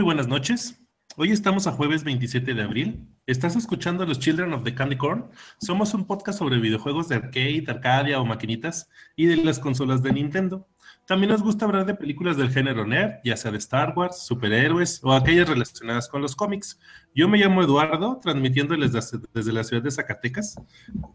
Muy 0.00 0.06
buenas 0.06 0.28
noches. 0.28 0.80
Hoy 1.18 1.30
estamos 1.30 1.66
a 1.66 1.72
jueves 1.72 2.04
27 2.04 2.54
de 2.54 2.62
abril. 2.62 3.06
Estás 3.26 3.54
escuchando 3.54 4.06
Los 4.06 4.18
Children 4.18 4.54
of 4.54 4.64
the 4.64 4.74
Candy 4.74 4.96
Corn. 4.96 5.28
Somos 5.60 5.92
un 5.92 6.06
podcast 6.06 6.38
sobre 6.38 6.58
videojuegos 6.58 7.06
de 7.10 7.16
arcade, 7.16 7.64
arcadia 7.68 8.18
o 8.18 8.24
maquinitas 8.24 8.88
y 9.14 9.26
de 9.26 9.36
las 9.36 9.58
consolas 9.58 10.02
de 10.02 10.14
Nintendo. 10.14 10.66
También 11.06 11.30
nos 11.30 11.42
gusta 11.42 11.66
hablar 11.66 11.84
de 11.84 11.96
películas 11.96 12.38
del 12.38 12.48
género 12.48 12.86
nerd, 12.86 13.16
ya 13.24 13.36
sea 13.36 13.50
de 13.50 13.58
Star 13.58 13.92
Wars, 13.94 14.24
superhéroes 14.24 15.00
o 15.04 15.12
aquellas 15.12 15.46
relacionadas 15.46 16.08
con 16.08 16.22
los 16.22 16.34
cómics. 16.34 16.80
Yo 17.14 17.28
me 17.28 17.36
llamo 17.36 17.62
Eduardo, 17.62 18.18
transmitiéndoles 18.22 18.92
desde, 19.34 19.52
la 19.52 19.64
ciudad 19.64 19.82
de 19.82 19.90
Zacatecas, 19.90 20.54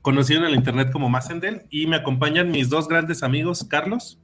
conocido 0.04 0.42
en 0.42 0.46
el 0.46 0.56
internet 0.56 0.92
como 0.92 1.10
Macendel, 1.10 1.66
y 1.72 1.88
me 1.88 1.96
acompañan 1.96 2.52
mis 2.52 2.70
dos 2.70 2.88
grandes 2.88 3.24
amigos, 3.24 3.66
Carlos. 3.68 4.22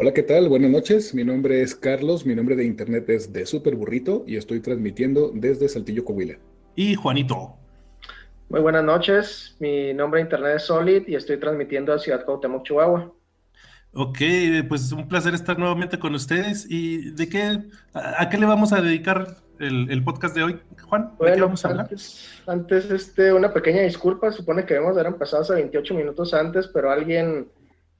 Hola, 0.00 0.12
¿qué 0.12 0.22
tal? 0.22 0.48
Buenas 0.48 0.70
noches. 0.70 1.12
Mi 1.12 1.24
nombre 1.24 1.60
es 1.60 1.74
Carlos, 1.74 2.24
mi 2.24 2.32
nombre 2.36 2.54
de 2.54 2.64
internet 2.64 3.10
es 3.10 3.32
de 3.32 3.44
Super 3.46 3.74
Burrito 3.74 4.22
y 4.28 4.36
estoy 4.36 4.60
transmitiendo 4.60 5.32
desde 5.34 5.68
Saltillo, 5.68 6.04
Coahuila. 6.04 6.38
Y 6.76 6.94
Juanito. 6.94 7.56
Muy 8.48 8.60
buenas 8.60 8.84
noches. 8.84 9.56
Mi 9.58 9.92
nombre 9.92 10.20
de 10.20 10.26
internet 10.26 10.52
es 10.58 10.66
Solid 10.66 11.02
y 11.08 11.16
estoy 11.16 11.40
transmitiendo 11.40 11.92
a 11.92 11.98
Ciudad 11.98 12.24
Cuauhtémoc, 12.24 12.62
Chihuahua. 12.62 13.12
Ok, 13.92 14.18
pues 14.68 14.92
un 14.92 15.08
placer 15.08 15.34
estar 15.34 15.58
nuevamente 15.58 15.98
con 15.98 16.14
ustedes. 16.14 16.64
¿Y 16.70 17.10
de 17.10 17.28
qué, 17.28 17.58
a, 17.92 18.28
qué 18.28 18.38
le 18.38 18.46
vamos 18.46 18.72
a 18.72 18.80
dedicar 18.80 19.38
el, 19.58 20.04
podcast 20.04 20.32
de 20.36 20.44
hoy, 20.44 20.60
Juan? 20.80 21.10
Bueno, 21.18 21.34
qué 21.34 21.40
vamos 21.40 21.64
a 21.64 21.70
hablar? 21.70 21.86
Antes, 21.86 22.40
antes, 22.46 22.88
este, 22.92 23.32
una 23.32 23.52
pequeña 23.52 23.82
disculpa. 23.82 24.30
Supone 24.30 24.64
que 24.64 24.74
debemos 24.74 24.96
haber 24.96 25.08
empezado 25.12 25.42
hace 25.42 25.54
28 25.54 25.92
minutos 25.94 26.32
antes, 26.34 26.68
pero 26.68 26.88
alguien 26.88 27.48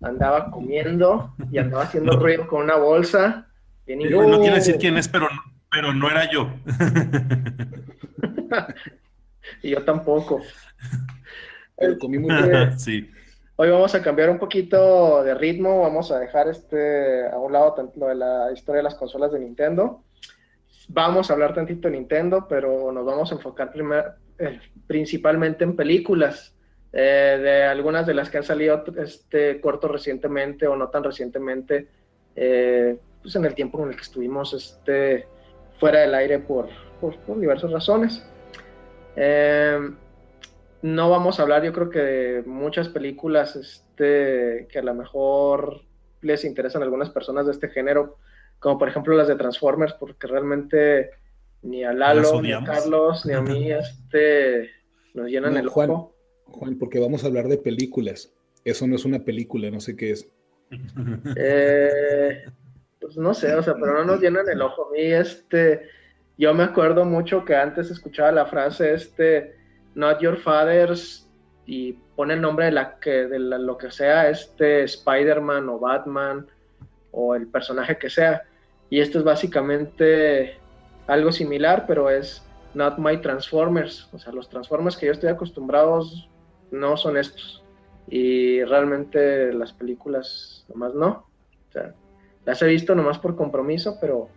andaba 0.00 0.50
comiendo 0.50 1.34
y 1.50 1.58
andaba 1.58 1.84
haciendo 1.84 2.18
ruido 2.18 2.46
con 2.46 2.64
una 2.64 2.77
bolsa. 2.77 3.48
no, 3.86 4.28
no 4.28 4.41
quiere 4.41 4.56
decir 4.56 4.77
quién 4.78 4.96
es, 4.96 5.08
pero, 5.08 5.28
pero 5.70 5.92
no 5.92 6.10
era 6.10 6.30
yo. 6.30 6.50
y 9.62 9.70
yo 9.70 9.84
tampoco. 9.84 10.41
Pero 11.76 11.98
comí 11.98 12.19
muy 12.19 12.42
bien. 12.42 12.72
sí. 12.78 13.10
Hoy 13.56 13.70
vamos 13.70 13.94
a 13.94 14.02
cambiar 14.02 14.30
un 14.30 14.38
poquito 14.38 15.24
de 15.24 15.34
ritmo, 15.34 15.80
vamos 15.80 16.12
a 16.12 16.20
dejar 16.20 16.46
este 16.46 17.26
a 17.26 17.38
un 17.38 17.52
lado 17.52 17.92
lo 17.96 18.06
de 18.06 18.14
la 18.14 18.52
historia 18.52 18.78
de 18.78 18.84
las 18.84 18.94
consolas 18.94 19.32
de 19.32 19.41
Nintendo. 19.41 20.04
Vamos 20.86 21.28
a 21.28 21.32
hablar 21.32 21.54
tantito 21.54 21.88
de 21.88 21.96
Nintendo, 21.96 22.46
pero 22.48 22.92
nos 22.92 23.04
vamos 23.04 23.32
a 23.32 23.34
enfocar 23.34 23.72
eh, 24.38 24.60
principalmente 24.86 25.64
en 25.64 25.74
películas. 25.74 26.54
Eh, 26.92 27.39
de 27.42 27.62
algunas 27.64 28.06
de 28.06 28.14
las 28.14 28.31
que 28.31 28.39
han 28.39 28.44
salido 28.44 28.83
este 28.97 29.61
corto 29.61 29.89
recientemente 29.89 30.67
o 30.67 30.75
no 30.75 30.89
tan 30.89 31.05
recientemente, 31.05 31.89
eh, 32.34 32.98
pues 33.20 33.36
en 33.36 33.44
el 33.44 33.55
tiempo 33.55 33.83
en 33.83 33.91
el 33.91 33.97
que 33.97 34.03
estuvimos 34.03 34.55
este, 34.55 35.27
fuera 35.78 36.00
del 36.00 36.14
aire 36.14 36.39
por, 36.39 36.69
por, 37.00 37.39
diversas 37.39 37.70
razones. 37.70 38.25
Eh, 39.16 39.78
no 40.81 41.11
vamos 41.11 41.39
a 41.39 41.42
hablar, 41.42 41.62
yo 41.62 41.72
creo 41.72 41.91
que 41.91 41.98
de 41.98 42.42
muchas 42.44 42.89
películas 42.89 43.56
este, 43.56 44.66
que 44.70 44.78
a 44.78 44.83
lo 44.83 44.94
mejor 44.94 45.83
les 46.22 46.44
interesan 46.44 46.83
a 46.83 46.84
algunas 46.86 47.11
personas 47.11 47.47
de 47.47 47.53
este 47.53 47.69
género, 47.69 48.16
como 48.61 48.78
por 48.78 48.89
ejemplo 48.89 49.14
las 49.14 49.28
de 49.28 49.36
Transformers, 49.36 49.92
porque 49.94 50.27
realmente 50.27 51.11
ni 51.62 51.84
a 51.84 51.92
Lalo, 51.92 52.41
ni 52.41 52.53
a 52.53 52.64
Carlos, 52.64 53.27
ni 53.27 53.34
a 53.34 53.42
mí 53.42 53.72
este, 53.72 54.70
nos 55.12 55.28
llenan 55.28 55.56
el 55.56 55.69
ojo. 55.69 56.15
Juan, 56.50 56.78
porque 56.78 56.98
vamos 56.98 57.25
a 57.25 57.28
hablar 57.28 57.48
de 57.48 57.59
películas. 57.59 58.32
Eso 58.64 58.86
no 58.86 58.97
es 58.97 59.04
una 59.04 59.20
película, 59.20 59.70
no 59.70 59.81
sé 59.81 59.97
qué 59.97 60.12
es. 60.12 60.28
Eh, 61.36 62.44
pues 63.00 63.16
no 63.16 63.32
sé, 63.32 63.54
o 63.54 63.62
sea, 63.62 63.75
pero 63.75 63.94
no 63.94 64.04
nos 64.04 64.20
llenan 64.20 64.48
el 64.48 64.60
ojo. 64.60 64.88
A 64.88 64.92
mí, 64.92 65.00
este, 65.00 65.88
yo 66.36 66.53
me 66.53 66.64
acuerdo 66.64 67.04
mucho 67.04 67.44
que 67.44 67.54
antes 67.54 67.91
escuchaba 67.91 68.32
la 68.32 68.47
frase, 68.47 68.94
este, 68.94 69.56
not 69.94 70.20
your 70.20 70.36
fathers, 70.38 71.28
y 71.64 71.92
pone 72.16 72.34
el 72.34 72.41
nombre 72.41 72.66
de, 72.66 72.72
la 72.72 72.98
que, 72.98 73.26
de 73.26 73.38
lo 73.38 73.78
que 73.78 73.91
sea, 73.91 74.28
este, 74.28 74.84
Spider-Man 74.84 75.69
o 75.69 75.78
Batman, 75.78 76.47
o 77.12 77.34
el 77.34 77.47
personaje 77.47 77.98
que 77.98 78.10
sea. 78.10 78.42
Y 78.91 79.00
esto 79.00 79.19
es 79.19 79.25
básicamente 79.25 80.59
algo 81.06 81.32
similar, 81.32 81.84
pero 81.86 82.10
es 82.10 82.42
not 82.75 82.98
my 82.98 83.19
Transformers. 83.20 84.09
O 84.12 84.19
sea, 84.19 84.32
los 84.32 84.48
Transformers 84.48 84.97
que 84.97 85.06
yo 85.06 85.12
estoy 85.12 85.30
acostumbrados 85.30 86.28
no 86.70 86.96
son 86.96 87.16
estos. 87.16 87.64
Y 88.08 88.62
realmente 88.64 89.52
las 89.52 89.72
películas 89.72 90.64
nomás 90.68 90.94
no. 90.94 91.26
O 91.68 91.72
sea, 91.72 91.94
las 92.44 92.62
he 92.62 92.66
visto 92.66 92.94
nomás 92.94 93.18
por 93.18 93.36
compromiso, 93.36 93.98
pero 94.00 94.28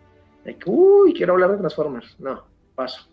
de 0.43 0.57
que, 0.57 0.69
uy, 0.69 1.13
quiero 1.13 1.33
hablar 1.33 1.51
de 1.51 1.57
Transformers. 1.57 2.19
No, 2.19 2.43
paso. 2.75 3.07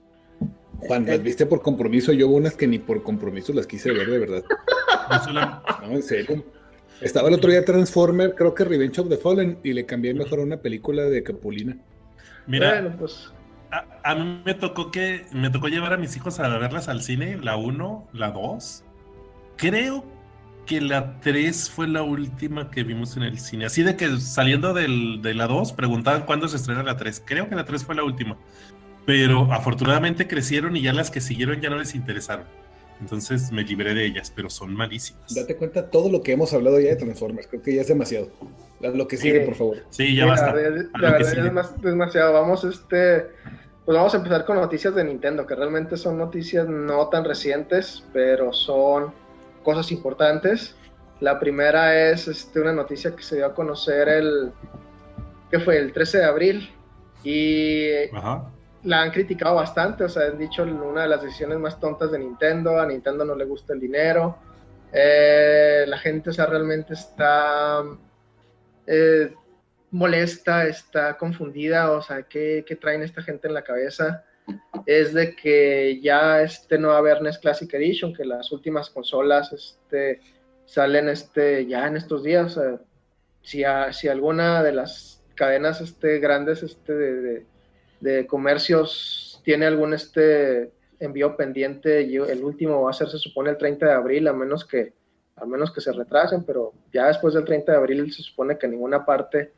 Juan, 0.79 1.07
las 1.07 1.23
viste 1.23 1.47
por 1.47 1.63
compromiso. 1.63 2.13
Yo 2.13 2.29
hubo 2.29 2.37
unas 2.37 2.55
que 2.55 2.67
ni 2.67 2.79
por 2.79 3.03
compromiso 3.03 3.53
las 3.53 3.67
quise 3.67 3.93
ver, 3.93 4.09
de 4.09 4.19
verdad. 4.19 4.45
no, 5.33 5.93
en 5.95 6.03
serio. 6.03 6.45
Estaba 7.01 7.29
el 7.29 7.35
otro 7.35 7.51
día 7.51 7.65
Transformer, 7.65 8.35
creo 8.35 8.55
que 8.55 8.65
Revenge 8.65 9.01
of 9.01 9.09
the 9.09 9.17
Fallen, 9.17 9.59
y 9.63 9.73
le 9.73 9.87
cambié 9.87 10.15
mejor 10.15 10.41
a 10.41 10.43
una 10.43 10.57
película 10.57 11.05
de 11.05 11.23
Capulina. 11.23 11.77
Mira, 12.47 12.97
pues. 12.99 13.33
A, 13.71 13.85
a, 14.03 14.15
mí 14.15 14.43
me 14.45 14.55
tocó 14.55 14.91
que 14.91 15.27
me 15.33 15.51
tocó 15.51 15.69
llevar 15.69 15.93
a 15.93 15.97
mis 15.97 16.17
hijos 16.17 16.41
a 16.41 16.49
verlas 16.59 16.89
al 16.89 17.03
cine, 17.03 17.37
la 17.37 17.57
1, 17.57 18.09
la 18.15 18.31
2, 18.31 18.85
creo 19.59 20.05
que 20.65 20.81
la 20.81 21.21
3 21.21 21.71
fue 21.71 21.89
la 21.89 22.03
última 22.03 22.71
que 22.71 22.83
vimos 22.85 23.17
en 23.17 23.25
el 23.25 23.39
cine. 23.39 23.67
Así 23.67 23.83
de 23.83 23.97
que 23.97 24.19
saliendo 24.19 24.73
del, 24.73 25.21
de 25.21 25.35
la 25.35 25.47
2 25.47 25.73
preguntaban 25.73 26.23
cuándo 26.23 26.49
se 26.49 26.57
estrena 26.57 26.83
la 26.83 26.97
3. 26.97 27.23
Creo 27.25 27.49
que 27.49 27.55
la 27.55 27.65
3 27.65 27.85
fue 27.85 27.95
la 27.95 28.05
última. 28.05 28.39
Pero 29.05 29.53
afortunadamente 29.53 30.27
crecieron 30.27 30.77
y 30.77 30.83
ya 30.83 30.93
las 30.93 31.11
que 31.11 31.21
siguieron 31.21 31.61
ya 31.61 31.71
no 31.71 31.79
les 31.79 31.95
interesaron. 31.95 32.45
Entonces 33.01 33.53
me 33.53 33.63
libré 33.63 33.95
de 33.95 34.05
ellas, 34.05 34.33
pero 34.35 34.51
son 34.51 34.75
malísimas. 34.75 35.35
Date 35.35 35.57
cuenta 35.57 35.89
todo 35.89 36.11
lo 36.11 36.23
que 36.23 36.33
hemos 36.33 36.53
hablado 36.53 36.81
ya 36.81 36.91
de 36.91 36.97
Transformers. 36.97 37.47
Creo 37.47 37.63
que 37.63 37.75
ya 37.75 37.83
es 37.83 37.89
demasiado. 37.89 38.31
Lo 38.81 39.09
que 39.09 39.17
sigue, 39.17 39.41
por 39.41 39.55
favor. 39.55 39.79
Sí, 39.91 40.15
ya 40.15 40.27
basta. 40.27 40.49
La 40.49 41.13
verdad, 41.13 41.21
es 41.21 41.83
demasiado. 41.83 42.33
Vamos, 42.33 42.65
este. 42.65 43.27
Pues 43.85 43.97
vamos 43.97 44.13
a 44.13 44.19
empezar 44.19 44.45
con 44.45 44.57
noticias 44.57 44.95
de 44.95 45.03
Nintendo, 45.03 45.47
que 45.47 45.55
realmente 45.55 45.97
son 45.97 46.19
noticias 46.19 46.69
no 46.69 47.09
tan 47.09 47.25
recientes, 47.25 48.05
pero 48.13 48.53
son 48.53 49.15
cosas 49.69 49.93
importantes. 49.93 50.75
La 51.21 51.39
primera 51.39 52.11
es 52.11 52.27
este, 52.27 52.59
una 52.59 52.73
noticia 52.73 53.15
que 53.15 53.23
se 53.23 53.37
dio 53.37 53.45
a 53.45 53.55
conocer 53.55 54.09
el, 54.09 54.51
que 55.51 55.61
fue 55.61 55.77
el 55.77 55.93
13 55.93 56.19
de 56.19 56.25
abril 56.25 56.75
y 57.23 57.91
la 58.83 59.03
han 59.03 59.11
criticado 59.11 59.57
bastante, 59.57 60.05
o 60.05 60.09
sea, 60.09 60.29
han 60.29 60.39
dicho 60.39 60.63
una 60.63 61.03
de 61.03 61.09
las 61.09 61.21
decisiones 61.21 61.59
más 61.59 61.79
tontas 61.79 62.11
de 62.11 62.19
Nintendo, 62.19 62.81
a 62.81 62.87
Nintendo 62.87 63.27
no 63.27 63.35
le 63.35 63.45
gusta 63.45 63.75
el 63.75 63.81
dinero, 63.81 64.39
eh, 64.91 65.85
la 65.87 65.99
gente, 65.99 66.31
o 66.31 66.33
sea, 66.33 66.47
realmente 66.47 66.95
está 66.95 67.83
eh, 68.87 69.35
molesta, 69.91 70.65
está 70.65 71.19
confundida, 71.19 71.91
o 71.91 72.01
sea, 72.01 72.23
¿qué, 72.23 72.65
¿qué, 72.67 72.75
traen 72.75 73.03
esta 73.03 73.21
gente 73.21 73.49
en 73.49 73.53
la 73.53 73.65
cabeza? 73.65 74.25
Es 74.87 75.13
de 75.13 75.37
que 75.37 76.01
ya 76.01 76.43
este 76.43 76.79
no 76.79 76.89
va 76.89 76.95
a 76.95 76.99
haber 76.99 77.21
NES 77.21 77.39
Classic 77.39 77.73
Edition, 77.75 78.15
que 78.15 78.25
las 78.25 78.51
últimas 78.53 78.89
consolas 78.91 79.53
este, 79.53 80.21
salen 80.65 81.09
este, 81.09 81.67
ya 81.67 81.87
en 81.87 81.97
estos 81.97 82.23
días. 82.23 82.59
si, 83.43 83.63
si 83.93 84.09
alguna 84.09 84.63
de 84.63 84.73
las 84.73 85.23
cadenas 85.35 85.81
este, 85.81 86.19
grandes 86.19 86.63
este, 86.63 87.45
de, 88.01 88.27
comercios 88.27 89.41
tiene 89.45 89.67
algún 89.67 89.95
este, 89.95 90.73
envío 91.01 91.37
pendiente, 91.37 92.01
el 92.01 92.45
último 92.45 92.83
va 92.83 92.91
a 92.91 92.95
ser, 92.95 93.09
se 93.09 93.19
supone, 93.19 93.51
el 93.51 93.59
30 93.59 93.87
de 93.87 93.93
abril, 93.93 94.29
a 94.29 94.33
menos 94.33 94.65
que, 94.65 94.93
a 95.37 95.47
menos 95.47 95.73
que 95.73 95.81
se 95.81 95.93
retrasen, 95.93 96.45
pero 96.45 96.73
ya 96.93 97.07
después 97.07 97.35
del 97.35 97.45
30 97.45 97.73
de 97.73 97.79
abril 97.79 98.13
se 98.13 98.23
supone 98.23 98.59
que 98.59 98.67
en 98.67 98.73
ninguna 98.73 99.05
parte 99.05 99.53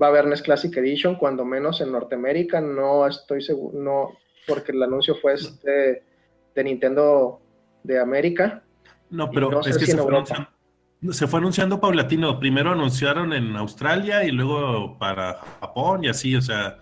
va 0.00 0.06
a 0.06 0.10
haber 0.10 0.26
NES 0.26 0.42
Classic 0.42 0.76
Edition, 0.76 1.16
cuando 1.16 1.44
menos 1.44 1.80
en 1.80 1.92
Norteamérica, 1.92 2.60
no 2.60 3.06
estoy 3.06 3.42
seguro, 3.42 3.78
no, 3.78 4.10
porque 4.46 4.72
el 4.72 4.82
anuncio 4.82 5.14
fue 5.16 5.34
este 5.34 6.04
de 6.54 6.64
Nintendo 6.64 7.40
de 7.82 8.00
América. 8.00 8.62
No, 9.10 9.30
pero 9.30 9.60
es 9.60 9.76
que 9.76 9.86
se, 9.86 9.96
fue 9.96 10.14
anunciando, 10.14 10.48
se 11.10 11.26
fue 11.26 11.40
anunciando 11.40 11.80
paulatino. 11.80 12.38
Primero 12.38 12.70
anunciaron 12.70 13.32
en 13.32 13.56
Australia 13.56 14.24
y 14.24 14.30
luego 14.30 14.98
para 14.98 15.34
Japón 15.60 16.04
y 16.04 16.08
así, 16.08 16.34
o 16.34 16.42
sea, 16.42 16.78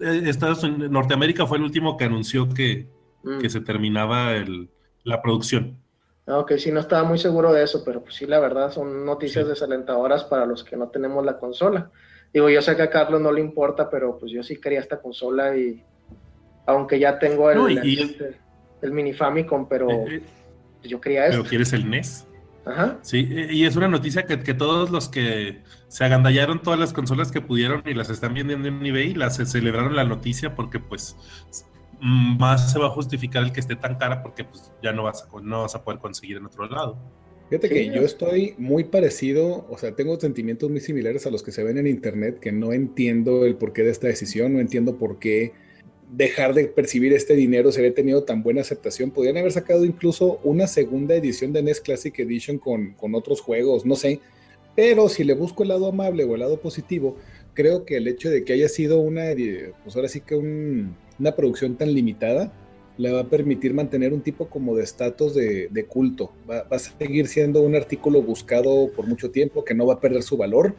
eh, 0.00 0.22
Estados 0.26 0.62
Unidos, 0.62 0.90
Norteamérica 0.90 1.46
fue 1.46 1.58
el 1.58 1.64
último 1.64 1.96
que 1.96 2.04
anunció 2.04 2.48
que, 2.48 2.88
mm. 3.22 3.46
se 3.46 3.60
terminaba 3.60 4.32
la 5.04 5.22
producción. 5.22 5.78
Ah, 6.26 6.38
ok, 6.38 6.52
sí, 6.58 6.70
no 6.70 6.80
estaba 6.80 7.02
muy 7.02 7.18
seguro 7.18 7.52
de 7.52 7.64
eso, 7.64 7.82
pero 7.84 8.02
pues 8.02 8.14
sí, 8.14 8.26
la 8.26 8.38
verdad 8.38 8.70
son 8.70 9.04
noticias 9.04 9.48
desalentadoras 9.48 10.24
para 10.24 10.46
los 10.46 10.62
que 10.62 10.76
no 10.76 10.88
tenemos 10.88 11.24
la 11.24 11.38
consola. 11.38 11.90
Digo, 12.32 12.48
yo 12.48 12.62
sé 12.62 12.76
que 12.76 12.82
a 12.82 12.90
Carlos 12.90 13.20
no 13.20 13.32
le 13.32 13.40
importa, 13.40 13.90
pero 13.90 14.16
pues 14.18 14.30
yo 14.30 14.42
sí 14.42 14.60
quería 14.60 14.78
esta 14.80 15.00
consola 15.00 15.56
y 15.56 15.82
aunque 16.70 16.98
ya 16.98 17.18
tengo 17.18 17.50
el, 17.50 17.78
el, 18.82 18.92
mini 18.92 19.12
Famicom, 19.12 19.68
pero 19.68 19.90
eh, 19.90 20.22
eh, 20.82 20.88
yo 20.88 21.00
quería 21.00 21.26
eso. 21.26 21.38
¿Pero 21.38 21.48
quieres 21.48 21.72
el 21.72 21.88
NES? 21.88 22.26
Ajá. 22.64 22.98
Sí, 23.02 23.28
y 23.50 23.64
es 23.64 23.76
una 23.76 23.88
noticia 23.88 24.26
que, 24.26 24.40
que, 24.40 24.54
todos 24.54 24.90
los 24.90 25.08
que 25.08 25.60
se 25.88 26.04
agandallaron 26.04 26.60
todas 26.62 26.78
las 26.78 26.92
consolas 26.92 27.32
que 27.32 27.40
pudieron 27.40 27.82
y 27.86 27.94
las 27.94 28.10
están 28.10 28.34
vendiendo 28.34 28.68
en 28.68 28.84
eBay, 28.84 29.14
las 29.14 29.36
celebraron 29.36 29.96
la 29.96 30.04
noticia 30.04 30.54
porque 30.54 30.78
pues 30.78 31.16
más 32.00 32.72
se 32.72 32.78
va 32.78 32.86
a 32.86 32.90
justificar 32.90 33.42
el 33.42 33.52
que 33.52 33.60
esté 33.60 33.76
tan 33.76 33.96
cara 33.96 34.22
porque 34.22 34.44
pues 34.44 34.72
ya 34.82 34.92
no 34.92 35.04
vas 35.04 35.22
a, 35.22 35.40
no 35.40 35.62
vas 35.62 35.74
a 35.74 35.84
poder 35.84 36.00
conseguir 36.00 36.36
en 36.36 36.46
otro 36.46 36.68
lado. 36.68 36.98
Fíjate 37.50 37.68
que 37.68 37.86
yo 37.86 38.02
estoy 38.02 38.54
muy 38.58 38.84
parecido, 38.84 39.66
o 39.68 39.76
sea, 39.76 39.96
tengo 39.96 40.18
sentimientos 40.20 40.70
muy 40.70 40.78
similares 40.78 41.26
a 41.26 41.30
los 41.30 41.42
que 41.42 41.50
se 41.50 41.64
ven 41.64 41.78
en 41.78 41.88
internet, 41.88 42.38
que 42.38 42.52
no 42.52 42.72
entiendo 42.72 43.44
el 43.44 43.56
porqué 43.56 43.82
de 43.82 43.90
esta 43.90 44.06
decisión, 44.06 44.52
no 44.52 44.60
entiendo 44.60 44.98
por 44.98 45.18
qué 45.18 45.52
dejar 46.12 46.54
de 46.54 46.64
percibir 46.64 47.12
este 47.12 47.34
dinero 47.34 47.70
se 47.72 47.80
había 47.80 47.94
tenido 47.94 48.24
tan 48.24 48.42
buena 48.42 48.62
aceptación. 48.62 49.10
Podrían 49.10 49.36
haber 49.36 49.52
sacado 49.52 49.84
incluso 49.84 50.40
una 50.42 50.66
segunda 50.66 51.14
edición 51.14 51.52
de 51.52 51.62
NES 51.62 51.80
Classic 51.80 52.18
Edition 52.18 52.58
con, 52.58 52.92
con 52.94 53.14
otros 53.14 53.40
juegos, 53.40 53.86
no 53.86 53.96
sé. 53.96 54.20
Pero 54.74 55.08
si 55.08 55.24
le 55.24 55.34
busco 55.34 55.62
el 55.62 55.70
lado 55.70 55.86
amable 55.86 56.24
o 56.24 56.34
el 56.34 56.40
lado 56.40 56.60
positivo, 56.60 57.16
creo 57.54 57.84
que 57.84 57.96
el 57.96 58.08
hecho 58.08 58.30
de 58.30 58.44
que 58.44 58.52
haya 58.52 58.68
sido 58.68 59.00
una, 59.00 59.24
pues 59.84 59.96
ahora 59.96 60.08
sí 60.08 60.20
que 60.20 60.36
una 60.36 61.36
producción 61.36 61.76
tan 61.76 61.92
limitada, 61.92 62.52
le 62.96 63.12
va 63.12 63.20
a 63.20 63.28
permitir 63.28 63.72
mantener 63.72 64.12
un 64.12 64.20
tipo 64.20 64.48
como 64.48 64.76
de 64.76 64.84
estatus 64.84 65.34
de, 65.34 65.86
culto. 65.88 66.32
Va, 66.48 66.66
a 66.70 66.78
seguir 66.78 67.28
siendo 67.28 67.62
un 67.62 67.74
artículo 67.74 68.20
buscado 68.20 68.90
por 68.94 69.06
mucho 69.06 69.30
tiempo, 69.30 69.64
que 69.64 69.74
no 69.74 69.86
va 69.86 69.94
a 69.94 70.00
perder 70.00 70.22
su 70.22 70.36
valor 70.36 70.74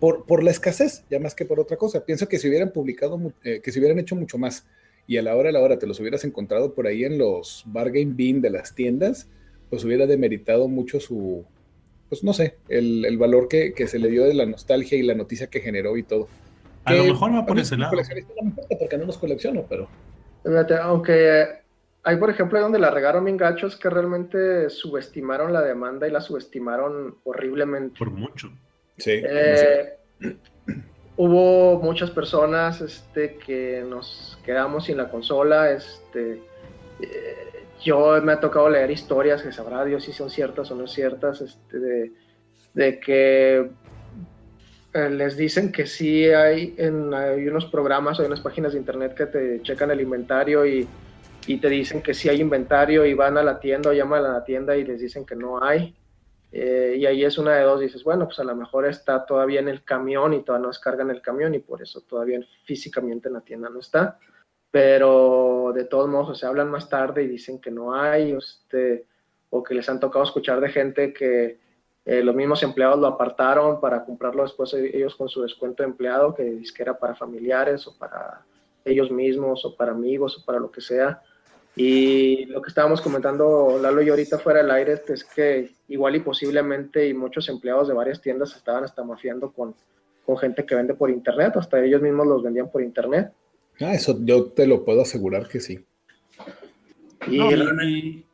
por, 0.00 0.24
por 0.24 0.42
la 0.42 0.50
escasez, 0.50 1.04
ya 1.10 1.18
más 1.18 1.34
que 1.34 1.44
por 1.44 1.60
otra 1.60 1.76
cosa. 1.76 2.04
Pienso 2.04 2.28
que 2.28 2.38
si 2.38 2.48
hubieran 2.48 2.70
publicado, 2.70 3.20
eh, 3.44 3.60
que 3.62 3.72
si 3.72 3.78
hubieran 3.78 3.98
hecho 3.98 4.16
mucho 4.16 4.38
más 4.38 4.66
y 5.06 5.18
a 5.18 5.22
la 5.22 5.36
hora 5.36 5.50
a 5.50 5.52
la 5.52 5.60
hora 5.60 5.78
te 5.78 5.86
los 5.86 6.00
hubieras 6.00 6.24
encontrado 6.24 6.74
por 6.74 6.86
ahí 6.86 7.04
en 7.04 7.18
los 7.18 7.62
bargain 7.66 8.16
bin 8.16 8.40
de 8.40 8.50
las 8.50 8.74
tiendas, 8.74 9.28
pues 9.70 9.84
hubiera 9.84 10.06
demeritado 10.06 10.68
mucho 10.68 11.00
su, 11.00 11.44
pues 12.08 12.24
no 12.24 12.32
sé, 12.32 12.56
el, 12.68 13.16
valor 13.18 13.48
que, 13.48 13.72
se 13.86 13.98
le 13.98 14.08
dio 14.08 14.24
de 14.24 14.34
la 14.34 14.46
nostalgia 14.46 14.98
y 14.98 15.02
la 15.02 15.14
noticia 15.14 15.48
que 15.48 15.60
generó 15.60 15.96
y 15.96 16.02
todo. 16.02 16.28
A 16.84 16.94
lo 16.94 17.04
mejor 17.04 17.34
va 17.34 17.46
por 17.46 17.58
ese 17.58 17.76
lado. 17.76 17.96
porque 18.78 18.98
no 18.98 19.06
los 19.06 19.18
colecciono, 19.18 19.64
pero... 19.68 19.88
aunque 20.82 21.46
hay, 22.04 22.16
por 22.16 22.30
ejemplo, 22.30 22.60
donde 22.60 22.78
la 22.78 22.90
regaron 22.90 23.24
bien 23.24 23.36
gachos 23.36 23.76
que 23.76 23.90
realmente 23.90 24.70
subestimaron 24.70 25.52
la 25.52 25.62
demanda 25.62 26.06
y 26.06 26.12
la 26.12 26.20
subestimaron 26.20 27.16
horriblemente. 27.24 27.98
Por 27.98 28.10
mucho. 28.10 28.52
Sí. 28.98 29.22
Eh, 29.24 29.98
hubo 31.16 31.80
muchas 31.80 32.10
personas 32.10 32.80
este, 32.80 33.36
que 33.36 33.84
nos 33.88 34.38
quedamos 34.44 34.86
sin 34.86 34.96
la 34.96 35.08
consola. 35.08 35.70
Este, 35.70 36.42
eh, 37.00 37.64
yo 37.82 38.20
me 38.22 38.32
ha 38.32 38.40
tocado 38.40 38.68
leer 38.68 38.90
historias 38.90 39.42
que 39.42 39.52
sabrá 39.52 39.84
Dios 39.84 40.04
si 40.04 40.12
son 40.12 40.30
ciertas 40.30 40.70
o 40.70 40.74
no 40.74 40.86
ciertas, 40.86 41.40
este, 41.40 42.12
de, 42.74 43.00
que 43.00 43.70
eh, 44.94 45.10
les 45.10 45.36
dicen 45.36 45.72
que 45.72 45.86
sí 45.86 46.26
hay, 46.30 46.74
en, 46.78 47.12
hay 47.14 47.46
unos 47.48 47.66
programas 47.66 48.18
o 48.18 48.22
hay 48.22 48.28
unas 48.28 48.40
páginas 48.40 48.72
de 48.72 48.78
internet 48.78 49.14
que 49.14 49.26
te 49.26 49.62
checan 49.62 49.90
el 49.90 50.00
inventario 50.00 50.66
y 50.66 50.88
y 51.46 51.58
te 51.58 51.68
dicen 51.68 52.02
que 52.02 52.14
sí 52.14 52.28
hay 52.28 52.40
inventario 52.40 53.06
y 53.06 53.14
van 53.14 53.38
a 53.38 53.42
la 53.42 53.60
tienda 53.60 53.90
o 53.90 53.92
llaman 53.92 54.24
a 54.24 54.28
la 54.28 54.44
tienda 54.44 54.76
y 54.76 54.84
les 54.84 55.00
dicen 55.00 55.24
que 55.24 55.36
no 55.36 55.62
hay. 55.62 55.94
Eh, 56.52 56.96
y 56.98 57.06
ahí 57.06 57.24
es 57.24 57.38
una 57.38 57.56
de 57.56 57.64
dos, 57.64 57.80
dices, 57.80 58.04
bueno, 58.04 58.26
pues 58.26 58.38
a 58.38 58.44
lo 58.44 58.54
mejor 58.54 58.86
está 58.86 59.26
todavía 59.26 59.60
en 59.60 59.68
el 59.68 59.84
camión 59.84 60.32
y 60.32 60.42
todavía 60.42 60.62
no 60.62 60.68
descarga 60.68 61.02
en 61.02 61.10
el 61.10 61.20
camión 61.20 61.54
y 61.54 61.58
por 61.58 61.82
eso 61.82 62.00
todavía 62.02 62.40
físicamente 62.64 63.28
en 63.28 63.34
la 63.34 63.40
tienda 63.40 63.68
no 63.68 63.80
está. 63.80 64.18
Pero 64.70 65.72
de 65.74 65.84
todos 65.84 66.08
modos, 66.08 66.38
se 66.38 66.46
hablan 66.46 66.70
más 66.70 66.88
tarde 66.88 67.22
y 67.22 67.28
dicen 67.28 67.60
que 67.60 67.70
no 67.70 67.94
hay, 67.94 68.32
este, 68.32 69.06
o 69.50 69.62
que 69.62 69.74
les 69.74 69.88
han 69.88 70.00
tocado 70.00 70.24
escuchar 70.24 70.60
de 70.60 70.68
gente 70.68 71.12
que 71.12 71.58
eh, 72.04 72.22
los 72.22 72.34
mismos 72.34 72.62
empleados 72.62 73.00
lo 73.00 73.08
apartaron 73.08 73.80
para 73.80 74.04
comprarlo 74.04 74.42
después 74.42 74.72
ellos 74.74 75.16
con 75.16 75.28
su 75.28 75.42
descuento 75.42 75.82
de 75.82 75.88
empleado, 75.88 76.34
que 76.34 76.62
que 76.74 76.82
era 76.82 76.98
para 76.98 77.14
familiares 77.14 77.86
o 77.86 77.98
para 77.98 78.44
ellos 78.84 79.10
mismos 79.10 79.64
o 79.64 79.76
para 79.76 79.92
amigos 79.92 80.38
o 80.38 80.44
para 80.44 80.60
lo 80.60 80.70
que 80.70 80.80
sea. 80.80 81.20
Y 81.78 82.46
lo 82.46 82.62
que 82.62 82.70
estábamos 82.70 83.02
comentando 83.02 83.78
Lalo 83.80 84.00
y 84.00 84.08
ahorita 84.08 84.38
fuera 84.38 84.62
del 84.62 84.70
aire 84.70 85.02
es 85.08 85.24
que 85.24 85.72
igual 85.88 86.16
y 86.16 86.20
posiblemente 86.20 87.06
y 87.06 87.12
muchos 87.12 87.50
empleados 87.50 87.88
de 87.88 87.94
varias 87.94 88.22
tiendas 88.22 88.56
estaban 88.56 88.84
hasta 88.84 89.04
mafiando 89.04 89.52
con, 89.52 89.74
con 90.24 90.38
gente 90.38 90.64
que 90.64 90.74
vende 90.74 90.94
por 90.94 91.10
internet, 91.10 91.52
hasta 91.56 91.84
ellos 91.84 92.00
mismos 92.00 92.26
los 92.26 92.42
vendían 92.42 92.70
por 92.70 92.82
internet. 92.82 93.30
Ah, 93.80 93.92
eso 93.92 94.18
yo 94.22 94.46
te 94.46 94.66
lo 94.66 94.86
puedo 94.86 95.02
asegurar 95.02 95.48
que 95.48 95.60
sí. 95.60 95.84
Y, 97.28 98.24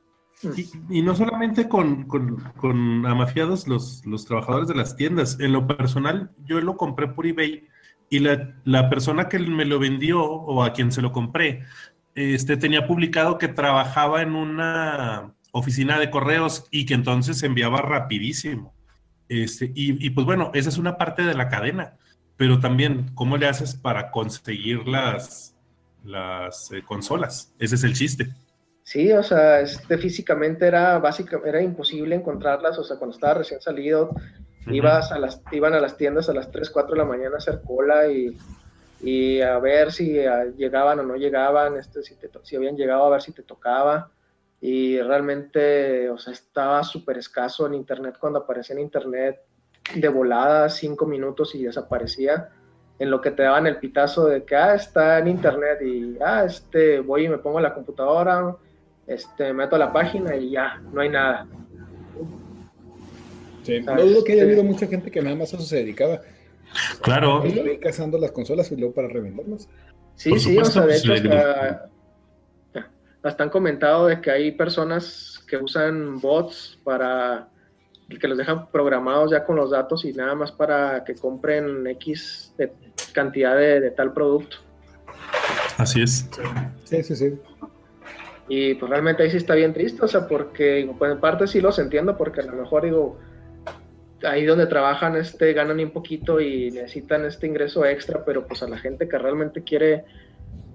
y, 0.90 1.02
no 1.02 1.16
solamente 1.16 1.68
con, 1.68 2.04
con, 2.04 2.36
con 2.56 3.06
amafiados 3.06 3.66
los, 3.66 4.06
los, 4.06 4.24
trabajadores 4.24 4.68
de 4.68 4.74
las 4.74 4.94
tiendas, 4.94 5.40
en 5.40 5.52
lo 5.52 5.66
personal 5.66 6.30
yo 6.44 6.60
lo 6.60 6.76
compré 6.76 7.08
por 7.08 7.26
eBay 7.26 7.66
y 8.08 8.18
la, 8.18 8.54
la 8.64 8.90
persona 8.90 9.28
que 9.28 9.38
me 9.38 9.64
lo 9.64 9.78
vendió 9.78 10.22
o 10.22 10.62
a 10.62 10.72
quien 10.72 10.92
se 10.92 11.00
lo 11.00 11.12
compré 11.12 11.62
este, 12.14 12.56
tenía 12.56 12.86
publicado 12.86 13.38
que 13.38 13.48
trabajaba 13.48 14.22
en 14.22 14.34
una 14.34 15.34
oficina 15.52 15.98
de 15.98 16.10
correos 16.10 16.66
y 16.70 16.86
que 16.86 16.94
entonces 16.94 17.42
enviaba 17.42 17.82
rapidísimo. 17.82 18.74
Este, 19.28 19.70
y, 19.74 20.10
pues 20.10 20.26
bueno, 20.26 20.50
esa 20.52 20.68
es 20.68 20.76
una 20.76 20.98
parte 20.98 21.22
de 21.22 21.34
la 21.34 21.48
cadena, 21.48 21.96
pero 22.36 22.60
también, 22.60 23.10
¿cómo 23.14 23.36
le 23.36 23.48
haces 23.48 23.74
para 23.74 24.10
conseguir 24.10 24.86
las, 24.86 25.56
las 26.04 26.70
eh, 26.72 26.82
consolas? 26.82 27.54
Ese 27.58 27.76
es 27.76 27.84
el 27.84 27.94
chiste. 27.94 28.28
Sí, 28.82 29.10
o 29.12 29.22
sea, 29.22 29.60
este, 29.60 29.96
físicamente 29.96 30.66
era 30.66 30.98
básicamente 30.98 31.48
era 31.48 31.62
imposible 31.62 32.16
encontrarlas, 32.16 32.78
o 32.78 32.84
sea, 32.84 32.98
cuando 32.98 33.14
estaba 33.14 33.34
recién 33.34 33.60
salido, 33.60 34.14
ibas 34.66 35.12
a 35.12 35.18
las, 35.18 35.40
iban 35.52 35.72
a 35.72 35.80
las 35.80 35.96
tiendas 35.96 36.28
a 36.28 36.34
las 36.34 36.50
3, 36.50 36.68
4 36.68 36.92
de 36.92 36.98
la 36.98 37.04
mañana 37.04 37.36
a 37.36 37.38
hacer 37.38 37.62
cola 37.64 38.08
y 38.08 38.36
y 39.02 39.40
a 39.40 39.58
ver 39.58 39.90
si 39.92 40.20
ah, 40.20 40.44
llegaban 40.56 41.00
o 41.00 41.02
no 41.02 41.16
llegaban, 41.16 41.76
este, 41.76 42.02
si, 42.02 42.14
te, 42.14 42.30
si 42.42 42.56
habían 42.56 42.76
llegado 42.76 43.04
a 43.04 43.10
ver 43.10 43.22
si 43.22 43.32
te 43.32 43.42
tocaba. 43.42 44.10
Y 44.60 45.00
realmente, 45.00 46.08
o 46.08 46.18
sea, 46.18 46.32
estaba 46.32 46.84
súper 46.84 47.18
escaso 47.18 47.66
en 47.66 47.74
internet 47.74 48.16
cuando 48.20 48.38
aparecía 48.38 48.74
en 48.76 48.82
internet 48.82 49.40
de 49.96 50.08
volada, 50.08 50.68
cinco 50.68 51.04
minutos 51.04 51.54
y 51.56 51.64
desaparecía. 51.64 52.50
En 53.00 53.10
lo 53.10 53.20
que 53.20 53.32
te 53.32 53.42
daban 53.42 53.66
el 53.66 53.78
pitazo 53.78 54.26
de 54.26 54.44
que, 54.44 54.54
ah, 54.54 54.76
está 54.76 55.18
en 55.18 55.26
internet 55.26 55.82
y, 55.82 56.16
ah, 56.24 56.44
este, 56.46 57.00
voy 57.00 57.24
y 57.24 57.28
me 57.28 57.38
pongo 57.38 57.58
en 57.58 57.64
la 57.64 57.74
computadora, 57.74 58.54
este, 59.08 59.52
meto 59.52 59.74
a 59.74 59.80
la 59.80 59.92
página 59.92 60.36
y 60.36 60.50
ya, 60.50 60.80
no 60.92 61.00
hay 61.00 61.08
nada. 61.08 61.48
Sí, 63.64 63.80
no 63.80 64.00
dudo 64.00 64.22
que 64.22 64.32
haya 64.32 64.42
habido 64.44 64.62
mucha 64.62 64.86
gente 64.86 65.10
que 65.10 65.22
nada 65.22 65.34
más 65.34 65.52
a 65.52 65.56
eso 65.56 65.64
se 65.64 65.76
dedicaba. 65.76 66.20
Claro. 67.02 67.44
Estoy 67.44 67.78
cazando 67.78 68.18
las 68.18 68.32
consolas 68.32 68.70
y 68.72 68.76
luego 68.76 68.94
para 68.94 69.08
revenderlas. 69.08 69.68
Sí, 70.16 70.38
sí, 70.38 70.58
o 70.58 70.64
sea, 70.64 70.82
de 70.82 70.88
pues, 70.88 71.04
hecho, 71.04 71.12
hasta, 71.14 71.90
hasta, 73.22 73.44
han 73.44 73.50
comentado 73.50 74.06
de 74.06 74.20
que 74.20 74.30
hay 74.30 74.52
personas 74.52 75.42
que 75.48 75.56
usan 75.56 76.20
bots 76.20 76.78
para 76.84 77.48
que 78.18 78.28
los 78.28 78.38
dejan 78.38 78.70
programados 78.70 79.30
ya 79.30 79.44
con 79.44 79.56
los 79.56 79.70
datos 79.70 80.04
y 80.04 80.12
nada 80.12 80.34
más 80.34 80.52
para 80.52 81.04
que 81.04 81.14
compren 81.14 81.86
X 81.86 82.54
cantidad 83.12 83.56
de, 83.56 83.90
tal 83.90 84.12
producto. 84.12 84.58
Así 85.76 86.02
es. 86.02 86.28
Sí, 86.84 87.02
sí, 87.02 87.16
sí. 87.16 87.40
Y 88.48 88.74
pues 88.74 88.90
realmente 88.90 89.22
ahí 89.22 89.30
sí 89.30 89.38
está 89.38 89.54
bien 89.54 89.72
triste, 89.72 90.04
o 90.04 90.08
sea, 90.08 90.26
porque 90.26 90.90
pues 90.98 91.12
en 91.12 91.20
parte 91.20 91.46
sí 91.46 91.60
los 91.60 91.78
entiendo, 91.78 92.16
porque 92.16 92.40
a 92.40 92.44
lo 92.44 92.52
mejor 92.52 92.84
digo, 92.84 93.18
ahí 94.24 94.44
donde 94.44 94.66
trabajan 94.66 95.16
este, 95.16 95.52
ganan 95.52 95.80
un 95.80 95.90
poquito 95.90 96.40
y 96.40 96.70
necesitan 96.70 97.24
este 97.24 97.46
ingreso 97.46 97.84
extra, 97.84 98.24
pero 98.24 98.46
pues 98.46 98.62
a 98.62 98.68
la 98.68 98.78
gente 98.78 99.08
que 99.08 99.18
realmente 99.18 99.62
quiere 99.62 100.04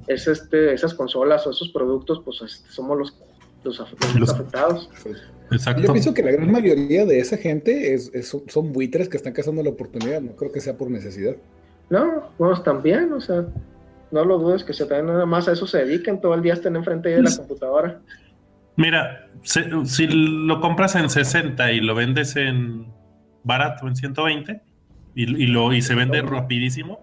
es 0.08 0.28
este, 0.28 0.74
esas 0.74 0.94
consolas 0.94 1.46
o 1.48 1.52
esos 1.52 1.70
productos, 1.70 2.22
pues 2.24 2.42
este, 2.42 2.70
somos 2.72 2.98
los, 2.98 3.18
los, 3.64 3.80
afectados. 3.80 4.90
Exacto. 5.52 5.84
Yo 5.84 5.92
pienso 5.92 6.14
que 6.14 6.24
la 6.24 6.32
gran 6.32 6.52
mayoría 6.52 7.06
de 7.06 7.20
esa 7.20 7.38
gente 7.38 7.94
es, 7.94 8.12
son 8.48 8.72
buitres 8.72 9.10
que 9.10 9.18
están 9.18 9.34
cazando 9.34 9.62
la 9.64 9.70
oportunidad, 9.70 10.22
no 10.22 10.36
creo 10.36 10.52
que 10.52 10.62
sea 10.62 10.78
por 10.78 10.90
necesidad. 10.90 11.36
No, 11.90 12.32
pues 12.38 12.64
también, 12.64 13.12
o 13.14 13.22
sea, 13.22 13.46
no 14.12 14.26
lo 14.26 14.40
dudes 14.40 14.64
que 14.64 14.74
se 14.74 14.86
también 14.86 15.08
nada 15.08 15.26
más 15.26 15.48
a 15.48 15.54
eso 15.54 15.68
se 15.68 15.80
dediquen, 15.80 16.22
todo 16.22 16.34
el 16.34 16.42
día 16.42 16.54
estén 16.54 16.76
enfrente 16.76 17.10
de 17.10 17.22
la 17.22 17.36
computadora. 17.36 18.00
Mira, 18.78 19.28
si 19.44 20.08
lo 20.08 20.62
compras 20.62 20.96
en 20.96 21.10
60 21.10 21.72
y 21.72 21.80
lo 21.82 21.96
vendes 21.96 22.36
en 22.36 22.86
barato 23.48 23.88
en 23.88 23.96
120 23.96 24.62
y, 25.16 25.44
y 25.44 25.48
lo, 25.48 25.74
y 25.74 25.82
se 25.82 25.96
vende 25.96 26.22
rapidísimo, 26.22 27.00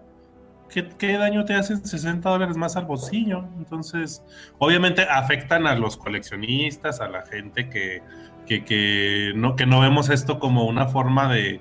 ¿qué, 0.69 0.87
¿qué, 0.97 1.17
daño 1.17 1.43
te 1.45 1.53
hacen 1.53 1.85
60 1.85 2.29
dólares 2.29 2.55
más 2.55 2.77
al 2.77 2.85
bolsillo? 2.85 3.43
Entonces, 3.57 4.23
obviamente 4.57 5.01
afectan 5.01 5.67
a 5.67 5.75
los 5.75 5.97
coleccionistas, 5.97 7.01
a 7.01 7.09
la 7.09 7.25
gente 7.25 7.69
que, 7.69 8.01
que, 8.45 8.63
que 8.63 9.33
no, 9.35 9.55
que 9.55 9.65
no 9.65 9.81
vemos 9.81 10.09
esto 10.09 10.39
como 10.39 10.65
una 10.65 10.87
forma 10.87 11.33
de, 11.33 11.59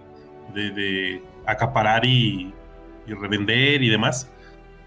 de, 0.54 1.22
acaparar 1.46 2.04
y, 2.04 2.52
y, 3.06 3.12
revender 3.14 3.82
y 3.82 3.88
demás. 3.88 4.30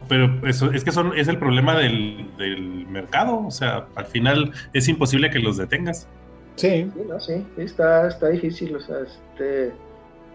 Pero 0.07 0.47
eso, 0.47 0.71
es 0.71 0.83
que 0.83 0.91
son, 0.91 1.17
es 1.17 1.27
el 1.27 1.37
problema 1.39 1.75
del, 1.75 2.29
del 2.37 2.87
mercado, 2.87 3.45
o 3.45 3.51
sea, 3.51 3.87
al 3.95 4.05
final 4.05 4.51
es 4.73 4.87
imposible 4.87 5.29
que 5.29 5.39
los 5.39 5.57
detengas. 5.57 6.07
Sí. 6.55 6.89
Sí, 7.19 7.45
está, 7.57 8.07
está 8.07 8.29
difícil, 8.29 8.75
o 8.75 8.79
sea, 8.79 8.97
este... 9.01 9.73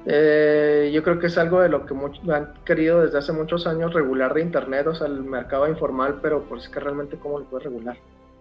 Eh, 0.04 0.90
yo 0.92 1.02
creo 1.02 1.18
que 1.18 1.28
es 1.28 1.38
algo 1.38 1.60
de 1.60 1.68
lo 1.68 1.86
que 1.86 1.94
han 2.32 2.54
querido 2.64 3.02
desde 3.02 3.18
hace 3.18 3.32
muchos 3.32 3.66
años 3.66 3.94
regular 3.94 4.34
de 4.34 4.42
Internet, 4.42 4.86
o 4.88 4.94
sea, 4.94 5.06
el 5.06 5.22
mercado 5.22 5.68
informal, 5.68 6.18
pero 6.20 6.44
pues 6.48 6.64
es 6.64 6.68
que 6.68 6.80
realmente 6.80 7.16
cómo 7.16 7.38
lo 7.38 7.44
puede 7.48 7.64
regular. 7.64 7.96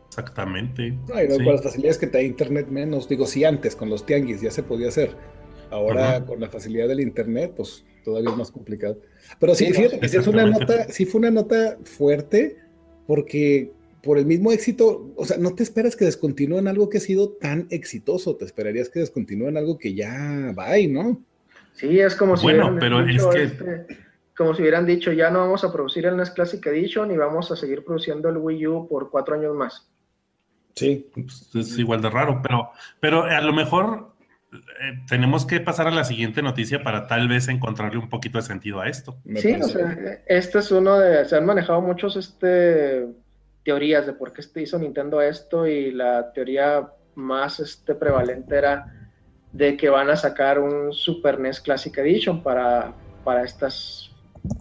Exactamente. 0.08 0.98
Con 1.08 1.46
las 1.46 1.64
facilidades 1.64 1.98
que 1.98 2.08
te 2.08 2.18
da 2.18 2.24
Internet 2.24 2.68
menos, 2.68 3.08
digo, 3.08 3.26
si 3.26 3.46
antes 3.46 3.76
con 3.76 3.90
los 3.90 4.06
tianguis 4.06 4.42
ya 4.42 4.52
se 4.52 4.64
podía 4.64 4.90
hacer, 4.90 5.16
ahora 5.70 6.26
con 6.26 6.40
la 6.40 6.50
facilidad 6.50 6.88
del 6.88 7.00
Internet, 7.00 7.54
pues 7.56 7.86
todavía 8.04 8.32
es 8.32 8.38
más 8.38 8.52
complicado. 8.52 9.00
Pero 9.40 9.56
sí, 9.56 9.72
fíjate 9.72 10.00
que 10.00 10.10
sí, 10.10 10.18
es 10.18 10.28
una 10.28 10.46
nota, 10.46 10.86
sí 10.90 11.06
fue 11.06 11.20
una 11.20 11.32
nota 11.32 11.78
fuerte, 11.84 12.58
porque 13.08 13.72
por 14.04 14.18
el 14.18 14.26
mismo 14.26 14.52
éxito, 14.52 15.14
o 15.16 15.26
sea, 15.26 15.38
no 15.38 15.54
te 15.54 15.64
esperas 15.64 15.96
que 15.96 16.06
descontinúen 16.06 16.68
algo 16.68 16.90
que 16.90 16.98
ha 16.98 17.02
sido 17.02 17.30
tan 17.30 17.68
exitoso, 17.70 18.36
te 18.36 18.46
esperarías 18.46 18.90
que 18.90 19.00
descontinúen 19.00 19.58
algo 19.58 19.78
que 19.78 19.94
ya 19.94 20.54
va 20.58 20.72
ahí, 20.72 20.88
¿no? 20.88 21.24
Sí, 21.74 22.00
es 22.00 22.16
como 22.16 22.38
si 22.38 22.44
bueno, 22.44 22.76
pero 22.80 23.02
es 23.08 23.26
que... 23.28 23.44
Este, 23.44 23.88
como 24.36 24.56
si 24.56 24.62
hubieran 24.62 24.86
dicho, 24.86 25.12
ya 25.12 25.30
no 25.30 25.40
vamos 25.40 25.64
a 25.64 25.72
producir 25.72 26.06
el 26.06 26.18
NES 26.18 26.32
Classic 26.32 26.66
Edition 26.66 27.12
y 27.12 27.18
vamos 27.18 27.52
a 27.52 27.56
seguir 27.56 27.84
produciendo 27.86 28.30
el 28.30 28.38
Wii 28.38 28.68
U 28.68 28.88
por 28.88 29.12
cuatro 29.12 29.36
años 29.36 29.56
más. 29.56 29.88
Sí. 30.76 31.10
Pues, 31.14 31.54
es 31.54 31.78
igual 31.78 32.02
de 32.02 32.10
raro, 32.10 32.42
pero, 32.42 32.72
pero 33.00 33.24
a 33.24 33.42
lo 33.42 33.54
mejor 33.54 34.14
eh, 34.54 34.58
tenemos 35.08 35.46
que 35.46 35.60
pasar 35.60 35.88
a 35.88 35.92
la 35.92 36.04
siguiente 36.04 36.42
noticia 36.42 36.82
para 36.82 37.08
tal 37.08 37.28
vez 37.28 37.50
encontrarle 37.50 38.00
un 38.00 38.10
poquito 38.10 38.38
de 38.38 38.44
sentido 38.44 38.80
a 38.80 38.88
esto. 38.88 39.18
sí, 39.36 39.54
o 39.54 39.68
sea, 39.68 40.24
este 40.26 40.60
es 40.60 40.72
uno 40.72 40.98
de, 40.98 41.26
se 41.26 41.36
han 41.36 41.46
manejado 41.46 41.82
muchos 41.82 42.16
este, 42.16 43.08
teorías 43.64 44.06
de 44.06 44.14
por 44.14 44.34
qué 44.34 44.44
hizo 44.62 44.80
Nintendo 44.80 45.22
esto 45.22 45.68
y 45.68 45.92
la 45.92 46.32
teoría 46.34 46.90
más 47.16 47.60
este, 47.60 47.96
prevalente 47.96 48.56
era 48.58 49.01
de 49.52 49.76
que 49.78 49.90
van 49.90 50.10
a 50.10 50.16
sacar 50.16 50.60
un 50.60 50.94
Super 50.94 51.40
NES 51.40 51.60
Classic 51.60 51.96
Edition 51.98 52.42
para, 52.42 52.94
para 53.24 53.44
estas 53.44 54.12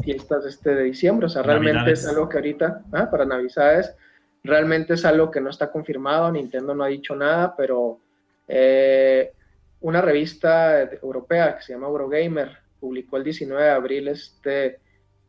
fiestas 0.03 0.45
este 0.47 0.75
de 0.75 0.85
diciembre. 0.85 1.27
O 1.27 1.29
sea, 1.29 1.43
realmente 1.43 1.93
es 1.93 2.07
algo 2.07 2.29
que 2.29 2.39
ahorita, 2.39 2.83
ah, 2.93 3.11
para 3.11 3.25
Navidades, 3.25 3.95
realmente 4.43 4.95
es 4.95 5.05
algo 5.05 5.31
que 5.31 5.41
no 5.41 5.51
está 5.51 5.71
confirmado. 5.71 6.31
Nintendo 6.33 6.75
no 6.75 6.85
ha 6.85 6.89
dicho 6.89 7.15
nada, 7.15 7.55
pero 7.57 8.01
eh, 8.49 9.33
una 9.81 10.01
revista 10.01 10.83
europea 10.83 11.57
que 11.57 11.63
se 11.63 11.73
llama 11.73 11.87
Eurogamer 11.87 12.59
publicó 12.81 13.17
el 13.17 13.25
19 13.25 13.63
de 13.63 13.71
abril 13.71 14.09
este 14.09 14.81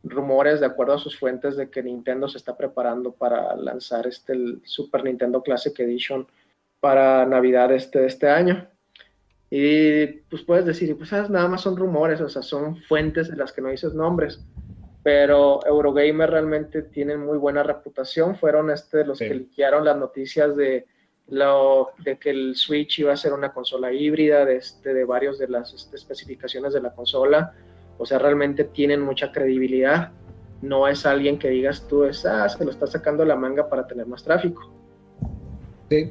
rumores 0.04 0.58
de 0.58 0.66
acuerdo 0.66 0.94
a 0.94 0.98
sus 0.98 1.16
fuentes 1.16 1.56
de 1.56 1.70
que 1.70 1.82
Nintendo 1.82 2.28
se 2.28 2.38
está 2.38 2.56
preparando 2.56 3.12
para 3.12 3.54
lanzar 3.54 4.06
este 4.08 4.32
el 4.32 4.60
Super 4.64 5.04
Nintendo 5.04 5.42
Classic 5.42 5.78
Edition 5.78 6.26
para 6.80 7.24
Navidad 7.24 7.72
este, 7.72 8.04
este 8.06 8.28
año. 8.28 8.66
Y 9.54 10.06
pues 10.30 10.40
puedes 10.44 10.64
decir, 10.64 10.96
pues 10.96 11.12
nada 11.12 11.46
más 11.46 11.60
son 11.60 11.76
rumores, 11.76 12.22
o 12.22 12.28
sea, 12.30 12.40
son 12.40 12.78
fuentes 12.84 13.28
de 13.28 13.36
las 13.36 13.52
que 13.52 13.60
no 13.60 13.68
dices 13.68 13.92
nombres. 13.92 14.40
Pero 15.02 15.60
Eurogamer 15.66 16.30
realmente 16.30 16.80
tienen 16.80 17.20
muy 17.20 17.36
buena 17.36 17.62
reputación. 17.62 18.34
Fueron 18.34 18.70
este, 18.70 19.04
los 19.04 19.18
que 19.18 19.34
liquearon 19.34 19.84
las 19.84 19.98
noticias 19.98 20.56
de, 20.56 20.86
lo, 21.28 21.90
de 22.02 22.16
que 22.16 22.30
el 22.30 22.56
Switch 22.56 23.00
iba 23.00 23.12
a 23.12 23.16
ser 23.18 23.34
una 23.34 23.52
consola 23.52 23.92
híbrida, 23.92 24.46
de, 24.46 24.56
este, 24.56 24.94
de 24.94 25.04
varios 25.04 25.38
de 25.38 25.48
las 25.48 25.74
este, 25.74 25.96
especificaciones 25.96 26.72
de 26.72 26.80
la 26.80 26.94
consola. 26.94 27.52
O 27.98 28.06
sea, 28.06 28.18
realmente 28.18 28.64
tienen 28.64 29.02
mucha 29.02 29.32
credibilidad. 29.32 30.12
No 30.62 30.88
es 30.88 31.04
alguien 31.04 31.38
que 31.38 31.50
digas 31.50 31.86
tú, 31.86 32.04
es, 32.04 32.24
ah, 32.24 32.48
se 32.48 32.64
lo 32.64 32.70
está 32.70 32.86
sacando 32.86 33.22
la 33.26 33.36
manga 33.36 33.68
para 33.68 33.86
tener 33.86 34.06
más 34.06 34.24
tráfico. 34.24 34.72
Sí 35.90 36.10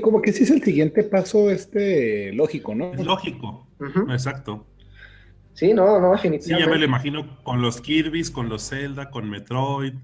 como 0.00 0.22
que 0.22 0.32
sí 0.32 0.44
es 0.44 0.50
el 0.50 0.62
siguiente 0.62 1.02
paso 1.02 1.50
este 1.50 2.32
lógico, 2.32 2.74
¿no? 2.74 2.94
lógico, 2.94 3.68
exacto. 4.08 4.66
Sí, 5.52 5.72
no, 5.72 6.00
no, 6.00 6.12
definitivamente. 6.12 6.64
Sí, 6.64 6.68
ya 6.68 6.70
me 6.70 6.78
lo 6.78 6.84
imagino 6.84 7.42
con 7.44 7.62
los 7.62 7.80
Kirby's, 7.80 8.30
con 8.30 8.48
los 8.48 8.68
Zelda, 8.68 9.10
con 9.10 9.30
Metroid, 9.30 9.94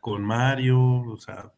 con 0.00 0.22
Mario, 0.22 0.78
o 0.78 1.16
sea. 1.16 1.50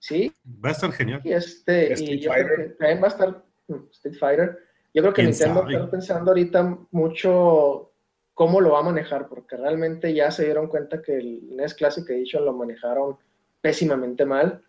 Sí. 0.00 0.32
Va 0.64 0.70
a 0.70 0.72
estar 0.72 0.92
genial. 0.92 1.20
Y 1.24 1.32
este, 1.32 1.94
y 1.96 2.20
yo 2.20 2.30
creo 2.30 2.56
que 2.56 2.62
también 2.74 3.00
va 3.00 3.06
a 3.06 3.10
estar 3.10 3.44
mm, 3.68 3.90
Street 3.92 4.16
Fighter. 4.18 4.58
Yo 4.92 5.02
creo 5.02 5.14
que 5.14 5.22
Nintendo 5.22 5.68
está 5.68 5.90
pensando 5.90 6.30
ahorita 6.30 6.78
mucho 6.90 7.92
cómo 8.34 8.60
lo 8.60 8.72
va 8.72 8.80
a 8.80 8.84
manejar, 8.84 9.28
porque 9.28 9.56
realmente 9.56 10.12
ya 10.12 10.30
se 10.30 10.44
dieron 10.44 10.66
cuenta 10.66 11.00
que 11.00 11.16
el 11.16 11.56
NES 11.56 11.74
Classic 11.74 12.08
Edition 12.10 12.44
lo 12.44 12.52
manejaron 12.52 13.16
pésimamente 13.60 14.24
mal 14.24 14.62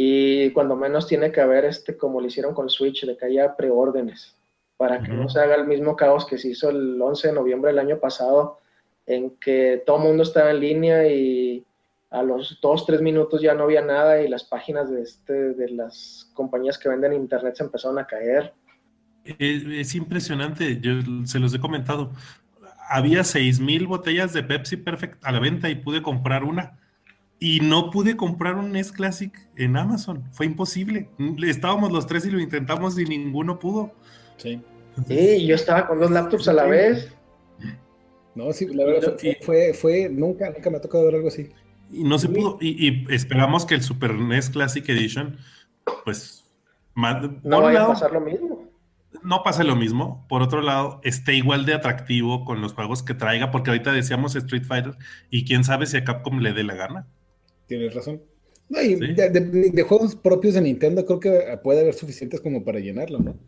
y 0.00 0.52
cuando 0.52 0.76
menos 0.76 1.08
tiene 1.08 1.32
que 1.32 1.40
haber, 1.40 1.64
este, 1.64 1.96
como 1.96 2.20
lo 2.20 2.28
hicieron 2.28 2.54
con 2.54 2.70
Switch, 2.70 3.04
de 3.04 3.16
que 3.16 3.26
haya 3.26 3.56
preórdenes, 3.56 4.32
para 4.76 5.02
que 5.02 5.08
no 5.08 5.28
se 5.28 5.40
haga 5.40 5.56
el 5.56 5.66
mismo 5.66 5.96
caos 5.96 6.24
que 6.24 6.38
se 6.38 6.50
hizo 6.50 6.70
el 6.70 7.02
11 7.02 7.26
de 7.26 7.34
noviembre 7.34 7.72
del 7.72 7.80
año 7.80 7.98
pasado, 7.98 8.60
en 9.06 9.30
que 9.40 9.82
todo 9.84 9.96
el 9.96 10.04
mundo 10.04 10.22
estaba 10.22 10.52
en 10.52 10.60
línea 10.60 11.08
y 11.08 11.64
a 12.10 12.22
los 12.22 12.60
dos, 12.62 12.86
tres 12.86 13.00
minutos 13.00 13.42
ya 13.42 13.54
no 13.54 13.64
había 13.64 13.82
nada 13.82 14.22
y 14.22 14.28
las 14.28 14.44
páginas 14.44 14.88
de, 14.88 15.02
este, 15.02 15.32
de 15.32 15.70
las 15.70 16.30
compañías 16.32 16.78
que 16.78 16.90
venden 16.90 17.12
internet 17.12 17.56
se 17.56 17.64
empezaron 17.64 17.98
a 17.98 18.06
caer. 18.06 18.54
Es, 19.24 19.96
impresionante, 19.96 20.78
yo 20.80 20.92
se 21.24 21.40
los 21.40 21.52
he 21.54 21.58
comentado. 21.58 22.12
Había 22.88 23.24
seis 23.24 23.58
mil 23.58 23.88
botellas 23.88 24.32
de 24.32 24.44
Pepsi 24.44 24.76
Perfect 24.76 25.26
a 25.26 25.32
la 25.32 25.40
venta 25.40 25.68
y 25.68 25.74
pude 25.74 26.02
comprar 26.02 26.44
una 26.44 26.78
y 27.40 27.60
no 27.60 27.90
pude 27.90 28.16
comprar 28.16 28.56
un 28.56 28.72
NES 28.72 28.92
Classic 28.92 29.32
en 29.56 29.76
Amazon. 29.76 30.24
Fue 30.32 30.46
imposible. 30.46 31.08
Estábamos 31.42 31.92
los 31.92 32.06
tres 32.06 32.26
y 32.26 32.30
lo 32.30 32.40
intentamos 32.40 32.98
y 32.98 33.04
ninguno 33.04 33.58
pudo. 33.58 33.92
Sí. 34.36 34.60
Sí, 35.06 35.46
yo 35.46 35.54
estaba 35.54 35.86
con 35.86 36.00
dos 36.00 36.10
laptops 36.10 36.48
a 36.48 36.52
la 36.52 36.64
vez. 36.64 37.12
No, 38.34 38.52
sí, 38.52 38.66
la 38.66 38.84
verdad 38.84 39.16
fue, 39.42 39.72
fue, 39.72 40.08
nunca, 40.08 40.50
nunca 40.50 40.70
me 40.70 40.76
ha 40.78 40.80
tocado 40.80 41.04
ver 41.04 41.16
algo 41.16 41.28
así. 41.28 41.50
Y 41.90 42.02
no 42.02 42.18
se 42.18 42.28
pudo. 42.28 42.58
Y, 42.60 43.06
esperamos 43.12 43.64
que 43.64 43.74
el 43.74 43.82
Super 43.82 44.14
NES 44.14 44.50
Classic 44.50 44.86
Edition, 44.88 45.38
pues. 46.04 46.44
No 47.44 47.62
vaya 47.62 47.84
a 47.84 47.88
pasar 47.88 48.12
lo 48.12 48.20
mismo. 48.20 48.68
No 49.22 49.44
pasa 49.44 49.62
lo 49.62 49.76
mismo. 49.76 50.26
Por 50.28 50.42
otro 50.42 50.60
lado, 50.60 51.00
esté 51.04 51.34
igual 51.34 51.64
de 51.64 51.74
atractivo 51.74 52.44
con 52.44 52.60
los 52.60 52.74
juegos 52.74 53.04
que 53.04 53.14
traiga, 53.14 53.52
porque 53.52 53.70
ahorita 53.70 53.92
decíamos 53.92 54.34
Street 54.34 54.64
Fighter, 54.64 54.96
y 55.30 55.44
quién 55.44 55.62
sabe 55.62 55.86
si 55.86 55.96
a 55.96 56.04
Capcom 56.04 56.40
le 56.40 56.52
dé 56.52 56.64
la 56.64 56.74
gana 56.74 57.06
tienes 57.68 57.94
razón. 57.94 58.20
de, 58.68 59.84
juegos 59.86 60.16
propios 60.16 60.54
de 60.54 60.62
Nintendo 60.62 61.06
creo 61.06 61.20
que 61.20 61.58
puede 61.62 61.80
haber 61.80 61.94
suficientes 61.94 62.40
como 62.40 62.64
para 62.64 62.80
llenarlo, 62.80 63.20
¿no? 63.20 63.38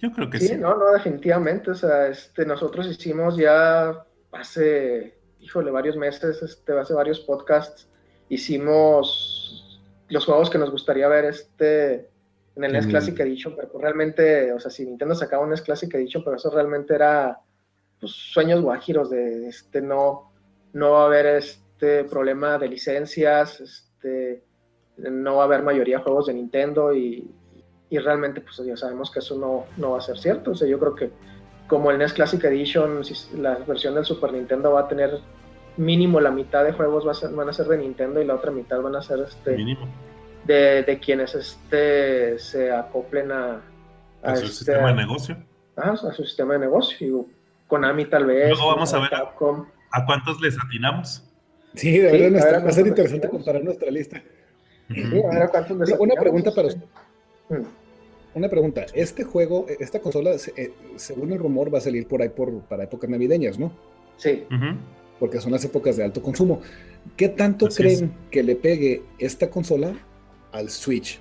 Yo 0.00 0.12
creo 0.12 0.28
que 0.30 0.38
sí. 0.38 0.48
Sí, 0.48 0.56
no, 0.56 0.76
no, 0.76 0.92
definitivamente. 0.92 1.70
O 1.70 1.74
sea, 1.74 2.08
este, 2.08 2.44
nosotros 2.44 2.86
hicimos 2.86 3.36
ya 3.36 4.04
hace, 4.32 5.18
híjole, 5.40 5.70
varios 5.70 5.96
meses, 5.96 6.42
este, 6.42 6.78
hace 6.78 6.94
varios 6.94 7.20
podcasts, 7.20 7.88
hicimos 8.28 9.80
los 10.08 10.24
juegos 10.24 10.50
que 10.50 10.58
nos 10.58 10.70
gustaría 10.70 11.08
ver 11.08 11.24
este, 11.24 12.10
en 12.56 12.64
el 12.64 12.72
NES 12.72 12.86
Classic 12.86 13.18
Edition, 13.18 13.54
pero 13.56 13.68
pues 13.70 13.82
realmente, 13.82 14.52
o 14.52 14.60
sea, 14.60 14.70
si 14.70 14.84
Nintendo 14.84 15.14
sacaba 15.14 15.42
un 15.42 15.50
NES 15.50 15.62
Classic 15.62 15.92
Edition, 15.94 16.22
pero 16.22 16.36
eso 16.36 16.50
realmente 16.50 16.94
era 16.94 17.40
pues, 17.98 18.12
sueños 18.12 18.62
guajiros 18.62 19.10
de, 19.10 19.48
este, 19.48 19.80
no, 19.80 20.32
no 20.72 20.92
va 20.92 21.02
a 21.02 21.06
haber 21.06 21.26
este 21.26 21.67
este 21.78 22.02
problema 22.04 22.58
de 22.58 22.68
licencias, 22.68 23.60
este, 23.60 24.42
no 24.96 25.36
va 25.36 25.42
a 25.42 25.46
haber 25.46 25.62
mayoría 25.62 25.98
de 25.98 26.02
juegos 26.02 26.26
de 26.26 26.34
Nintendo 26.34 26.92
y, 26.92 27.30
realmente 27.90 28.40
pues 28.40 28.60
ya 28.66 28.76
sabemos 28.76 29.10
que 29.10 29.20
eso 29.20 29.38
no, 29.38 29.64
no, 29.76 29.92
va 29.92 29.98
a 29.98 30.00
ser 30.00 30.18
cierto. 30.18 30.50
O 30.50 30.54
sea, 30.56 30.66
yo 30.66 30.78
creo 30.78 30.94
que 30.96 31.10
como 31.68 31.90
el 31.92 31.98
NES 31.98 32.14
Classic 32.14 32.42
Edition, 32.42 33.02
la 33.36 33.54
versión 33.58 33.94
del 33.94 34.04
Super 34.04 34.32
Nintendo 34.32 34.72
va 34.72 34.80
a 34.80 34.88
tener 34.88 35.20
mínimo 35.76 36.20
la 36.20 36.32
mitad 36.32 36.64
de 36.64 36.72
juegos 36.72 37.04
van 37.04 37.48
a 37.48 37.52
ser 37.52 37.66
de 37.66 37.78
Nintendo 37.78 38.20
y 38.20 38.26
la 38.26 38.34
otra 38.34 38.50
mitad 38.50 38.80
van 38.82 38.96
a 38.96 39.02
ser 39.02 39.20
este, 39.20 39.56
de, 40.44 41.00
quienes 41.00 41.36
este, 41.36 42.38
se 42.40 42.72
acoplen 42.72 43.30
a, 43.30 43.62
a, 44.22 44.36
su 44.36 44.46
este, 44.46 44.56
sistema 44.56 44.88
de 44.88 44.94
negocio. 44.94 45.36
a 45.76 45.96
su 45.96 46.24
sistema 46.24 46.54
de 46.54 46.58
negocio. 46.58 47.26
Konami 47.68 48.06
tal 48.06 48.26
vez. 48.26 48.48
Luego 48.48 48.66
vamos 48.66 48.92
a 48.92 48.98
ver 48.98 49.14
a 49.14 50.04
cuántos 50.04 50.40
les 50.40 50.58
atinamos. 50.58 51.27
Sí, 51.78 51.96
de 51.96 52.10
verdad 52.10 52.64
va 52.64 52.70
a 52.70 52.72
ser 52.72 52.86
interesante 52.88 53.28
comparar 53.28 53.62
nuestra 53.62 53.90
lista. 53.90 54.20
Una 55.98 56.14
pregunta 56.16 56.52
para 56.52 56.68
usted. 56.68 56.82
Una 58.34 58.48
pregunta. 58.48 58.86
Este 58.94 59.24
juego, 59.24 59.66
esta 59.78 60.00
consola, 60.00 60.32
eh, 60.56 60.72
según 60.96 61.32
el 61.32 61.38
rumor, 61.38 61.72
va 61.72 61.78
a 61.78 61.80
salir 61.80 62.06
por 62.06 62.20
ahí 62.20 62.30
por, 62.30 62.60
para 62.62 62.84
épocas 62.84 63.08
navideñas, 63.08 63.58
¿no? 63.58 63.72
Sí. 64.16 64.44
Porque 65.20 65.40
son 65.40 65.52
las 65.52 65.64
épocas 65.64 65.96
de 65.96 66.04
alto 66.04 66.20
consumo. 66.20 66.60
¿Qué 67.16 67.28
tanto 67.28 67.68
creen 67.68 68.12
que 68.30 68.42
le 68.42 68.56
pegue 68.56 69.02
esta 69.18 69.48
consola 69.48 69.94
al 70.52 70.70
Switch? 70.70 71.20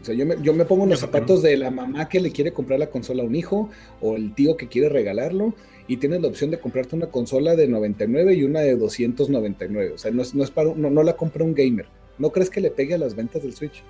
O 0.00 0.04
sea, 0.04 0.14
yo 0.16 0.26
me, 0.26 0.36
yo 0.42 0.52
me 0.52 0.64
pongo 0.64 0.82
en 0.82 0.90
los 0.90 0.98
zapatos 0.98 1.42
de 1.42 1.56
la 1.56 1.70
mamá 1.70 2.08
que 2.08 2.20
le 2.20 2.32
quiere 2.32 2.52
comprar 2.52 2.80
la 2.80 2.88
consola 2.88 3.22
a 3.22 3.26
un 3.26 3.36
hijo 3.36 3.70
o 4.00 4.16
el 4.16 4.34
tío 4.34 4.56
que 4.56 4.66
quiere 4.66 4.88
regalarlo 4.88 5.54
y 5.92 5.98
tienes 5.98 6.22
la 6.22 6.28
opción 6.28 6.50
de 6.50 6.58
comprarte 6.58 6.96
una 6.96 7.08
consola 7.08 7.54
de 7.54 7.68
99 7.68 8.32
y 8.32 8.44
una 8.44 8.60
de 8.60 8.76
299. 8.76 9.92
O 9.92 9.98
sea, 9.98 10.10
no, 10.10 10.22
es, 10.22 10.34
no, 10.34 10.42
es 10.42 10.50
para, 10.50 10.72
no, 10.74 10.88
no 10.88 11.02
la 11.02 11.12
compra 11.16 11.44
un 11.44 11.54
gamer. 11.54 11.84
¿No 12.16 12.30
crees 12.30 12.48
que 12.48 12.62
le 12.62 12.70
pegue 12.70 12.94
a 12.94 12.98
las 12.98 13.14
ventas 13.14 13.42
del 13.42 13.52
Switch? 13.52 13.82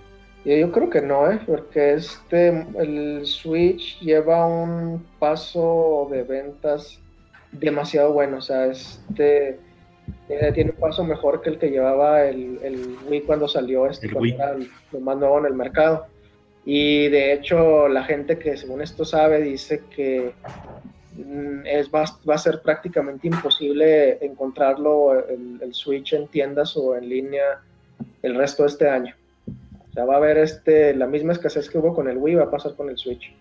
Yo 0.44 0.72
creo 0.72 0.90
que 0.90 1.00
no, 1.00 1.30
¿eh? 1.30 1.38
porque 1.46 1.94
este, 1.94 2.66
el 2.76 3.24
Switch 3.24 4.00
lleva 4.00 4.44
un 4.46 5.06
paso 5.20 6.08
de 6.10 6.24
ventas 6.24 6.98
demasiado 7.52 8.12
bueno. 8.12 8.38
O 8.38 8.40
sea, 8.40 8.66
este 8.66 9.60
tiene 10.26 10.70
un 10.70 10.76
paso 10.80 11.04
mejor 11.04 11.40
que 11.40 11.50
el 11.50 11.58
que 11.58 11.70
llevaba 11.70 12.24
el, 12.24 12.58
el 12.64 12.96
Wii 13.08 13.20
cuando 13.20 13.46
salió, 13.46 13.86
este, 13.86 14.10
cuando 14.10 14.34
era 14.34 14.56
lo 14.90 15.00
más 15.00 15.16
nuevo 15.18 15.38
en 15.38 15.46
el 15.46 15.54
mercado. 15.54 16.06
Y 16.64 17.08
de 17.10 17.32
hecho, 17.32 17.86
la 17.86 18.02
gente 18.02 18.40
que 18.40 18.56
según 18.56 18.82
esto 18.82 19.04
sabe 19.04 19.40
dice 19.40 19.82
que 19.94 20.32
es, 21.64 21.90
va, 21.90 22.04
va 22.28 22.34
a 22.34 22.38
ser 22.38 22.62
prácticamente 22.62 23.26
imposible 23.26 24.18
encontrarlo 24.24 25.28
el, 25.28 25.58
el 25.60 25.74
Switch 25.74 26.12
en 26.12 26.28
tiendas 26.28 26.76
o 26.76 26.96
en 26.96 27.08
línea 27.08 27.60
el 28.22 28.34
resto 28.34 28.62
de 28.62 28.68
este 28.68 28.88
año. 28.88 29.14
O 29.90 29.92
sea, 29.92 30.04
va 30.06 30.14
a 30.14 30.16
haber 30.16 30.38
este, 30.38 30.94
la 30.94 31.06
misma 31.06 31.32
escasez 31.32 31.68
que 31.68 31.78
hubo 31.78 31.94
con 31.94 32.08
el 32.08 32.16
Wii, 32.16 32.36
va 32.36 32.44
a 32.44 32.50
pasar 32.50 32.74
con 32.74 32.88
el 32.88 32.96
Switch. 32.96 33.34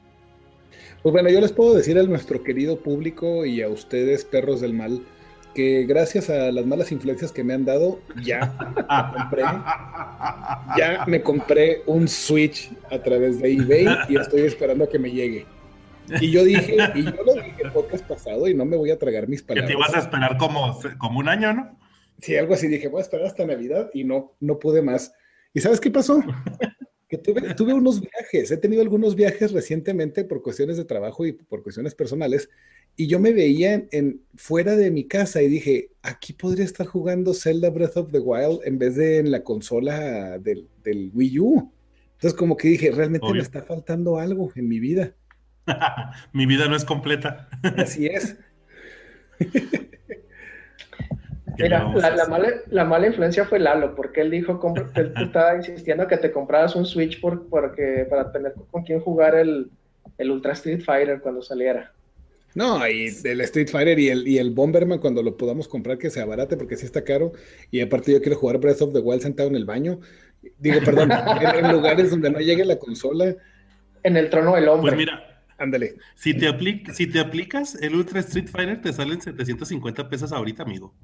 Pues 1.02 1.14
bueno, 1.14 1.30
yo 1.30 1.40
les 1.40 1.52
puedo 1.52 1.74
decir 1.74 1.98
a 1.98 2.04
nuestro 2.04 2.44
querido 2.44 2.78
público 2.80 3.46
y 3.46 3.62
a 3.62 3.70
ustedes, 3.70 4.26
perros 4.26 4.60
del 4.62 4.74
mal, 4.74 5.02
que 5.56 5.86
gracias 5.86 6.30
a 6.30 6.52
las 6.52 6.66
malas 6.66 6.92
influencias 6.92 7.32
que 7.32 7.44
me 7.44 7.54
han 7.54 7.66
dado, 7.66 8.00
ya 8.24 8.56
compré, 9.16 9.44
ya 10.78 11.06
me 11.08 11.22
compré 11.22 11.84
un 11.86 12.08
Switch 12.08 12.72
a 12.90 13.00
través 13.00 13.42
de 13.42 13.54
eBay 13.54 13.88
y 14.10 14.18
estoy 14.18 14.42
esperando 14.42 14.84
a 14.84 14.90
que 14.90 15.00
me 15.00 15.12
llegue. 15.12 15.46
Y 16.20 16.32
yo 16.32 16.44
dije, 16.44 16.78
y 16.96 17.04
yo 17.04 17.24
lo 17.24 17.34
dije 17.36 17.62
el 17.64 17.72
podcast 17.72 18.06
pasado 18.06 18.48
y 18.48 18.54
no 18.54 18.66
me 18.66 18.76
voy 18.76 18.92
a 18.92 19.00
tragar 19.00 19.28
mis 19.28 19.44
palabras. 19.44 19.70
Que 19.70 19.74
te 19.74 19.80
ibas 19.80 19.96
a 19.96 20.00
esperar 20.00 20.38
como, 20.38 20.80
como 20.98 21.20
un 21.20 21.30
año, 21.30 21.54
¿no? 21.54 21.80
Sí, 22.20 22.36
algo 22.36 22.54
así, 22.54 22.68
dije, 22.68 22.88
voy 22.88 23.00
a 23.00 23.04
esperar 23.04 23.28
hasta 23.28 23.46
Navidad 23.46 23.90
y 23.94 24.04
no, 24.04 24.34
no 24.40 24.60
pude 24.60 24.82
más. 24.82 25.14
¿Y 25.54 25.62
sabes 25.62 25.80
qué 25.80 25.90
pasó? 25.90 26.22
que 27.12 27.18
tuve, 27.18 27.74
unos 27.74 28.00
viajes, 28.00 28.52
he 28.52 28.58
tenido 28.58 28.82
algunos 28.82 29.16
viajes 29.16 29.52
recientemente 29.52 30.24
por 30.24 30.42
cuestiones 30.42 30.78
de 30.78 30.86
trabajo 30.86 31.26
y 31.26 31.34
por 31.34 31.62
cuestiones 31.62 31.94
personales, 31.94 32.50
y 32.96 33.08
yo 33.08 33.20
me 33.20 33.34
veía 33.34 33.86
en, 33.92 34.22
fuera 34.36 34.78
de 34.78 34.92
mi 34.92 35.04
casa 35.04 35.42
y 35.42 35.50
dije, 35.50 35.90
aquí 36.02 36.32
podría 36.32 36.64
estar 36.64 36.88
jugando 36.88 37.34
Zelda 37.34 37.70
Breath 37.70 37.98
of 37.98 38.12
the 38.12 38.20
Wild 38.20 38.62
en 38.64 38.80
vez 38.80 38.96
de 38.96 39.18
en 39.18 39.30
la 39.30 39.44
consola 39.44 40.40
del, 40.40 40.70
Wii 41.14 41.40
U. 41.40 41.72
Entonces 42.14 42.38
como 42.38 42.56
que 42.56 42.70
dije, 42.70 42.92
realmente 42.92 43.28
me 43.34 43.40
está 43.40 43.62
faltando 43.62 44.18
algo 44.18 44.50
en 44.56 44.70
mi 44.70 44.80
vida. 44.80 45.14
mi 46.34 46.46
vida 46.46 46.68
no 46.68 46.76
es 46.76 46.86
completa. 46.86 47.48
Así 47.78 48.08
es. 48.08 48.38
Mira, 51.58 51.94
la, 51.94 52.28
mala, 52.28 52.50
la, 52.70 52.86
mala, 52.86 53.08
influencia 53.08 53.46
fue 53.46 53.60
Lalo, 53.60 53.96
porque 53.96 54.22
él 54.22 54.32
dijo, 54.32 54.60
que 54.60 54.82
él 55.00 55.14
estaba 55.18 55.56
insistiendo 55.56 56.08
que 56.08 56.18
te 56.18 56.32
compraras 56.32 56.76
un 56.76 56.86
Switch 56.86 57.20
por, 57.20 57.48
porque, 57.50 58.06
para 58.10 58.32
tener 58.32 58.54
con 58.72 58.84
quién 58.84 59.00
jugar 59.00 59.36
el, 59.36 59.70
el, 60.18 60.32
Ultra 60.32 60.54
Street 60.54 60.82
Fighter 60.84 61.20
cuando 61.22 61.42
saliera. 61.42 61.92
No, 62.54 62.86
y 62.88 63.08
el 63.24 63.42
Street 63.42 63.70
Fighter 63.70 63.98
y 63.98 64.10
el, 64.10 64.28
y 64.28 64.38
el 64.38 64.52
Bomberman 64.52 65.00
cuando 65.00 65.24
lo 65.24 65.38
podamos 65.38 65.68
comprar 65.68 65.98
que 65.98 66.10
sea 66.10 66.26
barate 66.26 66.58
porque 66.58 66.76
sí 66.76 66.86
está 66.86 67.04
caro. 67.04 67.32
Y 67.70 67.80
aparte 67.80 68.12
yo 68.12 68.22
quiero 68.22 68.38
jugar 68.38 68.58
Breath 68.58 68.82
of 68.82 68.94
the 68.94 69.00
Wild 69.00 69.22
sentado 69.22 69.48
en 69.48 69.56
el 69.56 69.66
baño. 69.66 70.00
Digo, 70.58 70.80
perdón, 70.84 71.12
en, 71.12 71.72
lugares 71.72 72.10
donde 72.10 72.30
no 72.30 72.40
llegue 72.40 72.66
la 72.66 72.78
consola. 72.78 73.36
En 74.04 74.18
el 74.18 74.30
trono 74.30 74.56
del 74.56 74.68
hombre. 74.68 74.92
Pues 74.92 74.98
mira, 74.98 75.31
Ándale. 75.62 75.96
Si 76.16 76.34
te, 76.34 76.48
si 76.92 77.06
te 77.06 77.20
aplicas 77.20 77.76
el 77.76 77.94
Ultra 77.94 78.20
Street 78.22 78.48
Fighter, 78.48 78.82
te 78.82 78.92
salen 78.92 79.22
750 79.22 80.10
pesos 80.10 80.32
ahorita, 80.32 80.64
amigo. 80.64 80.96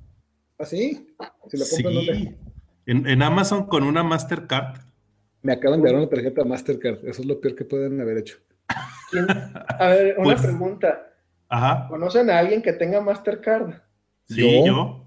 ¿Ah, 0.57 0.65
sí? 0.65 1.13
sí. 1.47 2.35
En, 2.87 3.21
Amazon 3.21 3.67
con 3.67 3.83
una 3.83 4.01
Mastercard. 4.01 4.79
Me 5.43 5.53
acaban 5.53 5.79
de 5.83 5.91
dar 5.91 5.99
una 5.99 6.09
tarjeta 6.09 6.43
Mastercard. 6.43 7.07
Eso 7.07 7.21
es 7.21 7.27
lo 7.27 7.39
peor 7.39 7.53
que 7.53 7.65
pueden 7.65 8.01
haber 8.01 8.17
hecho. 8.17 8.37
A 9.79 9.89
ver, 9.89 10.15
una 10.17 10.23
pues, 10.23 10.41
pregunta. 10.41 11.07
Ajá. 11.49 11.87
¿Conocen 11.87 12.31
a 12.31 12.39
alguien 12.39 12.63
que 12.63 12.73
tenga 12.73 12.99
Mastercard? 12.99 13.75
Sí, 14.25 14.65
yo. 14.65 15.05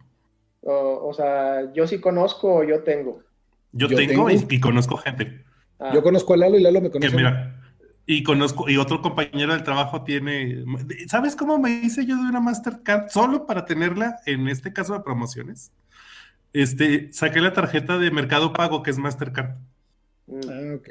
O, 0.60 1.12
sea, 1.12 1.72
yo 1.72 1.88
sí 1.88 2.00
conozco 2.00 2.58
o 2.58 2.62
yo 2.62 2.84
tengo. 2.84 3.24
Yo, 3.72 3.88
tengo, 3.88 4.30
Y, 4.30 4.60
conozco 4.60 4.96
gente. 4.96 5.44
Ah. 5.80 5.90
Yo 5.92 6.04
conozco 6.04 6.34
a 6.34 6.36
Lalo 6.36 6.56
y 6.56 6.62
Lalo 6.62 6.80
me 6.80 6.90
conoce. 6.90 7.16
mira, 7.16 7.59
y 8.06 8.22
conozco, 8.22 8.68
y 8.68 8.76
otro 8.76 9.02
compañero 9.02 9.52
del 9.52 9.62
trabajo 9.62 10.02
tiene. 10.02 10.64
¿Sabes 11.08 11.36
cómo 11.36 11.58
me 11.58 11.70
hice 11.70 12.04
yo 12.06 12.16
de 12.16 12.28
una 12.28 12.40
Mastercard? 12.40 13.08
Solo 13.08 13.46
para 13.46 13.64
tenerla, 13.64 14.16
en 14.26 14.48
este 14.48 14.72
caso 14.72 14.94
de 14.94 15.00
promociones. 15.00 15.72
Este, 16.52 17.12
saqué 17.12 17.40
la 17.40 17.52
tarjeta 17.52 17.98
de 17.98 18.10
Mercado 18.10 18.52
Pago, 18.52 18.82
que 18.82 18.90
es 18.90 18.98
Mastercard. 18.98 19.56
Ah, 20.28 20.74
ok. 20.74 20.88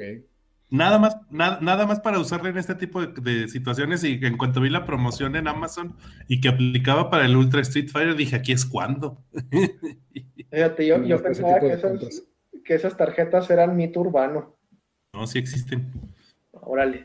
Nada 0.70 0.98
más, 1.00 1.16
nada 1.30 1.84
más 1.84 1.98
para 1.98 2.20
usarla 2.20 2.48
en 2.50 2.56
este 2.56 2.76
tipo 2.76 3.04
de, 3.04 3.48
situaciones. 3.48 4.04
Y 4.04 4.20
en 4.24 4.38
cuanto 4.38 4.60
vi 4.60 4.70
la 4.70 4.86
promoción 4.86 5.34
en 5.34 5.48
Amazon 5.48 5.96
y 6.28 6.40
que 6.40 6.48
aplicaba 6.48 7.10
para 7.10 7.26
el 7.26 7.36
Ultra 7.36 7.60
Street 7.62 7.88
Fighter, 7.90 8.14
dije, 8.14 8.36
aquí 8.36 8.52
es 8.52 8.64
cuando. 8.64 9.22
Fíjate, 10.50 10.86
yo, 10.86 11.02
yo 11.04 11.22
pensaba 11.22 11.58
que 11.58 11.72
esas, 11.72 12.22
que 12.64 12.74
esas 12.74 12.96
tarjetas 12.96 13.50
eran 13.50 13.76
mito 13.76 14.00
urbano. 14.00 14.56
No, 15.12 15.26
sí 15.26 15.38
existen. 15.40 15.90
Órale. 16.52 17.04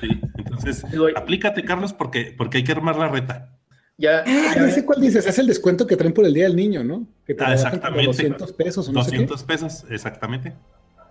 Sí, 0.00 0.08
entonces, 0.36 0.84
aplícate, 1.16 1.64
Carlos, 1.64 1.92
porque, 1.92 2.34
porque 2.36 2.58
hay 2.58 2.64
que 2.64 2.72
armar 2.72 2.96
la 2.96 3.08
reta. 3.08 3.54
Ya, 3.96 4.22
ah, 4.24 4.54
ya, 4.54 4.70
sé 4.70 4.84
cuál 4.84 5.00
dices, 5.00 5.26
es 5.26 5.38
el 5.40 5.48
descuento 5.48 5.86
que 5.86 5.96
traen 5.96 6.14
por 6.14 6.24
el 6.24 6.32
Día 6.32 6.44
del 6.44 6.54
Niño, 6.54 6.84
¿no? 6.84 7.08
Que 7.26 7.34
ah, 7.40 7.52
exactamente. 7.52 8.06
200 8.06 8.52
pesos. 8.52 8.88
No 8.90 9.00
200 9.00 9.42
pesos, 9.42 9.84
exactamente. 9.90 10.54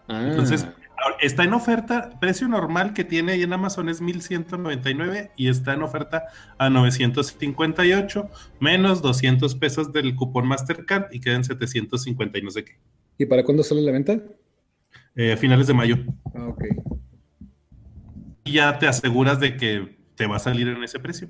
Ah. 0.08 0.26
Entonces, 0.30 0.66
está 1.20 1.44
en 1.44 1.52
oferta, 1.52 2.18
precio 2.22 2.48
normal 2.48 2.94
que 2.94 3.04
tiene 3.04 3.34
ahí 3.34 3.44
en 3.44 3.52
Amazon 3.52 3.90
es 3.90 4.00
1199 4.00 5.32
y 5.36 5.50
está 5.50 5.74
en 5.74 5.82
oferta 5.82 6.28
a 6.58 6.70
958, 6.70 8.30
menos 8.62 9.02
200 9.02 9.54
pesos 9.56 9.92
del 9.92 10.16
cupón 10.16 10.48
Mastercard 10.48 11.08
y 11.12 11.20
quedan 11.20 11.44
750 11.44 12.38
y 12.38 12.42
no 12.42 12.52
sé 12.52 12.64
qué. 12.64 12.78
¿Y 13.18 13.26
para 13.26 13.44
cuándo 13.44 13.64
sale 13.64 13.82
la 13.82 13.92
venta? 13.92 14.18
Eh, 15.14 15.36
finales 15.36 15.68
de 15.68 15.74
mayo. 15.74 15.98
Ah, 16.34 16.48
ok 16.48 16.64
ya 18.52 18.80
te 18.80 18.88
aseguras 18.88 19.40
de 19.40 19.58
que 19.58 19.98
te 20.16 20.28
va 20.28 20.38
a 20.38 20.40
salir 20.40 20.68
en 20.68 20.84
ese 20.84 21.00
precio. 21.00 21.30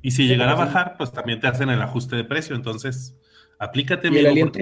Y 0.00 0.12
si 0.12 0.26
llegara 0.26 0.52
a 0.52 0.56
bajar, 0.56 0.96
pues 0.96 1.12
también 1.12 1.40
te 1.40 1.46
hacen 1.46 1.70
el 1.70 1.80
ajuste 1.80 2.16
de 2.16 2.24
precio. 2.24 2.56
Entonces, 2.56 3.16
aplícate. 3.58 4.08
¿Y 4.08 4.18
el, 4.18 4.26
aliento, 4.26 4.58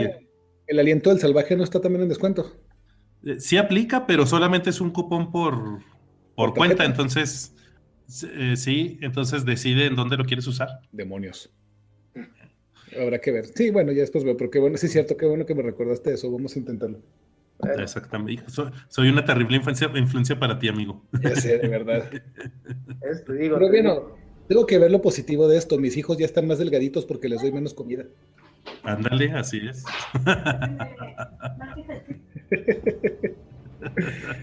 el 0.67 0.79
aliento 0.79 1.11
del 1.11 1.19
salvaje 1.19 1.57
no 1.57 1.65
está 1.65 1.81
también 1.81 2.03
en 2.03 2.09
descuento? 2.09 2.53
Eh, 3.25 3.41
sí 3.41 3.57
aplica, 3.57 4.07
pero 4.07 4.27
solamente 4.27 4.71
es 4.71 4.81
un 4.81 4.91
cupón 4.91 5.33
por, 5.33 5.81
por, 6.35 6.55
cuenta. 6.55 6.85
Entonces, 6.85 7.55
eh, 8.35 8.57
sí, 8.57 8.99
entonces 9.01 9.45
decide 9.45 9.87
en 9.87 9.97
dónde 9.97 10.17
lo 10.17 10.25
quieres 10.25 10.47
usar. 10.47 10.69
Demonios. 10.93 11.51
Habrá 12.99 13.21
que 13.21 13.31
ver. 13.31 13.47
Sí, 13.47 13.71
bueno, 13.71 13.93
ya 13.93 14.01
después 14.01 14.25
veo, 14.25 14.37
pero 14.37 14.51
qué 14.51 14.59
bueno, 14.59 14.77
sí 14.77 14.87
es 14.87 14.93
cierto, 14.93 15.17
qué 15.17 15.27
bueno 15.27 15.47
que 15.47 15.55
me 15.55 15.63
recordaste 15.63 16.13
eso. 16.13 16.31
Vamos 16.31 16.57
a 16.57 16.59
intentarlo. 16.59 17.01
Exactamente. 17.79 18.43
Soy, 18.89 19.09
una 19.09 19.25
terrible 19.25 19.57
influencia, 19.57 19.91
influencia 19.95 20.39
para 20.39 20.59
ti, 20.59 20.69
amigo. 20.69 21.03
Ya 21.21 21.37
sé, 21.37 21.59
de 21.59 21.69
verdad. 21.69 22.11
Pero 23.27 23.69
bueno, 23.69 24.17
tengo 24.49 24.67
que 24.67 24.79
ver 24.79 24.91
lo 24.91 25.01
positivo 25.01 25.49
de 25.49 25.59
esto. 25.59 25.79
Mis 25.79 25.97
hijos 25.97 26.19
ya 26.19 26.27
están 26.27 26.47
más 26.47 26.59
delgaditos 26.59 27.07
porque 27.07 27.29
les 27.29 27.41
doy 27.41 27.53
menos 27.53 27.75
comida. 27.75 28.05
Ándale, 28.83 29.33
así 29.33 29.61
es. 29.67 29.85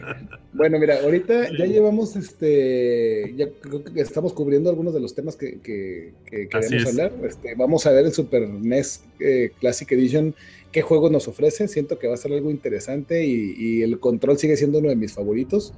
bueno, 0.57 0.79
mira, 0.79 0.99
ahorita 1.03 1.49
ya 1.57 1.65
llevamos 1.65 2.15
este, 2.15 3.33
ya 3.37 3.47
creo 3.61 3.83
que 3.83 4.01
estamos 4.01 4.33
cubriendo 4.33 4.69
algunos 4.69 4.93
de 4.93 4.99
los 4.99 5.15
temas 5.15 5.35
que, 5.35 5.59
queremos 5.61 6.87
hablar. 6.87 7.13
Este, 7.23 7.55
vamos 7.55 7.85
a 7.85 7.91
ver 7.91 8.05
el 8.05 8.11
Super 8.11 8.49
NES 8.49 9.03
eh, 9.19 9.51
Classic 9.59 9.89
Edition 9.91 10.35
qué 10.71 10.81
juego 10.81 11.09
nos 11.09 11.27
ofrece. 11.27 11.67
Siento 11.67 11.99
que 11.99 12.07
va 12.07 12.13
a 12.13 12.17
ser 12.17 12.33
algo 12.33 12.51
interesante 12.51 13.25
y, 13.25 13.81
el 13.81 13.99
control 13.99 14.37
sigue 14.37 14.57
siendo 14.57 14.79
uno 14.79 14.89
de 14.89 14.95
mis 14.95 15.13
favoritos. 15.13 15.73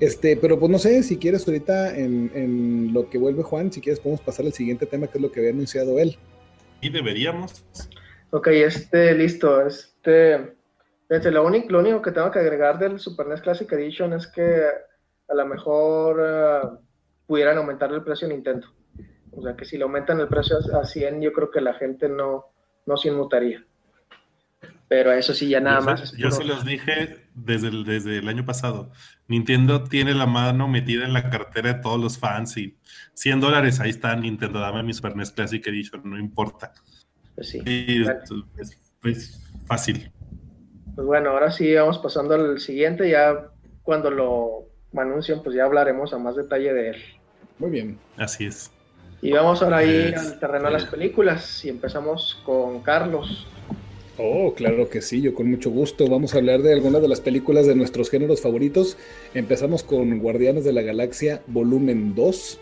Este, 0.00 0.36
pero 0.36 0.58
pues 0.58 0.70
no 0.70 0.78
sé, 0.78 1.02
si 1.04 1.16
quieres 1.16 1.46
ahorita 1.46 1.96
en, 1.96 2.90
lo 2.92 3.08
que 3.08 3.18
vuelve 3.18 3.42
Juan, 3.42 3.72
si 3.72 3.80
quieres 3.80 4.00
podemos 4.00 4.20
pasar 4.20 4.46
al 4.46 4.52
siguiente 4.52 4.86
tema 4.86 5.06
que 5.06 5.18
es 5.18 5.22
lo 5.22 5.30
que 5.30 5.40
había 5.40 5.52
anunciado 5.52 5.98
él. 5.98 6.16
Y 6.80 6.90
deberíamos. 6.90 7.64
Ok, 8.30 8.48
este, 8.48 9.14
listo. 9.14 9.66
Este, 9.66 10.38
lo, 11.30 11.46
único, 11.46 11.70
lo 11.70 11.80
único 11.80 12.02
que 12.02 12.12
tengo 12.12 12.30
que 12.30 12.38
agregar 12.38 12.78
del 12.78 12.98
Super 12.98 13.26
NES 13.26 13.40
Classic 13.40 13.70
Edition 13.72 14.12
es 14.12 14.26
que 14.26 14.66
a 15.28 15.34
lo 15.34 15.46
mejor 15.46 16.20
eh, 16.24 16.68
pudieran 17.26 17.58
aumentar 17.58 17.92
el 17.92 18.02
precio 18.02 18.28
de 18.28 18.34
Nintendo. 18.34 18.68
O 19.32 19.42
sea, 19.42 19.56
que 19.56 19.64
si 19.64 19.78
le 19.78 19.84
aumentan 19.84 20.20
el 20.20 20.28
precio 20.28 20.58
a 20.78 20.84
100, 20.84 21.22
yo 21.22 21.32
creo 21.32 21.50
que 21.50 21.60
la 21.60 21.74
gente 21.74 22.08
no, 22.08 22.46
no 22.86 22.96
se 22.96 23.08
inmutaría. 23.08 23.64
Pero 24.88 25.10
eso 25.10 25.32
sí, 25.32 25.48
ya 25.48 25.58
nada 25.58 25.80
más. 25.80 26.12
yo 26.12 26.30
se 26.30 26.44
los 26.44 26.66
dije 26.66 27.26
desde 27.34 27.68
el, 27.68 27.84
desde 27.84 28.18
el 28.18 28.28
año 28.28 28.44
pasado. 28.44 28.90
Nintendo 29.26 29.84
tiene 29.84 30.12
la 30.12 30.26
mano 30.26 30.68
metida 30.68 31.06
en 31.06 31.14
la 31.14 31.30
cartera 31.30 31.72
de 31.72 31.80
todos 31.80 31.98
los 31.98 32.18
fans 32.18 32.58
y 32.58 32.76
100 33.14 33.40
dólares, 33.40 33.80
ahí 33.80 33.88
está 33.88 34.14
Nintendo, 34.14 34.60
dame 34.60 34.82
mi 34.82 34.92
Super 34.92 35.16
NES 35.16 35.32
Classic 35.32 35.66
Edition, 35.66 36.02
no 36.04 36.18
importa. 36.18 36.74
Pues 37.34 37.48
sí. 37.48 37.62
es, 39.04 39.40
fácil. 39.64 40.12
Pues 40.94 41.06
bueno, 41.06 41.30
ahora 41.30 41.50
sí 41.50 41.74
vamos 41.74 41.98
pasando 41.98 42.34
al 42.34 42.60
siguiente, 42.60 43.08
ya 43.08 43.48
cuando 43.82 44.10
lo 44.10 44.66
anuncien, 44.94 45.42
pues 45.42 45.56
ya 45.56 45.64
hablaremos 45.64 46.12
a 46.12 46.18
más 46.18 46.36
detalle 46.36 46.72
de 46.72 46.90
él. 46.90 46.96
Muy 47.58 47.70
bien. 47.70 47.98
Así 48.16 48.44
es. 48.44 48.70
Y 49.22 49.32
vamos 49.32 49.62
ahora 49.62 49.78
ahí 49.78 50.12
al 50.12 50.38
terreno 50.38 50.66
de 50.66 50.72
las 50.72 50.84
películas 50.86 51.64
y 51.64 51.68
empezamos 51.68 52.40
con 52.44 52.82
Carlos. 52.82 53.46
Oh, 54.18 54.52
claro 54.54 54.90
que 54.90 55.00
sí, 55.00 55.22
yo 55.22 55.34
con 55.34 55.48
mucho 55.48 55.70
gusto. 55.70 56.08
Vamos 56.08 56.34
a 56.34 56.38
hablar 56.38 56.60
de 56.60 56.72
algunas 56.72 57.00
de 57.00 57.08
las 57.08 57.20
películas 57.20 57.66
de 57.66 57.74
nuestros 57.74 58.10
géneros 58.10 58.40
favoritos. 58.40 58.98
Empezamos 59.32 59.84
con 59.84 60.18
Guardianes 60.18 60.64
de 60.64 60.72
la 60.72 60.82
Galaxia 60.82 61.40
Volumen 61.46 62.14
2. 62.14 62.58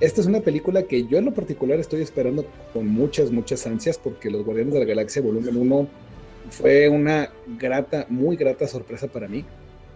Esta 0.00 0.20
es 0.22 0.26
una 0.26 0.40
película 0.40 0.84
que 0.84 1.06
yo 1.06 1.18
en 1.18 1.26
lo 1.26 1.34
particular 1.34 1.78
estoy 1.78 2.00
esperando 2.00 2.46
con 2.72 2.86
muchas, 2.88 3.30
muchas 3.30 3.66
ansias 3.66 3.98
porque 3.98 4.30
Los 4.30 4.44
Guardianes 4.44 4.72
de 4.72 4.80
la 4.80 4.86
Galaxia 4.86 5.20
Volumen 5.20 5.56
1 5.56 5.88
fue 6.50 6.88
una 6.88 7.30
grata, 7.58 8.06
muy 8.08 8.36
grata 8.36 8.66
sorpresa 8.66 9.08
para 9.08 9.28
mí. 9.28 9.44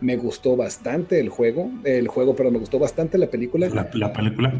Me 0.00 0.16
gustó 0.16 0.56
bastante 0.56 1.20
el 1.20 1.28
juego, 1.28 1.70
el 1.84 2.08
juego, 2.08 2.34
pero 2.34 2.50
me 2.50 2.58
gustó 2.58 2.78
bastante 2.78 3.18
la 3.18 3.28
película. 3.28 3.68
La, 3.68 3.88
la 3.94 4.12
película. 4.12 4.52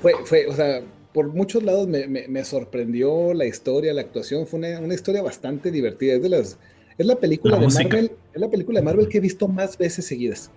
Fue, 0.00 0.12
fue, 0.24 0.46
o 0.46 0.52
sea, 0.54 0.82
por 1.16 1.28
muchos 1.28 1.62
lados 1.62 1.88
me, 1.88 2.44
sorprendió 2.44 3.32
la 3.32 3.46
historia, 3.46 3.94
la 3.94 4.02
actuación. 4.02 4.46
Fue 4.46 4.58
una, 4.58 4.94
historia 4.94 5.22
bastante 5.22 5.70
divertida. 5.70 6.14
Es 6.14 6.22
de 6.22 6.28
las. 6.28 6.58
Es 6.98 7.06
la 7.06 7.16
película 7.16 7.58
de 7.58 7.68
Marvel. 7.68 8.12
Es 8.34 8.40
la 8.40 8.50
película 8.50 8.80
de 8.80 8.84
Marvel 8.84 9.08
que 9.08 9.16
he 9.16 9.20
visto 9.22 9.48
más 9.48 9.78
veces 9.78 10.04
seguidas. 10.04 10.50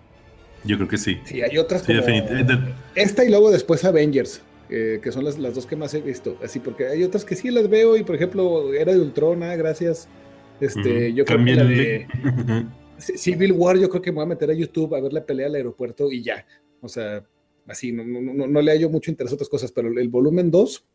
Yo 0.65 0.75
creo 0.75 0.89
que 0.89 0.97
sí. 0.97 1.17
Sí, 1.23 1.41
hay 1.41 1.57
otras 1.57 1.83
como 1.83 1.99
Esta 2.95 3.23
y 3.23 3.29
luego 3.29 3.51
después 3.51 3.85
Avengers, 3.85 4.41
que 4.69 5.11
son 5.11 5.25
las, 5.25 5.39
las, 5.39 5.55
dos 5.55 5.65
que 5.65 5.75
más 5.75 5.93
he 5.93 6.01
visto. 6.01 6.37
Así, 6.43 6.59
porque 6.59 6.87
hay 6.87 7.03
otras 7.03 7.25
que 7.25 7.35
sí 7.35 7.49
las 7.49 7.69
veo 7.69 7.97
y, 7.97 8.03
por 8.03 8.15
ejemplo, 8.15 8.73
era 8.73 8.93
de 8.93 8.99
Ultrona, 8.99 9.55
gracias. 9.55 10.07
Este, 10.59 11.13
yo 11.13 11.25
creo 11.25 11.43
que 11.43 11.55
la 11.55 11.63
de 11.63 12.07
Civil 12.97 13.53
War, 13.53 13.77
yo 13.77 13.89
creo 13.89 14.01
que 14.01 14.11
me 14.11 14.15
voy 14.15 14.25
a 14.25 14.27
meter 14.27 14.49
a 14.49 14.53
YouTube 14.53 14.93
a 14.93 15.01
ver 15.01 15.13
la 15.13 15.25
pelea 15.25 15.47
al 15.47 15.55
aeropuerto 15.55 16.11
y 16.11 16.21
ya. 16.21 16.45
O 16.81 16.87
sea, 16.87 17.25
así, 17.67 17.91
no, 17.91 18.03
no, 18.03 18.47
no, 18.47 18.61
le 18.61 18.71
hallo 18.71 18.89
mucho 18.89 19.11
interés 19.11 19.31
a 19.31 19.35
otras 19.35 19.49
cosas, 19.49 19.71
pero 19.71 19.87
el 19.87 20.09
volumen 20.09 20.51
2 20.51 20.85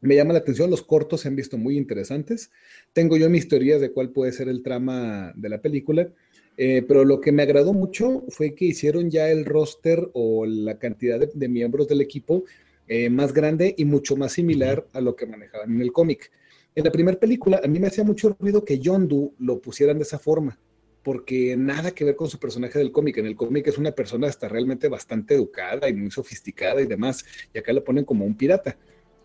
me 0.00 0.16
llama 0.16 0.34
la 0.34 0.40
atención, 0.40 0.70
los 0.70 0.82
cortos 0.82 1.22
se 1.22 1.28
han 1.28 1.36
visto 1.36 1.56
muy 1.56 1.78
interesantes. 1.78 2.50
Tengo 2.92 3.16
yo 3.16 3.30
mis 3.30 3.48
teorías 3.48 3.80
de 3.80 3.90
cuál 3.90 4.10
puede 4.10 4.32
ser 4.32 4.48
el 4.48 4.62
trama 4.62 5.32
de 5.34 5.48
la 5.48 5.62
película, 5.62 6.08
eh, 6.56 6.84
pero 6.86 7.04
lo 7.04 7.20
que 7.20 7.32
me 7.32 7.42
agradó 7.42 7.72
mucho 7.72 8.24
fue 8.28 8.54
que 8.54 8.66
hicieron 8.66 9.10
ya 9.10 9.30
el 9.30 9.44
roster 9.44 10.10
o 10.12 10.44
la 10.44 10.78
cantidad 10.78 11.18
de, 11.18 11.48
miembros 11.48 11.88
del 11.88 12.02
equipo 12.02 12.44
eh, 12.88 13.10
más 13.10 13.32
grande 13.32 13.74
y 13.76 13.84
mucho 13.84 14.16
más 14.16 14.32
similar 14.32 14.86
a 14.92 15.00
lo 15.00 15.16
que 15.16 15.26
manejaban 15.26 15.74
en 15.74 15.80
el 15.80 15.92
cómic. 15.92 16.30
En 16.74 16.84
la 16.84 16.92
primera 16.92 17.18
película, 17.18 17.60
a 17.62 17.68
mí 17.68 17.78
me 17.78 17.86
hacía 17.86 18.04
mucho 18.04 18.36
ruido 18.38 18.64
que 18.64 18.78
Yondu 18.78 19.34
lo 19.38 19.60
pusieran 19.60 19.98
de 19.98 20.02
esa 20.02 20.18
forma 20.18 20.58
porque 21.04 21.54
nada 21.56 21.92
que 21.92 22.04
ver 22.04 22.16
con 22.16 22.28
su 22.28 22.40
personaje 22.40 22.78
del 22.78 22.90
cómic. 22.90 23.18
En 23.18 23.26
el 23.26 23.36
cómic 23.36 23.68
es 23.68 23.78
una 23.78 23.92
persona 23.92 24.26
hasta 24.26 24.48
realmente 24.48 24.88
bastante 24.88 25.34
educada 25.34 25.88
y 25.88 25.94
muy 25.94 26.10
sofisticada 26.10 26.80
y 26.80 26.86
demás, 26.86 27.24
y 27.52 27.58
acá 27.58 27.72
lo 27.72 27.84
ponen 27.84 28.04
como 28.04 28.24
un 28.24 28.34
pirata. 28.34 28.76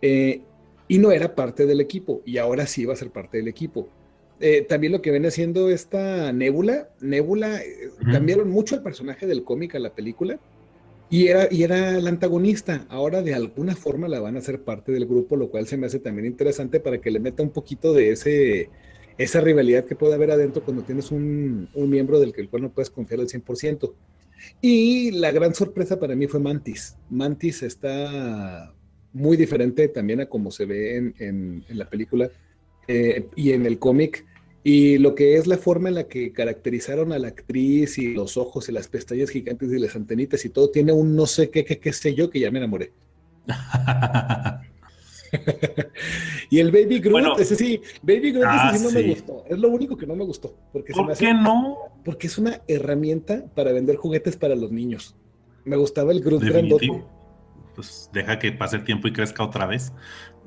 Eh, 0.01 0.41
y 0.87 0.97
no 0.97 1.11
era 1.11 1.33
parte 1.35 1.65
del 1.65 1.79
equipo, 1.81 2.21
y 2.25 2.37
ahora 2.37 2.67
sí 2.67 2.83
va 2.83 2.93
a 2.93 2.97
ser 2.97 3.11
parte 3.11 3.37
del 3.37 3.47
equipo. 3.47 3.87
Eh, 4.41 4.65
también 4.67 4.91
lo 4.91 5.01
que 5.01 5.11
viene 5.11 5.29
haciendo 5.29 5.69
esta 5.69 6.31
Nebula, 6.33 6.89
Nebula, 6.99 7.61
eh, 7.61 7.91
cambiaron 8.11 8.49
mucho 8.49 8.75
el 8.75 8.81
personaje 8.81 9.25
del 9.25 9.43
cómic 9.43 9.75
a 9.75 9.79
la 9.79 9.93
película, 9.93 10.39
y 11.09 11.27
era, 11.27 11.47
y 11.51 11.63
era 11.63 11.97
el 11.97 12.07
antagonista. 12.07 12.85
Ahora 12.89 13.21
de 13.21 13.33
alguna 13.33 13.75
forma 13.75 14.07
la 14.07 14.19
van 14.19 14.35
a 14.35 14.39
hacer 14.39 14.61
parte 14.61 14.91
del 14.91 15.05
grupo, 15.05 15.35
lo 15.35 15.49
cual 15.49 15.67
se 15.67 15.77
me 15.77 15.87
hace 15.87 15.99
también 15.99 16.27
interesante 16.27 16.79
para 16.79 16.99
que 17.01 17.11
le 17.11 17.19
meta 17.19 17.43
un 17.43 17.51
poquito 17.51 17.93
de 17.93 18.11
ese 18.11 18.69
esa 19.19 19.41
rivalidad 19.41 19.83
que 19.83 19.97
puede 19.97 20.13
haber 20.13 20.31
adentro 20.31 20.63
cuando 20.63 20.83
tienes 20.83 21.11
un, 21.11 21.69
miembro 21.75 22.21
del 22.21 22.31
que 22.31 22.39
el 22.39 22.49
cual 22.49 22.63
no 22.63 22.71
puedes 22.71 22.89
confiar 22.89 23.19
al 23.19 23.27
100%. 23.27 23.93
Y 24.61 25.11
la 25.11 25.31
gran 25.31 25.53
sorpresa 25.53 25.99
para 25.99 26.15
mí 26.15 26.25
fue 26.27 26.39
Mantis. 26.39 26.95
Mantis 27.09 27.61
está 27.63 28.73
muy 29.11 29.35
diferente 29.35 29.89
también 29.89 30.21
a 30.21 30.27
como 30.27 30.51
se 30.51 30.65
ve 30.65 31.13
en, 31.19 31.65
la 31.67 31.89
película 31.89 32.29
eh, 32.87 33.27
y 33.35 33.51
en 33.51 33.65
el 33.65 33.77
cómic. 33.77 34.25
Y 34.63 34.97
lo 34.97 35.15
que 35.15 35.37
es 35.37 35.47
la 35.47 35.57
forma 35.57 35.89
en 35.89 35.95
la 35.95 36.07
que 36.07 36.33
caracterizaron 36.33 37.13
a 37.13 37.19
la 37.19 37.29
actriz 37.29 37.97
y 37.97 38.13
los 38.13 38.35
ojos 38.35 38.67
y 38.67 38.73
las 38.73 38.89
pestañas 38.89 39.29
gigantes 39.29 39.71
y 39.71 39.79
las 39.79 39.95
antenitas 39.95 40.43
y 40.43 40.49
todo, 40.49 40.69
tiene 40.69 40.91
un 40.91 41.15
no 41.15 41.25
sé 41.25 41.49
qué, 41.49 41.63
qué, 41.63 41.79
qué 41.79 41.93
sé 41.93 42.13
yo 42.13 42.29
que 42.29 42.41
ya 42.41 42.51
me 42.51 42.59
enamoré. 42.59 42.91
y 46.49 46.59
el 46.59 46.71
Baby 46.71 46.99
Groot, 46.99 47.39
ese 47.39 47.55
sí, 47.55 47.81
Baby 48.01 48.33
Groot 48.33 48.49
ese 48.53 48.79
sí 48.79 48.83
no 48.83 48.91
me 48.91 49.07
gustó. 49.07 49.45
Es 49.47 49.57
lo 49.57 49.69
único 49.69 49.95
que 49.95 50.05
no 50.05 50.15
me 50.15 50.25
gustó. 50.25 50.53
Porque 50.73 50.91
¿Por 50.91 51.17
qué 51.17 51.33
no? 51.33 51.77
Porque 52.03 52.27
es 52.27 52.37
una 52.37 52.61
herramienta 52.67 53.45
para 53.55 53.71
vender 53.71 53.95
juguetes 53.95 54.35
para 54.35 54.55
los 54.55 54.71
niños. 54.71 55.15
Me 55.63 55.77
gustaba 55.77 56.11
el 56.11 56.21
Groot 56.21 56.43
grandote. 56.43 57.05
Pues 57.75 58.09
deja 58.11 58.39
que 58.39 58.51
pase 58.51 58.75
el 58.75 58.83
tiempo 58.83 59.07
y 59.07 59.13
crezca 59.13 59.43
otra 59.43 59.65
vez. 59.65 59.93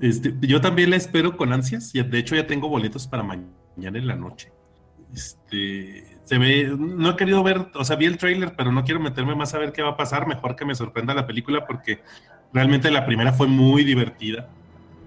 Este, 0.03 0.35
yo 0.43 0.61
también 0.61 0.91
la 0.91 0.97
espero 0.97 1.39
con 1.39 1.53
ansias. 1.53 1.93
De 1.93 2.19
hecho, 2.19 2.37
ya 2.37 2.47
tengo 2.47 2.69
boletos 2.69 3.07
para 3.07 3.23
mañana 3.23 3.62
en 3.77 4.07
la 4.07 4.17
noche. 4.17 4.51
Este, 5.15 6.05
se 6.25 6.39
ve, 6.39 6.75
no 6.79 7.11
he 7.11 7.17
querido 7.17 7.43
ver, 7.43 7.67
o 7.75 7.85
sea, 7.85 7.97
vi 7.97 8.07
el 8.07 8.17
trailer, 8.17 8.55
pero 8.57 8.73
no 8.73 8.85
quiero 8.85 9.01
meterme 9.01 9.35
más 9.35 9.55
a 9.55 9.59
ver 9.59 9.73
qué 9.73 9.83
va 9.83 9.91
a 9.91 9.97
pasar. 9.97 10.27
Mejor 10.27 10.57
que 10.57 10.65
me 10.65 10.75
sorprenda 10.75 11.15
la 11.15 11.27
película 11.27 11.67
porque 11.67 12.01
realmente 12.53 12.91
la 12.91 13.07
primera 13.07 13.33
fue 13.33 13.47
muy 13.47 13.85
divertida 13.85 14.49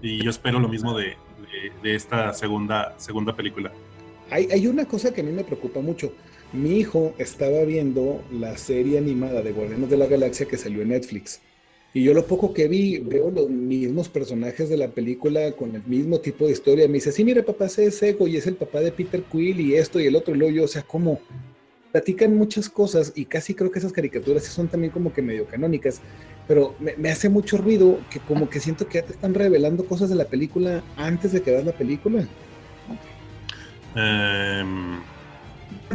y 0.02 0.22
yo 0.22 0.30
espero 0.30 0.60
lo 0.60 0.68
mismo 0.68 0.96
de, 0.96 1.16
esta 1.82 2.32
segunda, 2.34 2.94
segunda 2.98 3.34
película. 3.34 3.72
Hay, 4.30 4.48
hay, 4.50 4.66
una 4.66 4.84
cosa 4.84 5.14
que 5.14 5.22
a 5.22 5.24
mí 5.24 5.32
me 5.32 5.44
preocupa 5.44 5.80
mucho. 5.80 6.12
Mi 6.52 6.78
hijo 6.78 7.14
estaba 7.18 7.62
viendo 7.62 8.24
la 8.30 8.56
serie 8.58 8.98
animada 8.98 9.40
de 9.42 9.52
Guardianes 9.52 9.88
de 9.88 9.96
la 9.96 10.06
Galaxia 10.06 10.46
que 10.46 10.58
salió 10.58 10.82
en 10.82 10.88
Netflix. 10.88 11.40
Y 11.96 12.02
yo 12.02 12.12
lo 12.12 12.26
poco 12.26 12.52
que 12.52 12.68
vi, 12.68 12.98
veo 12.98 13.30
los 13.30 13.48
mismos 13.48 14.10
personajes 14.10 14.68
de 14.68 14.76
la 14.76 14.88
película 14.88 15.52
con 15.52 15.74
el 15.74 15.82
mismo 15.86 16.18
tipo 16.18 16.44
de 16.44 16.52
historia. 16.52 16.86
Me 16.88 16.94
dice, 16.94 17.10
sí, 17.10 17.24
mira, 17.24 17.42
papá, 17.42 17.64
ese 17.64 17.86
es 17.86 18.02
Ego 18.02 18.28
y 18.28 18.36
es 18.36 18.46
el 18.46 18.56
papá 18.56 18.80
de 18.80 18.92
Peter 18.92 19.22
Quill 19.22 19.58
y 19.60 19.76
esto 19.76 19.98
y 19.98 20.06
el 20.06 20.14
otro. 20.14 20.34
Y 20.34 20.38
luego 20.38 20.54
yo, 20.54 20.64
o 20.64 20.68
sea, 20.68 20.82
¿cómo? 20.82 21.18
Platican 21.92 22.36
muchas 22.36 22.68
cosas 22.68 23.14
y 23.16 23.24
casi 23.24 23.54
creo 23.54 23.70
que 23.70 23.78
esas 23.78 23.94
caricaturas 23.94 24.44
son 24.44 24.68
también 24.68 24.92
como 24.92 25.10
que 25.10 25.22
medio 25.22 25.46
canónicas 25.46 26.02
pero 26.46 26.74
me, 26.78 27.10
hace 27.10 27.30
mucho 27.30 27.56
ruido 27.56 27.98
que 28.10 28.20
como 28.20 28.50
que 28.50 28.60
siento 28.60 28.86
que 28.86 28.98
ya 28.98 29.06
te 29.06 29.12
están 29.12 29.32
revelando 29.32 29.86
cosas 29.86 30.10
de 30.10 30.16
la 30.16 30.26
película 30.26 30.82
antes 30.96 31.32
de 31.32 31.40
que 31.40 31.50
veas 31.50 31.64
la 31.64 31.72
película. 31.72 32.24
Em, 33.96 35.00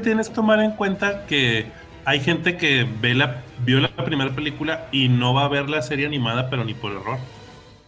tienes 0.03 0.29
que 0.29 0.35
tomar 0.35 0.59
en 0.61 0.71
cuenta 0.71 1.25
que 1.27 1.65
hay 2.05 2.19
gente 2.19 2.57
que 2.57 2.87
ve 3.01 3.13
la, 3.13 3.43
vio 3.65 3.79
la 3.79 3.95
primera 3.95 4.33
película 4.33 4.87
y 4.91 5.07
no 5.07 5.33
va 5.33 5.45
a 5.45 5.49
ver 5.49 5.69
la 5.69 5.81
serie 5.81 6.05
animada, 6.05 6.49
pero 6.49 6.63
ni 6.63 6.73
por 6.73 6.91
error. 6.91 7.19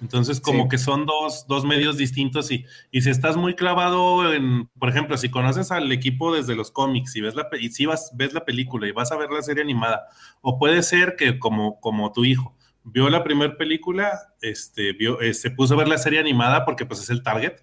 Entonces, 0.01 0.41
como 0.41 0.67
que 0.67 0.77
son 0.77 1.05
dos, 1.05 1.47
dos 1.47 1.63
medios 1.63 1.95
distintos 1.95 2.51
y, 2.51 2.65
y, 2.91 3.01
si 3.01 3.09
estás 3.09 3.37
muy 3.37 3.55
clavado 3.55 4.33
en, 4.33 4.67
por 4.77 4.89
ejemplo, 4.89 5.15
si 5.15 5.29
conoces 5.29 5.71
al 5.71 5.89
equipo 5.93 6.35
desde 6.35 6.57
los 6.57 6.71
cómics 6.71 7.15
y 7.15 7.21
ves 7.21 7.35
la, 7.35 7.47
y 7.57 7.69
si 7.69 7.85
vas, 7.85 8.11
ves 8.13 8.33
la 8.33 8.43
película 8.43 8.85
y 8.85 8.91
vas 8.91 9.13
a 9.13 9.15
ver 9.15 9.29
la 9.31 9.41
serie 9.41 9.63
animada, 9.63 10.07
o 10.41 10.59
puede 10.59 10.83
ser 10.83 11.15
que 11.17 11.39
como, 11.39 11.79
como 11.79 12.11
tu 12.11 12.25
hijo 12.25 12.53
vio 12.83 13.09
la 13.09 13.23
primera 13.23 13.55
película, 13.55 14.33
este, 14.41 14.91
vio, 14.91 15.21
eh, 15.21 15.33
se 15.33 15.51
puso 15.51 15.73
a 15.73 15.77
ver 15.77 15.87
la 15.87 15.97
serie 15.97 16.19
animada 16.19 16.65
porque 16.65 16.85
pues 16.85 16.99
es 16.99 17.09
el 17.09 17.23
target, 17.23 17.53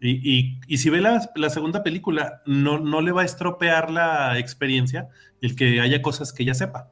y, 0.00 0.38
y, 0.38 0.60
y 0.66 0.78
si 0.78 0.88
ve 0.88 1.00
la, 1.00 1.30
la, 1.34 1.50
segunda 1.50 1.82
película, 1.82 2.42
no, 2.46 2.78
no 2.78 3.02
le 3.02 3.12
va 3.12 3.22
a 3.22 3.26
estropear 3.26 3.90
la 3.90 4.38
experiencia 4.38 5.08
el 5.42 5.54
que 5.54 5.80
haya 5.80 6.00
cosas 6.00 6.32
que 6.32 6.44
ya 6.44 6.54
sepa. 6.54 6.90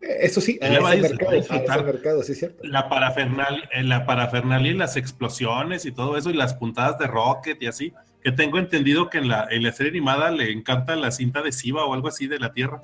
Eso 0.00 0.40
sí, 0.40 0.58
a 0.62 0.80
va 0.80 0.90
a 0.90 0.94
disfrutar 0.94 1.84
mercado, 1.84 2.22
sí, 2.22 2.34
cierto. 2.34 2.62
La 2.64 2.88
parafernalia, 2.88 3.68
eh, 3.72 3.82
la 3.82 4.06
parafernalia 4.06 4.72
y 4.72 4.74
las 4.74 4.96
explosiones 4.96 5.84
y 5.84 5.92
todo 5.92 6.16
eso, 6.16 6.30
y 6.30 6.34
las 6.34 6.54
puntadas 6.54 6.98
de 6.98 7.06
Rocket 7.06 7.62
y 7.62 7.66
así, 7.66 7.92
que 8.22 8.32
tengo 8.32 8.58
entendido 8.58 9.10
que 9.10 9.18
en 9.18 9.28
la, 9.28 9.46
en 9.50 9.62
la 9.62 9.72
serie 9.72 9.90
animada 9.90 10.30
le 10.30 10.52
encanta 10.52 10.96
la 10.96 11.10
cinta 11.10 11.40
adhesiva 11.40 11.84
o 11.84 11.94
algo 11.94 12.08
así 12.08 12.26
de 12.26 12.38
la 12.38 12.52
Tierra. 12.52 12.82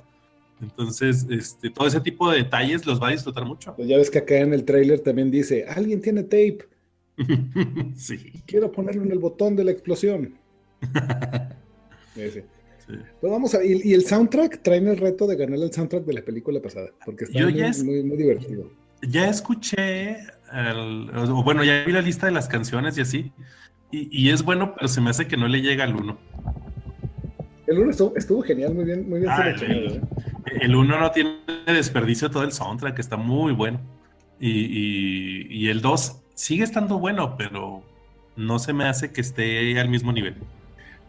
Entonces, 0.61 1.25
este, 1.29 1.69
todo 1.69 1.87
ese 1.87 2.01
tipo 2.01 2.31
de 2.31 2.37
detalles 2.37 2.85
los 2.85 3.01
va 3.01 3.09
a 3.09 3.11
disfrutar 3.11 3.45
mucho. 3.45 3.75
Pues 3.75 3.87
ya 3.87 3.97
ves 3.97 4.09
que 4.09 4.19
acá 4.19 4.37
en 4.37 4.53
el 4.53 4.63
trailer 4.65 4.99
también 4.99 5.29
dice, 5.29 5.65
alguien 5.67 6.01
tiene 6.01 6.23
tape. 6.23 6.67
sí. 7.95 8.43
Quiero 8.45 8.71
ponerlo 8.71 9.03
en 9.03 9.11
el 9.11 9.19
botón 9.19 9.55
de 9.55 9.63
la 9.63 9.71
explosión. 9.71 10.35
Ese. 12.15 12.45
Pues 13.19 13.31
vamos 13.31 13.53
a 13.53 13.63
y, 13.65 13.81
y, 13.83 13.93
el 13.93 14.05
soundtrack 14.05 14.61
traen 14.61 14.87
el 14.87 14.95
reto 14.95 15.27
de 15.27 15.35
ganar 15.35 15.59
el 15.59 15.73
soundtrack 15.73 16.05
de 16.05 16.13
la 16.13 16.21
película 16.21 16.61
pasada, 16.61 16.89
porque 17.03 17.25
está 17.25 17.43
muy, 17.43 18.03
muy, 18.03 18.17
divertido. 18.17 18.71
Ya 19.01 19.29
escuché, 19.29 20.19
bueno, 21.43 21.65
ya 21.65 21.83
vi 21.85 21.91
la 21.91 22.01
lista 22.01 22.27
de 22.27 22.31
las 22.31 22.47
canciones 22.47 22.97
y 22.97 23.01
así, 23.01 23.33
y, 23.91 24.29
es 24.29 24.41
bueno, 24.41 24.73
pero 24.73 24.87
se 24.87 25.01
me 25.01 25.09
hace 25.09 25.27
que 25.27 25.35
no 25.35 25.49
le 25.49 25.61
llega 25.61 25.83
al 25.83 25.95
uno. 25.95 26.17
El 27.67 27.79
uno 27.79 27.91
estuvo, 27.91 28.41
genial, 28.41 28.73
muy 28.73 28.85
bien, 28.85 29.09
muy 29.09 29.19
bien 29.19 29.31
ah, 29.31 29.53
el, 30.61 30.73
uno 30.73 30.97
no 30.97 31.11
tiene 31.11 31.39
desperdicio 31.65 32.31
todo 32.31 32.43
el 32.43 32.53
soundtrack, 32.53 32.97
está 32.99 33.17
muy 33.17 33.51
bueno. 33.51 33.81
Y, 34.39 35.47
y 35.49 35.67
el 35.67 35.81
dos 35.81 36.21
sigue 36.37 36.63
estando 36.63 36.99
bueno, 36.99 37.35
pero 37.35 37.83
no 38.35 38.59
se 38.59 38.71
me 38.71 38.85
hace 38.85 39.11
que 39.11 39.21
esté 39.21 39.77
al 39.79 39.89
mismo 39.89 40.13
nivel. 40.13 40.35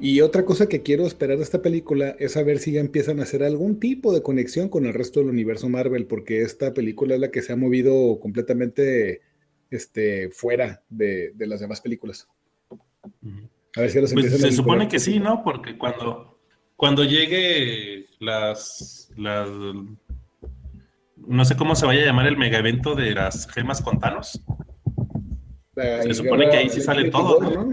Y 0.01 0.21
otra 0.23 0.45
cosa 0.45 0.69
que 0.69 0.83
quiero 0.83 1.07
esperar 1.07 1.37
de 1.37 1.43
esta 1.43 1.61
película 1.61 2.15
es 2.19 2.33
saber 2.33 2.59
si 2.59 2.73
ya 2.73 2.81
empiezan 2.81 3.21
a 3.21 3.25
hacer 3.25 3.43
algún 3.43 3.79
tipo 3.79 4.13
de 4.13 4.23
conexión 4.23 4.69
con 4.69 4.87
el 4.87 4.95
resto 4.95 5.21
del 5.21 5.29
universo 5.29 5.69
Marvel, 5.69 6.07
porque 6.07 6.43
esta 6.43 6.73
película 6.73 7.15
es 7.15 7.21
la 7.21 7.31
que 7.31 7.43
se 7.43 7.53
ha 7.53 7.57
movido 7.57 8.19
completamente 8.21 9.23
este, 9.71 10.31
fuera 10.31 10.83
de, 10.89 11.35
las 11.39 11.61
demás 11.61 11.81
películas. 11.81 12.29
A 13.77 13.81
ver 13.81 13.91
si 13.91 14.01
los 14.01 14.13
pues 14.15 14.33
Se 14.33 14.53
supone 14.53 14.89
que 14.89 14.99
sí, 14.99 15.21
¿no? 15.21 15.43
Porque 15.45 15.77
cuando, 15.77 16.39
cuando 16.77 17.05
llegue 17.05 18.07
las, 18.19 19.11
las. 19.17 19.49
No 21.17 21.45
sé 21.45 21.57
cómo 21.57 21.75
se 21.75 21.87
vaya 21.87 22.03
a 22.03 22.07
llamar 22.07 22.29
el 22.29 22.39
mega 22.39 22.59
evento 22.59 22.95
de 22.95 23.15
las 23.15 23.51
gemas 23.51 23.83
con 23.83 23.99
Thanos. 23.99 24.41
Se 26.03 26.15
supone 26.15 26.49
que 26.51 26.57
ahí 26.57 26.69
sí 26.69 26.81
salen 26.81 27.11
todos, 27.11 27.41
¿no? 27.41 27.71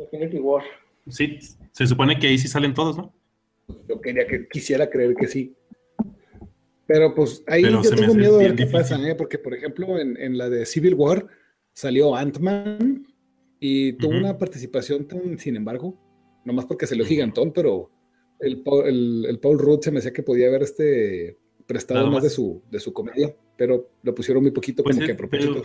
Infinity 0.00 0.38
War. 0.38 0.64
Sí, 1.08 1.38
se 1.72 1.86
supone 1.86 2.18
que 2.18 2.28
ahí 2.28 2.38
sí 2.38 2.48
salen 2.48 2.74
todos, 2.74 2.96
¿no? 2.96 3.14
Yo 3.88 4.00
quería 4.00 4.26
que 4.26 4.48
quisiera 4.48 4.88
creer 4.88 5.14
que 5.14 5.28
sí. 5.28 5.54
Pero 6.86 7.14
pues 7.14 7.44
ahí 7.46 7.62
yo 7.62 7.82
tengo 7.82 8.14
miedo 8.14 8.38
de 8.38 8.48
ver 8.48 8.56
qué 8.56 8.66
pasa, 8.66 8.98
¿eh? 9.06 9.14
porque 9.14 9.38
por 9.38 9.54
ejemplo 9.54 9.98
en, 9.98 10.38
la 10.38 10.48
de 10.48 10.64
Civil 10.64 10.94
War 10.94 11.26
salió 11.74 12.16
Ant-Man 12.16 13.06
y 13.60 13.92
tuvo 13.94 14.16
una 14.16 14.38
participación 14.38 15.06
tan, 15.06 15.38
sin 15.38 15.56
embargo, 15.56 15.98
nomás 16.46 16.64
porque 16.64 16.86
se 16.86 16.96
lo 16.96 17.04
gigantón, 17.04 17.52
pero 17.52 17.90
el, 18.40 18.62
el, 19.26 19.38
Paul 19.38 19.58
Rudd 19.58 19.82
se 19.82 19.90
me 19.90 19.96
decía 19.96 20.14
que 20.14 20.22
podía 20.22 20.48
haber 20.48 20.62
este 20.62 21.36
prestado 21.66 22.10
más, 22.10 22.22
de 22.22 22.30
su, 22.30 22.62
de 22.70 22.80
su 22.80 22.94
comedia, 22.94 23.36
pero 23.56 23.90
lo 24.02 24.14
pusieron 24.14 24.42
muy 24.42 24.52
poquito 24.52 24.82
pues 24.82 24.96
como 24.96 25.06
que 25.06 25.12
a 25.12 25.16
propósito. 25.16 25.62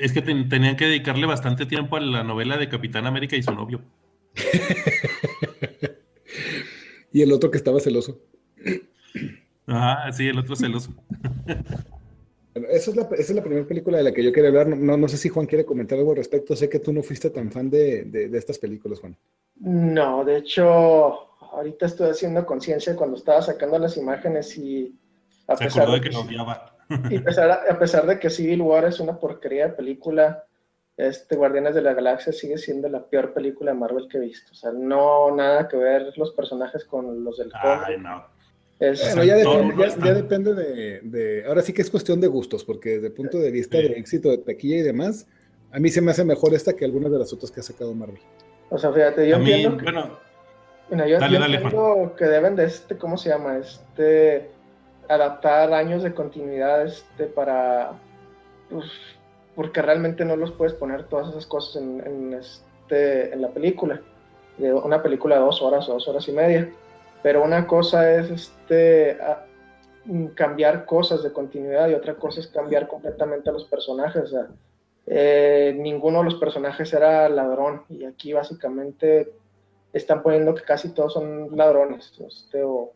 Es 0.00 0.14
que 0.14 0.22
tenían 0.22 0.76
que 0.76 0.86
dedicarle 0.86 1.26
bastante 1.26 1.66
tiempo 1.66 1.96
a 1.96 2.00
la 2.00 2.24
novela 2.24 2.56
de 2.56 2.70
Capitán 2.70 3.06
América 3.06 3.36
y 3.36 3.42
su 3.42 3.52
novio. 3.52 3.82
y 7.12 7.20
el 7.20 7.30
otro 7.32 7.50
que 7.50 7.58
estaba 7.58 7.80
celoso. 7.80 8.18
Ah, 9.66 10.10
sí, 10.10 10.26
el 10.26 10.38
otro 10.38 10.56
celoso. 10.56 10.94
esa, 12.54 12.90
es 12.90 12.96
la, 12.96 13.02
esa 13.02 13.14
es 13.14 13.34
la 13.34 13.42
primera 13.42 13.66
película 13.66 13.98
de 13.98 14.04
la 14.04 14.12
que 14.12 14.24
yo 14.24 14.32
quería 14.32 14.48
hablar. 14.48 14.68
No, 14.68 14.96
no 14.96 15.06
sé 15.06 15.18
si 15.18 15.28
Juan 15.28 15.44
quiere 15.44 15.66
comentar 15.66 15.98
algo 15.98 16.12
al 16.12 16.16
respecto. 16.16 16.56
Sé 16.56 16.70
que 16.70 16.78
tú 16.78 16.94
no 16.94 17.02
fuiste 17.02 17.28
tan 17.28 17.52
fan 17.52 17.68
de, 17.68 18.04
de, 18.04 18.38
estas 18.38 18.58
películas, 18.58 19.00
Juan. 19.00 19.14
No, 19.56 20.24
de 20.24 20.38
hecho, 20.38 20.64
ahorita 21.52 21.84
estoy 21.84 22.08
haciendo 22.08 22.46
conciencia 22.46 22.96
cuando 22.96 23.18
estaba 23.18 23.42
sacando 23.42 23.78
las 23.78 23.98
imágenes 23.98 24.56
y 24.56 24.98
a 25.46 25.56
pesar 25.56 25.90
de 25.90 26.00
que, 26.00 26.08
no 26.08 26.20
odiaba. 26.20 26.74
Y 27.08 27.16
a 27.18 27.24
pesar, 27.24 27.50
a 27.50 27.78
pesar 27.78 28.06
de 28.06 28.18
que 28.18 28.30
Civil 28.30 28.62
War 28.62 28.84
es 28.84 29.00
una 29.00 29.18
porquería 29.18 29.68
de 29.68 29.74
película, 29.74 30.44
este 30.96 31.36
Guardianes 31.36 31.74
de 31.74 31.82
la 31.82 31.94
Galaxia 31.94 32.32
sigue 32.32 32.58
siendo 32.58 32.88
la 32.88 33.06
peor 33.06 33.32
película 33.32 33.72
de 33.72 33.78
Marvel 33.78 34.08
que 34.08 34.18
he 34.18 34.20
visto. 34.20 34.52
O 34.52 34.54
sea, 34.54 34.72
no 34.72 35.34
nada 35.34 35.68
que 35.68 35.76
ver 35.76 36.12
los 36.16 36.32
personajes 36.32 36.84
con 36.84 37.24
los 37.24 37.38
del 37.38 37.50
Ay, 37.54 37.96
no. 37.98 38.26
ya, 38.80 40.14
depende, 40.14 40.54
de, 40.54 41.44
Ahora 41.46 41.62
sí 41.62 41.72
que 41.72 41.82
es 41.82 41.90
cuestión 41.90 42.20
de 42.20 42.26
gustos, 42.26 42.64
porque 42.64 42.90
desde 42.90 43.06
el 43.08 43.12
punto 43.12 43.38
de 43.38 43.50
vista 43.50 43.78
de 43.78 43.86
éxito 43.86 44.30
de 44.30 44.38
taquilla 44.38 44.78
y 44.78 44.82
demás, 44.82 45.26
a 45.72 45.78
mí 45.78 45.88
se 45.88 46.00
me 46.00 46.10
hace 46.10 46.24
mejor 46.24 46.54
esta 46.54 46.74
que 46.74 46.84
algunas 46.84 47.12
de 47.12 47.18
las 47.18 47.32
otras 47.32 47.50
que 47.50 47.60
ha 47.60 47.62
sacado 47.62 47.94
Marvel. 47.94 48.20
O 48.68 48.78
sea, 48.78 48.92
fíjate, 48.92 49.28
yo 49.28 49.36
entiendo. 49.36 49.76
que, 49.76 49.84
bueno, 49.84 51.06
yo, 51.06 51.18
entiendo 51.18 52.14
que 52.16 52.24
deben 52.24 52.56
de 52.56 52.64
este, 52.64 52.96
¿cómo 52.96 53.16
se 53.16 53.28
llama? 53.28 53.58
Este. 53.58 54.50
Adaptar 55.10 55.72
años 55.72 56.02
de 56.02 56.14
continuidad 56.14 56.84
este, 56.84 57.26
para. 57.26 57.92
Pues, 58.70 58.86
porque 59.54 59.82
realmente 59.82 60.24
no 60.24 60.36
los 60.36 60.52
puedes 60.52 60.74
poner 60.74 61.04
todas 61.04 61.30
esas 61.30 61.46
cosas 61.46 61.82
en, 61.82 62.32
este, 62.32 63.32
en 63.32 63.42
la 63.42 63.48
película, 63.48 64.00
de 64.56 64.72
una 64.72 65.02
película 65.02 65.34
de 65.34 65.42
dos 65.42 65.60
horas 65.60 65.88
o 65.88 65.94
dos 65.94 66.08
horas 66.08 66.26
y 66.28 66.32
media. 66.32 66.70
Pero 67.22 67.42
una 67.42 67.66
cosa 67.66 68.14
es 68.14 68.30
este, 68.30 69.18
cambiar 70.34 70.86
cosas 70.86 71.22
de 71.22 71.32
continuidad 71.32 71.88
y 71.88 71.94
otra 71.94 72.14
cosa 72.14 72.40
es 72.40 72.46
cambiar 72.46 72.88
completamente 72.88 73.50
a 73.50 73.52
los 73.52 73.64
personajes. 73.64 74.34
Eh, 75.06 75.76
ninguno 75.78 76.18
de 76.18 76.24
los 76.24 76.36
personajes 76.36 76.92
era 76.92 77.28
ladrón 77.28 77.82
y 77.88 78.04
aquí 78.04 78.32
básicamente 78.32 79.32
están 79.92 80.22
poniendo 80.22 80.54
que 80.54 80.62
casi 80.62 80.90
todos 80.90 81.14
son 81.14 81.56
ladrones 81.56 82.12
este, 82.20 82.62
o, 82.62 82.92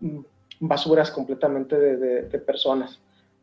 mm, 0.00 0.20
basuras 0.60 1.10
completamente 1.10 1.76
de 1.76 2.38
personas. 2.38 3.00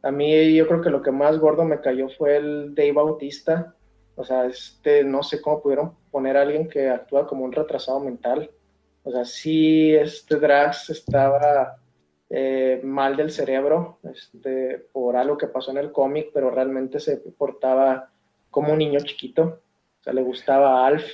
A 0.07 0.11
mí 0.11 0.53
yo 0.55 0.67
creo 0.67 0.81
que 0.81 0.89
lo 0.89 1.01
que 1.01 1.11
más 1.11 1.37
gordo 1.37 1.65
me 1.65 1.81
cayó 1.81 2.09
fue 2.09 2.37
el 2.37 2.75
Dave 2.75 2.93
Bautista. 2.93 3.75
O 4.15 4.23
sea, 4.23 4.45
este, 4.45 5.03
no 5.03 5.23
sé 5.23 5.41
cómo 5.41 5.61
pudieron 5.61 5.95
poner 6.11 6.37
a 6.37 6.41
alguien 6.41 6.69
que 6.69 6.89
actúa 6.89 7.27
como 7.27 7.43
un 7.43 7.51
retrasado 7.51 7.99
mental. 7.99 8.49
O 9.03 9.11
sea, 9.11 9.25
sí, 9.25 9.93
este 9.93 10.37
Drax 10.37 10.89
estaba 10.91 11.77
eh, 12.29 12.81
mal 12.83 13.15
del 13.15 13.31
cerebro 13.31 13.99
este, 14.03 14.87
por 14.91 15.15
algo 15.15 15.37
que 15.37 15.47
pasó 15.47 15.71
en 15.71 15.77
el 15.77 15.91
cómic, 15.91 16.29
pero 16.33 16.51
realmente 16.51 16.99
se 16.99 17.17
portaba 17.17 18.09
como 18.49 18.73
un 18.73 18.79
niño 18.79 18.99
chiquito. 19.01 19.59
O 19.99 20.03
sea, 20.03 20.13
le 20.13 20.21
gustaba 20.21 20.83
a 20.83 20.87
Alf. 20.87 21.05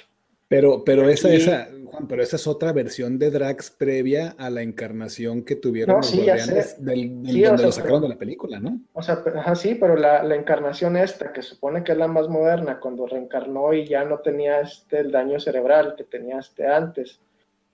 Pero, 0.54 0.84
pero 0.86 1.10
esa, 1.10 1.34
esa, 1.34 1.68
Juan, 1.88 2.08
pero 2.08 2.22
esa 2.22 2.36
es 2.36 2.46
otra 2.46 2.72
versión 2.74 3.18
de 3.18 3.32
Drax 3.32 3.72
previa 3.72 4.36
a 4.38 4.52
la 4.52 4.62
encarnación 4.62 5.44
que 5.44 5.56
tuvieron 5.56 5.98
los 5.98 6.14
guardianes 6.14 6.76
del, 6.86 7.24
donde 7.24 7.64
lo 7.64 7.72
sacaron 7.72 8.04
de 8.04 8.10
la 8.10 8.18
película, 8.20 8.60
¿no? 8.60 8.80
O 8.94 9.02
sea, 9.02 9.24
sí, 9.56 9.74
pero 9.74 9.96
la, 9.96 10.22
la, 10.22 10.36
encarnación 10.36 10.96
esta, 10.96 11.34
que 11.34 11.42
supone 11.42 11.84
que 11.84 11.94
es 11.94 11.98
la 11.98 12.08
más 12.08 12.30
moderna, 12.30 12.80
cuando 12.80 13.08
reencarnó 13.08 13.74
y 13.74 13.88
ya 13.88 14.06
no 14.06 14.20
tenía 14.20 14.62
este, 14.62 15.00
el 15.00 15.12
daño 15.12 15.40
cerebral 15.40 15.96
que 15.98 16.04
tenía 16.04 16.38
este 16.38 16.68
antes, 16.68 17.20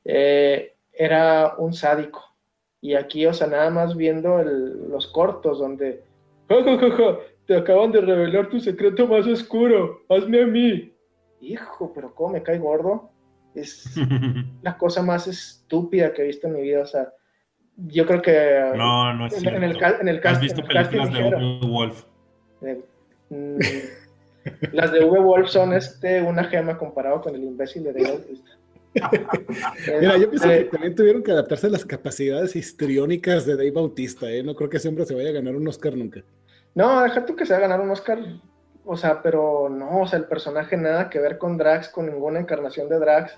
eh, 0.06 0.74
era 0.94 1.56
un 1.58 1.74
sádico. 1.74 2.24
Y 2.80 2.94
aquí, 2.94 3.26
o 3.26 3.34
sea, 3.34 3.48
nada 3.48 3.70
más 3.72 3.98
viendo 3.98 4.42
los 4.42 5.08
cortos 5.08 5.60
donde, 5.60 6.02
te 7.46 7.58
acaban 7.58 7.92
de 7.92 8.00
revelar 8.00 8.48
tu 8.48 8.62
secreto 8.62 9.06
más 9.06 9.28
oscuro, 9.28 10.02
hazme 10.08 10.44
a 10.44 10.48
mí 10.48 10.94
hijo, 11.42 11.92
pero 11.94 12.14
cómo 12.14 12.34
me 12.34 12.44
cae 12.44 12.58
gordo. 12.58 13.12
Es 13.56 13.96
la 14.62 14.78
cosa 14.78 15.02
más 15.02 15.28
estúpida 15.28 16.14
que 16.14 16.22
he 16.22 16.28
visto 16.28 16.48
en 16.48 16.54
mi 16.54 16.62
vida. 16.62 16.82
O 16.82 16.86
sea, 16.86 17.14
yo 17.88 18.06
creo 18.06 18.22
que. 18.22 18.72
No, 18.76 19.14
no 19.14 19.28
es 19.28 19.34
en, 19.34 19.40
cierto. 19.40 19.58
En 20.02 20.08
el, 20.08 20.22
¿Has 20.24 20.40
visto 20.40 20.64
películas 20.64 21.12
de 21.14 21.24
V. 21.24 21.68
Wolf? 21.68 22.04
Eh, 22.62 22.82
mm, 23.30 23.58
las 24.74 24.92
de 24.92 25.04
V. 25.04 25.20
Wolf 25.20 25.50
son 25.50 25.74
este, 25.74 26.22
una 26.22 26.44
gema 26.46 26.78
comparado 26.78 27.22
con 27.22 27.36
el 27.36 27.44
imbécil 27.44 27.84
de 27.84 27.94
Dave 27.94 28.26
Mira, 30.02 30.18
yo 30.18 30.30
pienso 30.30 30.48
que 30.48 30.64
también 30.66 30.96
tuvieron 30.96 31.22
que 31.22 31.32
adaptarse 31.32 31.68
a 31.68 31.70
las 31.70 31.86
capacidades 31.86 32.56
histriónicas 32.56 33.46
de 33.46 33.56
Dave 33.56 33.72
Bautista. 33.72 34.30
¿eh? 34.30 34.44
No 34.44 34.56
creo 34.56 34.70
que 34.70 34.78
ese 34.78 34.90
hombre 34.90 35.06
se 35.06 35.16
vaya 35.16 35.30
a 35.30 35.34
ganar 35.34 35.56
un 35.56 35.68
Oscar 35.68 35.96
nunca. 35.96 36.24
No, 36.74 37.04
deja 37.04 37.26
tú 37.26 37.36
que 37.36 37.46
se 37.46 37.54
vaya 37.54 37.66
a 37.66 37.70
ganar 37.70 37.86
un 37.86 37.92
Oscar 37.92 38.20
o 38.92 38.98
sea, 38.98 39.22
pero 39.22 39.70
no, 39.70 40.02
o 40.02 40.08
sea, 40.08 40.18
el 40.18 40.26
personaje 40.26 40.76
nada 40.76 41.12
que 41.12 41.20
ver 41.20 41.38
con 41.38 41.58
Drax, 41.58 41.90
con 41.90 42.08
ninguna 42.08 42.40
encarnación 42.40 42.90
de 42.90 42.98
Drax. 42.98 43.38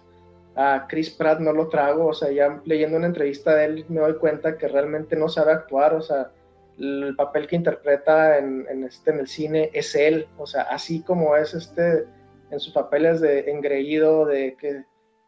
A 0.55 0.85
Chris 0.87 1.09
Pratt 1.09 1.41
no 1.41 1.51
lo 1.51 1.67
trago, 1.67 2.07
o 2.07 2.13
sea, 2.13 2.31
ya 2.31 2.61
leyendo 2.63 2.95
una 2.95 3.07
entrevista 3.07 3.53
de 3.53 3.65
él 3.65 3.85
me 3.89 3.99
doy 3.99 4.15
cuenta 4.15 4.57
que 4.57 4.69
realmente 4.69 5.17
no 5.17 5.27
sabe 5.27 5.51
actuar, 5.51 5.93
o 5.93 6.01
sea, 6.01 6.31
el 6.77 7.15
papel 7.17 7.47
que 7.47 7.57
interpreta 7.57 8.37
en, 8.37 8.65
este, 8.85 9.11
en 9.11 9.19
el 9.19 9.27
cine 9.27 9.69
es 9.73 9.93
él, 9.93 10.25
o 10.37 10.47
sea, 10.47 10.61
así 10.63 11.01
como 11.01 11.35
es 11.35 11.53
este 11.53 12.05
en 12.49 12.59
sus 12.61 12.71
papeles 12.71 13.19
de 13.19 13.51
engreído, 13.51 14.25
de 14.25 14.55
que, 14.57 14.85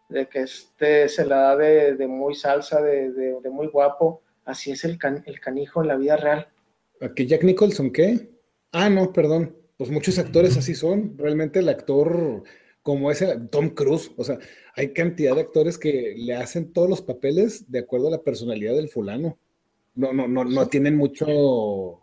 de 0.07 0.27
que 0.29 0.43
este 0.43 1.09
se 1.09 1.25
la 1.25 1.35
da 1.35 1.57
de, 1.57 2.07
muy 2.07 2.33
salsa, 2.33 2.81
de, 2.81 3.11
de, 3.11 3.49
muy 3.49 3.67
guapo, 3.67 4.21
así 4.45 4.71
es 4.71 4.85
el, 4.85 4.97
el 5.25 5.39
canijo 5.41 5.81
en 5.81 5.89
la 5.89 5.97
vida 5.97 6.15
real. 6.15 6.47
¿A 7.01 7.13
Jack 7.13 7.43
Nicholson 7.43 7.91
qué? 7.91 8.29
Ah, 8.71 8.89
no, 8.89 9.11
perdón 9.11 9.62
pues 9.83 9.91
muchos 9.91 10.17
actores 10.17 10.55
así 10.55 10.75
son. 10.75 11.17
Realmente 11.17 11.59
el 11.59 11.67
actor 11.67 12.43
como 12.83 13.11
ese 13.11 13.37
Tom 13.51 13.71
Cruise, 13.71 14.11
o 14.15 14.23
sea, 14.23 14.39
hay 14.77 14.93
cantidad 14.93 15.35
de 15.35 15.41
actores 15.41 15.77
que 15.77 16.15
le 16.15 16.35
hacen 16.35 16.71
todos 16.71 16.89
los 16.89 17.01
papeles 17.01 17.69
de 17.69 17.79
acuerdo 17.79 18.07
a 18.07 18.11
la 18.11 18.21
personalidad 18.21 18.75
del 18.75 18.87
fulano. 18.87 19.37
No, 19.95 20.13
no, 20.13 20.29
no, 20.29 20.45
no 20.45 20.67
tienen 20.67 20.95
mucho. 20.95 21.99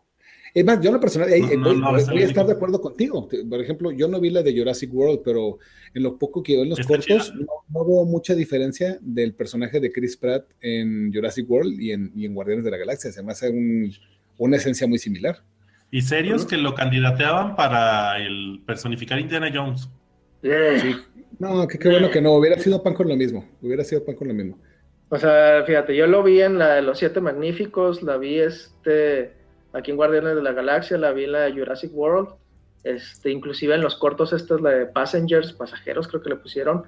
Es 0.53 0.63
más, 0.63 0.83
yo 0.83 0.93
la 0.93 1.01
personal, 1.01 1.31
voy, 1.31 2.23
a 2.23 2.27
estar 2.27 2.47
de 2.47 2.53
acuerdo 2.53 2.83
contigo. 2.83 3.27
Por 3.49 3.63
ejemplo, 3.63 3.93
yo 3.93 4.09
no 4.09 4.21
vi 4.21 4.29
la 4.29 4.43
de 4.43 4.55
Jurassic 4.55 4.93
World, 4.93 5.23
pero 5.25 5.57
en 5.95 6.03
lo 6.03 6.19
poco 6.19 6.43
que 6.43 6.57
veo 6.57 6.65
en 6.65 6.69
los 6.69 6.87
cortos, 6.87 7.33
no, 7.35 7.87
veo 7.87 8.05
mucha 8.05 8.35
diferencia 8.35 8.99
del 9.01 9.33
personaje 9.33 9.81
de 9.81 9.91
Chris 9.91 10.19
Pratt 10.19 10.45
en 10.61 11.11
Jurassic 11.15 11.51
World 11.51 11.81
y 11.81 11.93
en, 11.93 12.13
y 12.15 12.27
en 12.27 12.35
Guardianes 12.35 12.63
de 12.67 12.73
la 12.73 12.77
Galaxia. 12.77 13.11
Se 13.11 13.23
me 13.23 13.33
hace 13.33 13.51
una 14.37 14.57
esencia 14.59 14.87
muy 14.87 14.99
similar. 14.99 15.43
Y 15.91 16.03
serios 16.03 16.47
que 16.47 16.57
lo 16.57 16.75
candidateaban 16.75 17.57
para 17.57 18.19
el 18.19 18.63
personificar 18.65 19.19
Indiana 19.19 19.51
Jones. 19.53 19.89
Sí. 20.43 20.97
No, 21.39 21.67
qué 21.67 21.89
bueno 21.89 22.11
que 22.11 22.21
no. 22.21 22.35
Hubiera 22.35 22.59
sido 22.59 22.83
pan 22.83 22.95
con 22.95 23.09
lo 23.09 23.17
mismo. 23.17 23.45
Hubiera 23.61 23.83
sido 23.83 24.05
pan 24.05 24.15
con 24.15 24.29
lo 24.29 24.35
mismo. 24.35 24.59
O 25.09 25.19
sea, 25.19 25.65
fíjate, 25.67 25.97
yo 25.97 26.07
lo 26.07 26.23
vi 26.23 26.41
en 26.41 26.59
la 26.59 26.75
de 26.75 26.83
los 26.83 26.99
Siete 26.99 27.21
Magníficos, 27.21 28.03
la 28.03 28.17
vi 28.17 28.39
este 28.39 29.33
aquí 29.73 29.91
en 29.91 29.97
Guardianes 29.97 30.37
de 30.37 30.43
la 30.43 30.53
Galaxia, 30.53 30.99
la 30.99 31.13
vi 31.13 31.25
en 31.25 31.33
la 31.33 31.41
de 31.41 31.53
Jurassic 31.53 31.91
World, 31.93 32.29
este, 32.85 33.31
inclusive 33.31 33.75
en 33.75 33.83
los 33.83 33.97
cortos, 33.97 34.33
esta 34.33 34.55
es 34.55 34.61
la 34.61 34.71
de 34.71 34.87
Passengers, 34.87 35.53
pasajeros, 35.53 36.07
creo 36.07 36.23
que 36.23 36.31
le 36.31 36.37
pusieron. 36.37 36.85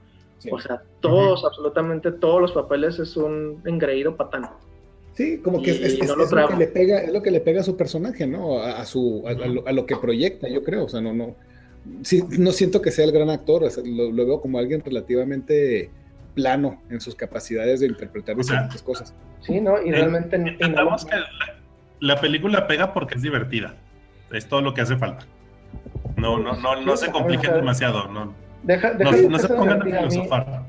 O 0.50 0.58
sea, 0.58 0.82
todos, 1.00 1.44
absolutamente 1.44 2.10
todos 2.10 2.40
los 2.40 2.52
papeles 2.52 2.98
es 2.98 3.16
un 3.16 3.62
engreído 3.64 4.16
patán. 4.16 4.50
Sí, 5.14 5.38
como 5.38 5.62
que 5.62 5.72
es, 5.72 5.98
lo 5.98 6.48
que 6.48 6.56
le 6.56 6.66
pega, 6.68 7.00
es 7.00 7.12
lo 7.12 7.22
que 7.22 7.30
le 7.30 7.40
pega 7.40 7.60
a 7.60 7.64
su 7.64 7.76
personaje, 7.76 8.26
¿no? 8.26 8.60
A, 8.60 8.84
su, 8.86 9.22
a, 9.26 9.72
lo, 9.72 9.86
que 9.86 9.96
proyecta, 9.96 10.48
yo 10.48 10.64
creo. 10.64 10.84
O 10.84 10.88
sea, 10.88 11.02
no, 11.02 11.12
no, 11.12 11.36
sí, 12.02 12.24
no 12.38 12.52
siento 12.52 12.80
que 12.80 12.90
sea 12.90 13.04
el 13.04 13.12
gran 13.12 13.28
actor, 13.28 13.68
lo, 13.84 14.12
veo 14.12 14.40
como 14.40 14.58
alguien 14.58 14.82
relativamente 14.82 15.90
plano 16.34 16.80
en 16.88 17.02
sus 17.02 17.14
capacidades 17.14 17.80
de 17.80 17.88
interpretar 17.88 18.36
diferentes 18.36 18.82
cosas. 18.82 19.14
Sí, 19.42 19.60
¿no? 19.60 19.82
Y 19.82 19.90
realmente... 19.90 20.42
Que 20.58 20.66
la, 22.00 22.20
película 22.20 22.66
pega 22.66 22.94
porque 22.94 23.16
es 23.16 23.22
divertida. 23.22 23.74
Es 24.32 24.48
todo 24.48 24.62
lo 24.62 24.72
que 24.72 24.80
hace 24.80 24.96
falta. 24.96 25.26
No, 26.16 26.38
no, 26.38 26.56
no, 26.56 26.80
no 26.80 26.96
se 26.96 27.10
compliquen 27.10 27.52
demasiado. 27.54 28.08
No, 28.08 28.32
deja, 28.62 28.92
deja 28.94 29.28
no, 29.28 29.38
se 29.38 29.48
pongan 29.48 29.82
a 29.82 29.84
filosofar 29.84 30.62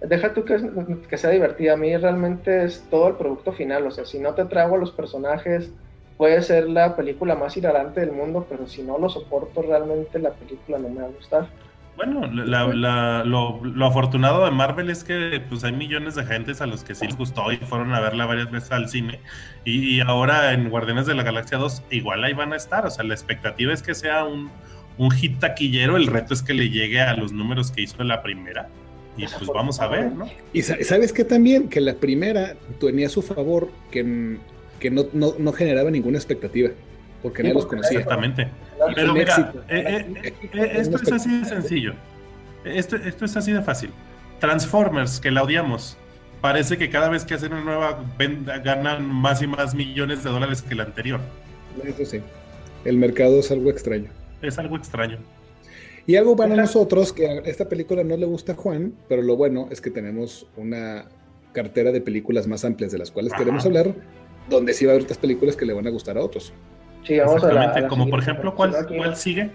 deja 0.00 0.34
tú 0.34 0.44
que, 0.44 1.16
sea 1.16 1.30
divertida, 1.30 1.74
a 1.74 1.76
mí 1.76 1.96
realmente 1.96 2.64
es 2.64 2.84
todo 2.90 3.08
el 3.08 3.14
producto 3.14 3.52
final, 3.52 3.86
o 3.86 3.90
sea, 3.90 4.04
si 4.04 4.18
no 4.18 4.34
te 4.34 4.44
trago 4.44 4.76
los 4.76 4.90
personajes, 4.90 5.72
puede 6.16 6.42
ser 6.42 6.68
la 6.68 6.96
película 6.96 7.34
más 7.34 7.56
hilarante 7.56 8.00
del 8.00 8.12
mundo, 8.12 8.46
pero 8.48 8.66
si 8.66 8.82
no 8.82 8.98
lo 8.98 9.08
soporto 9.08 9.62
realmente 9.62 10.18
la 10.18 10.30
película 10.30 10.78
no 10.78 10.88
me 10.88 11.02
va 11.02 11.06
a 11.06 11.10
gustar. 11.10 11.48
Bueno, 11.96 12.26
lo, 12.26 13.86
afortunado 13.86 14.44
de 14.44 14.50
Marvel 14.50 14.90
es 14.90 15.02
que 15.02 15.40
pues 15.48 15.64
hay 15.64 15.72
millones 15.72 16.14
de 16.14 16.26
gentes 16.26 16.60
a 16.60 16.66
los 16.66 16.84
que 16.84 16.94
sí 16.94 17.06
les 17.06 17.16
gustó 17.16 17.50
y 17.50 17.56
fueron 17.56 17.94
a 17.94 18.00
verla 18.00 18.26
varias 18.26 18.50
veces 18.50 18.70
al 18.70 18.90
cine. 18.90 19.18
Y, 19.64 20.00
ahora 20.00 20.52
en 20.52 20.68
Guardianes 20.68 21.06
de 21.06 21.14
la 21.14 21.22
Galaxia 21.22 21.56
2 21.56 21.84
igual 21.90 22.22
ahí 22.22 22.34
van 22.34 22.52
a 22.52 22.56
estar. 22.56 22.84
O 22.84 22.90
sea, 22.90 23.02
la 23.02 23.14
expectativa 23.14 23.72
es 23.72 23.82
que 23.82 23.94
sea 23.94 24.24
un, 24.24 24.50
un 24.98 25.10
hit 25.10 25.38
taquillero. 25.38 25.96
El 25.96 26.06
reto 26.06 26.34
es 26.34 26.42
que 26.42 26.52
le 26.52 26.68
llegue 26.68 27.00
a 27.00 27.16
los 27.16 27.32
números 27.32 27.70
que 27.70 27.80
hizo 27.80 28.04
la 28.04 28.22
primera. 28.22 28.68
Y 29.16 29.26
pues 29.26 29.46
vamos 29.46 29.80
a 29.80 29.88
ver, 29.88 30.12
¿no? 30.12 30.28
Y 30.52 30.62
sabes 30.62 31.12
que 31.12 31.24
también 31.24 31.68
que 31.68 31.80
la 31.80 31.94
primera 31.94 32.54
tenía 32.78 33.06
a 33.06 33.10
su 33.10 33.22
favor 33.22 33.70
que, 33.90 34.36
que 34.78 34.90
no, 34.90 35.06
no, 35.12 35.52
generaba 35.52 35.90
ninguna 35.90 36.18
expectativa, 36.18 36.70
porque 37.22 37.42
nadie 37.42 37.54
los 37.54 37.66
conocía. 37.66 38.00
Exactamente. 38.00 38.48
Pero 38.94 39.14
mira, 39.14 39.52
eh, 39.68 40.06
eh, 40.22 40.32
eh, 40.52 40.72
esto 40.74 40.98
es 41.02 41.12
así 41.12 41.40
de 41.40 41.44
sencillo. 41.46 41.94
Esto, 42.64 42.96
esto 42.96 43.24
es 43.24 43.36
así 43.36 43.52
de 43.52 43.62
fácil. 43.62 43.90
Transformers, 44.40 45.18
que 45.18 45.30
la 45.30 45.42
odiamos, 45.42 45.96
parece 46.40 46.76
que 46.76 46.90
cada 46.90 47.08
vez 47.08 47.24
que 47.24 47.34
hacen 47.34 47.52
una 47.52 47.64
nueva 47.64 48.04
venta 48.18 48.58
ganan 48.58 49.06
más 49.06 49.40
y 49.40 49.46
más 49.46 49.74
millones 49.74 50.24
de 50.24 50.30
dólares 50.30 50.62
que 50.62 50.74
la 50.74 50.84
anterior. 50.84 51.20
Eso 51.84 52.04
sí. 52.04 52.20
El 52.84 52.98
mercado 52.98 53.40
es 53.40 53.50
algo 53.50 53.70
extraño. 53.70 54.10
Es 54.42 54.58
algo 54.58 54.76
extraño. 54.76 55.18
Y 56.06 56.14
algo 56.14 56.36
para 56.36 56.54
nosotros, 56.54 57.12
que 57.12 57.26
a 57.26 57.32
esta 57.40 57.68
película 57.68 58.04
no 58.04 58.16
le 58.16 58.26
gusta 58.26 58.52
a 58.52 58.54
Juan, 58.54 58.94
pero 59.08 59.22
lo 59.22 59.36
bueno 59.36 59.66
es 59.72 59.80
que 59.80 59.90
tenemos 59.90 60.46
una 60.56 61.06
cartera 61.52 61.90
de 61.90 62.00
películas 62.00 62.46
más 62.46 62.64
amplias 62.64 62.92
de 62.92 62.98
las 62.98 63.10
cuales 63.10 63.32
queremos 63.32 63.66
hablar, 63.66 63.92
donde 64.48 64.72
sí 64.72 64.84
va 64.84 64.92
a 64.92 64.94
haber 64.94 65.04
otras 65.04 65.18
películas 65.18 65.56
que 65.56 65.66
le 65.66 65.72
van 65.72 65.84
a 65.88 65.90
gustar 65.90 66.16
a 66.16 66.22
otros. 66.22 66.52
Sí, 67.04 67.18
vamos 67.18 67.42
a 67.42 67.52
la, 67.52 67.88
Como 67.88 68.08
por 68.08 68.20
ejemplo, 68.20 68.54
¿cuál, 68.54 69.16
sigue? 69.16 69.50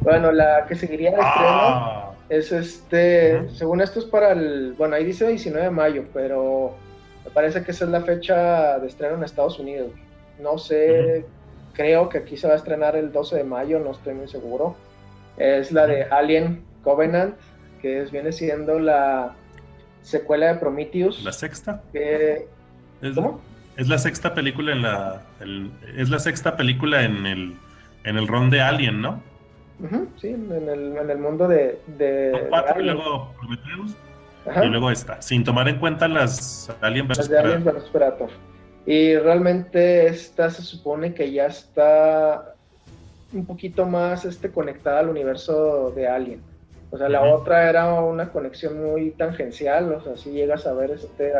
Bueno, 0.00 0.30
la 0.30 0.64
que 0.68 0.76
seguiría 0.76 1.10
de 1.10 1.16
ah. 1.20 2.12
es 2.28 2.52
este, 2.52 3.48
según 3.50 3.80
esto 3.80 3.98
es 3.98 4.04
para 4.04 4.30
el, 4.30 4.74
bueno, 4.74 4.94
ahí 4.94 5.04
dice 5.04 5.26
19 5.26 5.64
de 5.64 5.70
mayo, 5.72 6.04
pero 6.14 6.74
me 7.24 7.32
parece 7.32 7.64
que 7.64 7.72
esa 7.72 7.84
es 7.84 7.90
la 7.90 8.02
fecha 8.02 8.78
de 8.78 8.86
estreno 8.86 9.16
en 9.16 9.24
Estados 9.24 9.58
Unidos. 9.58 9.90
No 10.40 10.56
sé, 10.56 11.24
creo 11.72 12.08
que 12.08 12.18
aquí 12.18 12.36
se 12.36 12.46
va 12.46 12.52
a 12.52 12.56
estrenar 12.56 12.94
el 12.94 13.10
12 13.10 13.38
de 13.38 13.44
mayo, 13.44 13.80
no 13.80 13.90
estoy 13.90 14.14
muy 14.14 14.28
seguro 14.28 14.76
es 15.36 15.72
la 15.72 15.86
de 15.86 16.04
Alien 16.04 16.64
Covenant, 16.82 17.36
que 17.82 18.02
es, 18.02 18.10
viene 18.10 18.32
siendo 18.32 18.78
la 18.78 19.34
secuela 20.02 20.52
de 20.52 20.54
Prometheus. 20.56 21.22
¿La 21.24 21.32
sexta? 21.32 21.82
Que, 21.92 22.46
¿Es, 23.02 23.14
¿Cómo? 23.14 23.40
Es 23.76 23.88
la 23.88 23.98
sexta 23.98 24.34
película 24.34 24.72
en 24.72 24.82
la. 24.82 25.22
es 25.96 26.08
la 26.08 26.18
sexta 26.18 26.56
película 26.56 27.02
en 27.04 27.26
el, 27.26 27.56
en 28.04 28.16
el 28.16 28.26
ron 28.26 28.50
de 28.50 28.60
Alien, 28.60 29.02
¿no? 29.02 29.22
sí, 30.16 30.28
en 30.28 30.50
el, 30.50 30.96
en 30.96 31.10
el, 31.10 31.18
mundo 31.18 31.46
de. 31.46 31.78
de, 31.98 32.46
cuatro, 32.48 32.80
y 32.80 32.84
luego 32.84 33.34
Prometheus. 33.38 33.94
Y 34.62 34.66
luego 34.68 34.90
esta, 34.90 35.20
sin 35.20 35.42
tomar 35.44 35.68
en 35.68 35.78
cuenta 35.78 36.06
las 36.06 36.74
Alien 36.80 37.08
vs. 37.08 37.28
Predator. 37.92 38.30
Y 38.86 39.16
realmente 39.16 40.06
esta 40.06 40.48
se 40.50 40.62
supone 40.62 41.12
que 41.12 41.32
ya 41.32 41.46
está 41.46 42.55
un 43.36 43.46
poquito 43.46 43.86
más 43.86 44.24
este, 44.24 44.50
conectada 44.50 45.00
al 45.00 45.08
universo 45.08 45.92
de 45.94 46.08
Alien. 46.08 46.42
O 46.90 46.98
sea, 46.98 47.08
la 47.08 47.22
otra 47.22 47.68
era 47.68 48.00
una 48.00 48.30
conexión 48.30 48.82
muy 48.82 49.10
tangencial, 49.10 49.92
o 49.92 50.00
sea, 50.00 50.16
si 50.16 50.30
llegas 50.30 50.66
a 50.66 50.72
ver 50.72 50.92
este, 50.92 51.32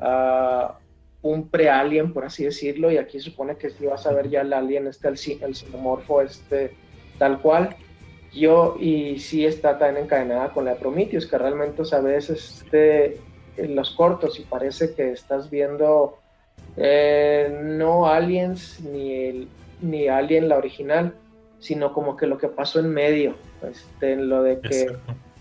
a, 0.00 0.78
un 1.22 1.48
pre-alien, 1.48 2.12
por 2.12 2.24
así 2.26 2.44
decirlo, 2.44 2.90
y 2.90 2.98
aquí 2.98 3.18
supone 3.18 3.56
que 3.56 3.70
si 3.70 3.86
vas 3.86 4.06
a 4.06 4.12
ver 4.12 4.28
ya 4.28 4.42
el 4.42 4.52
alien, 4.52 4.86
este, 4.88 5.08
el, 5.08 5.16
el 5.40 5.54
xenomorfo, 5.54 6.20
este, 6.20 6.72
tal 7.18 7.40
cual. 7.40 7.76
Yo, 8.32 8.76
y 8.78 9.18
sí 9.20 9.46
está 9.46 9.78
también 9.78 10.04
encadenada 10.04 10.52
con 10.52 10.66
la 10.66 10.74
de 10.74 10.80
Prometheus, 10.80 11.26
que 11.26 11.38
realmente, 11.38 11.82
o 11.82 11.84
sea, 11.84 12.00
ves 12.00 12.28
este, 12.28 13.20
en 13.56 13.74
los 13.74 13.92
cortos 13.92 14.38
y 14.38 14.42
parece 14.42 14.94
que 14.94 15.12
estás 15.12 15.48
viendo 15.48 16.18
eh, 16.76 17.56
no 17.62 18.08
aliens 18.08 18.80
ni 18.80 19.14
el, 19.14 19.48
ni 19.84 20.08
Alien 20.08 20.48
la 20.48 20.56
original, 20.56 21.14
sino 21.58 21.92
como 21.92 22.16
que 22.16 22.26
lo 22.26 22.38
que 22.38 22.48
pasó 22.48 22.80
en 22.80 22.90
medio, 22.90 23.34
este, 23.62 24.12
en 24.12 24.28
lo 24.28 24.42
de 24.42 24.60
que 24.60 24.96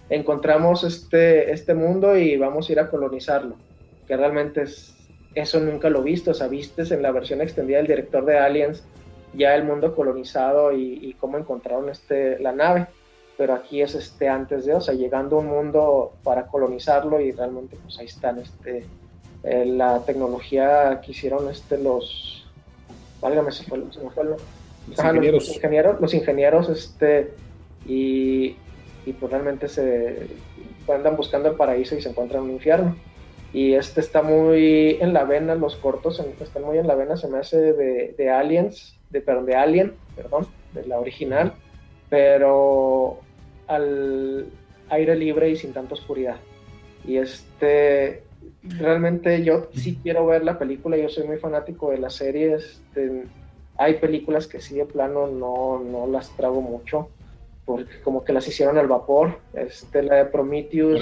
encontramos 0.10 0.84
este, 0.84 1.52
este 1.52 1.74
mundo 1.74 2.16
y 2.18 2.38
vamos 2.38 2.70
a 2.70 2.72
ir 2.72 2.80
a 2.80 2.90
colonizarlo, 2.90 3.56
que 4.08 4.16
realmente 4.16 4.64
es, 4.64 4.96
eso 5.36 5.60
nunca 5.60 5.90
lo 5.90 6.04
visto, 6.04 6.32
o 6.32 6.34
sea, 6.34 6.48
vistes 6.48 6.92
en 6.92 7.02
la 7.02 7.12
versión 7.12 7.42
extendida 7.42 7.78
del 7.78 7.88
director 7.88 8.24
de 8.26 8.38
Aliens 8.38 8.84
ya 9.34 9.56
el 9.56 9.64
mundo 9.64 9.96
colonizado 9.96 10.72
y, 10.72 11.16
cómo 11.20 11.38
encontraron 11.38 11.90
este, 11.90 12.40
la 12.40 12.52
nave, 12.52 12.88
pero 13.38 13.54
aquí 13.54 13.82
es 13.82 13.96
este 13.96 14.30
antes 14.30 14.66
de, 14.66 14.74
o 14.74 14.82
sea, 14.82 14.94
llegando 14.94 15.38
a 15.38 15.40
un 15.40 15.48
mundo 15.48 16.14
para 16.24 16.48
colonizarlo 16.48 17.20
y 17.20 17.32
realmente 17.32 17.78
pues 17.82 17.98
ahí 18.00 18.06
están 18.06 18.40
este, 18.40 18.86
eh, 19.44 19.66
la 19.66 20.06
tecnología 20.06 21.02
que 21.04 21.12
hicieron 21.12 21.50
este, 21.50 21.78
los 21.78 22.43
válgame, 23.24 23.52
se, 23.52 23.64
fue, 23.64 23.82
se 23.92 24.04
me 24.04 24.10
fue 24.12 24.26
los, 24.26 24.42
ingenieros. 24.88 25.48
Los, 25.48 25.56
ingenieros, 25.56 26.02
los 26.02 26.14
ingenieros, 26.14 26.70
este, 26.70 27.34
y, 27.88 28.56
y 29.06 29.14
pues 29.14 29.32
realmente 29.32 29.68
se 29.68 30.28
andan 30.88 31.16
buscando 31.16 31.50
el 31.50 31.56
paraíso 31.56 31.96
y 31.96 32.02
se 32.02 32.10
encuentran 32.10 32.44
en 32.44 32.50
un 32.50 32.56
infierno. 32.56 32.96
Y 33.54 33.74
este 33.74 34.02
está 34.02 34.24
muy 34.24 34.98
en 35.00 35.14
la 35.14 35.26
vena, 35.26 35.56
los 35.56 35.76
cortos 35.76 36.20
están 36.40 36.64
muy 36.64 36.80
en 36.80 36.88
la 36.88 36.96
vena, 36.96 37.18
se 37.18 37.28
me 37.28 37.38
hace 37.38 37.74
de, 37.74 38.16
de 38.18 38.30
Aliens, 38.30 38.96
de, 39.12 39.22
perdón, 39.22 39.46
de 39.46 39.56
Alien, 39.56 39.94
perdón, 40.16 40.48
de 40.74 40.86
la 40.88 41.00
original, 41.00 41.54
pero 42.10 43.20
al 43.68 44.48
aire 44.90 45.16
libre 45.16 45.50
y 45.52 45.56
sin 45.56 45.72
tanta 45.72 45.94
oscuridad. 45.94 46.38
Y 47.06 47.18
este, 47.18 48.23
realmente 48.64 49.44
yo 49.44 49.70
sí 49.74 50.00
quiero 50.02 50.26
ver 50.26 50.44
la 50.44 50.58
película, 50.58 50.98
yo 50.98 51.10
soy 51.10 51.28
muy 51.28 51.38
fanático 51.38 51.92
de 51.92 51.98
las 51.98 52.16
series. 52.16 52.82
hay 53.78 53.96
películas 53.96 54.48
que 54.48 54.62
sí 54.62 54.76
de 54.76 54.86
plano 54.86 55.28
no, 55.28 55.80
no 55.80 56.08
las 56.08 56.30
trago 56.36 56.62
mucho, 56.62 57.10
porque 57.66 58.02
como 58.02 58.24
que 58.24 58.34
las 58.34 58.48
hicieron 58.48 58.78
al 58.78 58.88
vapor. 58.88 59.40
Este, 59.54 60.04
la 60.04 60.16
de 60.16 60.26
Prometheus, 60.26 61.02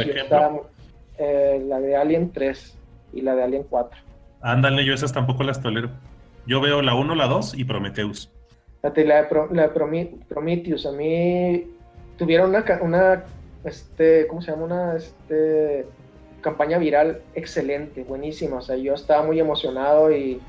eh, 1.17 1.63
la 1.67 1.79
de 1.79 1.95
Alien 1.95 2.31
3 2.31 2.77
y 3.13 3.21
la 3.21 3.35
de 3.35 3.43
Alien 3.43 3.65
4. 3.69 3.99
Ándale, 4.41 4.85
yo 4.85 4.93
esas 4.93 5.13
tampoco 5.13 5.43
las 5.43 5.61
tolero. 5.61 5.89
Yo 6.47 6.61
veo 6.61 6.81
la 6.81 6.95
1, 6.95 7.15
la 7.15 7.27
2 7.27 7.57
y 7.57 7.65
Prometheus. 7.65 8.31
La 8.81 8.89
de, 8.89 9.05
la 9.05 9.21
de 9.21 10.15
Prometheus, 10.27 10.87
a 10.87 10.91
mí 10.91 11.67
tuvieron 12.17 12.49
una, 12.49 12.65
una, 12.81 13.23
este, 13.63 14.25
¿cómo 14.27 14.41
se 14.41 14.51
llama? 14.51 14.63
Una, 14.63 14.95
este, 14.95 15.85
campaña 16.41 16.77
viral 16.77 17.21
excelente, 17.35 18.03
buenísima. 18.03 18.57
O 18.57 18.61
sea, 18.61 18.75
yo 18.75 18.93
estaba 18.93 19.23
muy 19.23 19.39
emocionado 19.39 20.11
y 20.11 20.41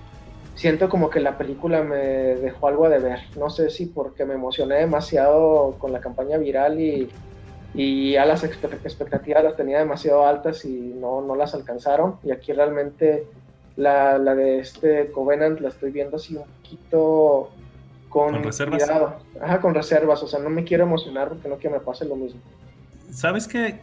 siento 0.55 0.89
como 0.89 1.11
que 1.11 1.21
la 1.21 1.39
película 1.39 1.83
me 1.83 1.97
dejó 1.97 2.69
algo 2.69 2.89
de 2.89 2.99
ver. 2.99 3.21
No 3.37 3.51
sé 3.51 3.71
si 3.71 3.87
porque 3.87 4.25
me 4.25 4.35
emocioné 4.35 4.77
demasiado 4.77 5.77
con 5.79 5.93
la 5.93 6.01
campaña 6.01 6.39
viral 6.39 6.81
y, 6.81 7.09
y 7.75 8.17
a 8.17 8.25
las 8.25 8.45
expectativas 8.45 9.45
las 9.45 9.57
tenía 9.57 9.79
demasiado 9.79 10.27
altas 10.27 10.65
y 10.65 10.95
no, 10.99 11.23
no 11.23 11.37
las 11.37 11.55
alcanzaron. 11.55 12.17
Y 12.23 12.33
aquí 12.33 12.53
realmente 12.53 13.25
la, 13.77 14.19
la, 14.19 14.35
de 14.35 14.59
este 14.59 15.11
Covenant 15.13 15.61
la 15.61 15.69
estoy 15.69 15.91
viendo 15.91 16.17
así 16.17 16.37
un 16.37 16.45
poquito 16.45 17.51
con, 18.09 18.33
¿Con 18.33 18.43
reservas. 18.43 18.91
Ajá, 19.41 19.61
con 19.61 19.75
reservas. 19.75 20.23
O 20.23 20.27
sea, 20.27 20.41
no 20.41 20.51
me 20.51 20.65
quiero 20.65 20.85
emocionar 20.85 21.29
porque 21.29 21.49
no 21.49 21.57
quiero 21.57 21.75
que 21.75 21.81
me 21.81 21.85
pase 21.85 22.05
lo 22.05 22.17
mismo. 22.17 22.41
¿Sabes 23.11 23.49
qué? 23.49 23.79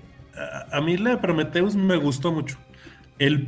A, 0.72 0.82
mí 0.82 0.98
la 0.98 1.12
de 1.12 1.18
Prometheus 1.18 1.76
me 1.76 1.98
gustó 1.98 2.32
mucho. 2.32 2.58
El 3.18 3.48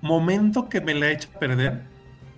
momento 0.00 0.68
que 0.68 0.80
me 0.80 0.94
la 0.94 1.08
he 1.08 1.12
hecho 1.12 1.28
perder 1.38 1.82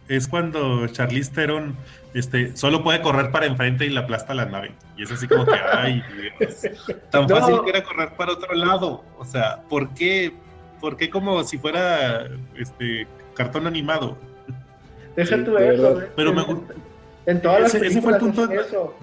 es 0.08 0.28
cuando 0.28 0.86
Charlize 0.88 1.32
Theron 1.32 1.76
este, 2.12 2.56
solo 2.56 2.82
puede 2.82 3.00
correr 3.00 3.30
para 3.30 3.46
enfrente 3.46 3.86
y 3.86 3.90
la 3.90 4.00
aplasta 4.00 4.34
la 4.34 4.46
nave. 4.46 4.72
Y 4.96 5.02
es 5.02 5.10
así 5.10 5.26
como 5.26 5.46
que, 5.46 5.54
ay, 5.72 6.02
tan 7.10 7.28
fácil 7.28 7.60
que 7.64 7.70
era 7.70 7.82
correr 7.82 8.10
para 8.16 8.32
otro 8.32 8.54
lado. 8.54 9.04
O 9.18 9.24
sea, 9.24 9.62
¿por 9.68 9.94
qué? 9.94 10.32
¿Por 10.80 10.96
qué 10.96 11.08
como 11.08 11.42
si 11.44 11.58
fuera 11.58 12.28
este 12.56 13.06
cartón 13.34 13.66
animado? 13.66 14.18
Deja 15.16 15.42
tu 15.44 15.56
eso. 15.56 16.02
Pero 16.14 16.32
me 16.32 16.42
gusta. 16.42 16.74
En 17.26 17.40
todas 17.40 17.62
las 17.62 17.74
ese, 17.74 17.86
ese 17.86 18.02
fue 18.02 18.12
el 18.12 18.18
punto 18.18 18.46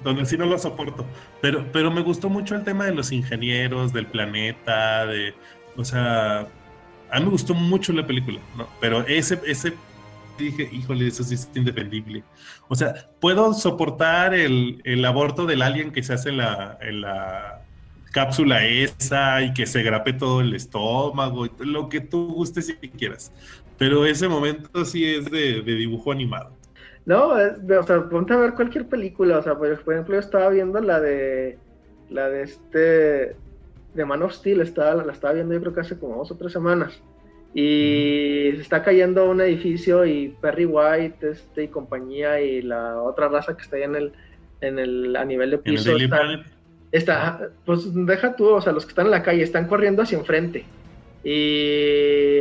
donde 0.04 0.26
sí 0.26 0.38
no 0.38 0.46
lo 0.46 0.58
soporto. 0.60 1.06
Pero, 1.42 1.66
pero 1.72 1.90
me 1.90 2.02
gustó 2.02 2.30
mucho 2.30 2.56
el 2.56 2.64
tema 2.64 2.86
de 2.86 2.94
los 2.94 3.12
ingenieros, 3.12 3.94
del 3.94 4.06
planeta, 4.06 5.06
de. 5.08 5.34
O 5.76 5.84
sea, 5.84 6.48
a 7.10 7.20
mí 7.20 7.26
me 7.26 7.32
gustó 7.32 7.54
mucho 7.54 7.94
la 7.94 8.06
película, 8.06 8.40
¿no? 8.58 8.68
Pero 8.80 9.06
ese, 9.08 9.40
ese 9.46 9.74
dije, 10.38 10.70
híjole, 10.72 11.08
eso 11.08 11.24
sí 11.24 11.36
es 11.36 11.50
indefendible. 11.56 12.24
O 12.68 12.76
sea, 12.76 13.10
puedo 13.20 13.54
soportar 13.54 14.34
el, 14.34 14.82
el 14.84 15.04
aborto 15.06 15.46
del 15.46 15.62
alien 15.62 15.92
que 15.92 16.04
se 16.04 16.14
hace 16.14 16.30
en 16.30 16.38
la, 16.38 16.78
en 16.82 17.02
la 17.02 17.62
cápsula 18.12 18.66
esa 18.66 19.42
y 19.42 19.54
que 19.54 19.66
se 19.66 19.84
grape 19.84 20.14
todo 20.14 20.42
el 20.42 20.54
estómago, 20.54 21.48
lo 21.60 21.90
que 21.90 22.02
tú 22.02 22.28
gustes 22.34 22.76
y 22.82 22.90
quieras. 22.90 23.32
Pero 23.78 24.06
ese 24.06 24.28
momento 24.28 24.86
sí 24.86 25.06
es 25.06 25.26
de, 25.32 25.62
de 25.62 25.76
dibujo 25.76 26.12
animado. 26.12 26.61
No, 27.06 27.30
o 27.30 27.84
sea, 27.84 28.10
ponte 28.10 28.34
a 28.34 28.38
ver 28.38 28.54
cualquier 28.54 28.88
película. 28.88 29.39
O 29.39 29.43
sea, 29.43 29.56
por 29.58 29.68
ejemplo, 29.72 30.14
yo 30.14 30.20
estaba 30.20 30.49
viendo 30.49 30.80
la 30.80 30.99
de. 30.99 31.58
La 32.10 32.30
de 32.30 32.43
este. 32.43 33.36
De 33.93 34.06
Man 34.06 34.22
of 34.24 34.34
Steel, 34.34 34.62
estaba, 34.62 35.04
la 35.04 35.12
estaba 35.12 35.34
viendo 35.34 35.54
yo 35.54 35.60
creo 35.60 35.74
que 35.74 35.82
hace 35.82 35.99
como 35.99 36.18
dos 36.18 36.32
o 36.32 36.38
tres 36.38 36.54
semanas. 36.54 37.02
Y 37.54 38.52
se 38.56 38.62
está 38.62 38.82
cayendo 38.84 39.30
un 39.30 39.41
edificio 39.41 40.06
y 40.06 40.34
Perry 40.39 40.66
White 40.66 41.32
este, 41.32 41.64
y 41.64 41.68
compañía 41.68 42.39
y 42.39 42.62
la 42.62 43.02
otra 43.02 43.28
raza 43.28 43.58
que 43.58 43.64
está 43.64 43.76
ahí 43.76 43.84
en 43.84 43.95
el, 43.95 44.14
en 44.62 44.80
el, 44.80 45.16
a 45.18 45.26
nivel 45.26 45.52
de 45.52 45.58
piso. 45.58 45.97
Está, 45.97 46.45
está, 46.93 47.49
pues 47.66 47.93
deja 47.93 48.38
tú, 48.38 48.47
o 48.47 48.62
sea, 48.62 48.72
los 48.72 48.86
que 48.86 48.91
están 48.91 49.08
en 49.08 49.12
la 49.12 49.24
calle 49.24 49.43
están 49.43 49.68
corriendo 49.68 50.02
hacia 50.02 50.18
enfrente. 50.18 50.64
Y 51.26 52.39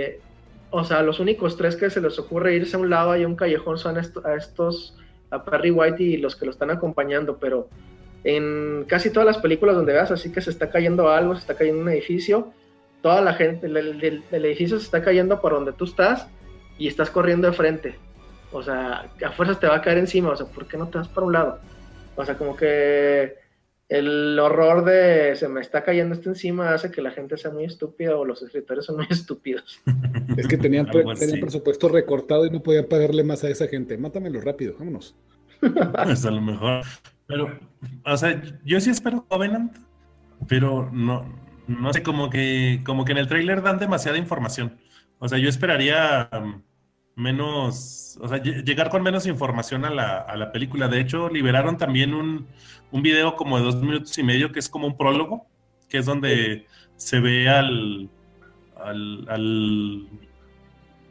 o 0.71 0.85
sea, 0.85 1.03
los 1.03 1.21
únicos 1.21 1.57
tres 1.57 1.77
que 1.77 1.91
se 1.91 2.01
les 2.01 2.19
ocurre 2.19 2.55
irse 2.55 2.77
a 2.77 2.79
un 2.79 2.91
lado 2.91 3.17
y 3.17 3.23
a 3.23 3.27
un 3.27 3.37
callejón 3.37 3.79
son 3.79 3.99
a 3.99 4.35
estos, 4.35 4.97
a 5.31 5.45
Perry 5.45 5.71
White 5.71 6.03
y 6.03 6.17
los 6.17 6.37
que 6.37 6.45
lo 6.45 6.51
están 6.51 6.71
acompañando, 6.71 7.39
pero 7.39 7.69
en 8.25 8.85
casi 8.87 9.11
todas 9.11 9.27
las 9.27 9.39
películas 9.39 9.77
donde 9.77 9.93
veas 9.93 10.11
así 10.11 10.31
que 10.31 10.41
se 10.41 10.51
está 10.51 10.71
cayendo 10.71 11.09
algo, 11.09 11.35
se 11.35 11.41
está 11.41 11.55
cayendo 11.55 11.83
un 11.83 11.89
edificio, 11.89 12.53
toda 13.03 13.21
la 13.21 13.35
gente, 13.35 13.67
el, 13.67 14.23
edificio 14.31 14.79
se 14.79 14.85
está 14.85 15.03
cayendo 15.03 15.41
por 15.41 15.53
donde 15.53 15.73
tú 15.73 15.85
estás 15.85 16.29
y 16.79 16.87
estás 16.87 17.11
corriendo 17.11 17.49
de 17.49 17.55
frente. 17.55 17.99
O 18.53 18.63
sea, 18.63 19.11
a 19.25 19.31
fuerzas 19.33 19.61
te 19.61 19.69
va 19.69 19.77
a 19.77 19.83
caer 19.83 19.99
encima, 19.99 20.31
o 20.31 20.37
sea, 20.37 20.47
¿por 20.47 20.67
qué 20.67 20.77
no 20.77 20.89
te 20.89 20.99
vas 20.99 21.09
para 21.09 21.27
un 21.27 21.33
lado? 21.33 21.59
O 22.17 22.25
sea, 22.25 22.37
como 22.37 22.57
que 22.57 23.40
el 23.91 24.39
horror 24.39 24.85
de 24.85 25.35
se 25.35 25.49
me 25.49 25.61
está 25.61 25.83
cayendo 25.83 26.15
esto 26.15 26.29
encima 26.29 26.73
hace 26.73 26.93
que 26.93 27.03
la 27.03 27.11
gente 27.11 27.37
sea 27.37 27.51
muy 27.51 27.65
estúpida 27.65 28.17
o 28.17 28.25
los 28.25 28.41
escritores 28.41 28.87
son 28.87 28.97
muy 28.97 29.07
estúpidos. 29.11 29.83
Es 30.37 30.47
que 30.47 30.57
tenían, 30.57 30.87
presupuesto 30.87 31.89
recortado 31.89 32.47
y 32.47 32.51
no 32.51 32.63
podían 32.63 32.87
pagarle 32.87 33.25
más 33.25 33.43
a 33.43 33.49
esa 33.49 33.67
gente. 33.67 33.99
Mátamelo 33.99 34.41
rápido, 34.41 34.77
vámonos. 34.79 35.17
Es 36.09 36.25
a 36.25 36.31
lo 36.31 36.41
mejor. 36.41 36.85
Pero, 37.27 37.59
o 38.07 38.17
sea, 38.17 38.41
yo 38.65 38.81
sí 38.81 38.91
espero 38.91 39.27
Covenant, 39.29 39.77
pero 40.49 40.89
no, 40.93 41.27
no 41.67 41.93
sé, 41.93 42.03
como 42.05 42.31
que, 42.31 42.81
como 42.87 43.05
que 43.05 43.13
en 43.13 43.19
el 43.19 43.27
trailer 43.27 43.61
dan 43.61 43.79
demasiada 43.79 44.19
información. 44.19 44.79
O 45.19 45.29
sea, 45.29 45.39
yo 45.39 45.49
esperaría 45.49 46.31
um, 46.33 46.63
menos, 47.21 48.19
o 48.21 48.29
sea, 48.29 48.43
llegar 48.43 48.91
con 48.91 49.03
menos 49.03 49.27
información 49.27 49.85
a 49.85 49.91
la, 49.91 50.19
a 50.19 50.37
la 50.37 50.53
película. 50.53 50.89
De 50.89 51.01
hecho, 51.01 51.29
liberaron 51.29 51.77
también 51.77 52.15
un, 52.15 52.47
un 52.91 53.03
video 53.03 53.37
como 53.37 53.59
de 53.59 53.65
dos 53.65 53.77
minutos 53.77 54.17
y 54.19 54.23
medio 54.23 54.53
que 54.53 54.59
es 54.59 54.69
como 54.69 54.87
un 54.87 54.97
prólogo, 54.97 55.47
que 55.89 55.99
es 55.99 56.07
donde 56.07 56.67
se 56.97 57.21
ve 57.21 57.49
al, 57.49 58.11
al, 58.85 60.09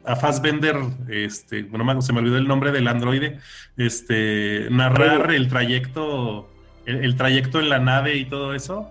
a 0.04 0.16
Fassbender, 0.16 0.76
este, 1.08 1.62
bueno, 1.64 2.00
se 2.02 2.12
me 2.12 2.20
olvidó 2.20 2.38
el 2.38 2.48
nombre 2.48 2.72
del 2.72 2.88
androide, 2.88 3.38
este, 3.76 4.68
narrar 4.70 5.32
el 5.32 5.48
trayecto, 5.48 6.48
el, 6.86 7.16
trayecto 7.16 7.60
en 7.60 7.68
la 7.68 7.78
nave 7.78 8.16
y 8.16 8.24
todo 8.24 8.54
eso, 8.54 8.90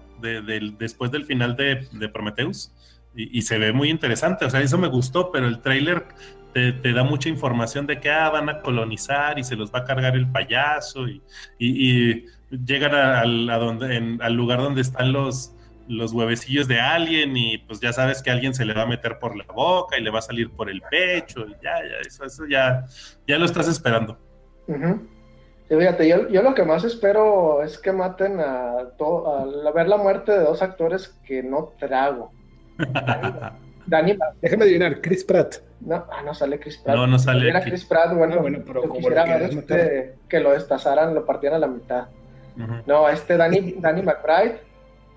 después 0.77 1.11
del 1.11 1.25
final 1.25 1.55
de, 1.55 1.87
de 1.91 2.09
Prometheus. 2.09 2.71
Y, 3.15 3.41
se 3.41 3.57
ve 3.57 3.73
muy 3.73 3.89
interesante, 3.89 4.45
o 4.45 4.49
sea, 4.49 4.61
eso 4.61 4.77
me 4.77 4.87
gustó, 4.87 5.31
pero 5.31 5.47
el 5.47 5.59
tráiler 5.59 6.05
te, 6.53 6.93
da 6.93 7.03
mucha 7.03 7.29
información 7.29 7.85
de 7.85 7.99
que 7.99 8.09
ah, 8.09 8.29
van 8.29 8.49
a 8.49 8.61
colonizar 8.61 9.37
y 9.37 9.43
se 9.43 9.55
los 9.55 9.73
va 9.73 9.79
a 9.79 9.83
cargar 9.83 10.15
el 10.15 10.27
payaso 10.27 11.07
y, 11.07 11.21
y 11.59 12.25
llegan 12.65 12.95
a, 12.95 13.57
donde, 13.57 14.17
al 14.21 14.33
lugar 14.33 14.59
donde 14.59 14.81
están 14.81 15.13
los, 15.13 15.53
los 15.87 16.13
huevecillos 16.13 16.67
de 16.67 16.79
alguien 16.79 17.35
y 17.37 17.57
pues 17.59 17.79
ya 17.79 17.93
sabes 17.93 18.21
que 18.21 18.31
alguien 18.31 18.53
se 18.53 18.65
le 18.65 18.73
va 18.73 18.83
a 18.83 18.87
meter 18.87 19.19
por 19.19 19.35
la 19.35 19.45
boca 19.45 19.97
y 19.97 20.01
le 20.01 20.09
va 20.09 20.19
a 20.19 20.23
salir 20.23 20.51
por 20.51 20.69
el 20.69 20.81
pecho. 20.81 21.45
Y 21.47 21.51
ya, 21.63 21.75
ya, 21.83 21.99
eso, 22.05 22.25
eso 22.25 22.45
ya, 22.47 22.85
ya 23.27 23.37
lo 23.37 23.45
estás 23.45 23.67
esperando. 23.67 24.17
fíjate, 25.67 26.07
yo, 26.07 26.29
yo, 26.29 26.41
lo 26.41 26.53
que 26.53 26.63
más 26.63 26.83
espero 26.83 27.63
es 27.63 27.77
que 27.77 27.91
maten 27.91 28.39
a, 28.39 28.89
todo, 28.97 29.67
a 29.67 29.71
ver 29.71 29.87
la 29.87 29.97
muerte 29.97 30.31
de 30.31 30.39
dos 30.39 30.61
actores 30.61 31.19
que 31.25 31.43
no 31.43 31.73
trago. 31.79 32.31
Dani, 33.89 34.17
Déjame 34.41 34.63
adivinar, 34.65 35.01
Chris 35.01 35.23
Pratt. 35.23 35.55
No, 35.81 35.95
ah, 35.95 36.21
no 36.23 36.33
sale 36.33 36.59
Chris 36.59 36.77
Pratt. 36.77 36.95
No, 36.95 37.07
no 37.07 37.17
sale. 37.17 37.49
Era 37.49 37.61
Chris 37.61 37.85
Pratt, 37.85 38.13
bueno, 38.15 38.35
ah, 38.37 38.41
bueno 38.41 38.59
pero 38.65 38.87
como 38.87 39.09
ver 39.09 39.43
este, 39.43 40.15
que 40.27 40.39
lo 40.39 40.51
destazaran, 40.51 41.13
lo 41.13 41.25
partieran 41.25 41.57
a 41.57 41.67
la 41.67 41.67
mitad. 41.67 42.07
No, 42.85 43.07
este 43.07 43.37
Danny, 43.37 43.75
Danny 43.79 44.01
McBride, 44.01 44.59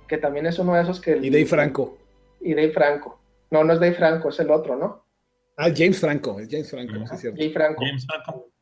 que 0.07 0.16
también 0.18 0.47
es 0.47 0.59
uno 0.59 0.75
de 0.75 0.83
esos 0.83 1.01
que... 1.01 1.16
Y 1.16 1.29
Dave 1.29 1.47
Franco. 1.47 1.99
Y 2.41 2.55
Dave 2.55 2.70
Franco. 2.70 3.20
No, 3.51 3.64
no 3.64 3.73
es 3.73 3.81
Dave 3.81 3.95
Franco, 3.95 4.29
es 4.29 4.39
el 4.39 4.51
otro, 4.51 4.77
¿no? 4.77 5.05
Ah, 5.57 5.68
James 5.75 5.99
Franco, 5.99 6.39
es 6.39 6.49
James 6.49 6.70
Franco, 6.70 6.95
sí, 7.11 7.16
cierto. 7.16 7.39
James 7.39 7.53
Franco. 7.53 7.85
James 7.85 8.07
Franco. 8.07 8.53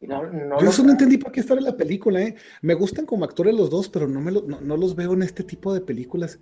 Yo 0.00 0.70
eso 0.70 0.84
no 0.84 0.92
entendí 0.92 1.18
por 1.18 1.32
qué 1.32 1.40
estar 1.40 1.58
en 1.58 1.64
la 1.64 1.76
película, 1.76 2.22
¿eh? 2.22 2.36
Me 2.62 2.74
gustan 2.74 3.04
como 3.04 3.24
actores 3.24 3.54
los 3.54 3.68
dos, 3.68 3.88
pero 3.88 4.06
no, 4.06 4.20
me 4.20 4.30
no, 4.30 4.76
los 4.76 4.94
veo 4.94 5.12
en 5.12 5.22
este 5.22 5.42
tipo 5.42 5.74
de 5.74 5.80
películas. 5.80 6.38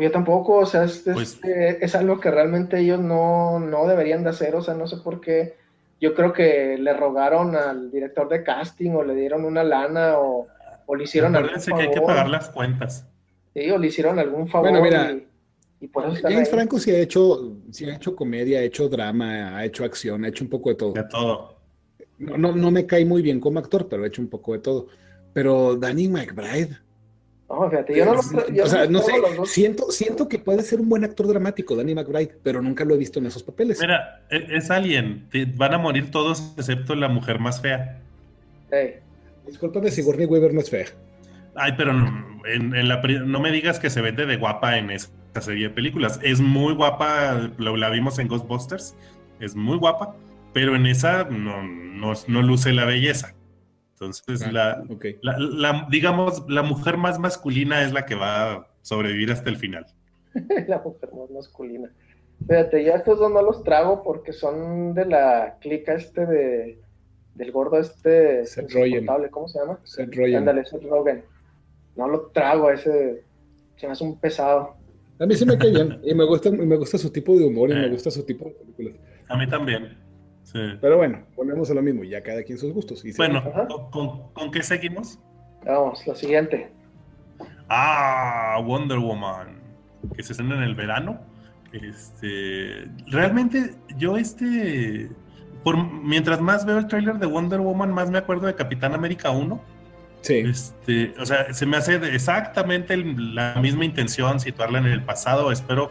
Yo 0.00 0.10
tampoco, 0.10 0.58
o 0.58 0.66
sea, 0.66 0.84
es, 0.84 1.04
pues 1.04 1.38
eh, 1.44 1.78
es, 1.80 1.94
algo 1.94 2.18
que 2.18 2.30
realmente 2.30 2.80
ellos 2.80 2.98
no, 2.98 3.60
no 3.60 3.86
deberían 3.86 4.24
de 4.24 4.30
hacer, 4.30 4.54
o 4.56 4.62
sea, 4.62 4.74
no 4.74 4.86
sé 4.86 4.96
por 4.96 5.20
qué. 5.20 5.54
Yo 6.00 6.14
creo 6.14 6.32
que 6.32 6.76
le 6.76 6.92
rogaron 6.92 7.54
al 7.54 7.90
director 7.90 8.28
de 8.28 8.42
casting 8.42 8.90
o 8.90 9.04
le 9.04 9.14
dieron 9.14 9.44
una 9.44 9.62
lana 9.62 10.18
o, 10.18 10.48
o 10.86 10.96
le 10.96 11.04
hicieron 11.04 11.36
algún 11.36 11.60
favor. 11.60 11.80
que 11.80 11.86
hay 11.86 11.94
que 11.94 12.00
pagar 12.00 12.28
las 12.28 12.48
cuentas. 12.48 13.06
Sí, 13.54 13.70
o 13.70 13.78
le 13.78 13.86
hicieron 13.86 14.18
algún 14.18 14.48
favor. 14.48 14.70
Bueno, 14.70 14.84
mira, 14.84 15.16
y, 15.80 15.86
por 15.86 16.06
eso 16.06 16.20
James 16.20 16.50
Franco 16.50 16.78
sí 16.78 16.90
ha 16.90 16.98
hecho, 16.98 17.56
sí 17.70 17.88
ha 17.88 17.94
hecho 17.94 18.16
comedia, 18.16 18.58
ha 18.58 18.62
hecho 18.62 18.88
drama, 18.88 19.56
ha 19.56 19.64
hecho 19.64 19.84
acción, 19.84 20.24
ha 20.24 20.28
hecho 20.28 20.44
un 20.44 20.50
poco 20.50 20.70
de 20.70 20.74
todo. 20.74 20.92
De 20.92 21.04
todo. 21.04 21.56
No, 22.18 22.36
no, 22.36 22.52
no 22.56 22.70
me 22.70 22.86
cae 22.86 23.04
muy 23.04 23.22
bien 23.22 23.40
como 23.40 23.58
actor, 23.60 23.88
pero 23.88 24.02
ha 24.02 24.06
hecho 24.08 24.20
un 24.20 24.28
poco 24.28 24.52
de 24.52 24.58
todo. 24.58 24.88
Pero 25.32 25.76
Danny 25.76 26.08
McBride. 26.08 26.85
No, 27.48 27.70
fíjate, 27.70 27.96
yo 27.96 28.04
no 28.04 28.14
lo 28.14 28.20
O 28.20 28.66
sea, 28.66 28.86
no 28.86 29.00
sé, 29.00 29.12
siento, 29.44 29.90
siento 29.92 30.28
que 30.28 30.38
puede 30.38 30.62
ser 30.62 30.80
un 30.80 30.88
buen 30.88 31.04
actor 31.04 31.28
dramático, 31.28 31.76
Danny 31.76 31.94
McBride, 31.94 32.34
pero 32.42 32.60
nunca 32.60 32.84
lo 32.84 32.94
he 32.94 32.98
visto 32.98 33.20
en 33.20 33.26
esos 33.26 33.42
papeles. 33.42 33.78
Mira, 33.80 34.24
e, 34.30 34.56
es, 34.56 34.70
alguien, 34.70 35.28
van 35.54 35.74
a 35.74 35.78
morir 35.78 36.10
todos 36.10 36.54
excepto 36.56 36.96
la 36.96 37.08
mujer 37.08 37.38
más 37.38 37.60
fea. 37.60 38.00
Hey. 38.70 38.96
Disculpame 39.46 39.90
si 39.90 39.96
Sigourney 39.96 40.26
Weaver 40.26 40.52
no 40.52 40.60
es 40.60 40.70
fea. 40.70 40.86
Ay, 41.54 41.72
pero 41.76 41.92
no, 41.92 42.42
en, 42.46 42.88
la, 42.88 43.00
no 43.00 43.40
me 43.40 43.50
digas 43.50 43.78
que 43.78 43.90
se 43.90 44.00
vende 44.00 44.26
de 44.26 44.36
guapa 44.36 44.76
en 44.76 44.90
esa 44.90 45.08
serie 45.40 45.68
de 45.68 45.74
películas. 45.74 46.18
Es 46.22 46.40
muy 46.40 46.74
guapa, 46.74 47.52
lo, 47.56 47.76
la 47.76 47.90
vimos 47.90 48.18
en 48.18 48.28
Ghostbusters, 48.28 48.96
es 49.40 49.54
muy 49.54 49.78
guapa, 49.78 50.14
pero 50.52 50.74
en 50.74 50.86
esa 50.86 51.24
no, 51.24 51.62
no, 51.62 52.42
luce 52.42 52.72
la 52.72 52.84
belleza. 52.84 53.34
Entonces, 53.98 54.42
ah, 54.42 54.52
la, 54.52 55.38
la, 55.38 55.88
digamos, 55.90 56.44
la 56.50 56.62
mujer 56.62 56.98
más 56.98 57.18
masculina 57.18 57.82
es 57.82 57.92
la 57.92 58.04
que 58.04 58.14
va 58.14 58.52
a 58.52 58.66
sobrevivir 58.82 59.32
hasta 59.32 59.48
el 59.48 59.56
final. 59.56 59.86
la 60.68 60.82
mujer 60.82 61.08
más 61.14 61.30
masculina. 61.30 61.90
Fíjate, 62.46 62.84
ya 62.84 62.96
estos 62.96 63.18
dos 63.18 63.32
no 63.32 63.40
los 63.40 63.64
trago 63.64 64.02
porque 64.02 64.34
son 64.34 64.92
de 64.92 65.06
la 65.06 65.56
clica 65.60 65.94
este 65.94 66.26
de 66.26 66.78
del 67.36 67.52
gordo 67.52 67.78
este 67.78 68.44
Seth 68.44 68.70
Rogen. 68.70 69.06
¿cómo 69.30 69.48
se 69.48 69.60
llama? 69.60 69.78
Seth 69.84 70.14
Rogen. 70.14 70.36
Ándale, 70.36 70.66
Seth 70.66 70.84
Rogen. 70.84 71.24
No 71.96 72.06
lo 72.08 72.26
trago, 72.26 72.70
ese 72.70 73.24
se 73.76 73.86
me 73.86 73.92
hace 73.92 74.04
un 74.04 74.18
pesado. 74.18 74.74
A 75.18 75.24
mí 75.24 75.34
sí 75.34 75.46
me 75.46 75.56
cae 75.56 75.70
bien 75.70 76.00
y 76.04 76.14
me 76.14 76.24
gusta, 76.24 76.50
me 76.50 76.76
gusta 76.76 76.98
su 76.98 77.10
tipo 77.10 77.34
de 77.38 77.46
humor 77.46 77.70
y 77.70 77.74
me 77.74 77.88
gusta 77.88 78.10
su 78.10 78.22
tipo 78.24 78.44
de 78.44 78.50
películas. 78.50 78.94
A 79.28 79.38
mí 79.38 79.48
también. 79.48 79.96
Sí. 80.46 80.60
Pero 80.80 80.96
bueno, 80.96 81.26
ponemos 81.34 81.68
a 81.72 81.74
lo 81.74 81.82
mismo, 81.82 82.04
ya 82.04 82.22
cada 82.22 82.44
quien 82.44 82.56
sus 82.56 82.72
gustos. 82.72 83.02
bueno, 83.16 83.42
¿con, 83.90 84.32
¿con, 84.32 84.50
qué 84.52 84.62
seguimos? 84.62 85.18
Vamos, 85.64 86.06
lo 86.06 86.14
siguiente. 86.14 86.70
Ah, 87.68 88.62
Wonder 88.64 88.98
Woman, 88.98 89.60
que 90.16 90.22
se 90.22 90.32
estrena 90.32 90.54
en 90.54 90.62
el 90.62 90.76
verano. 90.76 91.20
Este, 91.72 92.88
realmente 93.08 93.74
yo 93.98 94.16
este 94.16 95.10
por, 95.64 95.76
mientras 95.76 96.40
más 96.40 96.64
veo 96.64 96.78
el 96.78 96.86
tráiler 96.86 97.18
de 97.18 97.26
Wonder 97.26 97.58
Woman, 97.58 97.92
más 97.92 98.08
me 98.08 98.18
acuerdo 98.18 98.46
de 98.46 98.54
Capitán 98.54 98.94
América 98.94 99.32
1. 99.32 99.60
Sí. 100.20 100.34
Este, 100.34 101.12
o 101.18 101.26
sea, 101.26 101.52
se 101.52 101.66
me 101.66 101.76
hace 101.76 101.96
exactamente 102.14 102.96
la 102.96 103.56
misma 103.60 103.84
intención 103.84 104.38
situarla 104.38 104.78
en 104.78 104.86
el 104.86 105.02
pasado. 105.02 105.50
Espero, 105.50 105.90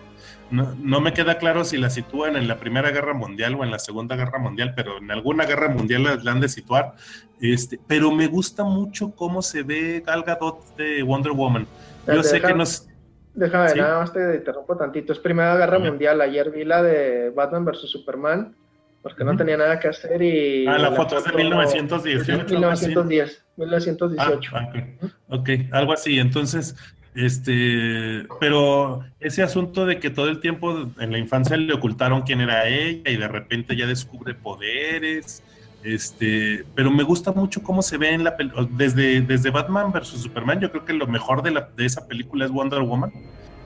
no, 0.52 0.76
no, 0.80 1.02
me 1.02 1.14
queda 1.14 1.38
claro 1.38 1.64
si 1.66 1.78
la 1.78 1.90
sitúan 1.90 2.36
en 2.36 2.48
la 2.48 2.58
Primera 2.58 2.92
Guerra 2.92 3.14
Mundial 3.14 3.56
o 3.56 3.64
en 3.64 3.72
la 3.72 3.80
Segunda 3.80 4.16
Guerra 4.16 4.40
Mundial, 4.40 4.74
pero 4.76 4.98
en 4.98 5.12
alguna 5.12 5.46
guerra 5.46 5.70
mundial 5.70 6.20
la, 6.24 6.32
han 6.32 6.40
de 6.40 6.50
situar. 6.50 6.94
Este, 7.42 7.80
pero 7.88 8.12
me 8.12 8.28
gusta 8.28 8.64
mucho 8.64 9.12
cómo 9.16 9.42
se 9.42 9.64
ve 9.64 10.04
Gal 10.06 10.24
Gadot 10.24 10.76
de 10.78 11.04
Wonder 11.04 11.32
Woman. 11.32 11.68
Yo 12.08 12.24
sé 12.24 12.42
que 12.42 12.54
nos 12.54 12.88
Déjame, 13.36 13.76
nada 13.76 14.00
más 14.00 14.14
te 14.14 14.36
interrumpo 14.36 14.78
tantito. 14.78 15.12
Es 15.12 15.20
Primera 15.20 15.58
Guerra 15.58 15.78
Mundial. 15.78 16.22
Ayer 16.22 16.52
vi 16.52 16.64
la 16.64 16.82
de 16.82 17.32
Batman 17.32 17.66
vs 17.66 17.90
Superman, 17.92 18.56
porque 19.02 19.26
no 19.26 19.36
tenía 19.36 19.58
nada 19.58 19.78
que 19.78 19.90
hacer 19.90 20.22
y... 20.22 20.66
Ah, 20.66 20.78
la, 20.78 20.92
foto, 20.94 21.18
es 21.18 21.26
de 21.26 21.34
1918. 21.34 22.32
1910, 22.32 23.46
1918. 23.58 24.52
Ah, 24.56 24.70
ok, 25.28 25.50
algo 25.72 25.92
así. 25.92 26.18
Entonces, 26.18 26.78
este, 27.16 28.28
pero 28.40 29.04
ese 29.20 29.42
asunto 29.42 29.86
de 29.86 30.00
que 30.00 30.10
todo 30.10 30.30
el 30.30 30.40
tiempo 30.40 30.90
en 31.00 31.12
la 31.12 31.18
infancia 31.18 31.58
le 31.58 31.74
ocultaron 31.74 32.22
quién 32.24 32.42
era 32.42 32.68
ella 32.68 33.10
y 33.10 33.16
de 33.18 33.28
repente 33.28 33.76
ya 33.76 33.88
descubre 33.88 34.34
poderes 34.36 35.42
este, 35.86 36.66
pero 36.74 36.90
me 36.90 37.04
gusta 37.04 37.32
mucho 37.32 37.62
cómo 37.62 37.84
se 37.84 38.00
ve 38.00 38.12
en 38.12 38.24
la 38.24 38.36
desde 38.72 39.22
desde 39.22 39.52
Batman 39.52 39.92
versus 39.92 40.20
Superman. 40.20 40.60
Yo 40.60 40.72
creo 40.72 40.84
que 40.84 40.94
lo 40.94 41.06
mejor 41.06 41.44
de, 41.44 41.52
la, 41.52 41.70
de 41.78 41.86
esa 41.86 42.08
película 42.08 42.46
es 42.46 42.52
Wonder 42.52 42.82
Woman. 42.82 43.14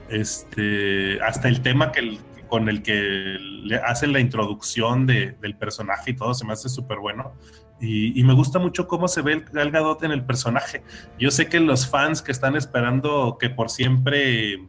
Este, 0.10 1.22
hasta 1.22 1.48
el 1.48 1.62
tema 1.62 1.94
que 1.94 2.18
con 2.50 2.68
el 2.68 2.82
que 2.82 3.38
le 3.40 3.78
hacen 3.78 4.12
la 4.12 4.20
introducción 4.20 5.06
de, 5.06 5.38
del 5.42 5.56
personaje 5.56 6.12
y 6.12 6.16
todo 6.16 6.34
se 6.34 6.46
me 6.46 6.54
hace 6.54 6.68
súper 6.68 6.98
bueno. 6.98 7.34
Y, 7.82 8.22
me 8.26 8.34
gusta 8.34 8.60
mucho 8.60 8.88
cómo 8.88 9.08
se 9.08 9.22
ve 9.22 9.34
el 9.34 9.46
Gal 9.46 9.72
Gadot 9.72 10.04
en 10.04 10.12
el 10.12 10.26
personaje. 10.26 10.84
Yo 11.18 11.32
sé 11.32 11.48
que 11.48 11.62
los 11.62 11.88
fans 11.90 12.22
que 12.22 12.34
están 12.34 12.58
esperando 12.58 13.38
que 13.40 13.50
por 13.50 13.70
siempre 13.70 14.60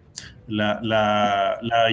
la, 0.47 0.79
la, 0.81 1.59
la 1.61 1.87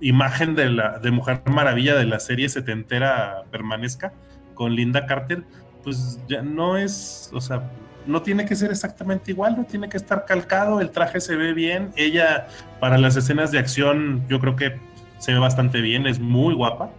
imagen 0.00 0.56
de, 0.56 0.70
la, 0.70 0.98
de 0.98 1.12
Mujer 1.12 1.42
Maravilla 1.46 1.94
de 1.94 2.06
la 2.06 2.18
serie 2.18 2.48
setentera 2.48 3.44
permanezca, 3.52 4.12
con 4.54 4.74
Linda 4.74 5.06
Carter, 5.06 5.44
pues 5.82 6.18
ya 6.28 6.42
no 6.42 6.76
es, 6.76 7.30
o 7.32 7.40
sea, 7.40 7.70
no 8.06 8.22
tiene 8.22 8.44
que 8.44 8.56
ser 8.56 8.70
exactamente 8.70 9.30
igual, 9.30 9.56
no 9.56 9.64
tiene 9.64 9.88
que 9.88 9.96
estar 9.96 10.24
calcado, 10.24 10.80
el 10.80 10.90
traje 10.90 11.20
se 11.20 11.36
ve 11.36 11.52
bien, 11.52 11.90
ella 11.96 12.46
para 12.80 12.98
las 12.98 13.16
escenas 13.16 13.50
de 13.50 13.58
acción 13.58 14.24
yo 14.28 14.40
creo 14.40 14.56
que 14.56 14.78
se 15.24 15.32
ve 15.32 15.38
bastante 15.38 15.80
bien, 15.80 16.06
es 16.06 16.20
muy 16.20 16.54
guapa 16.54 16.90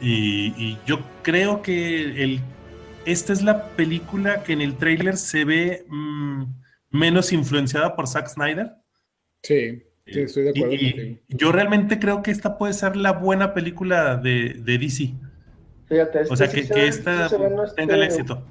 y, 0.00 0.78
yo 0.86 1.00
creo 1.22 1.60
que 1.60 2.24
el, 2.24 2.40
esta 3.04 3.34
es 3.34 3.42
la 3.42 3.66
película 3.68 4.42
que 4.42 4.54
en 4.54 4.62
el 4.62 4.76
trailer 4.76 5.18
se 5.18 5.44
ve 5.44 5.84
mm, 5.88 6.44
menos 6.90 7.32
influenciada 7.32 7.94
por 7.94 8.08
Zack 8.08 8.28
Snyder. 8.28 8.72
Sí, 9.42 9.82
estoy 10.06 10.44
de 10.44 10.50
acuerdo. 10.50 10.74
Y, 10.74 11.20
yo 11.28 11.52
realmente 11.52 11.98
creo 11.98 12.22
que 12.22 12.30
esta 12.30 12.56
puede 12.56 12.72
ser 12.72 12.96
la 12.96 13.12
buena 13.12 13.52
película 13.52 14.16
de, 14.16 14.54
de 14.64 14.78
DC. 14.78 15.12
Fíjate, 15.86 16.20
o 16.30 16.36
sea, 16.36 16.48
que, 16.48 16.60
esta 16.86 17.28
tenga 17.76 17.96
el 17.96 18.04
éxito. 18.04 18.42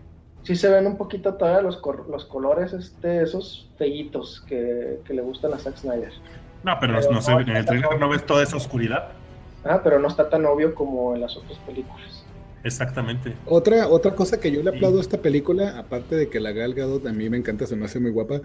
Sí 0.44 0.56
se 0.56 0.70
ven 0.70 0.86
un 0.86 0.98
poquito 0.98 1.34
todavía 1.34 1.62
los, 1.62 1.82
los 2.10 2.26
colores, 2.26 2.74
este, 2.74 3.24
esos 3.24 3.70
feitos 3.78 4.42
que, 4.48 5.00
le 5.08 5.22
gustan 5.22 5.54
a 5.54 5.58
Zack 5.58 5.78
Snyder. 5.78 6.14
No, 6.64 6.78
pero, 6.80 7.00
no, 7.00 7.22
no, 7.22 7.40
en 7.40 7.50
el 7.50 7.66
trailer 7.66 8.00
no 8.00 8.10
ves 8.10 8.26
toda 8.26 8.44
esa 8.44 8.58
oscuridad. 8.58 9.10
Ah, 9.64 9.82
pero 9.84 10.00
no 10.00 10.08
está 10.08 10.30
tan 10.30 10.46
obvio 10.46 10.74
como 10.74 11.16
en 11.16 11.22
las 11.22 11.36
otras 11.38 11.58
películas. 11.60 12.26
Exactamente. 12.64 13.36
Otra, 13.46 13.88
otra 13.88 14.16
cosa 14.16 14.40
que 14.40 14.52
yo 14.52 14.62
le 14.62 14.70
aplaudo 14.70 14.98
a 14.98 15.02
esta 15.02 15.22
película, 15.22 15.78
aparte 15.78 16.16
de 16.16 16.30
que 16.30 16.40
la 16.40 16.52
Gal 16.52 16.74
Gadot 16.74 17.06
a 17.08 17.14
mí 17.14 17.30
me 17.30 17.38
encanta, 17.38 17.66
se 17.66 17.76
me 17.76 17.86
hace 17.86 18.00
muy 18.00 18.12
guapa, 18.12 18.42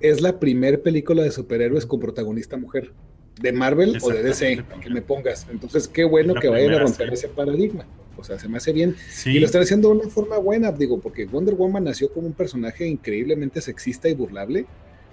es 0.00 0.20
la 0.20 0.38
primer 0.38 0.82
película 0.82 1.22
de 1.22 1.30
superhéroes 1.30 1.86
con 1.86 2.00
protagonista 2.00 2.56
mujer. 2.56 2.92
De 3.40 3.52
Marvel 3.52 3.98
o 4.02 4.08
de 4.10 4.22
DC, 4.22 4.64
que 4.80 4.90
me 4.90 5.00
pongas. 5.00 5.46
Entonces, 5.48 5.86
qué 5.86 6.02
bueno 6.02 6.34
que 6.34 6.48
vayan 6.48 6.74
a 6.74 6.78
romper 6.80 7.12
ese 7.12 7.28
paradigma. 7.28 7.84
O 8.16 8.24
sea, 8.24 8.36
se 8.36 8.48
me 8.48 8.56
hace 8.56 8.72
bien. 8.72 8.96
Y 9.26 9.38
lo 9.38 9.46
están 9.46 9.62
haciendo 9.62 9.90
de 9.90 9.98
una 9.98 10.08
forma 10.08 10.38
buena, 10.38 10.72
digo, 10.72 10.98
porque 10.98 11.24
Wonder 11.26 11.54
Woman 11.54 11.84
nació 11.84 12.12
como 12.12 12.26
un 12.26 12.32
personaje 12.32 12.84
increíblemente 12.86 13.60
sexista 13.60 14.08
y 14.08 14.14
burlable, 14.14 14.66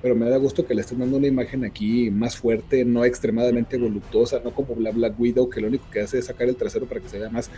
pero 0.05 0.13
me 0.13 0.29
da 0.29 0.37
gusto 0.37 0.67
que 0.67 0.75
le 0.75 0.81
estén 0.81 0.99
dando 0.99 1.17
una 1.17 1.25
imagen 1.25 1.65
aquí 1.65 2.11
más 2.11 2.37
fuerte, 2.37 2.85
no 2.85 3.03
extremadamente 3.05 3.75
voluptuosa, 3.75 4.39
no 4.43 4.51
como 4.51 4.79
la 4.79 4.91
Black 4.91 5.19
Widow, 5.19 5.49
que 5.49 5.59
lo 5.59 5.67
único 5.67 5.89
que 5.89 6.01
hace 6.01 6.19
es 6.19 6.25
sacar 6.25 6.47
el 6.47 6.55
trasero 6.55 6.85
para 6.85 7.01
que 7.01 7.09
se 7.09 7.17
vea 7.17 7.31
más. 7.31 7.49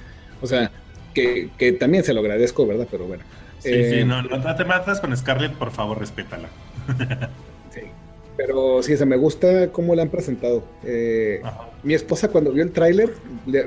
O 0.41 0.47
sea, 0.47 0.71
que, 1.13 1.49
también 1.77 2.05
se 2.05 2.13
lo 2.13 2.21
agradezco, 2.21 2.65
¿verdad? 2.65 2.87
Pero 2.89 3.05
bueno. 3.05 3.21
Sí, 3.59 3.67
sí, 3.67 3.95
eh, 3.95 4.05
no, 4.05 4.21
no 4.21 4.55
te 4.55 4.63
matas 4.63 5.01
con 5.01 5.17
Scarlett, 5.17 5.55
por 5.55 5.71
favor, 5.71 5.99
respétala. 5.99 6.47
sí. 7.69 7.81
Pero 8.37 8.81
sí, 8.81 8.95
se 8.95 9.05
me 9.05 9.17
gusta 9.17 9.69
cómo 9.73 9.93
la 9.93 10.03
han 10.03 10.09
presentado. 10.09 10.63
Eh, 10.85 11.41
mi 11.83 11.95
esposa 11.95 12.29
cuando 12.29 12.53
vio 12.53 12.63
el 12.63 12.71
tráiler, 12.71 13.11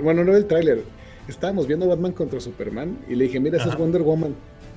bueno, 0.03 0.25
no 0.25 0.35
el 0.35 0.47
tráiler, 0.47 0.85
estábamos 1.29 1.67
viendo 1.67 1.87
Batman 1.87 2.13
contra 2.13 2.41
Superman 2.41 2.97
y 3.11 3.15
le 3.15 3.25
dije, 3.25 3.41
mira, 3.41 3.59
esa 3.59 3.69
es 3.69 3.77
Wonder 3.77 4.01
Woman. 4.01 4.35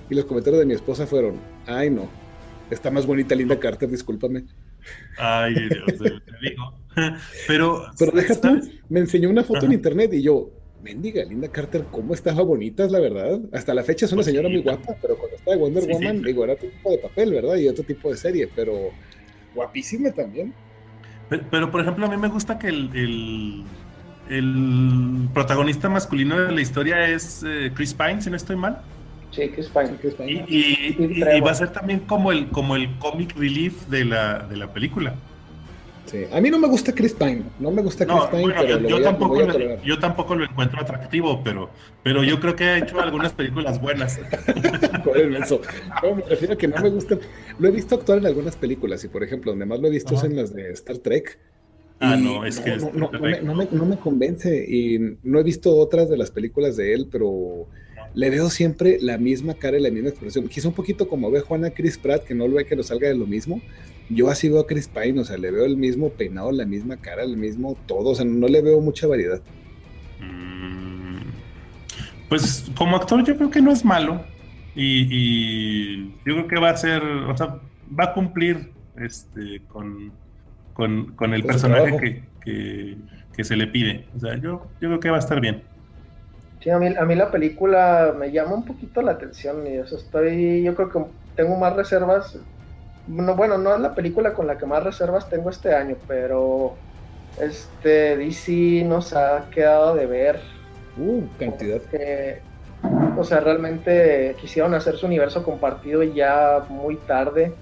Y 0.09 0.15
los 0.15 0.25
comentarios 0.25 0.59
de 0.59 0.65
mi 0.65 0.73
esposa 0.73 1.07
fueron, 1.07 1.35
ay 1.67 1.89
no, 1.89 2.09
está 2.73 2.91
más 2.91 3.05
bonita 3.05 3.35
Linda 3.35 3.59
Carter, 3.59 3.89
discúlpame. 3.89 4.43
Ay, 5.17 5.53
Dios, 5.53 5.97
te 5.97 6.49
digo. 6.49 6.73
Pero, 7.47 7.85
Pero 7.97 8.11
deja 8.11 8.39
tú, 8.39 8.61
me 8.89 8.99
enseñó 8.99 9.29
una 9.29 9.43
foto 9.43 9.65
en 9.65 9.73
internet 9.73 10.13
y 10.13 10.21
yo, 10.21 10.51
mendiga, 10.81 11.23
Linda 11.23 11.47
Carter, 11.49 11.85
¿cómo 11.91 12.13
estaba 12.13 12.43
bonita, 12.43 12.85
es 12.85 12.91
la 12.91 12.99
verdad? 12.99 13.39
Hasta 13.51 13.73
la 13.73 13.83
fecha 13.83 14.05
es 14.05 14.11
una 14.11 14.19
pues 14.19 14.27
señora 14.27 14.49
muy 14.49 14.61
guapa, 14.61 14.95
pero 15.01 15.17
cuando 15.17 15.37
estaba 15.37 15.55
de 15.55 15.61
Wonder 15.61 15.87
Woman, 15.87 16.21
digo, 16.21 16.43
era 16.43 16.53
otro 16.53 16.69
tipo 16.69 16.91
de 16.91 16.97
papel, 16.97 17.33
¿verdad? 17.33 17.55
Y 17.55 17.67
otro 17.67 17.83
tipo 17.83 18.11
de 18.11 18.17
serie, 18.17 18.49
pero 18.55 18.91
guapísima 19.55 20.11
también. 20.11 20.53
Pero, 21.49 21.71
por 21.71 21.81
ejemplo, 21.81 22.05
a 22.05 22.09
mí 22.09 22.17
me 22.17 22.27
gusta 22.27 22.59
que 22.59 22.67
el 22.67 23.63
el 24.29 25.29
protagonista 25.33 25.89
masculino 25.89 26.39
de 26.39 26.51
la 26.51 26.61
historia 26.61 27.07
es 27.09 27.43
eh, 27.45 27.71
Chris 27.73 27.93
Pine, 27.93 28.21
si 28.21 28.29
no 28.29 28.37
estoy 28.37 28.55
mal. 28.55 28.81
Sí, 29.33 29.49
Chris 29.49 29.69
Pine. 29.69 30.45
Y, 30.47 31.41
va 31.41 31.51
a 31.51 31.55
ser 31.55 31.71
también 31.71 32.01
como 32.01 32.31
el, 32.31 32.49
como 32.49 32.75
el 32.75 32.97
comic 32.99 33.35
relief 33.35 33.87
de 33.87 34.05
la, 34.05 34.39
de 34.39 34.57
la 34.57 34.71
película. 34.71 35.15
Sí. 36.05 36.25
A 36.31 36.39
mí 36.41 36.51
no 36.51 36.59
me 36.59 36.67
gusta 36.67 36.93
Chris 36.93 37.13
Pine, 37.13 37.43
no 37.59 37.71
me 37.71 37.81
gusta 37.81 38.05
Chris 38.05 38.25
Pine, 38.29 38.53
pero 38.55 38.87
yo, 38.87 39.01
tampoco 39.01 39.41
lo, 39.41 39.83
yo 39.83 39.99
tampoco 39.99 40.35
lo 40.35 40.43
encuentro 40.43 40.81
atractivo, 40.81 41.41
pero, 41.43 41.69
pero 42.03 42.23
yo 42.23 42.39
creo 42.39 42.55
que 42.55 42.65
ha 42.65 42.77
hecho 42.77 42.99
algunas 42.99 43.33
películas 43.33 43.81
buenas. 43.81 44.19
No, 46.01 46.15
me 46.15 46.23
refiero 46.23 46.53
a 46.53 46.57
que 46.57 46.67
no 46.67 46.81
me 46.81 46.89
gusta. 46.89 47.17
Lo 47.59 47.67
he 47.67 47.71
visto 47.71 47.95
actuar 47.95 48.17
en 48.17 48.25
algunas 48.25 48.55
películas 48.55 49.03
y, 49.03 49.09
por 49.09 49.23
ejemplo, 49.23 49.51
donde 49.51 49.65
más 49.65 49.79
lo 49.79 49.87
he 49.87 49.91
visto 49.91 50.15
es 50.15 50.23
en 50.23 50.35
las 50.35 50.53
de 50.53 50.71
Star 50.71 50.97
Trek 50.97 51.37
Ah, 52.03 52.17
no, 52.17 52.45
es 52.45 52.59
que 52.59 52.77
no, 52.93 53.85
me, 53.85 53.97
convence 53.97 54.65
y 54.67 54.99
no 55.23 55.39
he 55.39 55.43
visto 55.43 55.75
otras 55.77 56.09
de 56.09 56.17
las 56.17 56.31
películas 56.31 56.75
de 56.75 56.93
él, 56.93 57.07
pero 57.09 57.67
le 58.13 58.29
veo 58.29 58.49
siempre 58.49 58.97
la 59.01 59.17
misma 59.17 59.55
cara 59.55 59.77
y 59.77 59.81
la 59.81 59.89
misma 59.89 60.09
expresión. 60.09 60.47
Quizá 60.47 60.67
un 60.67 60.73
poquito 60.73 61.07
como 61.07 61.31
ve 61.31 61.41
Juana 61.41 61.71
Chris 61.71 61.97
Pratt, 61.97 62.23
que 62.23 62.35
no 62.35 62.47
lo 62.47 62.55
ve 62.55 62.65
que 62.65 62.75
lo 62.75 62.83
salga 62.83 63.07
de 63.07 63.15
lo 63.15 63.25
mismo. 63.25 63.61
Yo 64.09 64.29
así 64.29 64.49
veo 64.49 64.59
a 64.59 64.67
Chris 64.67 64.87
Pine, 64.87 65.19
o 65.19 65.23
sea, 65.23 65.37
le 65.37 65.51
veo 65.51 65.65
el 65.65 65.77
mismo 65.77 66.09
peinado, 66.09 66.51
la 66.51 66.65
misma 66.65 66.97
cara, 66.97 67.23
el 67.23 67.37
mismo 67.37 67.77
todo, 67.87 68.09
o 68.09 68.15
sea, 68.15 68.25
no 68.25 68.47
le 68.47 68.61
veo 68.61 68.81
mucha 68.81 69.07
variedad. 69.07 69.41
Mm, 70.19 71.21
pues 72.29 72.65
como 72.77 72.97
actor 72.97 73.23
yo 73.25 73.35
creo 73.37 73.49
que 73.49 73.61
no 73.61 73.71
es 73.71 73.83
malo 73.83 74.23
y, 74.75 75.07
y 75.09 76.03
yo 76.25 76.33
creo 76.35 76.47
que 76.47 76.59
va 76.59 76.69
a 76.69 76.77
ser, 76.77 77.01
o 77.01 77.35
sea, 77.37 77.59
va 77.97 78.05
a 78.05 78.13
cumplir 78.13 78.71
este 78.97 79.61
con 79.69 80.11
con, 80.73 81.13
con 81.15 81.33
el 81.33 81.43
personaje 81.43 82.23
que, 82.43 82.97
que, 83.35 83.43
se 83.43 83.55
le 83.55 83.67
pide. 83.67 84.05
O 84.15 84.19
sea, 84.19 84.35
yo, 84.35 84.67
yo 84.81 84.89
creo 84.89 84.99
que 84.99 85.09
va 85.09 85.17
a 85.17 85.19
estar 85.19 85.39
bien. 85.39 85.63
Sí, 86.63 86.69
a 86.69 86.79
mí, 86.79 86.87
a 86.97 87.03
mí 87.03 87.15
la 87.15 87.29
película 87.29 88.15
me 88.17 88.31
llama 88.31 88.55
un 88.55 88.63
poquito 88.63 89.01
la 89.01 89.11
atención 89.11 89.67
y 89.67 89.75
eso 89.75 89.97
estoy, 89.97 90.63
yo 90.63 90.73
creo 90.75 90.89
que 90.89 90.99
tengo 91.35 91.57
más 91.57 91.75
reservas. 91.75 92.37
No, 93.05 93.35
bueno, 93.35 93.57
no 93.57 93.75
es 93.75 93.81
la 93.81 93.93
película 93.93 94.33
con 94.33 94.47
la 94.47 94.57
que 94.57 94.65
más 94.65 94.81
reservas 94.81 95.29
tengo 95.29 95.49
este 95.49 95.75
año, 95.75 95.97
pero 96.07 96.75
este 97.37 98.15
DC 98.15 98.85
nos 98.85 99.13
ha 99.13 99.49
quedado 99.51 99.93
de 99.95 100.05
ver. 100.05 100.39
Uh, 100.97 101.23
cantidad. 101.37 101.81
o 103.17 103.23
sea, 103.25 103.41
realmente 103.41 104.33
quisieron 104.39 104.73
hacer 104.73 104.95
su 104.95 105.05
universo 105.07 105.43
compartido 105.43 106.01
ya 106.03 106.63
muy 106.69 106.95
tarde 106.95 107.53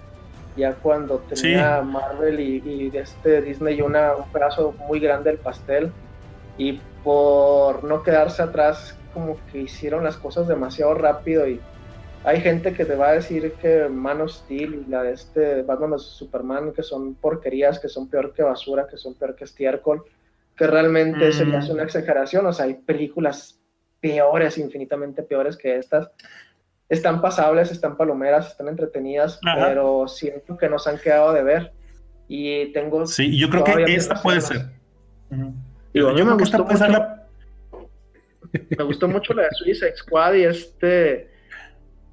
ya 0.56 0.74
cuando 0.74 1.20
tenía 1.20 1.82
Marvel 1.82 2.40
y, 2.40 2.92
este 2.94 3.42
Disney 3.42 3.82
una, 3.82 4.16
un 4.16 4.30
pedazo 4.32 4.76
muy 4.88 5.00
grande 5.00 5.32
del 5.32 5.40
pastel 5.40 5.92
y 6.58 6.82
por 7.04 7.84
no 7.84 8.04
quedarse 8.04 8.42
atrás 8.42 8.98
como 9.14 9.38
que 9.52 9.62
hicieron 9.62 10.04
las 10.04 10.18
cosas 10.18 10.48
demasiado 10.48 10.94
rápido 10.94 11.48
y 11.48 11.60
hay 12.24 12.40
gente 12.40 12.74
que 12.74 12.86
te 12.86 12.96
va 12.96 13.10
a 13.10 13.14
decir 13.14 13.54
que 13.54 13.90
Man 13.90 14.22
of 14.22 14.32
Steel 14.32 14.86
y 14.86 14.90
la 14.90 15.04
de 15.04 15.14
este 15.14 15.64
Batman 15.64 15.92
vs 15.92 16.04
Superman 16.04 16.72
que 16.72 16.84
son 16.84 17.16
porquerías, 17.16 17.80
que 17.80 17.90
son 17.90 18.10
peor 18.10 18.34
que 18.34 18.44
basura, 18.44 18.88
que 18.88 18.98
son 18.98 19.16
peor 19.16 19.36
que 19.36 19.46
estiércol, 19.46 20.04
que 20.56 20.68
realmente 20.68 21.32
mm. 21.32 21.56
hace 21.56 21.74
una 21.74 21.84
exageración, 21.84 22.46
o 22.46 22.54
sea, 22.54 22.66
hay 22.66 22.76
películas 22.76 23.60
peores, 24.02 24.58
infinitamente 24.58 25.24
peores 25.24 25.56
que 25.56 25.78
estas. 25.78 26.12
Están 26.90 27.22
pasables, 27.22 27.72
están 27.72 27.96
palomeras, 27.96 28.48
están 28.48 28.68
entretenidas, 28.68 29.40
pero 29.42 30.10
siento 30.10 30.58
que 30.58 30.68
nos 30.68 30.88
han 30.88 30.98
quedado 30.98 31.32
de 31.32 31.42
ver. 31.42 31.72
Y 32.28 32.74
tengo. 32.74 33.06
Sí, 33.06 33.38
yo 33.38 33.50
creo 33.50 33.64
que 33.64 33.96
esta 33.96 34.22
puede 34.22 34.42
ser. 34.42 34.72
Yo, 35.94 36.14
creo 36.14 36.38
que 36.38 36.44
esta 36.44 36.64
puede 36.64 36.78
ser 36.78 36.92
la. 36.92 37.28
Me 38.78 38.84
gustó 38.84 39.08
mucho 39.08 39.34
la 39.34 39.44
de 39.44 39.50
Suicide 39.52 39.96
Squad 39.98 40.34
y 40.36 40.44
este. 40.44 41.32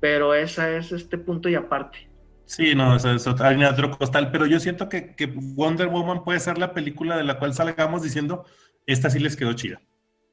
Pero 0.01 0.35
esa 0.35 0.77
es 0.77 0.93
este 0.93 1.19
punto 1.19 1.49
y 1.49 1.55
aparte. 1.55 2.09
Sí, 2.45 2.75
no, 2.75 2.97
eso 2.97 3.13
es 3.13 3.27
otro 3.27 3.91
costal, 3.99 4.31
pero 4.31 4.47
yo 4.47 4.59
siento 4.59 4.89
que, 4.89 5.15
que, 5.15 5.27
Wonder 5.27 5.89
Woman 5.89 6.25
puede 6.25 6.41
ser 6.41 6.57
la 6.57 6.73
película 6.73 7.19
de 7.19 7.25
la 7.25 7.39
cual 7.39 7.53
salgamos 7.53 8.03
diciendo, 8.03 8.47
esta 8.87 9.11
sí 9.11 9.19
les 9.19 9.37
quedó 9.37 9.53
chida. 9.53 9.83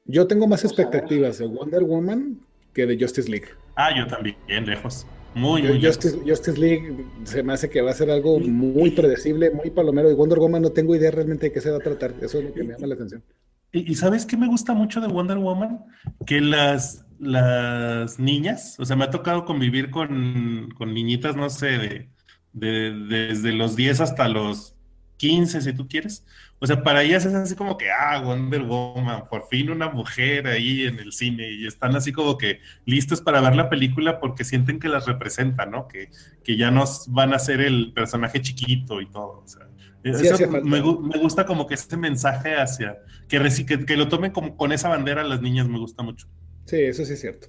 Yo 0.06 0.26
tengo 0.26 0.46
más 0.46 0.64
expectativas 0.64 1.38
de 1.38 1.46
Wonder 1.46 1.82
Woman 1.82 2.40
que 2.72 2.86
de 2.86 2.98
Justice 2.98 3.30
League. 3.30 3.48
Ah, 3.74 3.90
yo 3.94 4.06
también, 4.06 4.36
lejos. 4.64 5.06
Muy, 5.36 5.62
muy 5.62 5.84
Justice, 5.84 6.18
Justice, 6.26 6.58
League 6.58 6.96
se 7.24 7.42
me 7.42 7.52
hace 7.52 7.68
que 7.68 7.82
va 7.82 7.90
a 7.90 7.94
ser 7.94 8.10
algo 8.10 8.40
muy 8.40 8.92
predecible, 8.92 9.50
muy 9.50 9.68
palomero. 9.68 10.10
Y 10.10 10.14
Wonder 10.14 10.38
Woman 10.38 10.62
no 10.62 10.70
tengo 10.70 10.96
idea 10.96 11.10
realmente 11.10 11.46
de 11.46 11.52
qué 11.52 11.60
se 11.60 11.70
va 11.70 11.76
a 11.76 11.80
tratar. 11.80 12.14
Eso 12.22 12.38
es 12.38 12.44
lo 12.44 12.54
que 12.54 12.64
me 12.64 12.72
llama 12.72 12.86
la 12.86 12.94
atención. 12.94 13.22
¿Y, 13.70 13.94
sabes 13.96 14.24
qué 14.24 14.38
me 14.38 14.46
gusta 14.46 14.72
mucho 14.72 14.98
de 15.02 15.08
Wonder 15.08 15.36
Woman? 15.36 15.84
Que 16.24 16.40
las, 16.40 17.04
las 17.18 18.18
niñas, 18.18 18.76
o 18.78 18.86
sea, 18.86 18.96
me 18.96 19.04
ha 19.04 19.10
tocado 19.10 19.44
convivir 19.44 19.90
con, 19.90 20.70
con 20.74 20.94
niñitas, 20.94 21.36
no 21.36 21.50
sé, 21.50 21.66
de, 21.66 22.08
de, 22.54 22.92
desde 23.06 23.52
los 23.52 23.76
10 23.76 24.00
hasta 24.00 24.28
los 24.28 24.74
15, 25.18 25.60
si 25.60 25.72
tú 25.74 25.86
quieres. 25.86 26.24
O 26.58 26.66
sea, 26.66 26.82
para 26.82 27.02
ellas 27.02 27.26
es 27.26 27.34
así 27.34 27.54
como 27.54 27.76
que, 27.76 27.90
ah, 27.90 28.22
Wonder 28.24 28.62
Woman, 28.62 29.28
por 29.28 29.46
fin 29.48 29.70
una 29.70 29.90
mujer 29.90 30.46
ahí 30.46 30.84
en 30.84 30.98
el 30.98 31.12
cine 31.12 31.50
y 31.50 31.66
están 31.66 31.94
así 31.94 32.12
como 32.12 32.38
que 32.38 32.60
listos 32.86 33.20
para 33.20 33.42
ver 33.42 33.54
la 33.54 33.68
película 33.68 34.20
porque 34.20 34.42
sienten 34.42 34.80
que 34.80 34.88
las 34.88 35.06
representa, 35.06 35.66
¿no? 35.66 35.86
Que, 35.86 36.10
que 36.42 36.56
ya 36.56 36.70
no 36.70 36.84
van 37.08 37.34
a 37.34 37.38
ser 37.38 37.60
el 37.60 37.92
personaje 37.92 38.40
chiquito 38.40 39.02
y 39.02 39.06
todo. 39.10 39.42
O 39.44 39.46
sea, 39.46 39.68
eso 40.02 40.50
me, 40.50 40.60
me, 40.62 40.80
gusta 40.80 41.44
como 41.44 41.66
que 41.66 41.74
ese 41.74 41.96
mensaje 41.96 42.56
hacia, 42.56 42.98
que, 43.28 43.38
que, 43.66 43.84
que, 43.84 43.96
lo 43.96 44.08
tomen 44.08 44.30
como 44.30 44.56
con 44.56 44.72
esa 44.72 44.88
bandera 44.88 45.24
las 45.24 45.42
niñas 45.42 45.68
me 45.68 45.78
gusta 45.78 46.02
mucho. 46.02 46.26
Sí, 46.64 46.80
eso 46.80 47.04
sí 47.04 47.12
es 47.14 47.20
cierto. 47.20 47.48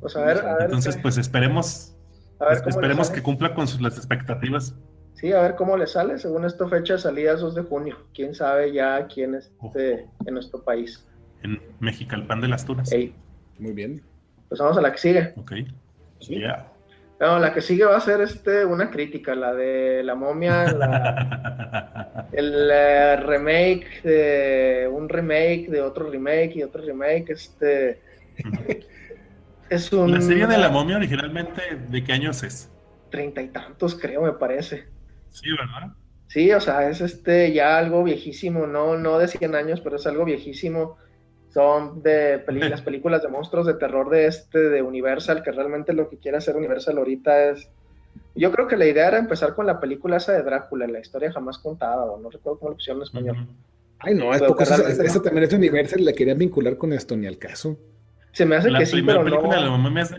Pues 0.00 0.16
a 0.16 0.24
ver, 0.24 0.38
a 0.38 0.54
ver, 0.54 0.64
Entonces, 0.64 0.96
pues 0.96 1.16
esperemos, 1.16 1.96
esperemos 2.66 3.10
que 3.10 3.22
cumpla 3.22 3.54
con 3.54 3.68
sus, 3.68 3.80
las 3.80 3.96
expectativas. 3.96 4.74
Sí, 5.20 5.32
a 5.34 5.42
ver 5.42 5.54
cómo 5.54 5.76
le 5.76 5.86
sale. 5.86 6.18
Según 6.18 6.46
esta 6.46 6.66
fecha 6.66 6.96
salía 6.96 7.34
2 7.34 7.54
de 7.54 7.62
junio. 7.62 7.98
Quién 8.14 8.34
sabe 8.34 8.72
ya 8.72 9.06
quién 9.06 9.34
esté 9.34 10.08
en 10.24 10.32
nuestro 10.32 10.62
país. 10.62 11.06
En 11.42 11.60
México, 11.78 12.14
el 12.14 12.26
pan 12.26 12.40
de 12.40 12.48
las 12.48 12.64
tunas. 12.64 12.90
Muy 13.58 13.72
bien. 13.72 14.02
Pues 14.48 14.60
vamos 14.60 14.78
a 14.78 14.80
la 14.80 14.90
que 14.92 14.98
sigue. 14.98 15.34
Ok. 15.36 15.52
¿Sí? 16.20 16.42
No, 17.20 17.38
la 17.38 17.52
que 17.52 17.60
sigue 17.60 17.84
va 17.84 17.98
a 17.98 18.00
ser 18.00 18.22
este, 18.22 18.64
una 18.64 18.90
crítica, 18.90 19.34
la 19.34 19.52
de 19.52 20.02
la 20.02 20.14
momia, 20.14 20.64
el 22.32 22.70
eh, 22.72 23.16
remake 23.16 24.00
de 24.02 24.88
un 24.90 25.06
remake 25.06 25.66
de 25.68 25.82
otro 25.82 26.08
remake 26.08 26.56
y 26.56 26.62
otro 26.62 26.82
remake. 26.82 27.28
Este 27.28 28.00
es 29.68 29.92
un. 29.92 30.12
La 30.12 30.22
serie 30.22 30.46
de 30.46 30.56
la 30.56 30.70
momia 30.70 30.96
originalmente, 30.96 31.60
¿de 31.90 32.02
qué 32.02 32.14
años 32.14 32.42
es? 32.42 32.70
Treinta 33.10 33.42
y 33.42 33.48
tantos, 33.48 33.96
creo, 33.96 34.22
me 34.22 34.32
parece. 34.32 34.88
Sí, 35.30 35.50
¿verdad? 35.50 35.94
Sí, 36.30 36.52
o 36.52 36.60
sea, 36.60 36.88
es 36.88 37.00
este 37.00 37.52
ya 37.52 37.76
algo 37.76 38.04
viejísimo, 38.04 38.66
no, 38.66 38.96
no 38.96 39.18
de 39.18 39.26
100 39.26 39.54
años, 39.56 39.80
pero 39.80 39.96
es 39.96 40.06
algo 40.06 40.24
viejísimo. 40.24 40.96
Son 41.52 42.02
de 42.02 42.44
las 42.70 42.82
películas 42.82 43.22
de 43.22 43.28
monstruos 43.28 43.66
de 43.66 43.74
terror 43.74 44.10
de 44.10 44.26
este, 44.26 44.58
de 44.58 44.80
Universal, 44.80 45.42
que 45.42 45.50
realmente 45.50 45.92
lo 45.92 46.08
que 46.08 46.18
quiere 46.18 46.38
hacer 46.38 46.56
Universal 46.56 46.98
ahorita 46.98 47.50
es. 47.50 47.68
Yo 48.36 48.52
creo 48.52 48.68
que 48.68 48.76
la 48.76 48.86
idea 48.86 49.08
era 49.08 49.18
empezar 49.18 49.56
con 49.56 49.66
la 49.66 49.80
película 49.80 50.18
esa 50.18 50.32
de 50.32 50.42
Drácula, 50.42 50.86
la 50.86 51.00
historia 51.00 51.32
jamás 51.32 51.58
contada, 51.58 52.04
o 52.04 52.20
no 52.20 52.30
recuerdo 52.30 52.60
cómo 52.60 52.70
lo 52.70 52.76
pusieron 52.76 53.00
en 53.00 53.06
español. 53.06 53.48
Ay, 53.98 54.14
no, 54.14 54.32
es 54.32 54.40
porque 54.42 54.62
esa, 54.62 55.22
también 55.22 55.44
es 55.44 55.52
Universal, 55.52 56.04
la 56.04 56.12
querían 56.12 56.38
vincular 56.38 56.76
con 56.76 56.92
esto, 56.92 57.16
ni 57.16 57.26
al 57.26 57.38
caso. 57.38 57.76
Se 58.32 58.46
me 58.46 58.54
hace 58.54 58.70
que 58.72 58.86
sí, 58.86 59.02
pero 59.02 59.24
película 59.24 59.60
no. 59.60 59.82
de 59.82 59.92
la 59.92 60.00
es 60.00 60.14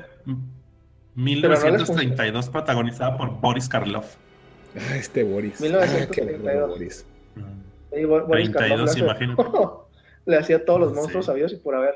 1932, 1.15 2.49
protagonizada 2.49 3.17
por 3.17 3.39
Boris 3.39 3.69
Karloff. 3.69 4.17
Ah, 4.75 4.95
este 4.95 5.23
Boris. 5.23 5.59
1932. 5.59 6.55
Ah, 6.55 6.65
Boris. 6.67 7.05
Sí, 7.93 8.05
Boris 8.05 8.51
32, 8.51 8.97
imagino. 8.97 9.87
le 10.25 10.37
hacía 10.37 10.63
todos 10.63 10.79
los 10.79 10.93
monstruos 10.93 11.25
sabios 11.25 11.53
y 11.53 11.57
por 11.57 11.75
haber. 11.75 11.95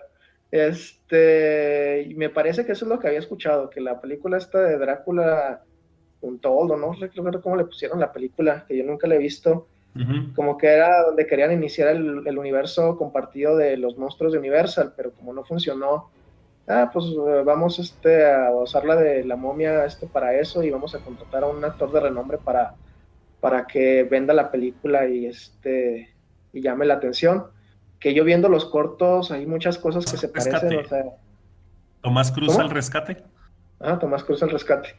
Este, 0.51 2.13
me 2.15 2.29
parece 2.29 2.65
que 2.65 2.73
eso 2.73 2.85
es 2.85 2.89
lo 2.89 2.99
que 2.99 3.07
había 3.07 3.19
escuchado, 3.19 3.69
que 3.69 3.81
la 3.81 3.99
película 3.99 4.37
esta 4.37 4.61
de 4.61 4.77
Drácula 4.77 5.63
un 6.21 6.39
todo, 6.39 6.75
no 6.75 6.93
recuerdo 6.93 7.41
cómo 7.41 7.55
le 7.55 7.65
pusieron 7.65 7.99
la 7.99 8.11
película, 8.11 8.65
que 8.67 8.77
yo 8.77 8.83
nunca 8.83 9.07
la 9.07 9.15
he 9.15 9.19
visto, 9.19 9.67
como 10.35 10.57
que 10.57 10.67
era 10.67 11.03
donde 11.03 11.25
querían 11.25 11.53
iniciar 11.53 11.95
el, 11.95 12.27
el, 12.27 12.37
universo 12.37 12.97
compartido 12.97 13.55
de 13.55 13.77
los 13.77 13.97
monstruos 13.97 14.33
de 14.33 14.39
Universal, 14.39 14.93
pero 14.97 15.13
como 15.13 15.31
no 15.31 15.45
funcionó, 15.45 16.09
ah, 16.67 16.89
pues 16.91 17.05
eh, 17.05 17.43
vamos 17.45 17.79
este, 17.79 18.25
a 18.25 18.51
usar 18.51 18.85
la 18.85 18.95
de 18.95 19.23
la 19.23 19.35
momia 19.35 19.85
este, 19.85 20.07
para 20.07 20.33
eso 20.39 20.63
y 20.63 20.69
vamos 20.69 20.95
a 20.95 20.99
contratar 20.99 21.43
a 21.43 21.47
un 21.47 21.63
actor 21.63 21.91
de 21.91 21.99
renombre 21.99 22.37
para, 22.37 22.75
para 23.39 23.65
que 23.65 24.03
venda 24.03 24.33
la 24.33 24.51
película 24.51 25.07
y, 25.07 25.25
este, 25.25 26.13
y 26.53 26.61
llame 26.61 26.85
la 26.85 26.95
atención. 26.95 27.47
Que 27.99 28.13
yo 28.13 28.23
viendo 28.23 28.49
los 28.49 28.65
cortos, 28.65 29.31
hay 29.31 29.45
muchas 29.45 29.77
cosas 29.77 30.05
que 30.05 30.17
se 30.17 30.27
parecen. 30.27 30.79
O 30.79 30.87
sea, 30.87 31.03
Tomás 32.01 32.31
Cruz 32.31 32.57
al 32.59 32.69
rescate. 32.69 33.23
Ah, 33.79 33.97
Tomás 33.97 34.23
Cruz 34.23 34.43
al 34.43 34.51
rescate. 34.51 34.95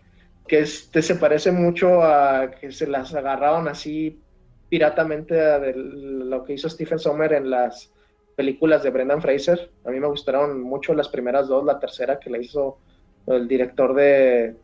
Que 0.49 0.61
este 0.61 1.03
se 1.03 1.17
parece 1.17 1.53
mucho 1.53 2.03
a 2.03 2.51
que 2.51 2.73
se 2.73 2.87
las 2.87 3.15
agarraron 3.15 3.69
así 3.69 4.21
piratamente 4.69 5.35
de 5.35 5.75
lo 5.77 6.45
que 6.45 6.55
hizo 6.55 6.69
Stephen 6.69 6.99
Sommer 6.99 7.33
en 7.33 7.51
las 7.51 7.93
películas 8.37 8.83
de 8.83 8.91
Brendan 8.91 9.23
Fraser. 9.23 9.71
A 9.85 9.91
mí 9.91 9.99
me 9.99 10.07
gustaron 10.07 10.61
mucho 10.63 10.95
las 10.95 11.09
primeras 11.09 11.49
dos, 11.49 11.65
la 11.65 11.81
tercera 11.81 12.21
que 12.21 12.31
la 12.31 12.39
hizo 12.39 12.79
el 13.27 13.49
director 13.49 13.95
de, 13.95 14.55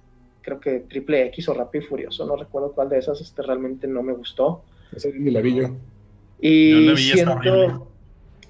creo 0.42 0.60
que 0.60 0.80
Triple 0.80 1.26
X 1.26 1.48
o 1.48 1.54
Rápido 1.54 1.84
y 1.84 1.88
Furioso, 1.88 2.26
no 2.26 2.36
recuerdo 2.36 2.72
cuál 2.72 2.88
de 2.88 2.98
esas, 2.98 3.20
este 3.20 3.42
realmente 3.42 3.86
no 3.88 4.02
me 4.02 4.12
gustó. 4.12 4.62
Ese. 4.94 5.12
Y 6.40 6.96
siento, 6.96 7.88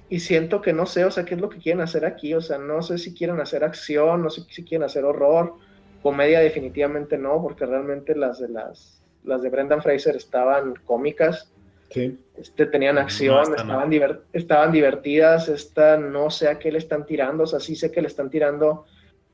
y 0.08 0.20
siento 0.20 0.60
que 0.60 0.72
no 0.72 0.86
sé, 0.86 1.04
o 1.04 1.10
sea, 1.10 1.24
qué 1.24 1.34
es 1.34 1.40
lo 1.40 1.48
que 1.48 1.58
quieren 1.58 1.82
hacer 1.82 2.04
aquí, 2.04 2.34
o 2.34 2.40
sea, 2.40 2.58
no 2.58 2.82
sé 2.82 2.98
si 2.98 3.14
quieren 3.14 3.40
hacer 3.40 3.64
acción, 3.64 4.22
no 4.22 4.30
sé 4.30 4.42
si 4.48 4.64
quieren 4.64 4.84
hacer 4.84 5.04
horror, 5.04 5.54
comedia 6.02 6.40
definitivamente 6.40 7.16
no, 7.16 7.40
porque 7.42 7.64
realmente 7.64 8.16
las 8.16 8.40
de 8.40 8.48
las, 8.48 9.02
las 9.24 9.42
de 9.42 9.50
Brendan 9.50 9.82
Fraser 9.82 10.16
estaban 10.16 10.74
cómicas 10.84 11.51
este, 11.94 12.66
tenían 12.66 12.98
acción, 12.98 13.54
estaban, 13.54 13.90
estaban 14.32 14.72
divertidas, 14.72 15.48
esta, 15.48 15.96
no 15.96 16.30
sé 16.30 16.48
a 16.48 16.58
qué 16.58 16.72
le 16.72 16.78
están 16.78 17.06
tirando, 17.06 17.44
o 17.44 17.46
sea, 17.46 17.60
sí 17.60 17.76
sé 17.76 17.90
que 17.90 18.00
le 18.00 18.08
están 18.08 18.30
tirando 18.30 18.84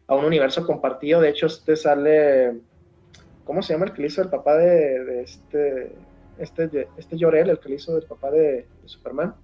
a 0.06 0.14
un 0.14 0.24
universo 0.24 0.66
compartido, 0.66 1.20
de 1.20 1.30
hecho 1.30 1.46
este 1.46 1.76
sale, 1.76 2.60
¿cómo 3.44 3.62
se 3.62 3.72
llama 3.72 3.86
el 3.86 3.92
que 3.92 4.02
le 4.02 4.08
hizo 4.08 4.22
el 4.22 4.28
papá 4.28 4.56
de, 4.56 5.22
este, 5.22 5.92
este, 6.38 6.88
este 6.96 7.16
Llorel, 7.16 7.50
el 7.50 7.58
que 7.58 7.68
le 7.68 7.74
hizo 7.76 7.96
el 7.96 8.04
papá 8.04 8.30
de, 8.30 8.66
Superman? 8.86 9.34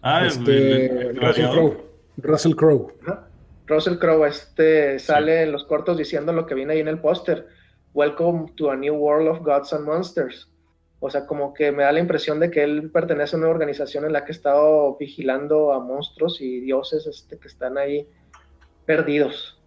Ah, 0.00 0.26
este, 0.26 1.12
Russell 1.14 1.50
Crowe. 1.50 1.76
Russell 2.18 2.54
Crowe. 2.54 2.92
Russell 3.66 3.98
Crowe, 3.98 4.26
este, 4.26 4.98
sale 4.98 5.42
en 5.42 5.52
los 5.52 5.64
cortos 5.64 5.96
diciendo 5.96 6.32
lo 6.32 6.46
que 6.46 6.54
viene 6.54 6.74
ahí 6.74 6.80
en 6.80 6.88
el 6.88 6.98
póster. 6.98 7.46
Welcome 7.94 8.52
to 8.56 8.70
a 8.70 8.76
new 8.76 8.94
world 8.94 9.28
of 9.28 9.42
gods 9.42 9.72
and 9.72 9.84
monsters. 9.84 10.51
O 11.04 11.10
sea, 11.10 11.26
como 11.26 11.52
que 11.52 11.72
me 11.72 11.82
da 11.82 11.90
la 11.90 11.98
impresión 11.98 12.38
de 12.38 12.48
que 12.48 12.62
él 12.62 12.88
pertenece 12.92 13.34
a 13.34 13.38
una 13.40 13.48
organización 13.48 14.04
en 14.04 14.12
la 14.12 14.24
que 14.24 14.30
ha 14.30 14.36
estado 14.36 14.96
vigilando 14.96 15.72
a 15.72 15.80
monstruos 15.80 16.40
y 16.40 16.60
dioses 16.60 17.08
este, 17.08 17.38
que 17.38 17.48
están 17.48 17.76
ahí 17.76 18.06
perdidos. 18.86 19.60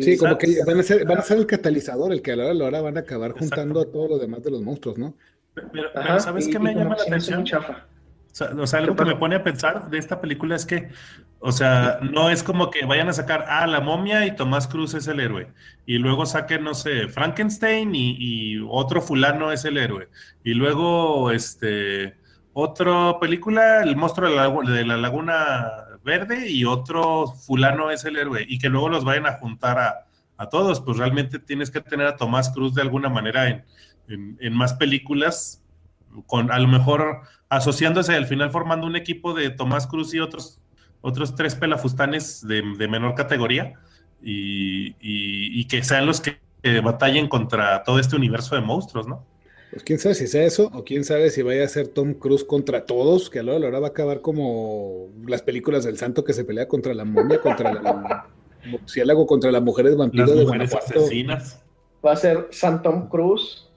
sí, 0.00 0.16
como 0.16 0.38
que 0.38 0.62
van 0.64 0.78
a, 0.78 0.84
ser, 0.84 1.04
van 1.04 1.18
a 1.18 1.22
ser 1.22 1.38
el 1.38 1.46
catalizador, 1.46 2.12
el 2.12 2.22
que 2.22 2.30
a 2.30 2.36
la 2.36 2.44
hora, 2.44 2.54
la 2.54 2.64
hora 2.66 2.80
van 2.80 2.96
a 2.96 3.00
acabar 3.00 3.32
juntando 3.32 3.80
a 3.80 3.90
todo 3.90 4.06
lo 4.06 4.18
demás 4.20 4.44
de 4.44 4.52
los 4.52 4.62
monstruos, 4.62 4.98
¿no? 4.98 5.16
Pero, 5.52 6.20
¿sabes 6.20 6.46
qué 6.46 6.60
me 6.60 6.76
llama 6.76 6.94
la 6.96 7.02
atención? 7.02 7.44
Chafa. 7.44 7.88
O 8.56 8.66
sea, 8.68 8.78
algo 8.78 8.94
que 8.94 9.04
me 9.04 9.16
pone 9.16 9.34
a 9.34 9.42
pensar 9.42 9.90
de 9.90 9.98
esta 9.98 10.20
película 10.20 10.54
es 10.54 10.64
que, 10.64 10.90
o 11.38 11.52
sea, 11.52 11.98
no 12.02 12.30
es 12.30 12.42
como 12.42 12.70
que 12.70 12.84
vayan 12.86 13.08
a 13.08 13.12
sacar, 13.12 13.44
ah, 13.48 13.66
la 13.66 13.80
momia 13.80 14.26
y 14.26 14.34
Tomás 14.34 14.66
Cruz 14.66 14.94
es 14.94 15.06
el 15.06 15.20
héroe. 15.20 15.48
Y 15.84 15.98
luego 15.98 16.26
saquen, 16.26 16.64
no 16.64 16.74
sé, 16.74 17.08
Frankenstein 17.08 17.90
y, 17.94 18.58
otro 18.68 19.02
fulano 19.02 19.52
es 19.52 19.64
el 19.64 19.76
héroe. 19.76 20.08
Y 20.42 20.54
luego, 20.54 21.30
este, 21.30 22.16
otra 22.52 23.18
película, 23.20 23.82
El 23.82 23.96
monstruo 23.96 24.30
de 24.30 24.36
la, 24.36 24.48
de 24.48 24.86
la, 24.86 24.96
Laguna 24.96 25.70
Verde 26.04 26.50
y 26.50 26.64
otro 26.64 27.26
fulano 27.28 27.90
es 27.90 28.04
el 28.04 28.16
héroe. 28.16 28.44
Y 28.48 28.58
que 28.58 28.68
luego 28.70 28.88
los 28.88 29.04
vayan 29.04 29.26
a 29.26 29.34
juntar 29.34 29.78
a, 29.78 30.06
a 30.38 30.48
todos. 30.48 30.80
Pues 30.80 30.96
realmente 30.98 31.38
tienes 31.38 31.70
que 31.70 31.80
tener 31.80 32.06
a 32.06 32.16
Tomás 32.16 32.50
Cruz 32.50 32.74
de 32.74 32.82
alguna 32.82 33.08
manera 33.08 33.48
en, 33.48 33.64
en, 34.08 34.38
en 34.40 34.54
más 34.54 34.74
películas 34.74 35.62
con 36.26 36.50
a 36.50 36.58
lo 36.58 36.68
mejor 36.68 37.20
asociándose 37.48 38.14
al 38.14 38.26
final 38.26 38.50
formando 38.50 38.86
un 38.86 38.96
equipo 38.96 39.34
de 39.34 39.50
Tomás 39.50 39.86
Cruz 39.86 40.14
y 40.14 40.20
otros 40.20 40.60
otros 41.00 41.34
tres 41.34 41.54
pelafustanes 41.54 42.46
de, 42.46 42.62
menor 42.88 43.14
categoría 43.14 43.74
y, 44.22 45.64
que 45.66 45.82
sean 45.82 46.06
los 46.06 46.20
que 46.20 46.38
batallen 46.82 47.28
contra 47.28 47.82
todo 47.84 47.98
este 47.98 48.16
universo 48.16 48.54
de 48.54 48.60
monstruos, 48.60 49.06
¿no? 49.06 49.24
Pues 49.70 49.82
quién 49.82 49.98
sabe 49.98 50.14
si 50.14 50.26
sea 50.26 50.44
eso, 50.44 50.70
o 50.72 50.84
quién 50.84 51.04
sabe 51.04 51.30
si 51.30 51.42
vaya 51.42 51.64
a 51.64 51.68
ser 51.68 51.88
Tom 51.88 52.14
Cruise 52.14 52.44
contra 52.44 52.86
todos, 52.86 53.28
que 53.28 53.40
a 53.40 53.42
lo 53.42 53.56
hora 53.56 53.78
va 53.78 53.88
a 53.88 53.90
acabar 53.90 54.20
como 54.20 55.08
las 55.26 55.42
películas 55.42 55.84
del 55.84 55.98
santo 55.98 56.24
que 56.24 56.32
se 56.32 56.44
pelea 56.44 56.68
contra 56.68 56.94
la 56.94 57.04
momia, 57.04 57.40
contra 57.40 57.74
la 57.74 58.26
murciélago, 58.64 59.26
contra 59.26 59.50
las 59.50 59.62
mujeres 59.62 59.96
vampiros 59.96 60.34
las 60.34 60.44
mujeres 60.44 60.74
asesinas. 60.74 61.62
Va 62.04 62.12
a 62.12 62.16
ser 62.16 62.48
San 62.50 62.82
Tom 62.82 63.08
Cruise 63.08 63.68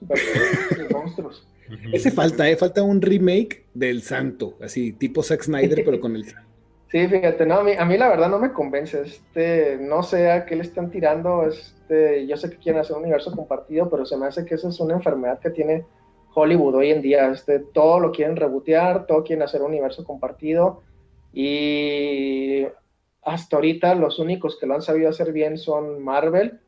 monstruos. 0.90 1.46
Ese 1.92 2.10
falta, 2.10 2.48
¿eh? 2.48 2.56
Falta 2.56 2.82
un 2.82 3.00
remake 3.00 3.66
del 3.74 4.02
santo, 4.02 4.56
así, 4.60 4.92
tipo 4.92 5.22
Zack 5.22 5.42
Snyder, 5.42 5.84
pero 5.84 6.00
con 6.00 6.16
el 6.16 6.24
Sí, 6.90 7.06
fíjate, 7.06 7.46
no, 7.46 7.58
a 7.58 7.62
mí, 7.62 7.72
a 7.78 7.84
mí 7.84 7.96
la 7.96 8.08
verdad 8.08 8.28
no 8.28 8.40
me 8.40 8.52
convence. 8.52 9.00
Este, 9.02 9.78
no 9.80 10.02
sé 10.02 10.28
a 10.28 10.44
qué 10.44 10.56
le 10.56 10.62
están 10.62 10.90
tirando. 10.90 11.46
Este, 11.46 12.26
yo 12.26 12.36
sé 12.36 12.50
que 12.50 12.56
quieren 12.56 12.80
hacer 12.80 12.96
un 12.96 13.02
universo 13.02 13.30
compartido, 13.30 13.88
pero 13.88 14.04
se 14.04 14.16
me 14.16 14.26
hace 14.26 14.44
que 14.44 14.56
esa 14.56 14.68
es 14.68 14.80
una 14.80 14.94
enfermedad 14.94 15.38
que 15.38 15.50
tiene 15.50 15.86
Hollywood 16.34 16.74
hoy 16.74 16.90
en 16.90 17.00
día. 17.00 17.30
Este, 17.30 17.60
todo 17.60 18.00
lo 18.00 18.10
quieren 18.10 18.34
rebotear, 18.34 19.06
todo 19.06 19.22
quieren 19.22 19.44
hacer 19.44 19.62
un 19.62 19.68
universo 19.68 20.04
compartido. 20.04 20.82
Y 21.32 22.66
hasta 23.22 23.56
ahorita 23.56 23.94
los 23.94 24.18
únicos 24.18 24.58
que 24.58 24.66
lo 24.66 24.74
han 24.74 24.82
sabido 24.82 25.10
hacer 25.10 25.32
bien 25.32 25.58
son 25.58 26.02
Marvel. 26.02 26.58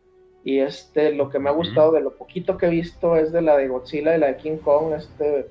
Y 0.45 0.61
este, 0.61 1.13
lo 1.13 1.31
que 1.31 1.41
me 1.41 1.51
ha 1.51 1.53
gustado 1.53 1.91
de 1.91 2.01
lo 2.01 2.17
poquito 2.17 2.57
que 2.57 2.67
he 2.67 2.71
visto 2.71 3.17
es 3.17 3.33
de 3.33 3.43
la 3.43 3.57
de 3.57 3.67
Godzilla 3.67 4.15
y 4.15 4.21
la 4.21 4.29
de 4.29 4.37
King 4.37 4.59
Kong. 4.59 4.93
Este, 4.97 5.49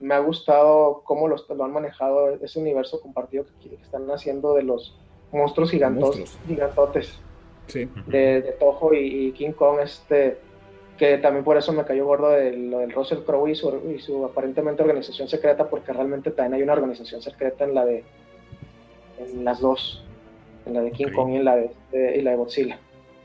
me 0.00 0.14
ha 0.14 0.18
gustado 0.18 1.02
cómo 1.04 1.28
lo, 1.28 1.36
lo 1.54 1.64
han 1.64 1.72
manejado 1.72 2.30
ese 2.42 2.58
universo 2.58 3.00
compartido 3.00 3.44
que, 3.62 3.74
están 3.74 4.10
haciendo 4.10 4.54
de 4.54 4.62
los 4.62 4.98
monstruos 5.30 5.70
gigantos, 5.70 6.38
gigantotes 6.48 7.20
de, 7.72 8.42
de, 8.42 8.52
Toho 8.58 8.94
y, 8.94 9.32
King 9.32 9.52
Kong, 9.52 9.78
este, 9.82 10.38
que 10.98 11.18
también 11.18 11.44
por 11.44 11.56
eso 11.56 11.72
me 11.72 11.84
cayó 11.84 12.06
gordo 12.06 12.30
de 12.30 12.52
lo 12.56 12.78
del 12.78 12.92
Russell 12.92 13.20
Crowe 13.20 13.50
y 13.50 13.54
su, 13.54 14.24
aparentemente 14.24 14.82
organización 14.82 15.28
secreta, 15.28 15.68
porque 15.68 15.92
realmente 15.92 16.30
también 16.30 16.54
hay 16.54 16.62
una 16.62 16.72
organización 16.72 17.22
secreta 17.22 17.64
en 17.64 17.74
la 17.74 17.84
de 17.84 18.04
en 19.18 19.44
las 19.44 19.60
dos, 19.60 20.02
en 20.64 20.74
la 20.74 20.80
de 20.80 20.92
King 20.92 21.12
Kong 21.14 21.32
y 21.32 21.36
en 21.36 21.44
la 21.44 21.56
de, 21.56 21.70
y 22.16 22.22
la 22.22 22.30
de 22.30 22.36
Godzilla. 22.38 22.78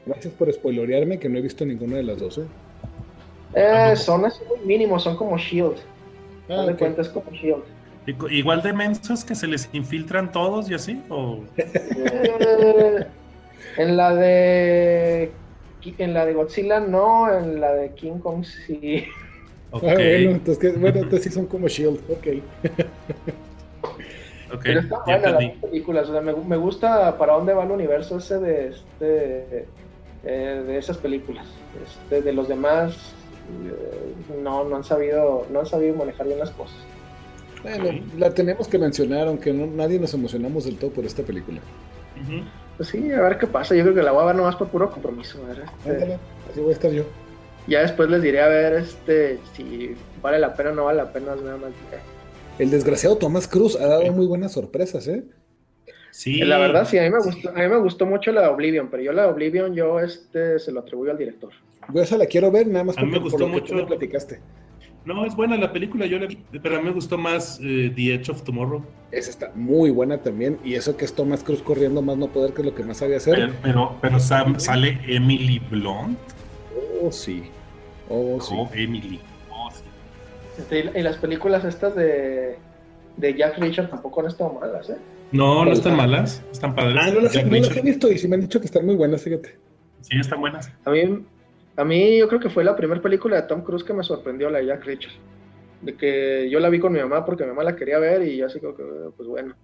Gracias 0.05 0.34
por 0.34 0.51
spoilorearme 0.51 1.17
que 1.17 1.30
no 1.30 1.38
he 1.39 1.41
visto 1.41 1.65
ninguna 1.65 1.97
de 1.97 2.03
las 2.03 2.19
dos. 2.19 2.38
¿eh? 2.38 2.45
Eh, 3.55 3.95
son 3.95 4.26
así 4.26 4.43
muy 4.49 4.59
mínimos, 4.65 5.03
son 5.03 5.15
como 5.15 5.38
Shield. 5.38 5.78
Ah, 6.50 6.66
como 7.14 7.32
Shield. 7.32 7.64
Igual 8.30 8.62
de 8.62 8.74
mensos 8.74 9.26
que 9.26 9.34
se 9.34 9.48
les 9.48 9.68
infiltran 9.74 10.32
todos 10.32 10.70
y 10.70 10.76
así, 10.76 11.02
o... 11.10 11.39
Eh, 11.58 13.06
en 13.78 13.98
la 13.98 14.16
de 14.16 15.32
en 15.98 16.14
la 16.14 16.26
de 16.26 16.34
Godzilla 16.34 16.80
no, 16.80 17.32
en 17.32 17.60
la 17.60 17.74
de 17.74 17.93
King 17.93 18.20
Kong 18.20 18.43
sí. 18.43 19.06
Okay. 19.72 19.89
Ah, 19.89 19.93
bueno, 19.96 20.32
entonces, 20.32 20.80
bueno, 20.80 21.00
entonces 21.00 21.24
sí 21.24 21.30
son 21.30 21.48
como 21.48 21.68
Shield, 21.68 22.00
ok. 22.10 22.18
okay 22.18 22.43
Pero 24.64 24.80
está 24.80 25.00
buena 25.06 25.32
las 25.32 25.52
películas, 25.58 26.10
o 26.10 26.12
sea, 26.14 26.22
me, 26.22 26.34
me, 26.34 26.58
gusta 26.58 27.18
para 27.18 27.34
dónde 27.34 27.54
va 27.54 27.64
el 27.64 27.72
universo 27.72 28.18
ese 28.20 28.39
de 28.39 28.68
este 28.70 29.66
eh, 30.24 30.64
de 30.66 30.78
esas 30.78 30.98
películas. 30.98 31.46
Este, 31.84 32.22
de 32.22 32.34
los 32.34 32.48
demás 32.48 33.14
no, 34.41 34.64
no 34.64 34.76
han 34.76 34.84
sabido, 34.84 35.46
no 35.52 35.60
han 35.60 35.66
sabido 35.66 35.96
manejar 35.96 36.28
bien 36.28 36.39
las 36.39 36.52
cosas. 36.52 36.78
Bueno, 37.64 38.00
la 38.18 38.32
tenemos 38.32 38.68
que 38.68 38.78
mencionar, 38.78 39.28
aunque 39.28 39.52
no, 39.52 39.66
nadie 39.66 40.00
nos 40.00 40.14
emocionamos 40.14 40.66
del 40.66 40.78
todo 40.78 40.91
por 40.91 41.06
esta 41.06 41.24
película. 41.24 41.60
Pues 42.78 42.89
sí, 42.89 43.12
a 43.12 43.22
ver 43.22 43.38
qué 43.38 43.48
pasa. 43.48 43.76
Yo 43.76 43.84
creo 43.84 43.96
que 43.96 44.04
la 44.04 44.12
voy 44.12 44.24
a 44.24 44.28
ver 44.28 44.36
nomás 44.36 44.56
por 44.56 44.68
puro 44.68 44.91
compromiso. 44.91 45.39
Este, 45.86 46.18
así 46.52 46.60
voy 46.60 46.70
a 46.70 46.74
estar 46.74 46.91
yo. 46.91 47.04
Ya 47.68 47.82
después 47.82 48.10
les 48.10 48.22
diré 48.22 48.41
a 48.41 48.48
ver 48.48 48.74
este 48.74 49.39
si 49.54 49.96
vale 50.22 50.38
la 50.39 50.54
pena 50.54 50.72
o 50.72 50.76
no 50.76 50.86
vale 50.86 50.98
la 50.98 51.12
pena. 51.12 51.36
Nada 51.36 51.58
más 51.58 51.72
El 52.60 52.70
desgraciado 52.70 53.18
Tomás 53.18 53.48
Cruz 53.48 53.76
ha 53.76 53.88
dado 53.88 54.12
muy 54.12 54.28
buenas 54.28 54.52
sorpresas, 54.52 55.08
¿eh? 55.08 55.24
Sí. 56.12 56.39
La 56.39 56.58
verdad, 56.58 56.88
sí, 56.88 56.98
a 56.98 57.02
mí 57.02 57.10
me 57.10 57.20
gustó, 57.20 57.50
a 57.50 57.54
mí 57.54 57.68
me 57.68 57.78
gustó 57.78 58.06
mucho 58.06 58.32
la 58.32 58.43
de 58.43 58.48
Oblivion, 58.48 58.89
pero 58.89 59.04
yo 59.04 59.12
la 59.12 59.24
de 59.24 59.30
Oblivion 59.30 59.74
yo 59.74 60.00
este, 60.00 60.60
se 60.60 60.72
lo 60.72 60.82
atribuyo 60.82 61.12
al 61.12 61.18
director. 61.18 61.52
Yo 61.94 62.02
esa 62.02 62.18
la 62.18 62.26
quiero 62.26 62.52
ver, 62.52 62.68
nada 62.68 62.86
más 62.86 62.96
porque, 62.96 63.08
a 63.08 63.12
mí 63.12 63.18
me 63.18 63.24
gustó 63.24 63.48
mucho. 63.48 63.74
me 63.76 63.86
platicaste. 63.86 64.40
No, 65.06 65.24
es 65.24 65.36
buena 65.36 65.56
la 65.56 65.72
película, 65.72 66.08
yo 66.08 66.18
la 66.18 66.26
vi, 66.26 66.40
pero 66.64 66.78
a 66.78 66.80
mí 66.80 66.86
me 66.86 66.92
gustó 66.92 67.16
más 67.16 67.60
eh, 67.62 67.92
The 67.96 68.16
Edge 68.16 68.32
of 68.32 68.42
Tomorrow. 68.42 68.84
Esa 69.12 69.30
está 69.30 69.52
muy 69.54 69.92
buena 69.92 70.18
también, 70.18 70.58
y 70.64 70.74
eso 70.74 70.98
que 70.98 71.06
es 71.06 71.14
Thomas 71.14 71.44
Cruz 71.44 71.62
corriendo 71.62 72.02
más 72.02 72.18
no 72.18 72.28
poder 72.28 72.54
que 72.54 72.62
es 72.62 72.66
lo 72.66 72.74
que 72.74 72.84
más 72.84 72.98
sabía 72.98 73.18
hacer. 73.18 73.54
Pero, 73.62 73.96
pero, 74.02 74.20
sale 74.20 75.00
Emily 75.08 75.60
Blunt. 75.70 76.18
Oh, 77.02 77.12
sí. 77.12 77.44
Oh, 78.10 78.42
sí. 78.42 78.56
Oh, 78.58 78.68
Emily. 78.74 79.20
Oh, 79.52 79.70
sí. 79.70 79.84
Este, 80.58 81.00
y 81.00 81.04
las 81.04 81.18
películas 81.18 81.64
estas 81.66 81.96
de, 81.96 82.58
de 83.18 83.38
Jack 83.38 83.60
Richard 83.60 83.92
tampoco 83.92 84.22
han 84.22 84.28
estado 84.28 84.54
malas, 84.60 84.90
¿eh? 84.90 84.98
No, 85.32 85.66
no 85.66 85.72
están 85.72 85.96
malas, 85.96 86.44
están 86.52 86.74
padres. 86.74 86.98
Ah, 87.00 87.12
no 87.12 87.22
las, 87.22 87.36
no 87.36 87.52
las 87.60 87.78
he 87.78 87.82
visto 87.82 88.12
y 88.12 88.18
sí 88.18 88.28
me 88.28 88.36
han 88.36 88.42
dicho 88.42 88.60
que 88.60 88.66
están 88.66 88.86
muy 88.86 88.96
buenas, 88.96 89.22
fíjate. 89.22 89.60
Sí, 90.02 90.18
están 90.20 90.40
buenas. 90.40 90.72
A 90.84 90.92
mí 90.92 91.26
a 91.78 91.84
mí 91.84 92.17
yo 92.17 92.28
creo 92.28 92.39
que 92.39 92.49
fue 92.49 92.63
la 92.63 92.76
primera 92.76 93.01
película 93.01 93.36
de 93.36 93.47
Tom 93.47 93.61
Cruise 93.61 93.84
que 93.84 93.93
me 93.93 94.03
sorprendió, 94.03 94.49
la 94.49 94.59
de 94.59 94.67
Jack 94.67 94.86
Richard. 94.86 95.13
De 95.82 95.95
que 95.95 96.49
yo 96.49 96.59
la 96.59 96.69
vi 96.69 96.80
con 96.80 96.93
mi 96.93 96.99
mamá 96.99 97.26
porque 97.26 97.43
mi 97.43 97.49
mamá 97.49 97.63
la 97.63 97.76
quería 97.76 97.99
ver 97.99 98.23
y 98.23 98.38
yo 98.38 98.45
así 98.45 98.59
como 98.59 98.76
que, 98.76 98.84
pues 99.15 99.28
bueno. 99.28 99.55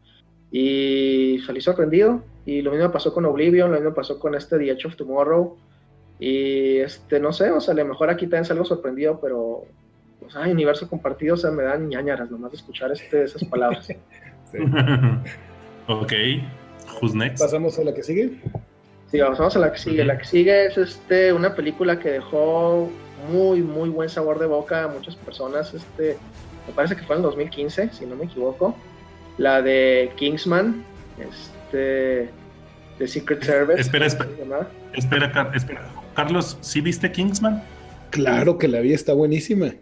Y 0.52 1.40
salí 1.46 1.62
sorprendido. 1.62 2.24
Y 2.46 2.62
lo 2.62 2.72
mismo 2.72 2.92
pasó 2.92 3.14
con 3.14 3.26
Oblivion, 3.26 3.72
lo 3.72 3.78
mismo 3.78 3.94
pasó 3.94 4.20
con 4.20 4.36
este 4.36 4.58
The 4.58 4.72
Edge 4.72 4.88
of 4.88 4.96
Tomorrow. 4.98 5.58
Y 6.20 6.78
este, 6.78 7.20
no 7.20 7.32
sé, 7.34 7.50
o 7.50 7.62
sea, 7.62 7.74
a 7.74 7.78
lo 7.78 7.86
mejor 7.86 8.10
aquí 8.10 8.26
también 8.26 8.46
salgo 8.46 8.66
sorprendido, 8.66 9.20
pero, 9.20 9.64
pues, 10.20 10.36
ay, 10.36 10.52
universo 10.52 10.88
compartido, 10.88 11.34
o 11.34 11.38
sea, 11.38 11.50
me 11.50 11.64
dan 11.64 11.90
ñañaras 11.90 12.30
nomás 12.30 12.52
de 12.52 12.58
escuchar 12.58 12.92
este, 12.92 13.24
esas 13.24 13.44
palabras. 13.46 13.88
ok, 15.88 16.14
who's 17.02 17.16
next? 17.16 17.40
Pasamos 17.40 17.80
a 17.80 17.84
la 17.86 17.94
que 17.94 18.04
sigue. 18.04 18.40
Sí, 19.12 19.20
vamos 19.20 19.56
a 19.56 19.60
la 19.60 19.74
que 19.74 19.78
sigue. 19.78 20.06
La 20.06 20.18
que 20.18 20.24
sigue 20.24 20.68
es 20.68 20.78
este, 20.78 21.34
una 21.34 21.54
película 21.54 22.00
que 22.00 22.12
dejó 22.12 22.90
muy, 23.30 23.62
muy 23.62 23.90
buen 23.90 24.10
sabor 24.10 24.40
de 24.40 24.46
boca 24.46 24.86
a 24.86 24.88
muchas 24.88 25.18
personas. 25.18 25.74
Este, 25.74 26.18
me 26.66 26.74
parece 26.74 26.96
que 26.96 27.04
fue 27.04 27.18
en 27.18 27.22
2015, 27.22 27.90
si 27.92 28.06
no 28.06 28.16
me 28.16 28.26
equivoco. 28.26 28.76
La 29.38 29.62
de 29.62 30.12
Kingsman, 30.16 30.86
este, 31.20 32.30
de 33.00 33.08
Secret 33.08 33.44
Service. 33.44 33.82
Espera, 33.82 34.06
espera. 34.06 34.30
Espera, 34.94 35.52
espera. 35.54 35.90
Carlos, 36.16 36.58
¿sí 36.62 36.80
viste 36.80 37.12
Kingsman? 37.12 37.62
Claro 38.12 38.58
que 38.58 38.70
la 38.70 38.80
vi, 38.80 38.94
está 38.94 39.14
buenísima. 39.14 39.74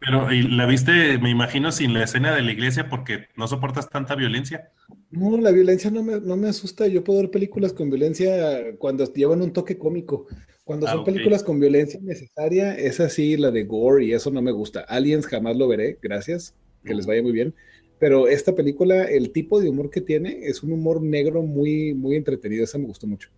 Pero 0.00 0.32
¿y 0.32 0.42
la 0.42 0.64
viste, 0.64 1.18
me 1.18 1.28
imagino, 1.28 1.70
sin 1.70 1.92
la 1.92 2.04
escena 2.04 2.34
de 2.34 2.40
la 2.40 2.52
iglesia 2.52 2.88
porque 2.88 3.28
no 3.36 3.46
soportas 3.46 3.90
tanta 3.90 4.14
violencia. 4.14 4.70
No, 5.10 5.36
la 5.38 5.50
violencia 5.50 5.90
no 5.90 6.02
me, 6.02 6.20
no 6.20 6.36
me 6.36 6.48
asusta. 6.48 6.86
Yo 6.86 7.02
puedo 7.02 7.20
ver 7.20 7.30
películas 7.30 7.72
con 7.72 7.90
violencia 7.90 8.76
cuando 8.78 9.04
llevan 9.12 9.42
un 9.42 9.52
toque 9.52 9.76
cómico. 9.76 10.26
Cuando 10.64 10.86
ah, 10.86 10.92
son 10.92 11.04
películas 11.04 11.42
con 11.42 11.58
violencia 11.58 11.98
necesaria, 12.00 12.74
es 12.76 13.00
así 13.00 13.36
la 13.36 13.50
de 13.50 13.64
gore 13.64 14.04
y 14.04 14.12
eso 14.12 14.30
no 14.30 14.40
me 14.40 14.52
gusta. 14.52 14.80
Aliens 14.82 15.26
jamás 15.26 15.56
lo 15.56 15.66
veré, 15.66 15.98
gracias, 16.00 16.54
que 16.84 16.94
les 16.94 17.06
vaya 17.06 17.22
muy 17.22 17.32
bien. 17.32 17.54
Pero 17.98 18.28
esta 18.28 18.54
película, 18.54 19.04
el 19.04 19.32
tipo 19.32 19.60
de 19.60 19.68
humor 19.68 19.90
que 19.90 20.00
tiene 20.00 20.46
es 20.46 20.62
un 20.62 20.72
humor 20.72 21.02
negro 21.02 21.42
muy, 21.42 21.92
muy 21.92 22.14
entretenido. 22.14 22.62
Esa 22.62 22.78
me 22.78 22.86
gustó 22.86 23.08
mucho. 23.08 23.30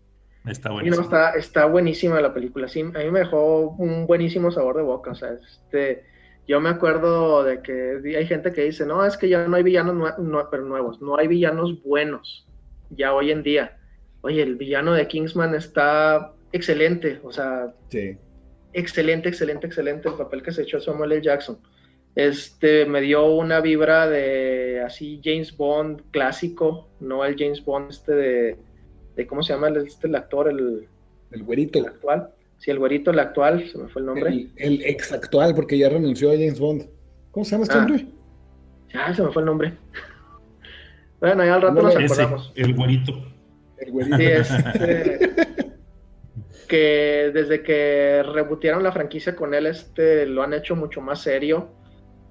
Está 0.47 0.70
buenísima. 0.70 1.03
está, 1.03 1.31
está 1.33 1.64
buenísima 1.66 2.20
la 2.20 2.35
película. 2.35 2.68
Sí, 2.68 2.81
a 2.81 2.85
mí 2.99 3.11
me 3.11 3.20
dejó 3.20 3.70
un 3.79 4.07
buenísimo 4.07 4.53
sabor 4.53 4.77
de 4.77 4.83
boca. 4.83 5.12
O 5.12 5.14
sea, 5.14 5.31
este 5.33 6.05
yo 6.47 6.61
me 6.61 6.70
acuerdo 6.70 7.45
de 7.45 7.62
que 7.62 8.01
hay 8.16 8.26
gente 8.26 8.53
que 8.53 8.64
dice, 8.64 8.84
no, 8.84 9.05
es 9.05 9.16
que 9.16 9.28
ya 9.28 9.47
no 9.47 9.57
hay 9.57 9.62
villanos 9.62 10.14
pero 10.51 10.64
nuevos, 10.64 11.01
no 11.01 11.16
hay 11.16 11.28
villanos 11.28 11.82
buenos 11.82 12.47
ya 12.90 13.14
hoy 13.14 13.30
en 13.30 13.43
día. 13.43 13.78
Oye, 14.22 14.43
el 14.43 14.57
villano 14.57 14.93
de 14.93 15.07
Kingsman 15.07 15.55
está 15.55 16.32
excelente, 16.53 17.20
o 17.22 17.32
sea, 17.32 17.74
excelente, 18.72 19.28
excelente, 19.28 19.66
excelente 19.66 20.09
el 20.09 20.14
papel 20.14 20.43
que 20.43 20.53
se 20.53 20.62
echó 20.62 20.80
Samuel 20.80 21.12
L. 21.12 21.22
Jackson. 21.22 21.59
Este 22.14 22.84
me 22.84 23.01
dio 23.01 23.24
una 23.26 23.61
vibra 23.61 24.09
de 24.09 24.82
así 24.84 25.20
James 25.24 25.57
Bond 25.57 26.03
clásico, 26.11 26.88
no 27.01 27.24
el 27.24 27.36
James 27.38 27.64
Bond 27.64 27.90
este 27.90 28.12
de, 28.14 28.57
de 29.16 29.26
¿cómo 29.26 29.43
se 29.43 29.55
llama 29.55 29.68
este 29.70 30.09
el 30.09 30.14
actor? 30.14 30.49
El, 30.49 30.88
el 31.30 31.43
güerito. 31.43 31.78
El 31.78 31.86
actual. 31.86 32.30
Sí, 32.63 32.71
el 32.71 32.79
güerito, 32.79 33.11
el 33.11 33.19
actual, 33.19 33.69
se 33.69 33.77
me 33.77 33.89
fue 33.89 34.03
el 34.03 34.07
nombre. 34.07 34.47
El, 34.55 34.83
ex 34.85 35.11
actual, 35.11 35.53
porque 35.53 35.77
ya 35.77 35.89
renunció 35.89 36.31
a 36.31 36.35
James 36.35 36.61
Bond. 36.61 36.85
¿Cómo 37.33 37.45
se 37.45 37.51
llama 37.51 37.65
este 37.65 37.77
ah. 37.77 37.81
hombre? 37.81 38.07
Ya, 38.95 39.13
se 39.13 39.23
me 39.25 39.33
fue 39.33 39.43
el 39.43 39.47
nombre. 39.47 39.73
Bueno, 41.19 41.45
ya 41.45 41.55
al 41.55 41.63
rato 41.63 41.83
nos 41.83 41.95
acordamos. 41.95 42.53
el 42.57 42.75
güerito. 42.75 43.13
El 43.79 43.93
güerito. 43.93 44.17
Sí, 44.17 44.25
este, 44.25 45.33
que 46.69 47.31
desde 47.33 47.63
que 47.63 48.25
rebotearon 48.25 48.83
la 48.83 48.91
franquicia 48.91 49.37
con 49.37 49.55
él, 49.55 49.67
este, 49.67 50.27
lo 50.27 50.43
han 50.43 50.53
hecho 50.53 50.75
mucho 50.75 51.01
más 51.01 51.23
serio. 51.23 51.69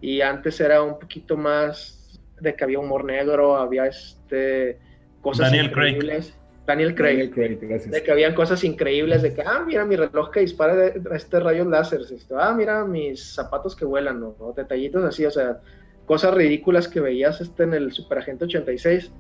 Y 0.02 0.20
antes 0.20 0.60
era 0.60 0.84
un 0.84 1.00
poquito 1.00 1.38
más 1.38 2.20
de 2.42 2.54
que 2.54 2.66
había 2.66 2.80
humor 2.80 3.06
negro, 3.06 3.56
había 3.56 3.86
este 3.86 4.78
cosas 5.22 5.52
Daniel 5.52 5.68
increíbles. 5.68 6.32
Craig. 6.32 6.41
Daniel 6.66 6.96
Craig. 6.96 7.18
Daniel 7.18 7.32
Craig, 7.32 7.58
gracias. 7.62 7.92
De 7.92 8.04
que 8.04 8.12
habían 8.12 8.34
cosas 8.36 8.64
increíbles, 8.64 9.22
de 9.22 9.34
que, 9.34 9.42
ah, 9.42 9.64
mira 9.66 9.86
mi 9.86 9.96
reloj 9.96 10.30
que 10.32 10.42
dispara 10.42 10.76
de, 10.76 11.02
este 11.16 11.40
rayos 11.40 11.68
láser, 11.68 12.02
este, 12.02 12.34
ah, 12.38 12.54
mira 12.56 12.86
mis 12.86 13.34
zapatos 13.34 13.76
que 13.76 13.86
vuelan, 13.86 14.22
o, 14.24 14.36
o 14.40 14.54
detallitos 14.54 15.04
así, 15.04 15.26
o 15.26 15.32
sea, 15.32 15.60
cosas 16.06 16.34
ridículas 16.34 16.88
que 16.88 17.00
veías 17.00 17.42
este 17.42 17.64
en 17.64 17.74
el 17.74 17.92
Superagente 17.92 18.46
86, 18.46 19.12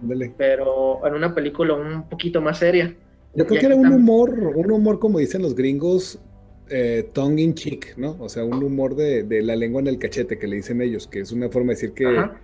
Ándale. 0.00 0.34
pero 0.36 1.06
en 1.06 1.14
una 1.14 1.34
película 1.34 1.74
un 1.74 2.08
poquito 2.08 2.40
más 2.40 2.58
seria. 2.58 2.94
Yo 3.34 3.46
creo 3.46 3.60
que 3.60 3.66
era 3.66 3.74
un 3.74 3.92
humor, 3.92 4.30
un 4.30 4.70
humor 4.70 5.00
como 5.00 5.18
dicen 5.18 5.42
los 5.42 5.56
gringos, 5.56 6.20
eh, 6.70 7.10
tongue 7.12 7.42
in 7.42 7.54
cheek, 7.54 7.96
¿no? 7.96 8.16
O 8.20 8.28
sea, 8.28 8.44
un 8.44 8.62
humor 8.62 8.94
de, 8.94 9.24
de 9.24 9.42
la 9.42 9.56
lengua 9.56 9.80
en 9.80 9.88
el 9.88 9.98
cachete 9.98 10.38
que 10.38 10.46
le 10.46 10.56
dicen 10.56 10.80
ellos, 10.80 11.08
que 11.08 11.20
es 11.20 11.32
una 11.32 11.48
forma 11.48 11.68
de 11.68 11.74
decir 11.74 11.92
que, 11.92 12.06
Ajá. 12.06 12.40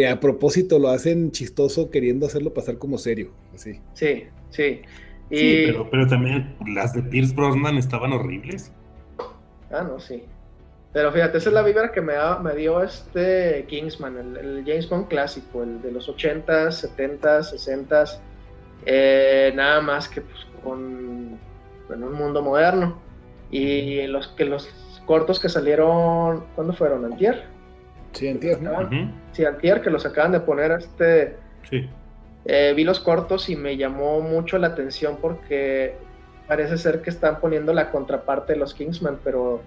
Que 0.00 0.08
a 0.08 0.18
propósito 0.18 0.78
lo 0.78 0.88
hacen 0.88 1.30
chistoso 1.30 1.90
queriendo 1.90 2.24
hacerlo 2.24 2.54
pasar 2.54 2.78
como 2.78 2.96
serio, 2.96 3.32
así. 3.54 3.82
Sí, 3.92 4.24
sí. 4.48 4.80
Y, 5.28 5.36
Sí, 5.36 5.62
pero, 5.66 5.90
pero 5.90 6.06
también 6.06 6.56
las 6.74 6.94
de 6.94 7.02
Pierce 7.02 7.34
Brosnan 7.34 7.76
estaban 7.76 8.14
horribles. 8.14 8.72
Ah, 9.70 9.82
no, 9.82 10.00
sí. 10.00 10.24
Pero 10.94 11.12
fíjate, 11.12 11.36
esa 11.36 11.50
es 11.50 11.54
la 11.54 11.62
vibra 11.62 11.92
que 11.92 12.00
me, 12.00 12.14
da- 12.14 12.38
me 12.38 12.54
dio 12.56 12.82
este 12.82 13.66
Kingsman, 13.68 14.16
el, 14.16 14.36
el 14.38 14.64
James 14.66 14.88
Bond 14.88 15.08
clásico, 15.08 15.62
el 15.62 15.82
de 15.82 15.92
los 15.92 16.08
80s, 16.08 16.80
70s, 16.80 17.52
60s, 17.52 18.18
eh, 18.86 19.52
nada 19.54 19.82
más 19.82 20.08
que 20.08 20.22
pues, 20.22 20.46
con, 20.64 21.38
en 21.94 22.02
un 22.02 22.12
mundo 22.14 22.40
moderno. 22.40 23.02
Y 23.50 24.06
los 24.06 24.28
que 24.28 24.46
los 24.46 24.66
cortos 25.04 25.38
que 25.38 25.50
salieron, 25.50 26.46
¿cuándo 26.54 26.72
fueron? 26.72 27.04
¿Antier? 27.04 27.44
Sí. 28.12 28.28
Ah, 28.66 28.82
Ujú, 28.82 29.10
Sí, 29.32 29.44
Antier, 29.44 29.80
que 29.82 29.90
los 29.90 30.04
acaban 30.06 30.32
de 30.32 30.40
poner 30.40 30.72
este... 30.72 31.36
Sí. 31.68 31.88
Eh, 32.46 32.72
vi 32.74 32.84
los 32.84 33.00
cortos 33.00 33.48
y 33.50 33.56
me 33.56 33.76
llamó 33.76 34.20
mucho 34.20 34.56
la 34.58 34.68
atención 34.68 35.18
porque 35.20 35.94
parece 36.48 36.78
ser 36.78 37.02
que 37.02 37.10
están 37.10 37.38
poniendo 37.38 37.72
la 37.72 37.90
contraparte 37.90 38.54
de 38.54 38.58
los 38.58 38.72
Kingsman, 38.74 39.18
pero 39.22 39.60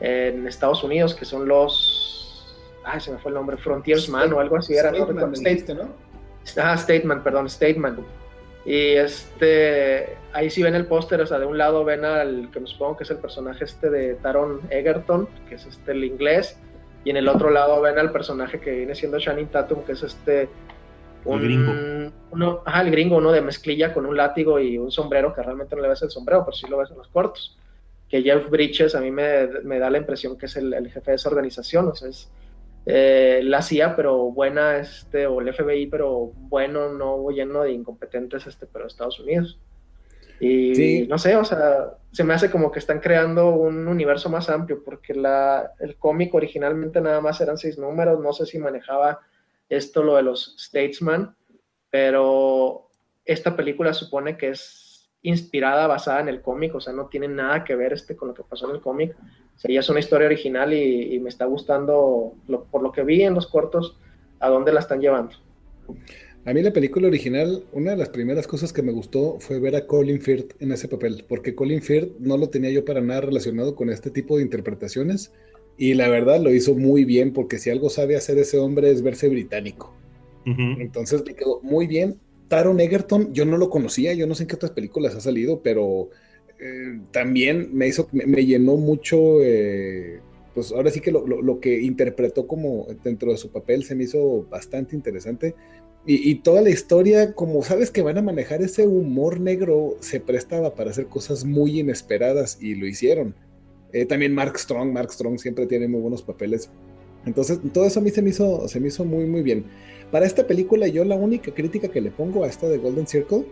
en 0.00 0.46
Estados 0.46 0.84
Unidos, 0.84 1.14
que 1.14 1.24
son 1.24 1.48
los. 1.48 2.54
Ay, 2.84 3.00
se 3.00 3.10
me 3.12 3.18
fue 3.18 3.30
el 3.30 3.34
nombre, 3.34 3.56
Frontiersman 3.56 4.32
o 4.32 4.40
algo 4.40 4.56
así 4.56 4.74
era. 4.74 4.90
¿no? 4.92 4.98
Statement, 5.34 5.36
State- 5.36 5.74
¿no? 5.74 5.88
Ah, 6.62 6.76
Stateman, 6.76 7.22
perdón, 7.22 7.48
Stateman. 7.48 7.98
Y 8.66 8.92
este, 8.96 10.16
ahí 10.32 10.50
sí 10.50 10.62
ven 10.62 10.74
el 10.74 10.86
póster, 10.86 11.20
o 11.22 11.26
sea, 11.26 11.38
de 11.38 11.46
un 11.46 11.56
lado 11.58 11.84
ven 11.84 12.04
al 12.04 12.50
que 12.52 12.60
me 12.60 12.66
supongo 12.66 12.98
que 12.98 13.04
es 13.04 13.10
el 13.10 13.16
personaje 13.18 13.64
este 13.64 13.88
de 13.90 14.14
Taron 14.14 14.60
Egerton, 14.70 15.26
que 15.48 15.54
es 15.56 15.66
este 15.66 15.92
el 15.92 16.04
inglés, 16.04 16.58
y 17.04 17.10
en 17.10 17.16
el 17.16 17.28
otro 17.28 17.50
lado 17.50 17.80
ven 17.80 17.98
al 17.98 18.12
personaje 18.12 18.60
que 18.60 18.72
viene 18.72 18.94
siendo 18.94 19.18
Channing 19.18 19.48
Tatum, 19.48 19.84
que 19.84 19.92
es 19.92 20.02
este 20.02 20.48
El 21.24 21.40
gringo. 21.40 21.72
Uno, 22.30 22.62
ajá, 22.64 22.82
el 22.82 22.90
gringo, 22.90 23.16
uno 23.16 23.32
de 23.32 23.40
mezclilla 23.40 23.92
con 23.92 24.06
un 24.06 24.16
látigo 24.16 24.60
y 24.60 24.78
un 24.78 24.90
sombrero, 24.90 25.34
que 25.34 25.42
realmente 25.42 25.74
no 25.76 25.82
le 25.82 25.88
ves 25.88 26.02
el 26.02 26.10
sombrero, 26.10 26.44
pero 26.44 26.56
sí 26.56 26.66
lo 26.68 26.78
ves 26.78 26.90
en 26.90 26.98
los 26.98 27.08
cortos. 27.08 27.56
Que 28.08 28.22
Jeff 28.22 28.48
Bridges 28.50 28.94
a 28.94 29.00
mí 29.00 29.10
me, 29.10 29.46
me 29.64 29.78
da 29.78 29.88
la 29.88 29.98
impresión 29.98 30.36
que 30.36 30.46
es 30.46 30.56
el, 30.56 30.72
el 30.74 30.90
jefe 30.90 31.12
de 31.12 31.16
esa 31.16 31.28
organización, 31.28 31.88
o 31.88 31.94
sea, 31.94 32.08
es 32.08 32.30
eh, 32.86 33.40
la 33.44 33.62
CIA, 33.62 33.94
pero 33.94 34.16
buena, 34.30 34.78
este, 34.78 35.26
o 35.26 35.40
el 35.40 35.52
FBI, 35.52 35.86
pero 35.86 36.32
bueno, 36.34 36.92
no 36.92 37.30
lleno 37.30 37.62
de 37.62 37.72
incompetentes, 37.72 38.46
este, 38.46 38.66
pero 38.66 38.86
Estados 38.86 39.20
Unidos. 39.20 39.58
Y 40.40 40.74
Sí. 40.74 41.06
no 41.08 41.18
sé, 41.18 41.36
o 41.36 41.44
sea, 41.44 41.94
se 42.12 42.24
me 42.24 42.32
hace 42.34 42.50
como 42.50 42.72
que 42.72 42.78
están 42.78 42.98
creando 43.00 43.50
un 43.50 43.86
universo 43.86 44.28
más 44.30 44.48
amplio, 44.48 44.82
porque 44.82 45.14
la, 45.14 45.72
el 45.80 45.96
cómic 45.96 46.34
originalmente 46.34 47.00
nada 47.00 47.20
más 47.20 47.40
eran 47.40 47.58
seis 47.58 47.78
números, 47.78 48.18
no 48.20 48.32
sé 48.32 48.46
si 48.46 48.58
manejaba 48.58 49.20
esto 49.68 50.02
lo 50.02 50.16
de 50.16 50.22
los 50.22 50.56
Statesman, 50.58 51.36
pero 51.90 52.88
esta 53.24 53.54
película 53.56 53.92
supone 53.92 54.36
que 54.36 54.48
es 54.50 55.10
inspirada, 55.22 55.86
basada 55.86 56.20
en 56.20 56.28
el 56.30 56.40
cómic, 56.40 56.74
o 56.74 56.80
sea, 56.80 56.94
no 56.94 57.06
tiene 57.08 57.28
nada 57.28 57.62
que 57.62 57.76
ver 57.76 57.92
este 57.92 58.16
con 58.16 58.28
lo 58.28 58.34
que 58.34 58.42
pasó 58.42 58.68
en 58.70 58.76
el 58.76 58.80
cómic. 58.80 59.14
O 59.56 59.58
sea, 59.60 59.70
ya 59.70 59.80
es 59.80 59.88
una 59.90 60.00
historia 60.00 60.26
original 60.26 60.72
y, 60.72 61.14
y 61.14 61.20
me 61.20 61.28
está 61.28 61.44
gustando, 61.44 62.32
lo- 62.48 62.64
por 62.64 62.82
lo 62.82 62.90
que 62.90 63.02
vi 63.04 63.22
en 63.22 63.34
los 63.34 63.46
cortos, 63.46 63.98
a 64.40 64.48
dónde 64.48 64.72
la 64.72 64.80
están 64.80 65.00
llevando. 65.00 65.34
A 66.44 66.54
mí 66.54 66.62
la 66.62 66.72
película 66.72 67.08
original, 67.08 67.64
una 67.72 67.90
de 67.92 67.96
las 67.98 68.08
primeras 68.08 68.46
cosas 68.46 68.72
que 68.72 68.82
me 68.82 68.92
gustó 68.92 69.38
fue 69.40 69.60
ver 69.60 69.76
a 69.76 69.86
Colin 69.86 70.20
Firth 70.22 70.52
en 70.60 70.72
ese 70.72 70.88
papel, 70.88 71.24
porque 71.28 71.54
Colin 71.54 71.82
Firth 71.82 72.18
no 72.18 72.38
lo 72.38 72.48
tenía 72.48 72.70
yo 72.70 72.84
para 72.84 73.02
nada 73.02 73.20
relacionado 73.20 73.74
con 73.74 73.90
este 73.90 74.10
tipo 74.10 74.36
de 74.38 74.42
interpretaciones 74.44 75.32
y 75.76 75.94
la 75.94 76.08
verdad 76.08 76.40
lo 76.40 76.52
hizo 76.52 76.74
muy 76.74 77.04
bien, 77.04 77.32
porque 77.34 77.58
si 77.58 77.68
algo 77.70 77.90
sabe 77.90 78.16
hacer 78.16 78.38
ese 78.38 78.58
hombre 78.58 78.90
es 78.90 79.02
verse 79.02 79.28
británico. 79.28 80.00
Entonces 80.76 81.24
le 81.26 81.34
quedó 81.34 81.60
muy 81.62 81.86
bien. 81.86 82.20
Taron 82.48 82.80
Egerton, 82.80 83.32
yo 83.34 83.44
no 83.44 83.56
lo 83.58 83.70
conocía, 83.70 84.14
yo 84.14 84.26
no 84.26 84.34
sé 84.34 84.44
en 84.44 84.48
qué 84.48 84.56
otras 84.56 84.72
películas 84.72 85.14
ha 85.16 85.20
salido, 85.20 85.62
pero 85.62 86.10
eh, 86.58 87.00
también 87.12 87.70
me 87.74 87.88
hizo, 87.88 88.08
me, 88.12 88.26
me 88.26 88.46
llenó 88.46 88.76
mucho, 88.76 89.42
eh, 89.42 90.22
pues 90.54 90.72
ahora 90.72 90.90
sí 90.90 91.00
que 91.00 91.12
lo, 91.12 91.26
lo- 91.26 91.42
lo 91.42 91.60
que 91.60 91.80
interpretó 91.82 92.46
como 92.46 92.86
dentro 93.04 93.30
de 93.32 93.38
su 93.38 93.50
papel 93.52 93.84
se 93.84 93.94
me 93.94 94.04
hizo 94.04 94.46
bastante 94.48 94.96
interesante. 94.96 95.54
Y, 96.06 96.30
y 96.30 96.36
toda 96.36 96.62
la 96.62 96.70
historia, 96.70 97.34
como 97.34 97.62
sabes 97.62 97.90
que 97.90 98.02
van 98.02 98.18
a 98.18 98.22
manejar 98.22 98.62
ese 98.62 98.86
humor 98.86 99.38
negro, 99.40 99.96
se 100.00 100.20
prestaba 100.20 100.74
para 100.74 100.90
hacer 100.90 101.06
cosas 101.06 101.44
muy 101.44 101.80
inesperadas 101.80 102.58
y 102.60 102.74
lo 102.74 102.86
hicieron. 102.86 103.34
Eh, 103.92 104.06
también 104.06 104.34
Mark 104.34 104.58
Strong, 104.58 104.92
Mark 104.92 105.12
Strong 105.12 105.38
siempre 105.38 105.66
tiene 105.66 105.88
muy 105.88 106.00
buenos 106.00 106.22
papeles. 106.22 106.70
Entonces, 107.26 107.60
todo 107.72 107.86
eso 107.86 108.00
a 108.00 108.02
mí 108.02 108.10
se 108.10 108.22
me 108.22 108.30
hizo, 108.30 108.66
se 108.68 108.80
me 108.80 108.88
hizo 108.88 109.04
muy, 109.04 109.26
muy 109.26 109.42
bien. 109.42 109.66
Para 110.10 110.26
esta 110.26 110.46
película, 110.46 110.88
yo 110.88 111.04
la 111.04 111.16
única 111.16 111.52
crítica 111.52 111.88
que 111.88 112.00
le 112.00 112.10
pongo 112.10 112.44
a 112.44 112.48
esta 112.48 112.68
de 112.68 112.78
Golden 112.78 113.06
Circle 113.06 113.46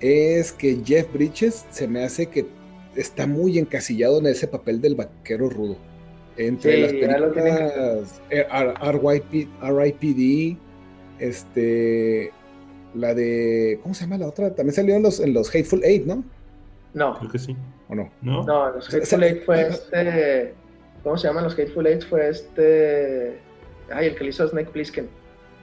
es 0.00 0.52
que 0.52 0.80
Jeff 0.84 1.12
Bridges 1.12 1.66
se 1.70 1.86
me 1.86 2.02
hace 2.02 2.28
que 2.28 2.46
está 2.96 3.26
muy 3.26 3.58
encasillado 3.58 4.18
en 4.18 4.26
ese 4.26 4.48
papel 4.48 4.80
del 4.80 4.94
vaquero 4.94 5.48
rudo. 5.50 5.76
Entre 6.36 6.74
Sí, 6.76 6.80
las 6.80 6.92
películas 6.92 8.22
eh, 8.30 8.46
RIPD, 9.60 10.58
este, 11.20 12.32
la 12.94 13.14
de, 13.14 13.78
¿cómo 13.82 13.94
se 13.94 14.02
llama 14.04 14.18
la 14.18 14.26
otra? 14.26 14.54
También 14.54 14.74
salió 14.74 14.94
en 14.96 15.02
los, 15.02 15.20
en 15.20 15.32
los 15.32 15.48
Hateful 15.48 15.84
Eight, 15.84 16.06
¿no? 16.06 16.24
No, 16.94 17.16
Creo 17.18 17.30
que 17.30 17.38
sí. 17.38 17.56
¿O 17.88 17.94
no? 17.94 18.10
¿No? 18.22 18.44
no, 18.44 18.70
los 18.70 18.92
Hateful 18.92 19.22
Eight 19.22 19.44
fue 19.44 19.68
este. 19.68 20.54
¿Cómo 21.02 21.16
se 21.16 21.28
llaman 21.28 21.44
los 21.44 21.54
Hateful 21.54 21.86
Eight? 21.86 22.02
Fue 22.08 22.28
este. 22.28 23.38
Ay, 23.92 24.06
el 24.08 24.14
que 24.16 24.24
le 24.24 24.30
hizo 24.30 24.44
a 24.44 24.48
Snake 24.48 24.70
Plissken. 24.70 25.08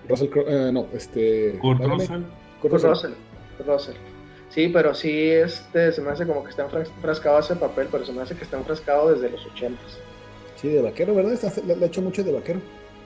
Russell 0.10 0.30
Crowe, 0.30 0.46
eh, 0.48 0.72
no, 0.72 0.88
este. 0.94 1.58
Kurt 1.60 1.80
Russell. 1.82 2.22
Kurt 2.62 2.74
Russell. 2.74 2.90
Russell. 2.90 3.12
Kurt 3.58 3.70
Russell. 3.70 3.96
Sí, 4.50 4.70
pero 4.74 4.94
sí, 4.94 5.30
este, 5.30 5.92
se 5.92 6.02
me 6.02 6.10
hace 6.12 6.26
como 6.26 6.44
que 6.44 6.50
está 6.52 6.66
enfras- 6.70 6.90
enfrascado 6.96 7.40
ese 7.40 7.56
papel, 7.58 7.88
pero 7.92 8.06
se 8.06 8.14
me 8.14 8.22
hace 8.22 8.36
que 8.36 8.44
está 8.46 8.58
enfrascado 8.58 9.14
desde 9.14 9.30
los 9.30 9.46
ochentas. 9.46 9.98
Sí, 10.56 10.70
de 10.70 10.82
vaquero, 10.82 11.14
¿verdad? 11.14 11.38
Le 11.66 11.74
ha 11.74 11.86
hecho 11.88 12.02
mucho 12.02 12.24
de 12.24 12.32
vaquero. 12.32 12.60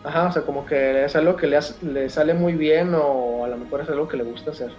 Ajá, 0.03 0.27
o 0.29 0.31
sea, 0.31 0.43
como 0.43 0.65
que 0.65 1.05
es 1.05 1.15
algo 1.15 1.35
que 1.35 1.47
le, 1.47 1.57
hace- 1.57 1.83
le 1.85 2.09
sale 2.09 2.33
muy 2.33 2.53
bien 2.53 2.93
o 2.95 3.45
a 3.45 3.47
lo 3.47 3.57
mejor 3.57 3.81
es 3.81 3.89
algo 3.89 4.07
que 4.07 4.17
le 4.17 4.23
gusta 4.23 4.51
hacer. 4.51 4.71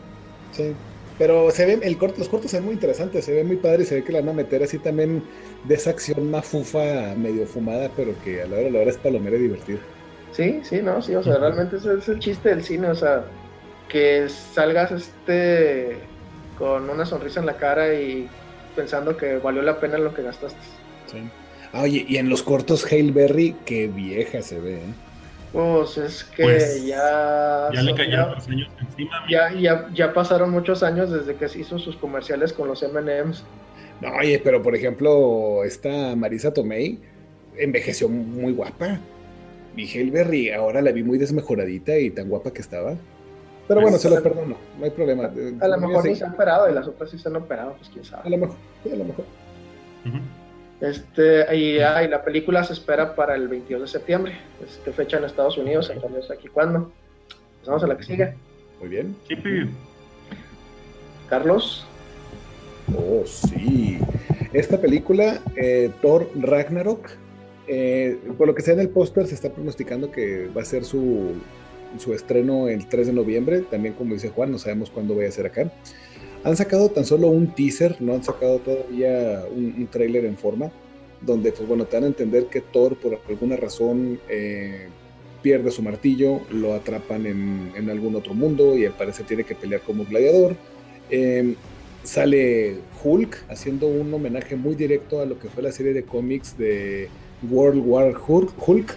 Sí. 0.50 0.76
Pero 1.18 1.50
se 1.50 1.66
ve, 1.66 1.80
el 1.82 1.98
corto, 1.98 2.18
los 2.18 2.28
cortos 2.28 2.50
se 2.50 2.56
ven 2.56 2.64
muy 2.66 2.74
interesantes, 2.74 3.24
se 3.24 3.32
ve 3.32 3.44
muy 3.44 3.56
padre 3.58 3.82
y 3.82 3.86
se 3.86 3.96
ve 3.96 4.04
que 4.04 4.12
la 4.12 4.20
van 4.20 4.30
a 4.30 4.32
meter 4.32 4.62
así 4.62 4.78
también 4.78 5.30
de 5.62 5.74
esa 5.74 5.90
acción 5.90 6.30
mafufa, 6.30 7.14
medio 7.16 7.46
fumada, 7.46 7.90
pero 7.94 8.18
que 8.24 8.42
a 8.42 8.46
la 8.46 8.56
hora, 8.58 8.68
a 8.68 8.70
la 8.70 8.80
hora 8.80 8.90
es 8.90 8.98
palomera 8.98 9.36
y 9.36 9.40
divertida. 9.40 9.80
Sí, 10.32 10.60
sí, 10.64 10.80
no, 10.82 11.02
sí, 11.02 11.14
o 11.14 11.22
sea, 11.22 11.36
realmente 11.38 11.76
ese 11.76 11.94
es 11.98 12.08
el 12.08 12.18
chiste 12.18 12.48
del 12.48 12.64
cine, 12.64 12.88
o 12.88 12.94
sea, 12.94 13.24
que 13.88 14.28
salgas 14.28 14.90
este 14.92 16.08
con 16.58 16.88
una 16.90 17.04
sonrisa 17.06 17.40
en 17.40 17.46
la 17.46 17.56
cara 17.58 17.94
y 17.94 18.28
pensando 18.74 19.16
que 19.16 19.36
valió 19.38 19.62
la 19.62 19.78
pena 19.80 19.98
lo 19.98 20.14
que 20.14 20.22
gastaste. 20.22 20.58
Sí. 21.06 21.18
Ah, 21.72 21.82
oye, 21.82 22.04
y 22.08 22.16
en 22.16 22.28
los 22.28 22.42
cortos 22.42 22.84
Hail 22.90 23.12
Berry, 23.12 23.56
qué 23.64 23.88
vieja 23.88 24.42
se 24.42 24.60
ve, 24.60 24.74
¿eh? 24.76 24.94
Pues 25.52 25.98
es 25.98 26.24
que 26.24 26.44
Pues, 26.44 26.86
ya, 26.86 27.68
Ya 27.74 27.82
le 27.82 27.94
cayeron 27.94 28.32
los 28.34 28.48
años 28.48 28.68
encima. 28.80 29.10
ya, 29.30 29.52
ya, 29.52 29.88
ya 29.92 30.12
pasaron 30.14 30.50
muchos 30.50 30.82
años 30.82 31.10
desde 31.10 31.34
que 31.36 31.48
se 31.48 31.60
hizo 31.60 31.78
sus 31.78 31.96
comerciales 31.96 32.52
con 32.52 32.68
los 32.68 32.82
M&M's. 32.82 33.44
No, 34.00 34.08
oye, 34.16 34.40
pero 34.42 34.62
por 34.62 34.74
ejemplo, 34.74 35.62
esta 35.64 36.16
Marisa 36.16 36.52
Tomei 36.54 36.98
envejeció 37.56 38.08
muy 38.08 38.52
guapa. 38.52 38.98
Hail 39.76 40.10
Berry 40.10 40.50
ahora 40.50 40.80
la 40.82 40.90
vi 40.92 41.02
muy 41.02 41.18
desmejoradita 41.18 41.96
y 41.98 42.10
tan 42.10 42.28
guapa 42.28 42.50
que 42.52 42.60
estaba. 42.62 42.94
Pero 43.68 43.80
bueno, 43.80 43.92
Pues, 43.92 44.02
se 44.02 44.10
lo 44.10 44.22
perdono, 44.22 44.56
no 44.78 44.84
hay 44.84 44.90
problema. 44.90 45.30
A 45.60 45.68
lo 45.68 45.78
mejor 45.78 45.96
ni 45.96 46.02
seguir. 46.02 46.16
se 46.18 46.24
han 46.24 46.32
operado 46.32 46.68
y 46.70 46.74
las 46.74 46.86
otras 46.88 47.10
sí 47.10 47.18
se 47.18 47.28
han 47.28 47.36
operado, 47.36 47.74
pues 47.78 47.88
quién 47.90 48.04
A 48.04 48.08
sabe. 48.08 48.30
lo 48.30 48.38
mejor, 48.38 48.56
sí, 48.82 48.90
a 48.90 48.96
lo 48.96 49.04
mejor. 49.04 49.24
Ujú. 50.06 50.18
Este, 50.82 51.56
y, 51.56 51.78
ah, 51.78 52.02
y 52.02 52.08
la 52.08 52.24
película 52.24 52.64
se 52.64 52.72
espera 52.72 53.14
para 53.14 53.36
el 53.36 53.46
22 53.46 53.82
de 53.82 53.88
septiembre. 53.88 54.36
Este, 54.62 54.92
fecha 54.92 55.16
en 55.16 55.24
Estados 55.24 55.56
Unidos, 55.56 55.88
entonces 55.94 56.28
aquí 56.30 56.48
cuándo. 56.48 56.90
Pasamos 57.60 57.84
a 57.84 57.86
la 57.86 57.96
que 57.96 58.02
sigue. 58.02 58.34
Muy 58.80 58.88
bien. 58.88 59.16
Sí, 59.28 59.36
pi. 59.36 59.70
Carlos. 61.30 61.86
Oh, 62.96 63.22
sí. 63.24 64.00
Esta 64.52 64.80
película, 64.80 65.40
eh, 65.54 65.92
Thor 66.02 66.28
Ragnarok, 66.34 67.10
eh, 67.68 68.18
por 68.36 68.48
lo 68.48 68.54
que 68.56 68.62
sea 68.62 68.74
en 68.74 68.80
el 68.80 68.88
póster, 68.88 69.28
se 69.28 69.36
está 69.36 69.50
pronosticando 69.50 70.10
que 70.10 70.48
va 70.48 70.62
a 70.62 70.64
ser 70.64 70.84
su 70.84 71.36
su 71.98 72.14
estreno 72.14 72.68
el 72.68 72.86
3 72.86 73.08
de 73.08 73.12
noviembre. 73.12 73.60
También, 73.60 73.94
como 73.94 74.14
dice 74.14 74.30
Juan, 74.30 74.50
no 74.50 74.58
sabemos 74.58 74.90
cuándo 74.90 75.14
vaya 75.14 75.28
a 75.28 75.32
ser 75.32 75.46
acá. 75.46 75.70
Han 76.44 76.56
sacado 76.56 76.88
tan 76.88 77.04
solo 77.04 77.28
un 77.28 77.54
teaser, 77.54 78.00
no 78.00 78.14
han 78.14 78.24
sacado 78.24 78.58
todavía 78.58 79.44
un, 79.54 79.74
un 79.78 79.86
tráiler 79.86 80.24
en 80.24 80.36
forma, 80.36 80.72
donde, 81.20 81.52
pues 81.52 81.68
bueno, 81.68 81.84
te 81.84 81.96
dan 81.96 82.04
a 82.04 82.06
entender 82.08 82.46
que 82.46 82.60
Thor, 82.60 82.96
por 82.96 83.20
alguna 83.28 83.56
razón, 83.56 84.18
eh, 84.28 84.88
pierde 85.42 85.70
su 85.70 85.82
martillo, 85.82 86.40
lo 86.50 86.74
atrapan 86.74 87.26
en, 87.26 87.90
algún 87.90 88.14
otro 88.14 88.34
mundo 88.34 88.76
y 88.76 88.84
al 88.86 88.92
parecer 88.92 89.26
tiene 89.26 89.44
que 89.44 89.54
pelear 89.54 89.82
como 89.82 90.04
gladiador. 90.04 90.56
Em, 91.10 91.54
sale 92.02 92.76
Hulk 93.02 93.44
haciendo 93.48 93.86
un 93.86 94.12
homenaje 94.12 94.56
muy 94.56 94.74
directo 94.74 95.20
a 95.20 95.26
lo 95.26 95.38
que 95.38 95.48
fue 95.48 95.62
la 95.62 95.72
serie 95.72 95.92
de 95.92 96.04
cómics 96.04 96.56
de 96.56 97.08
World 97.50 97.82
War 97.84 98.14
Hulk, 98.26 98.96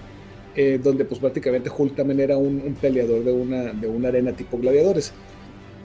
eh, 0.56 0.80
donde 0.82 1.06
pues 1.06 1.20
prácticamente 1.20 1.70
Hulk 1.76 1.96
también 1.96 2.20
era 2.20 2.38
un, 2.38 2.76
peleador 2.80 3.24
de 3.24 3.32
una, 3.32 3.74
de 3.74 3.88
una 3.88 4.08
arena 4.08 4.32
tipo 4.32 4.58
gladiadores 4.58 5.14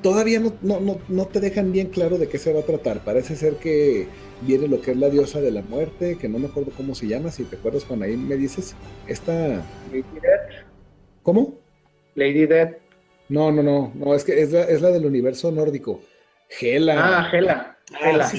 todavía 0.02 0.40
no, 0.40 0.52
no, 0.62 0.98
no, 1.08 1.26
te 1.26 1.40
dejan 1.40 1.72
bien 1.72 1.88
claro 1.88 2.18
de 2.18 2.28
qué 2.28 2.38
se 2.38 2.52
va 2.52 2.60
a 2.60 2.64
tratar. 2.64 3.04
Parece 3.04 3.36
ser 3.36 3.54
que 3.54 4.06
viene 4.42 4.68
lo 4.68 4.80
que 4.80 4.92
es 4.92 4.96
la 4.96 5.10
diosa 5.10 5.40
de 5.40 5.50
la 5.50 5.62
muerte, 5.62 6.16
que 6.18 6.28
no 6.28 6.38
me 6.38 6.48
acuerdo 6.48 6.72
cómo 6.76 6.94
se 6.94 7.06
llama, 7.06 7.30
si 7.30 7.44
te 7.44 7.56
acuerdas 7.56 7.84
cuando 7.84 8.04
ahí 8.04 8.16
me 8.16 8.36
dices. 8.36 8.74
Esta... 9.06 9.64
Lady 9.90 10.02
Death. 10.20 10.66
¿Cómo? 11.22 11.58
Lady 12.14 12.46
Death. 12.46 12.76
No, 13.28 13.52
no, 13.52 13.62
no, 13.62 13.92
no, 13.94 14.14
es 14.14 14.24
que 14.24 14.40
es 14.40 14.52
la, 14.52 14.62
es 14.62 14.82
la 14.82 14.90
del 14.90 15.06
universo 15.06 15.52
nórdico. 15.52 16.02
Gela. 16.48 16.94
Ah, 17.20 17.24
Gela. 17.30 17.78
Gela. 17.98 18.30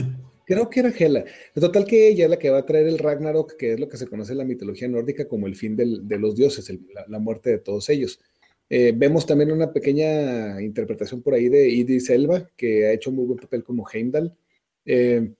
creo 0.45 0.70
que 0.70 0.80
era 0.82 0.91
Gela. 0.91 1.24
Total 1.55 1.86
que 1.86 2.09
ella 2.09 2.26
es 2.26 2.30
la 2.30 2.38
que 2.38 2.49
va 2.49 2.59
a 2.59 2.66
traer 2.66 2.88
el 2.88 2.99
Ragnarok, 2.99 3.55
que 3.55 3.74
es 3.74 3.80
lo 3.80 3.88
que 3.88 3.97
se 3.97 4.07
conoce 4.07 4.34
en 4.34 4.39
la 4.39 4.43
mitología 4.43 4.88
nórdica 4.88 5.28
como 5.28 5.47
el 5.47 5.55
fin 5.55 5.78
de 5.78 6.18
los 6.18 6.36
dioses, 6.36 6.72
la 7.07 7.20
muerte 7.20 7.51
de 7.51 7.59
todos 7.59 7.89
ellos. 7.89 8.20
Eh, 8.74 8.94
vemos 8.96 9.26
también 9.26 9.52
una 9.52 9.74
pequeña 9.74 10.62
interpretación 10.62 11.22
por 11.22 11.34
ahí 11.34 11.50
de 11.50 11.68
Idris 11.68 12.10
Elba, 12.10 12.48
que 12.56 12.88
ha 12.88 12.94
hecho 12.94 13.12
muy 13.12 13.26
buen 13.26 13.38
papel 13.38 13.66
como 13.66 13.86
Heimdall. 13.86 14.34
Eh, 14.86 15.34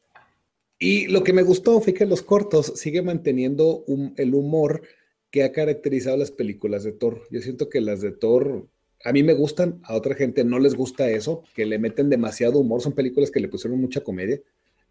y 0.78 1.08
lo 1.08 1.24
que 1.24 1.32
me 1.32 1.42
gustó 1.42 1.80
fue 1.80 1.94
que 1.94 2.06
los 2.06 2.24
cortos 2.24 2.74
sigue 2.76 3.02
manteniendo 3.02 3.86
el 4.18 4.36
humor 4.36 4.82
que 5.30 5.44
ha 5.44 5.54
caracterizado 5.54 6.18
las 6.18 6.30
películas 6.30 6.84
de 6.84 6.92
Thor. 6.92 7.22
Yo 7.32 7.40
siento 7.40 7.70
que 7.70 7.80
las 7.80 8.02
de 8.02 8.12
Thor 8.12 8.68
a 9.06 9.14
mí 9.14 9.24
me 9.24 9.32
gustan, 9.32 9.80
a 9.86 9.96
otra 9.96 10.14
gente 10.14 10.44
no 10.44 10.60
les 10.60 10.76
gusta 10.76 11.10
eso, 11.10 11.44
que 11.56 11.66
le 11.66 11.80
meten 11.80 12.10
demasiado 12.10 12.60
humor. 12.60 12.82
Son 12.82 12.92
películas 12.92 13.32
que 13.32 13.40
le 13.40 13.48
pusieron 13.48 13.80
mucha 13.80 14.02
comedia, 14.02 14.42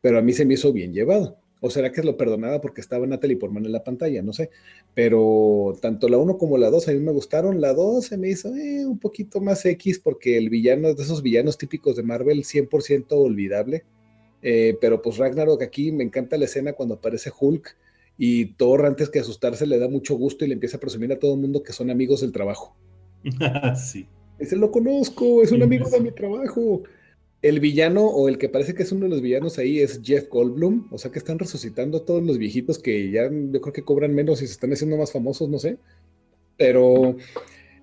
pero 0.01 0.19
a 0.19 0.23
mí 0.23 0.33
se 0.33 0.47
me 0.47 0.55
hizo 0.55 0.73
bien 0.73 0.95
llevado. 0.95 1.37
¿O 1.61 1.69
será 1.69 1.93
que 1.93 2.03
lo 2.03 2.17
perdonaba 2.17 2.61
porque 2.61 2.81
estaba 2.81 3.07
Natalie 3.07 3.37
Portman 3.37 3.67
en 3.67 3.73
la 3.73 3.85
pantalla? 3.85 4.23
No 4.23 4.33
sé. 4.33 4.51
Pero 4.95 5.77
tanto 5.83 6.09
la 6.09 6.17
1 6.17 6.39
como 6.39 6.57
la 6.57 6.71
2 6.71 6.89
a 6.89 6.93
mí 6.93 7.01
me 7.01 7.13
gustaron. 7.13 7.61
La 7.61 7.75
2 7.75 8.05
se 8.05 8.17
me 8.17 8.31
hizo 8.31 8.55
eh, 8.57 8.87
un 8.87 8.99
poquito 8.99 9.41
más 9.41 9.65
X 9.67 9.99
porque 9.99 10.39
el 10.39 10.49
villano 10.49 10.89
es 10.89 10.97
de 10.97 11.03
esos 11.03 11.23
villanos 11.23 11.59
típicos 11.59 11.97
de 11.97 12.03
Marvel, 12.03 12.45
100% 12.45 13.07
olvidable. 13.11 13.85
Eh, 14.43 14.79
pero 14.81 15.03
pues 15.03 15.19
Ragnarok 15.19 15.63
aquí 15.63 15.93
me 15.93 16.03
encanta 16.03 16.39
la 16.39 16.47
escena 16.47 16.73
cuando 16.73 16.95
aparece 16.95 17.31
Hulk 17.39 17.77
y 18.17 18.55
Thor 18.55 18.87
antes 18.87 19.11
que 19.11 19.19
asustarse 19.19 19.67
le 19.67 19.79
da 19.79 19.89
mucho 19.89 20.15
gusto 20.15 20.45
y 20.45 20.49
le 20.49 20.55
empieza 20.55 20.79
a 20.79 20.81
presumir 20.81 21.13
a 21.13 21.19
todo 21.19 21.35
el 21.35 21.41
mundo 21.41 21.63
que 21.63 21.75
son 21.75 21.91
amigos 21.91 22.23
del 22.23 22.33
trabajo. 22.33 22.75
sí. 23.77 24.07
Ese 24.39 24.57
lo 24.57 24.71
conozco, 24.71 25.43
es 25.43 25.53
un 25.53 25.63
amigo 25.63 25.91
de 25.91 26.01
mi 26.01 26.11
trabajo 26.13 26.83
el 27.43 27.61
villano 27.61 28.07
o 28.07 28.29
el 28.29 28.37
que 28.37 28.49
parece 28.49 28.75
que 28.75 28.83
es 28.83 28.93
uno 28.93 29.05
de 29.05 29.11
los 29.11 29.23
villanos 29.23 29.59
ahí 29.59 29.81
es 29.81 30.01
Jeff 30.03 30.29
Goldblum, 30.29 30.89
o 30.91 30.99
sea 30.99 31.11
que 31.11 31.19
están 31.19 31.39
resucitando 31.39 31.99
a 31.99 32.05
todos 32.05 32.23
los 32.23 32.37
viejitos 32.37 32.79
que 32.79 33.11
ya 33.11 33.31
yo 33.31 33.61
creo 33.61 33.73
que 33.73 33.83
cobran 33.83 34.15
menos 34.15 34.43
y 34.43 34.47
se 34.47 34.53
están 34.53 34.73
haciendo 34.73 34.97
más 34.97 35.13
famosos, 35.13 35.49
no 35.49 35.59
sé. 35.59 35.79
Pero 36.59 37.17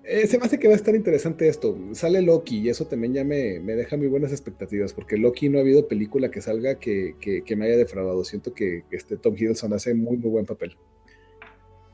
eh, 0.04 0.28
se 0.28 0.38
me 0.38 0.44
hace 0.44 0.60
que 0.60 0.68
va 0.68 0.74
a 0.74 0.76
estar 0.76 0.94
interesante 0.94 1.48
esto. 1.48 1.76
Sale 1.92 2.22
Loki 2.22 2.58
y 2.58 2.68
eso 2.68 2.86
también 2.86 3.14
ya 3.14 3.24
me, 3.24 3.58
deja 3.58 3.96
muy 3.96 4.06
buenas 4.06 4.30
expectativas, 4.30 4.92
porque 4.92 5.16
Loki 5.16 5.48
no 5.48 5.58
ha 5.58 5.62
habido 5.62 5.88
película 5.88 6.30
que 6.30 6.40
salga 6.40 6.76
que, 6.76 7.16
me 7.56 7.66
haya 7.66 7.76
defraudado. 7.76 8.22
Siento 8.22 8.54
que 8.54 8.84
este 8.92 9.16
Tom 9.16 9.34
Hiddleston 9.36 9.72
hace 9.72 9.92
muy, 9.94 10.16
muy 10.16 10.30
buen 10.30 10.46
papel. 10.46 10.76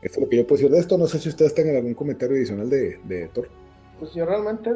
Esto 0.03 0.21
es 0.21 0.25
lo 0.25 0.29
que 0.29 0.37
yo 0.37 0.47
puedo 0.47 0.59
decir 0.59 0.71
de 0.71 0.81
esto. 0.81 0.99
No 0.99 1.07
sé 1.07 1.19
si 1.19 1.31
ustedes 1.31 1.55
tengan 1.55 1.77
algún 1.77 1.95
comentario 1.95 2.37
adicional 2.37 2.69
de 2.69 3.31
Thor. 3.33 3.49
Pues 3.99 4.12
yo 4.12 4.27
realmente 4.27 4.71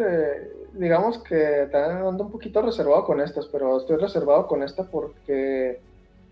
digamos 0.79 1.19
que 1.19 1.69
ando 1.73 2.25
un 2.25 2.31
poquito 2.31 2.63
reservado 2.63 3.05
con 3.05 3.21
estas, 3.21 3.47
pero 3.47 3.79
estoy 3.79 3.97
reservado 3.97 4.47
con 4.47 4.63
esta 4.63 4.85
porque 4.85 5.81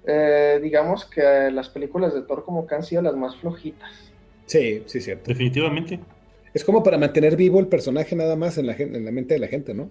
eh, 0.06 0.60
digamos 0.62 1.04
que 1.04 1.50
las 1.50 1.68
películas 1.68 2.14
de 2.14 2.22
Thor 2.22 2.44
como 2.44 2.66
que 2.66 2.74
han 2.76 2.82
sido 2.82 3.02
las 3.02 3.16
más 3.16 3.36
flojitas. 3.36 3.90
Sí, 4.46 4.82
sí, 4.86 5.00
cierto. 5.00 5.24
Definitivamente. 5.26 6.00
Es 6.54 6.64
como 6.64 6.82
para 6.82 6.96
mantener 6.96 7.36
vivo 7.36 7.60
el 7.60 7.66
personaje 7.66 8.14
nada 8.14 8.36
más 8.36 8.56
en 8.56 8.66
la, 8.66 8.74
en 8.74 9.04
la 9.04 9.10
mente 9.10 9.34
de 9.34 9.40
la 9.40 9.48
gente, 9.48 9.74
¿no? 9.74 9.90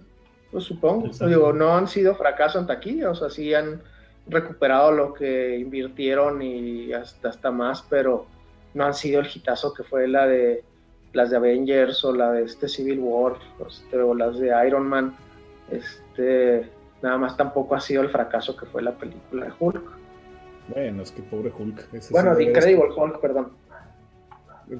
Pues 0.50 0.64
supongo. 0.64 1.08
Digo, 1.26 1.52
no 1.52 1.76
han 1.76 1.86
sido 1.86 2.14
fracaso 2.14 2.58
en 2.58 2.66
taquilla, 2.66 3.10
o 3.10 3.14
sea, 3.14 3.28
sí 3.28 3.52
han 3.52 3.82
recuperado 4.26 4.90
lo 4.90 5.12
que 5.12 5.58
invirtieron 5.58 6.42
y 6.42 6.92
hasta, 6.92 7.28
hasta 7.28 7.50
más, 7.50 7.84
pero 7.88 8.26
no 8.74 8.84
han 8.84 8.94
sido 8.94 9.20
el 9.20 9.28
hitazo 9.32 9.72
que 9.74 9.84
fue 9.84 10.08
la 10.08 10.26
de 10.26 10.64
las 11.16 11.30
de 11.30 11.36
Avengers 11.36 12.04
o 12.04 12.14
la 12.14 12.32
de 12.32 12.44
este 12.44 12.68
Civil 12.68 13.00
War 13.00 13.36
este, 13.66 13.96
o 13.96 14.14
las 14.14 14.38
de 14.38 14.52
Iron 14.66 14.86
Man, 14.86 15.16
este, 15.70 16.68
nada 17.02 17.18
más 17.18 17.36
tampoco 17.36 17.74
ha 17.74 17.80
sido 17.80 18.02
el 18.02 18.10
fracaso 18.10 18.56
que 18.56 18.66
fue 18.66 18.82
la 18.82 18.92
película 18.92 19.46
de 19.46 19.52
Hulk. 19.58 19.84
Bueno, 20.68 21.02
es 21.02 21.10
que 21.10 21.22
pobre 21.22 21.50
Hulk. 21.56 22.10
bueno, 22.10 22.36
The 22.36 22.42
Incredible 22.42 22.90
Hulk, 22.94 23.20
perdón. 23.20 23.52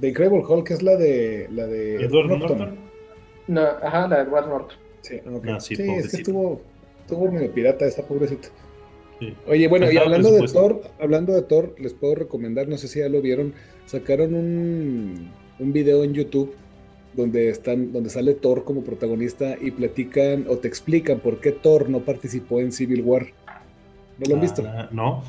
The 0.00 0.08
Incredible 0.08 0.44
Hulk 0.46 0.70
es 0.70 0.82
la 0.82 0.96
de 0.96 1.48
la 1.50 1.66
de 1.66 2.04
Edward 2.04 2.28
Norton. 2.28 2.76
No, 3.46 3.62
ajá, 3.62 4.08
la 4.08 4.16
de 4.16 4.22
Edward 4.22 4.48
Norton. 4.48 4.78
Sí, 5.00 5.20
ah, 5.24 5.60
sí, 5.60 5.74
es 5.74 6.10
que 6.10 6.16
estuvo, 6.16 6.60
estuvo 7.00 7.30
medio 7.30 7.50
pirata 7.52 7.86
esa 7.86 8.02
pobrecita. 8.02 8.48
Oye, 9.46 9.68
bueno, 9.68 9.90
y 9.90 9.96
hablando 9.96 10.30
de 10.32 10.46
Thor, 10.46 10.82
hablando 11.00 11.32
de 11.32 11.42
Thor, 11.42 11.74
les 11.78 11.94
puedo 11.94 12.16
recomendar, 12.16 12.68
no 12.68 12.76
sé 12.76 12.88
si 12.88 12.98
ya 12.98 13.08
lo 13.08 13.22
vieron, 13.22 13.54
sacaron 13.86 14.34
un 14.34 15.30
un 15.58 15.72
video 15.72 16.04
en 16.04 16.14
YouTube 16.14 16.54
donde 17.14 17.48
están, 17.48 17.92
donde 17.92 18.10
sale 18.10 18.34
Thor 18.34 18.64
como 18.64 18.84
protagonista 18.84 19.56
y 19.60 19.70
platican 19.70 20.46
o 20.48 20.58
te 20.58 20.68
explican 20.68 21.20
por 21.20 21.40
qué 21.40 21.52
Thor 21.52 21.88
no 21.88 22.00
participó 22.00 22.60
en 22.60 22.72
Civil 22.72 23.02
War. 23.02 23.26
¿No 24.18 24.28
lo 24.28 24.34
han 24.34 24.40
visto? 24.40 24.62
Ah, 24.66 24.88
no. 24.92 25.22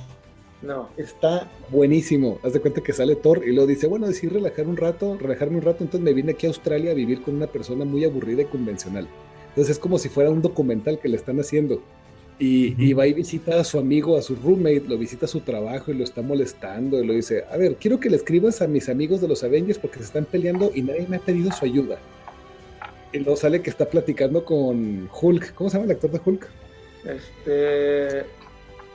No. 0.61 0.89
Está 0.97 1.49
buenísimo. 1.69 2.39
Haz 2.43 2.53
de 2.53 2.59
cuenta 2.59 2.81
que 2.81 2.91
sale 2.91 3.15
Thor 3.15 3.43
y 3.45 3.51
luego 3.51 3.67
dice, 3.67 3.87
bueno, 3.87 4.07
decir 4.07 4.33
relajar 4.33 4.67
un 4.67 4.75
rato, 4.75 5.17
relajarme 5.17 5.57
un 5.57 5.61
rato, 5.61 5.83
entonces 5.83 6.03
me 6.03 6.13
vine 6.13 6.31
aquí 6.31 6.45
a 6.45 6.49
Australia 6.49 6.91
a 6.91 6.95
vivir 6.95 7.21
con 7.21 7.35
una 7.35 7.47
persona 7.47 7.85
muy 7.85 8.03
aburrida 8.03 8.41
y 8.41 8.45
convencional. 8.45 9.07
Entonces 9.49 9.75
es 9.75 9.79
como 9.79 9.97
si 9.97 10.09
fuera 10.09 10.29
un 10.29 10.41
documental 10.41 10.99
que 10.99 11.09
le 11.09 11.15
están 11.15 11.39
haciendo. 11.39 11.81
Y, 12.39 12.93
va 12.93 13.07
y 13.07 13.13
visita 13.13 13.59
a 13.59 13.63
su 13.63 13.79
amigo, 13.79 14.15
a 14.15 14.21
su 14.21 14.35
roommate, 14.35 14.83
lo 14.87 14.97
visita 14.97 15.25
a 15.25 15.29
su 15.29 15.39
trabajo 15.39 15.91
y 15.91 15.95
lo 15.95 16.03
está 16.03 16.21
molestando 16.21 17.01
y 17.01 17.07
lo 17.07 17.13
dice, 17.13 17.45
a 17.49 17.57
ver, 17.57 17.77
quiero 17.77 17.99
que 17.99 18.11
le 18.11 18.17
escribas 18.17 18.61
a 18.61 18.67
mis 18.67 18.89
amigos 18.89 19.21
de 19.21 19.27
los 19.27 19.43
Avengers 19.43 19.79
porque 19.79 19.97
se 19.97 20.03
están 20.03 20.25
peleando 20.25 20.71
y 20.75 20.83
nadie 20.83 21.07
me 21.09 21.15
ha 21.15 21.19
pedido 21.19 21.51
su 21.51 21.65
ayuda. 21.65 21.97
Y 23.11 23.19
luego 23.19 23.37
sale 23.37 23.61
que 23.61 23.71
está 23.71 23.89
platicando 23.89 24.45
con 24.45 25.09
Hulk. 25.19 25.53
¿Cómo 25.55 25.69
se 25.69 25.77
llama 25.77 25.85
el 25.85 25.91
actor 25.91 26.11
de 26.11 26.21
Hulk? 26.23 26.47
Este... 27.05 28.25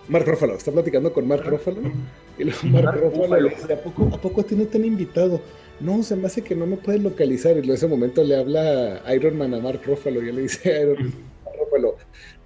Mark 0.09 0.27
Ruffalo. 0.27 0.55
Está 0.55 0.71
platicando 0.71 1.13
con 1.13 1.27
Mark 1.27 1.45
Ruffalo. 1.45 1.81
Y 2.39 2.45
luego 2.45 2.61
Mark, 2.65 3.01
Ruffalo 3.01 3.41
le 3.41 3.51
dice, 3.51 3.73
¿a 3.73 3.83
poco, 3.83 4.09
¿a 4.13 4.21
poco 4.21 4.41
a 4.43 4.45
ti 4.45 4.55
no 4.55 4.67
te 4.67 4.79
han 4.79 4.85
invitado? 4.85 5.41
No, 5.81 6.03
se 6.03 6.15
me 6.15 6.27
hace 6.27 6.43
que 6.43 6.55
no 6.55 6.67
me 6.67 6.77
puedes 6.77 7.03
localizar. 7.03 7.57
Y 7.57 7.61
en 7.61 7.71
ese 7.71 7.87
momento 7.87 8.23
le 8.23 8.37
habla 8.37 9.03
Iron 9.15 9.37
Man 9.37 9.55
a 9.55 9.59
Mark 9.59 9.81
Ruffalo 9.85 10.23
y 10.23 10.31
le 10.31 10.43
dice 10.43 10.73
a 10.73 10.83
Iron 10.83 11.03
Man, 11.03 11.13
Ruffalo, 11.59 11.97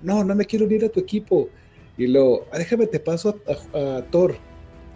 no, 0.06 0.22
no 0.22 0.36
me 0.36 0.46
quiero 0.46 0.66
unir 0.66 0.84
a 0.84 0.88
tu 0.88 1.00
equipo. 1.00 1.48
Y 1.98 2.06
luego, 2.06 2.46
ah, 2.52 2.58
déjame, 2.58 2.86
te 2.86 3.00
paso 3.00 3.40
a, 3.74 4.02
Thor. 4.02 4.36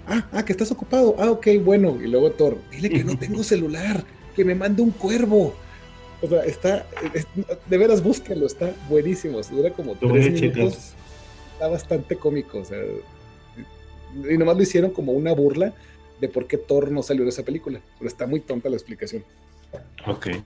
Ah, 0.07 0.29
ah, 0.33 0.45
que 0.45 0.53
estás 0.53 0.71
ocupado. 0.71 1.17
Ah, 1.19 1.33
ok, 1.33 1.49
bueno. 1.65 1.99
Y 2.01 2.07
luego 2.07 2.31
Thor, 2.31 2.59
dile 2.71 2.91
que 2.91 3.03
no 3.03 3.19
tengo 3.19 3.43
celular, 3.43 4.05
que 4.37 4.45
me 4.45 4.55
mande 4.55 4.83
un 4.83 4.93
cuervo. 4.93 5.53
O 6.23 6.29
sea, 6.29 6.45
está, 6.45 6.87
de 7.69 7.79
veras 7.79 8.03
búsquenlo, 8.03 8.47
está 8.47 8.73
buenísimo. 8.89 9.41
Dura 9.43 9.71
como 9.71 9.97
tres 9.97 10.33
minutos. 10.33 10.95
Está 11.55 11.67
bastante 11.67 12.15
cómico. 12.15 12.59
O 12.59 12.65
sea, 12.65 12.79
y 14.31 14.39
nomás 14.39 14.57
lo 14.57 14.63
hicieron 14.63 14.93
como 14.93 15.11
una 15.11 15.33
burla 15.33 15.75
de 16.21 16.29
por 16.29 16.47
qué 16.47 16.57
Thor 16.57 16.93
no 16.93 17.03
salió 17.03 17.25
de 17.25 17.31
esa 17.31 17.43
película. 17.43 17.81
Pero 17.99 18.09
está 18.09 18.29
muy 18.29 18.39
tonta 18.39 18.69
la 18.69 18.77
explicación. 18.77 19.25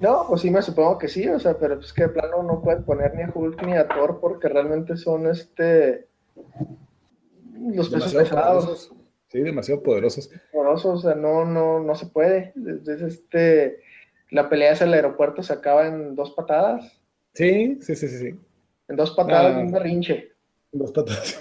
No, 0.00 0.26
pues 0.28 0.40
sí, 0.40 0.50
me 0.50 0.62
supongo 0.62 0.98
que 0.98 1.08
sí, 1.08 1.28
o 1.28 1.38
sea, 1.38 1.56
pero 1.56 1.78
es 1.78 1.92
que 1.92 2.02
de 2.02 2.08
plano 2.08 2.42
no 2.42 2.60
pueden 2.60 2.84
poner 2.84 3.14
ni 3.14 3.22
a 3.22 3.32
Hulk 3.32 3.62
ni 3.64 3.74
a 3.74 3.86
Thor 3.88 4.18
porque 4.20 4.48
realmente 4.48 4.96
son 4.96 5.28
este. 5.28 6.08
Los 7.72 7.88
pesos 7.88 8.14
pesados. 8.14 8.92
Sí, 9.28 9.40
demasiado 9.40 9.82
poderosos. 9.82 10.30
Poderosos, 10.52 11.04
o 11.04 11.08
sea, 11.08 11.14
no, 11.14 11.44
no, 11.44 11.80
no 11.80 11.94
se 11.94 12.06
puede. 12.06 12.52
Desde 12.54 13.06
este. 13.06 13.78
La 14.30 14.48
pelea 14.48 14.72
hacia 14.72 14.86
el 14.86 14.94
aeropuerto 14.94 15.42
se 15.42 15.52
acaba 15.52 15.86
en 15.86 16.16
dos 16.16 16.32
patadas. 16.32 17.00
Sí, 17.32 17.78
sí, 17.80 17.94
sí, 17.94 18.08
sí. 18.08 18.34
En 18.88 18.96
dos 18.96 19.12
patadas, 19.12 19.56
un 19.56 19.70
berrinche. 19.70 20.32
Dos 20.72 20.90
patadas. 20.90 21.38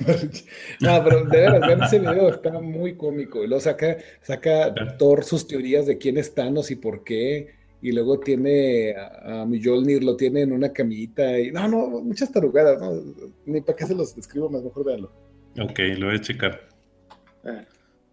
no, 0.80 1.04
pero 1.04 1.26
de 1.26 1.60
vean 1.60 1.84
ese 1.84 1.98
video, 1.98 2.30
está 2.30 2.52
muy 2.60 2.96
cómico. 2.96 3.44
Y 3.44 3.48
luego 3.48 3.62
saca, 3.62 3.98
saca 4.22 4.74
Thor 5.00 5.24
sus 5.24 5.48
teorías 5.48 5.88
de 5.88 5.98
quién 5.98 6.18
es 6.18 6.36
Thanos 6.36 6.70
y 6.70 6.76
por 6.76 7.04
qué 7.04 7.63
y 7.84 7.92
luego 7.92 8.18
tiene 8.18 8.96
a, 8.96 9.42
a 9.42 9.46
Mjolnir, 9.46 10.06
lo 10.06 10.16
tiene 10.16 10.42
en 10.42 10.54
una 10.54 10.72
camita, 10.72 11.38
y 11.38 11.52
no, 11.52 11.68
no, 11.68 12.02
muchas 12.02 12.32
tarugadas, 12.32 12.80
¿no? 12.80 13.14
Ni 13.46 13.60
para 13.60 13.76
qué 13.76 13.86
se 13.86 13.94
los 13.94 14.16
describo 14.16 14.50
más, 14.50 14.64
mejor 14.64 14.86
véanlo. 14.86 15.12
Ok, 15.60 15.80
lo 15.98 16.08
voy 16.08 16.16
a 16.16 16.22
checar. 16.22 16.62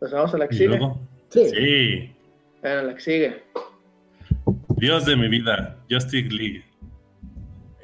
Pues 0.00 0.10
vamos 0.10 0.34
a 0.34 0.38
la 0.38 0.48
que 0.48 0.56
sigue. 0.56 0.78
Sí. 1.28 1.48
sí. 1.50 2.12
la 2.62 2.94
que 2.94 3.00
sigue. 3.00 3.42
Dios 4.76 5.06
de 5.06 5.16
mi 5.16 5.28
vida, 5.28 5.78
Justice 5.88 6.28
League. 6.34 6.64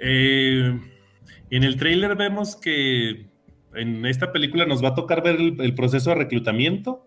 Eh, 0.01 0.81
en 1.51 1.63
el 1.63 1.77
trailer 1.77 2.17
vemos 2.17 2.57
que 2.57 3.27
en 3.75 4.05
esta 4.07 4.33
película 4.33 4.67
nos 4.67 4.83
va 4.83 4.89
a 4.89 4.95
tocar 4.97 5.23
ver 5.23 5.37
el, 5.37 5.75
proceso 5.77 6.11
de 6.11 6.17
reclutamiento 6.17 7.06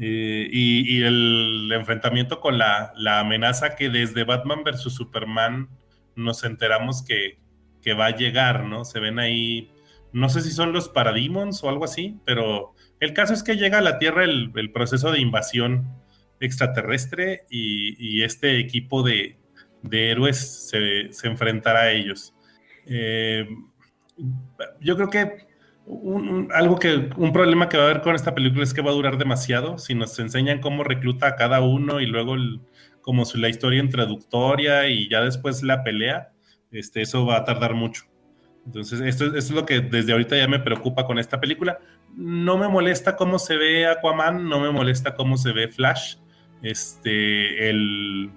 eh, 0.00 0.48
y, 0.52 1.02
el 1.02 1.70
enfrentamiento 1.72 2.40
con 2.40 2.56
la, 2.56 2.92
amenaza 3.18 3.74
que 3.74 3.88
desde 3.88 4.24
Batman 4.24 4.62
vs. 4.62 4.92
Superman 4.94 5.68
nos 6.14 6.44
enteramos 6.44 7.02
que, 7.02 7.38
va 7.94 8.06
a 8.06 8.16
llegar, 8.16 8.64
¿no? 8.64 8.84
Se 8.84 9.00
ven 9.00 9.18
ahí, 9.18 9.72
no 10.12 10.28
sé 10.28 10.42
si 10.42 10.50
son 10.50 10.74
los 10.74 10.90
Parademons 10.90 11.64
o 11.64 11.70
algo 11.70 11.86
así, 11.86 12.20
pero 12.26 12.74
el 13.00 13.14
caso 13.14 13.32
es 13.32 13.42
que 13.42 13.56
llega 13.56 13.78
a 13.78 13.80
la 13.80 13.98
Tierra 13.98 14.24
el, 14.24 14.70
proceso 14.74 15.10
de 15.10 15.20
invasión 15.20 15.88
extraterrestre 16.38 17.46
y, 17.48 18.22
este 18.22 18.58
equipo 18.58 19.02
de, 19.02 19.38
héroes 19.90 20.68
se, 20.68 21.10
se, 21.14 21.28
enfrentará 21.28 21.80
a 21.80 21.92
ellos. 21.92 22.34
Eh, 22.84 23.48
yo 24.80 24.96
creo 24.96 25.08
que 25.08 25.47
un, 25.88 26.48
algo 26.52 26.78
que, 26.78 27.08
un 27.16 27.32
problema 27.32 27.68
que 27.68 27.78
va 27.78 27.84
a 27.84 27.86
haber 27.86 28.02
con 28.02 28.14
esta 28.14 28.34
película 28.34 28.62
es 28.62 28.74
que 28.74 28.82
va 28.82 28.90
a 28.90 28.94
durar 28.94 29.16
demasiado. 29.16 29.78
Si 29.78 29.94
nos 29.94 30.18
enseñan 30.18 30.60
cómo 30.60 30.84
recluta 30.84 31.28
a 31.28 31.36
cada 31.36 31.60
uno 31.60 32.00
y 32.00 32.06
luego 32.06 32.36
como 33.00 33.24
su, 33.24 33.38
la 33.38 33.48
historia 33.48 33.80
introductoria 33.80 34.86
y 34.88 35.08
ya 35.08 35.22
después 35.22 35.62
la 35.62 35.82
pelea, 35.82 36.32
este, 36.70 37.00
eso 37.00 37.24
va 37.24 37.38
a 37.38 37.44
tardar 37.44 37.74
mucho. 37.74 38.04
Entonces, 38.66 39.00
esto, 39.00 39.34
es 39.34 39.50
lo 39.50 39.64
que 39.64 39.80
desde 39.80 40.12
ahorita 40.12 40.36
ya 40.36 40.46
me 40.46 40.58
preocupa 40.58 41.06
con 41.06 41.18
esta 41.18 41.40
película. 41.40 41.78
No 42.14 42.58
me 42.58 42.68
molesta 42.68 43.16
cómo 43.16 43.38
se 43.38 43.56
ve 43.56 43.86
Aquaman, 43.86 44.46
no 44.46 44.60
me 44.60 44.70
molesta 44.70 45.14
cómo 45.14 45.38
se 45.38 45.52
ve 45.52 45.68
Flash. 45.68 46.16
Este, 46.60 47.70
el, 47.70 48.30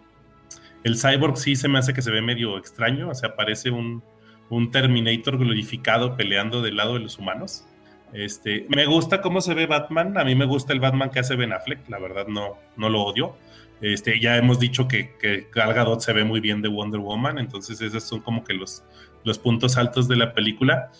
el 0.85 0.97
cyborg 0.97 1.37
sí 1.37 1.57
se 1.57 1.67
me 1.67 1.79
hace 1.79 1.93
que 1.93 2.01
se 2.01 2.11
ve 2.11 2.21
medio 2.21 2.57
extraño, 2.57 3.09
o 3.09 3.15
sea, 3.15 3.35
parece 3.35 3.71
un, 3.71 4.03
un 4.51 4.69
Terminator 4.69 5.37
glorificado 5.37 6.15
peleando 6.15 6.61
del 6.61 6.75
lado 6.75 6.95
de 6.95 6.99
los 6.99 7.17
humanos. 7.17 7.65
Este, 8.13 8.65
me 8.67 8.85
gusta 8.85 9.21
cómo 9.21 9.39
se 9.39 9.53
ve 9.53 9.65
Batman, 9.65 10.17
a 10.17 10.25
mí 10.25 10.35
me 10.35 10.45
gusta 10.45 10.73
el 10.73 10.81
Batman 10.81 11.09
que 11.09 11.19
hace 11.19 11.37
Ben 11.37 11.53
Affleck, 11.53 11.89
la 11.89 11.97
verdad 11.97 12.27
no, 12.27 12.57
no 12.75 12.89
lo 12.89 13.01
odio. 13.03 13.35
Este, 13.81 14.19
ya 14.19 14.37
hemos 14.37 14.59
dicho 14.59 14.87
que, 14.87 15.15
que 15.17 15.47
Gal 15.53 15.73
Gadot 15.73 16.01
se 16.01 16.11
ve 16.11 16.25
muy 16.25 16.41
bien 16.41 16.61
de 16.61 16.67
Wonder 16.67 16.99
Woman, 16.99 17.39
entonces 17.39 17.81
esos 17.81 18.03
son 18.03 18.19
como 18.19 18.43
que 18.43 18.53
los, 18.53 18.83
los 19.23 19.39
puntos 19.39 19.77
altos 19.77 20.09
de 20.09 20.17
la 20.17 20.33
película. 20.33 20.91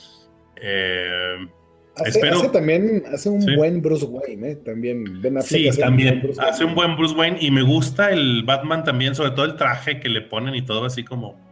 Eh, 0.55 1.35
hace, 1.97 2.49
también 2.53 3.03
hace 3.13 3.29
un 3.29 3.45
buen 3.57 3.81
Bruce 3.81 4.05
Wayne, 4.05 4.51
¿eh? 4.51 4.55
también 4.55 5.21
Ben 5.21 5.37
Affleck. 5.37 5.73
Sí, 5.73 5.79
también 5.79 6.31
hace 6.39 6.63
un 6.63 6.73
buen 6.73 6.95
Bruce 6.95 7.13
Wayne 7.13 7.37
y 7.41 7.51
me 7.51 7.63
gusta 7.63 8.11
el 8.11 8.43
Batman 8.43 8.85
también, 8.85 9.13
sobre 9.13 9.31
todo 9.31 9.43
el 9.43 9.57
traje 9.57 9.99
que 9.99 10.07
le 10.07 10.21
ponen 10.21 10.55
y 10.55 10.61
todo 10.61 10.85
así 10.85 11.03
como 11.03 11.50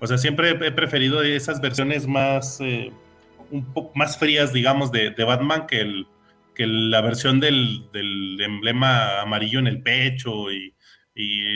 o 0.00 0.06
sea, 0.06 0.18
siempre 0.18 0.50
he 0.50 0.72
preferido 0.72 1.22
esas 1.22 1.60
versiones 1.60 2.06
más, 2.06 2.60
eh, 2.60 2.92
un 3.50 3.72
poco 3.72 3.92
más 3.94 4.18
frías, 4.18 4.52
digamos, 4.52 4.92
de, 4.92 5.12
Batman 5.24 5.66
que, 5.66 5.80
el, 5.80 6.06
que 6.54 6.66
la 6.66 7.00
versión 7.00 7.40
del, 7.40 7.88
emblema 8.38 9.20
amarillo 9.20 9.58
en 9.58 9.66
el 9.66 9.82
pecho 9.82 10.50
y, 10.50 10.72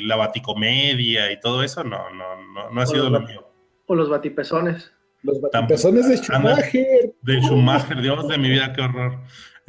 la 0.02 0.16
baticomedia 0.16 1.30
y 1.30 1.38
todo 1.38 1.62
eso. 1.62 1.84
No, 1.84 2.08
no, 2.10 2.70
no, 2.70 2.80
ha 2.80 2.86
sido 2.86 3.10
lo 3.10 3.20
mío. 3.20 3.46
O 3.86 3.94
los 3.94 4.08
batipezones. 4.08 4.90
Los 5.22 5.38
batipezones 5.38 6.08
de 6.08 6.16
Schumacher. 6.16 7.14
De 7.20 7.42
Schumacher, 7.42 8.00
Dios 8.00 8.26
de 8.26 8.38
mi 8.38 8.48
vida, 8.48 8.72
qué 8.72 8.80
horror. 8.80 9.18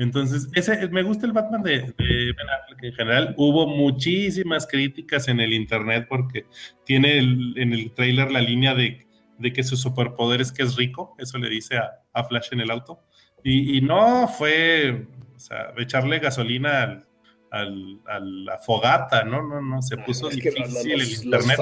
Entonces, 0.01 0.49
ese, 0.55 0.87
me 0.87 1.03
gusta 1.03 1.27
el 1.27 1.31
Batman 1.31 1.61
de, 1.61 1.79
Ben 1.79 2.49
Affleck 2.49 2.83
en 2.85 2.93
general. 2.93 3.35
Hubo 3.37 3.67
muchísimas 3.67 4.65
críticas 4.65 5.27
en 5.27 5.39
el 5.39 5.53
internet 5.53 6.07
porque 6.09 6.47
tiene 6.83 7.19
en 7.19 7.71
el 7.71 7.91
trailer 7.91 8.31
la 8.31 8.41
línea 8.41 8.73
de, 8.73 9.05
que 9.53 9.63
su 9.63 9.77
superpoder 9.77 10.41
es 10.41 10.51
que 10.51 10.63
es 10.63 10.75
rico. 10.75 11.15
Eso 11.19 11.37
le 11.37 11.49
dice 11.49 11.77
a, 11.77 12.23
Flash 12.23 12.47
en 12.51 12.61
el 12.61 12.71
auto. 12.71 12.99
Y, 13.43 13.79
no 13.81 14.27
fue, 14.27 15.05
o 15.35 15.39
sea, 15.39 15.71
echarle 15.77 16.17
gasolina 16.17 17.05
al, 17.51 17.99
a 18.07 18.19
la 18.19 18.57
fogata, 18.57 19.23
¿no? 19.23 19.47
No, 19.47 19.61
no, 19.61 19.83
se 19.83 19.97
puso 19.97 20.29
difícil 20.29 20.93
el 20.93 21.11
internet. 21.11 21.59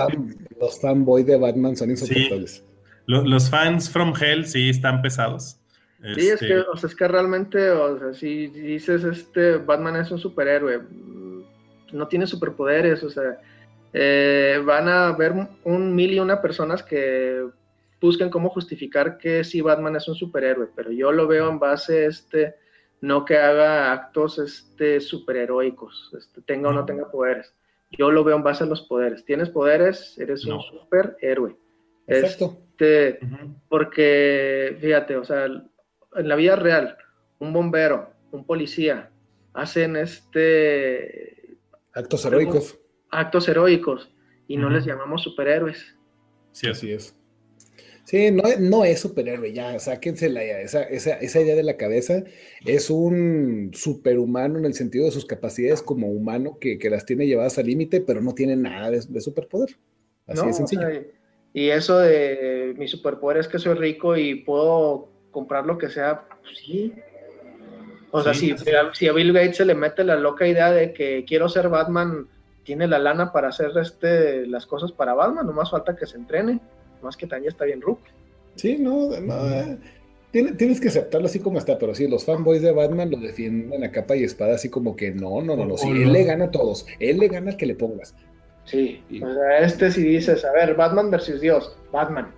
Los, 0.58 0.80
fanboys 0.80 1.26
de 1.26 1.36
Batman 1.36 1.76
son 1.76 1.92
insoportables. 1.92 2.64
los, 3.06 3.50
fans 3.50 3.90
from 3.90 4.14
Hell 4.18 4.46
sí 4.46 4.70
están 4.70 5.02
pesados. 5.02 5.59
Sí, 6.16 6.30
es 6.30 6.39
que, 6.39 6.45
este 6.45 6.60
o 6.60 6.78
sea, 6.78 6.88
es 6.88 6.95
que 6.95 7.08
realmente, 7.08 7.70
o 7.72 8.00
sea, 8.00 8.14
si 8.14 8.47
dices, 8.47 9.04
este, 9.04 9.58
Batman 9.58 9.97
es 9.97 10.12
un 10.12 10.18
superhéroe, 10.18 10.78
mm, 10.78 11.43
no 11.91 12.08
tiene 12.08 12.26
superpoderes, 12.26 13.04
o 13.04 13.10
sea, 13.10 13.39
eh, 13.91 14.62
van 14.66 14.88
a 14.88 15.08
haber 15.08 15.34
un 15.64 15.95
mil 15.95 16.14
y 16.14 16.20
una 16.20 16.41
personas 16.41 16.84
que 16.84 17.45
busquen 18.00 18.30
cómo 18.30 18.50
justificar 18.50 19.18
que 19.18 19.43
sí 19.43 19.60
Batman 19.60 19.97
es 19.97 20.08
un 20.08 20.16
superhéroe, 20.16 20.70
pero 20.74 20.91
yo 20.91 21.12
lo 21.12 21.28
veo 21.28 21.50
en 21.50 21.60
base, 21.60 22.06
este, 22.06 22.56
no 23.02 23.26
que 23.26 23.38
haga 23.38 23.91
actos, 23.91 24.39
este, 24.39 25.02
superheroicos, 25.02 26.14
este, 26.18 26.41
tenga 26.41 26.70
o 26.70 26.74
no 26.74 26.86
tenga 26.86 27.12
poderes. 27.12 27.54
Yo 27.91 28.12
lo 28.12 28.24
veo 28.24 28.38
en 28.38 28.43
base 28.43 28.64
a 28.64 28.68
los 28.68 28.84
poderes. 28.84 29.26
Tienes 29.26 29.50
poderes, 29.50 30.18
eres 30.20 30.45
un 30.45 30.62
superhéroe. 30.62 31.56
Exacto. 32.06 32.58
Este, 32.70 33.20
porque, 33.68 34.78
fíjate, 34.80 35.18
o 35.18 35.26
sea, 35.26 35.47
en 36.16 36.28
la 36.28 36.36
vida 36.36 36.55
real, 36.55 36.97
un 37.39 37.53
bombero, 37.53 38.12
un 38.32 38.45
policía, 38.45 39.12
hacen 39.53 39.95
este... 39.95 41.57
Actos 41.93 42.26
heroicos. 42.26 42.78
Actos 43.12 43.47
heroicos 43.47 44.10
y 44.47 44.57
no 44.57 44.70
les 44.70 44.86
llamamos 44.86 45.24
superhéroes. 45.24 45.95
Sí, 46.51 46.70
así 46.70 46.91
es. 46.91 47.16
Sí, 48.10 48.32
no, 48.32 48.41
no 48.60 48.86
es 48.86 49.01
superhéroe, 49.01 49.53
ya, 49.53 49.78
sáquense 49.80 50.30
la, 50.30 50.43
esa, 50.43 50.82
esa, 50.82 51.14
esa, 51.20 51.41
idea 51.41 51.55
de 51.55 51.62
la 51.62 51.78
cabeza. 51.78 52.24
Es 52.66 52.89
un 52.89 53.70
superhumano 53.76 54.57
en 54.57 54.66
el 54.66 54.74
sentido 54.74 55.05
de 55.05 55.12
sus 55.12 55.26
capacidades 55.26 55.84
como 55.84 56.07
humano 56.07 56.57
que, 56.60 56.80
las 56.89 57.05
tiene 57.05 57.28
llevadas 57.28 57.60
al 57.60 57.68
límite, 57.68 58.01
pero 58.01 58.20
no 58.20 58.34
tiene 58.34 58.55
nada 58.55 58.89
de, 58.89 59.22
superpoder. 59.22 59.78
Así 60.26 60.43
de 60.43 60.53
sencillo. 60.53 60.88
y 61.53 61.70
eso 61.70 61.99
de 61.99 62.74
mi 62.78 62.88
superpoder 62.88 63.38
es 63.38 63.47
que 63.47 63.60
soy 63.60 63.76
rico 63.76 64.18
y 64.18 64.36
puedo 64.43 65.11
comprar 65.31 65.65
lo 65.65 65.77
que 65.77 65.89
sea, 65.89 66.23
pues 66.41 66.57
sí. 66.57 66.93
O 68.11 68.22
sea, 68.22 68.34
si, 68.34 68.56
si, 68.93 69.07
a 69.07 69.14
Bill 69.14 69.34
Gates 69.34 69.57
se 69.57 69.65
le 69.65 69.76
mete 69.76 70.03
la 70.03 70.15
loca 70.15 70.47
idea 70.47 70.72
de 70.72 70.93
que 70.93 71.26
quiero 71.27 71.47
ser 71.47 71.69
Batman, 71.69 72.27
tiene 72.64 72.88
la 72.88 72.99
lana 72.99 73.31
para 73.31 73.49
hacer 73.49 73.72
este, 73.80 74.47
las 74.47 74.65
cosas 74.65 74.91
para 74.91 75.14
Batman, 75.14 75.45
nomás 75.45 75.69
falta 75.69 75.95
que 75.95 76.07
se 76.07 76.18
entrene, 76.18 76.60
más 77.01 77.15
que 77.15 77.27
también 77.27 77.51
está 77.51 77.65
bien 77.65 77.81
Rook. 77.81 77.99
Sí, 78.56 78.77
no, 78.80 79.10
tienes, 80.31 80.81
que 80.81 80.89
aceptarlo 80.89 81.27
así 81.27 81.39
como 81.39 81.60
está, 81.60 81.77
pero 81.77 81.93
sí, 81.95 82.07
los 82.07 82.26
fanboys 82.26 82.61
de 82.61 82.72
Batman 82.72 83.11
lo 83.11 83.18
defienden 83.18 83.84
a 83.84 83.91
capa 83.91 84.15
y 84.15 84.23
espada, 84.23 84.56
así 84.56 84.69
como 84.69 84.95
que 84.95 85.11
no, 85.11 85.41
no, 85.41 85.56
no, 85.56 85.65
no, 85.65 85.77
sí, 85.77 85.89
él 85.89 86.11
le 86.11 86.23
gana 86.23 86.45
a 86.45 86.51
todos, 86.51 86.85
él 86.99 87.19
le 87.19 87.27
gana 87.27 87.51
al 87.51 87.57
que 87.57 87.65
le 87.65 87.76
pongas. 87.76 88.15
Sí, 88.65 89.03
o 89.22 89.34
sea, 89.34 89.60
este 89.60 89.91
si 89.91 90.03
dices, 90.03 90.45
a 90.45 90.51
ver, 90.51 90.76
Batman 90.76 91.10
versus 91.10 91.41
Dios, 91.41 91.76
Batman, 91.91 92.31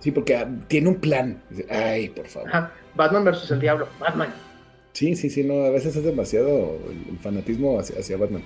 Sí, 0.00 0.10
porque 0.10 0.36
ah, 0.36 0.48
tiene 0.68 0.88
un 0.88 0.96
plan. 0.96 1.42
Ay, 1.70 2.08
por 2.10 2.26
favor. 2.26 2.50
Batman 2.94 3.24
versus 3.24 3.50
el 3.50 3.60
diablo, 3.60 3.88
Batman. 3.98 4.32
Sí, 4.92 5.14
sí, 5.14 5.30
sí, 5.30 5.44
no, 5.44 5.64
a 5.64 5.70
veces 5.70 5.94
es 5.94 6.04
demasiado 6.04 6.76
el 7.10 7.18
fanatismo 7.18 7.78
hacia, 7.78 8.16
Batman. 8.16 8.42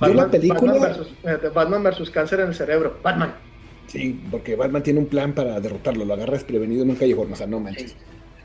Batman 0.00 0.16
la 0.16 0.30
película... 0.30 0.96
Batman 1.54 1.82
versus, 1.82 2.10
cáncer 2.10 2.40
en 2.40 2.48
el 2.48 2.54
cerebro, 2.54 2.98
Batman. 3.02 3.34
Sí, 3.86 4.18
porque 4.30 4.56
Batman 4.56 4.82
tiene 4.82 5.00
un 5.00 5.06
plan 5.06 5.34
para 5.34 5.60
derrotarlo, 5.60 6.04
lo 6.04 6.14
agarra 6.14 6.34
desprevenido 6.34 6.82
en 6.82 6.90
un 6.90 6.96
callejón, 6.96 7.32
o 7.32 7.36
sea, 7.36 7.46
no 7.46 7.60
manches. 7.60 7.94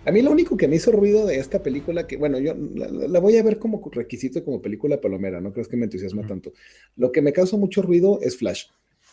A 0.06 0.12
mí 0.12 0.22
lo 0.22 0.32
único 0.32 0.58
que 0.58 0.68
me 0.68 0.78
hizo 0.78 0.92
ruido 0.92 1.26
de 1.26 1.38
esta 1.38 1.62
película, 1.62 2.08
que 2.08 2.18
bueno, 2.18 2.40
yo 2.40 2.56
la, 2.56 3.20
voy 3.20 3.38
a 3.38 3.44
ver 3.44 3.60
como 3.60 3.82
requisito 3.92 4.44
como 4.44 4.62
película 4.62 5.00
palomera, 5.00 5.42
no 5.42 5.52
crees 5.54 5.68
que 5.68 5.78
me 5.78 5.86
entusiasma 5.86 6.26
tanto. 6.26 6.54
Lo 6.96 7.12
que 7.12 7.22
me 7.22 7.34
causa 7.34 7.58
mucho 7.58 7.82
ruido 7.82 8.20
es 8.22 8.38
Flash, 8.38 8.66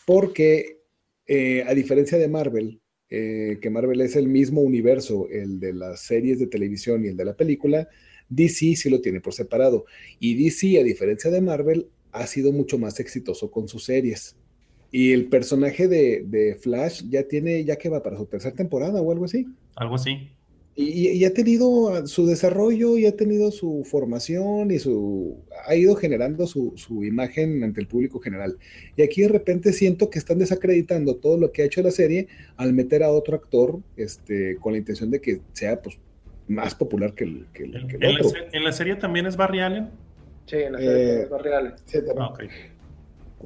porque 0.05 0.81
eh, 1.27 1.63
a 1.67 1.73
diferencia 1.73 2.17
de 2.17 2.27
Marvel, 2.27 2.81
eh, 3.09 3.59
que 3.61 3.69
Marvel 3.69 4.01
es 4.01 4.15
el 4.15 4.27
mismo 4.27 4.61
universo, 4.61 5.27
el 5.29 5.59
de 5.59 5.73
las 5.73 6.01
series 6.01 6.39
de 6.39 6.47
televisión 6.47 7.03
y 7.03 7.07
el 7.07 7.17
de 7.17 7.25
la 7.25 7.35
película, 7.35 7.87
DC 8.29 8.75
sí 8.75 8.89
lo 8.89 9.01
tiene 9.01 9.21
por 9.21 9.33
separado. 9.33 9.85
Y 10.19 10.43
DC, 10.43 10.79
a 10.79 10.83
diferencia 10.83 11.31
de 11.31 11.41
Marvel, 11.41 11.87
ha 12.11 12.27
sido 12.27 12.51
mucho 12.51 12.77
más 12.77 12.99
exitoso 12.99 13.49
con 13.51 13.67
sus 13.67 13.85
series. 13.85 14.35
Y 14.91 15.11
el 15.11 15.27
personaje 15.27 15.87
de, 15.87 16.57
Flash 16.59 17.03
ya 17.09 17.23
tiene, 17.23 17.63
ya 17.63 17.75
que 17.75 17.89
va 17.89 18.03
para 18.03 18.17
su 18.17 18.25
tercera 18.25 18.55
temporada 18.55 19.01
o 19.01 19.11
algo 19.11 19.25
así. 19.25 19.45
Algo 19.75 19.95
así. 19.95 20.29
Y, 20.79 21.25
ha 21.25 21.33
tenido 21.33 22.05
su 22.05 22.27
desarrollo 22.27 22.99
y 22.99 23.07
ha 23.07 23.15
tenido 23.15 23.49
su 23.49 23.83
formación 23.83 24.69
y 24.69 24.77
su 24.77 25.35
ha 25.65 25.75
ido 25.75 25.95
generando 25.95 26.45
su, 26.45 26.75
imagen 27.03 27.63
ante 27.63 27.81
el 27.81 27.87
público 27.87 28.19
general. 28.19 28.57
Y 28.95 29.01
aquí 29.01 29.23
de 29.23 29.29
repente 29.29 29.73
siento 29.73 30.11
que 30.11 30.19
están 30.19 30.37
desacreditando 30.37 31.15
todo 31.15 31.39
lo 31.39 31.51
que 31.51 31.63
ha 31.63 31.65
hecho 31.65 31.81
la 31.81 31.89
serie 31.89 32.27
al 32.57 32.73
meter 32.73 33.01
a 33.01 33.09
otro 33.09 33.35
actor 33.35 33.79
este, 33.95 34.57
con 34.57 34.73
la 34.73 34.77
intención 34.77 35.09
de 35.09 35.19
que 35.19 35.41
sea 35.53 35.81
pues, 35.81 35.97
más 36.47 36.75
popular 36.75 37.15
que 37.15 37.23
el, 37.23 37.47
que 37.53 37.63
el, 37.63 38.21
otro. 38.21 38.39
¿En 38.51 38.63
la 38.63 38.71
serie 38.71 38.97
también 38.97 39.25
es 39.25 39.35
Barry 39.35 39.61
Allen? 39.61 39.89
Sí, 40.45 40.57
en 40.57 40.73
la 40.73 40.77
serie 40.77 41.21
es 41.23 41.29
Barry 41.31 41.53
Allen. 41.53 41.73
Ah, 42.19 42.33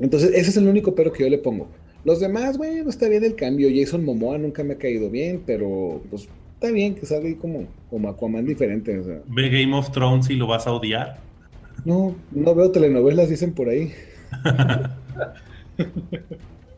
Entonces, 0.02 0.32
ese 0.32 0.50
es 0.50 0.58
el 0.58 0.68
único 0.68 0.94
pero 0.94 1.14
que 1.14 1.24
yo 1.24 1.30
le 1.30 1.38
pongo. 1.38 1.70
Los 2.04 2.20
demás, 2.20 2.58
bueno, 2.58 2.90
está 2.90 3.08
bien 3.08 3.24
el 3.24 3.36
cambio. 3.36 3.70
Jason 3.74 4.04
Momoa 4.04 4.38
nunca 4.38 4.66
me 4.66 4.74
ha 4.74 4.78
caído 4.78 5.10
bien, 5.10 5.44
pero 5.46 6.02
pues 6.10 6.28
está 6.62 6.72
bien 6.72 6.94
que 6.94 7.08
salga 7.08 7.28
ahí 7.28 7.34
como, 7.34 7.66
como 7.90 8.08
Aquaman 8.08 8.46
diferente. 8.46 8.96
¿Ve 9.26 9.50
Game 9.50 9.76
of 9.76 9.90
Thrones 9.90 10.30
y 10.30 10.36
lo 10.36 10.46
vas 10.46 10.68
a 10.68 10.72
odiar? 10.72 11.18
No, 11.86 12.14
no 12.30 12.54
veo 12.54 12.72
telenovelas, 12.72 13.30
dicen 13.30 13.52
por 13.54 13.68
ahí. 13.68 13.92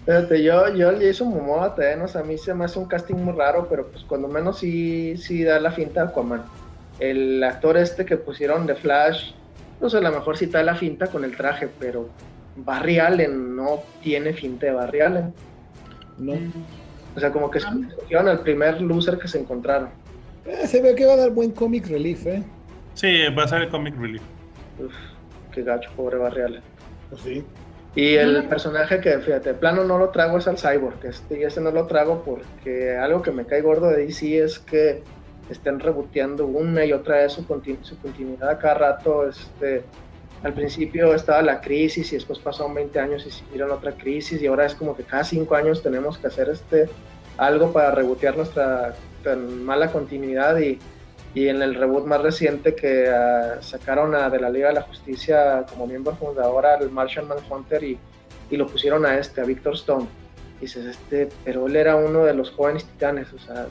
Fíjate, 0.06 0.42
yo, 0.42 0.74
yo 0.74 0.94
Jason 0.98 1.28
Momoa 1.30 1.76
no 1.98 2.06
a 2.20 2.24
mí 2.24 2.38
se 2.38 2.54
me 2.54 2.64
hace 2.64 2.80
un 2.80 2.86
casting 2.86 3.16
muy 3.16 3.34
raro, 3.34 3.68
pero 3.70 3.88
pues 3.88 4.06
cuando 4.06 4.30
menos 4.30 4.60
sí, 4.60 5.18
sí 5.18 5.44
da 5.44 5.60
la 5.60 5.72
finta 5.72 6.02
a 6.02 6.06
Aquaman. 6.06 6.44
El 7.00 7.44
actor 7.44 7.76
este 7.76 8.06
que 8.06 8.16
pusieron 8.16 8.66
de 8.66 8.76
Flash, 8.76 9.34
pues 9.82 9.94
a 9.96 10.00
lo 10.00 10.12
mejor 10.12 10.38
sí 10.38 10.46
da 10.46 10.64
la 10.64 10.76
finta 10.76 11.08
con 11.08 11.26
el 11.26 11.36
traje, 11.36 11.68
pero 11.78 12.08
Barry 12.56 13.00
Allen 13.00 13.58
no 13.58 13.84
tiene 14.02 14.32
finta 14.32 14.68
de 14.68 14.72
Barry 14.72 15.02
Allen. 15.02 15.34
No. 16.20 16.36
O 17.16 17.20
sea, 17.20 17.32
como 17.32 17.52
que 17.52 17.60
escogieron 17.60 18.28
al 18.28 18.40
primer 18.42 18.82
loser 18.82 19.18
que 19.18 19.28
se 19.28 19.40
encontraron. 19.40 19.90
Eh, 20.46 20.68
se 20.68 20.82
ve 20.82 20.96
que 20.96 21.06
va 21.06 21.14
a 21.14 21.18
dar 21.18 21.32
buen 21.32 21.52
comic 21.52 21.88
relief, 21.88 22.26
¿eh? 22.26 22.44
Sí, 22.96 23.28
va 23.38 23.44
a 23.44 23.48
ser 23.48 23.64
el 23.64 23.70
comic 23.70 23.96
relief. 23.98 24.22
Uf, 24.80 24.94
qué 25.52 25.64
gacho, 25.64 25.90
pobre 25.96 26.18
Barry 26.18 26.42
Allen. 26.42 26.62
Pues 27.10 27.22
sí. 27.22 27.46
Y 27.96 28.16
el 28.16 28.46
personaje 28.46 29.00
que, 29.00 29.20
fíjate, 29.20 29.54
plano 29.54 29.84
no 29.84 30.00
lo 30.00 30.10
trago 30.10 30.40
es 30.40 30.48
al 30.48 30.58
Cyborg. 30.58 31.06
Este, 31.06 31.40
y 31.40 31.44
ese 31.44 31.62
no 31.62 31.70
lo 31.70 31.86
trago 31.86 32.24
porque 32.24 32.98
algo 32.98 33.22
que 33.22 33.32
me 33.32 33.46
cae 33.46 33.62
gordo 33.62 33.90
de 33.90 34.06
DC 34.06 34.40
es 34.40 34.58
que 34.58 35.04
estén 35.50 35.80
reboteando 35.80 36.48
una 36.48 36.86
y 36.86 36.94
otra 36.94 37.18
vez 37.18 37.34
su, 37.34 37.44
su 37.82 37.98
continuidad 38.00 38.50
a 38.50 38.58
cada 38.58 38.74
rato. 38.74 39.30
Este, 39.30 39.84
al 40.44 40.54
principio 40.54 41.16
estaba 41.16 41.42
la 41.42 41.62
crisis 41.62 42.12
y 42.12 42.16
después 42.16 42.38
pasaron 42.40 42.74
20 42.74 43.00
años 43.00 43.26
y 43.26 43.32
siguieron 43.32 43.72
otra 43.72 43.94
crisis 43.94 44.42
y 44.42 44.48
ahora 44.48 44.66
es 44.66 44.76
como 44.76 44.96
que 44.96 45.04
cada 45.04 45.24
5 45.24 45.56
años 45.56 45.82
tenemos 45.82 46.18
que 46.18 46.28
hacer 46.28 46.50
este 46.50 46.90
algo 47.38 47.72
para 47.72 47.92
rebotear 47.92 48.38
nuestra 48.38 48.94
mala 49.64 49.92
continuidad 49.92 50.60
y, 50.60 50.78
y, 51.34 51.48
en 51.48 51.62
el 51.62 51.76
reboot 51.76 52.06
más 52.06 52.22
reciente 52.22 52.76
que 52.76 53.10
ah, 53.10 53.58
sacaron 53.62 54.14
a 54.14 54.30
de 54.30 54.40
la 54.40 54.50
Liga 54.50 54.68
de 54.68 54.76
la 54.76 54.82
Justicia 54.82 55.66
como 55.70 55.88
miembro 55.88 56.16
fundador 56.16 56.66
al 56.66 56.92
Martian 56.92 57.28
Manhunter 57.28 57.84
y, 57.84 57.98
y 58.52 58.58
lo 58.58 58.68
pusieron 58.68 59.06
a 59.06 59.18
este, 59.18 59.42
a 59.42 59.46
Victor 59.46 59.74
Stone. 59.76 60.08
Y 60.60 60.66
dices, 60.66 60.86
este, 60.86 61.30
pero 61.44 61.68
él 61.68 61.76
era 61.76 61.96
uno 61.96 62.26
de 62.26 62.34
los 62.34 62.52
jóvenes 62.52 62.86
titanes, 62.86 63.34
o 63.34 63.40
sea, 63.40 63.68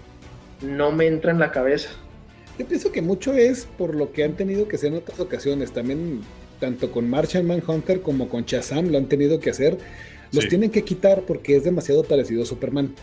no 0.62 0.90
me 0.90 1.06
entra 1.06 1.30
en 1.30 1.38
la 1.38 1.52
cabeza. 1.52 1.90
Yo 2.58 2.66
pienso 2.66 2.90
que 2.90 3.02
mucho 3.02 3.32
es 3.34 3.66
por 3.78 3.94
lo 3.94 4.12
que 4.12 4.24
han 4.24 4.32
tenido 4.32 4.66
que 4.68 4.78
ser 4.78 4.92
en 4.92 4.98
otras 4.98 5.20
ocasiones. 5.20 5.72
También 5.72 6.22
tanto 6.62 6.92
con 6.92 7.10
Martian 7.10 7.44
Manhunter 7.44 8.02
como 8.02 8.28
con 8.28 8.44
Shazam 8.44 8.86
lo 8.86 8.96
han 8.96 9.06
tenido 9.06 9.40
que 9.40 9.50
hacer. 9.50 9.78
Los 10.30 10.46
tienen 10.46 10.70
que 10.70 10.84
quitar 10.84 11.22
porque 11.22 11.56
es 11.56 11.64
demasiado 11.64 12.04
parecido 12.04 12.44
a 12.44 12.46
Superman. 12.46 12.94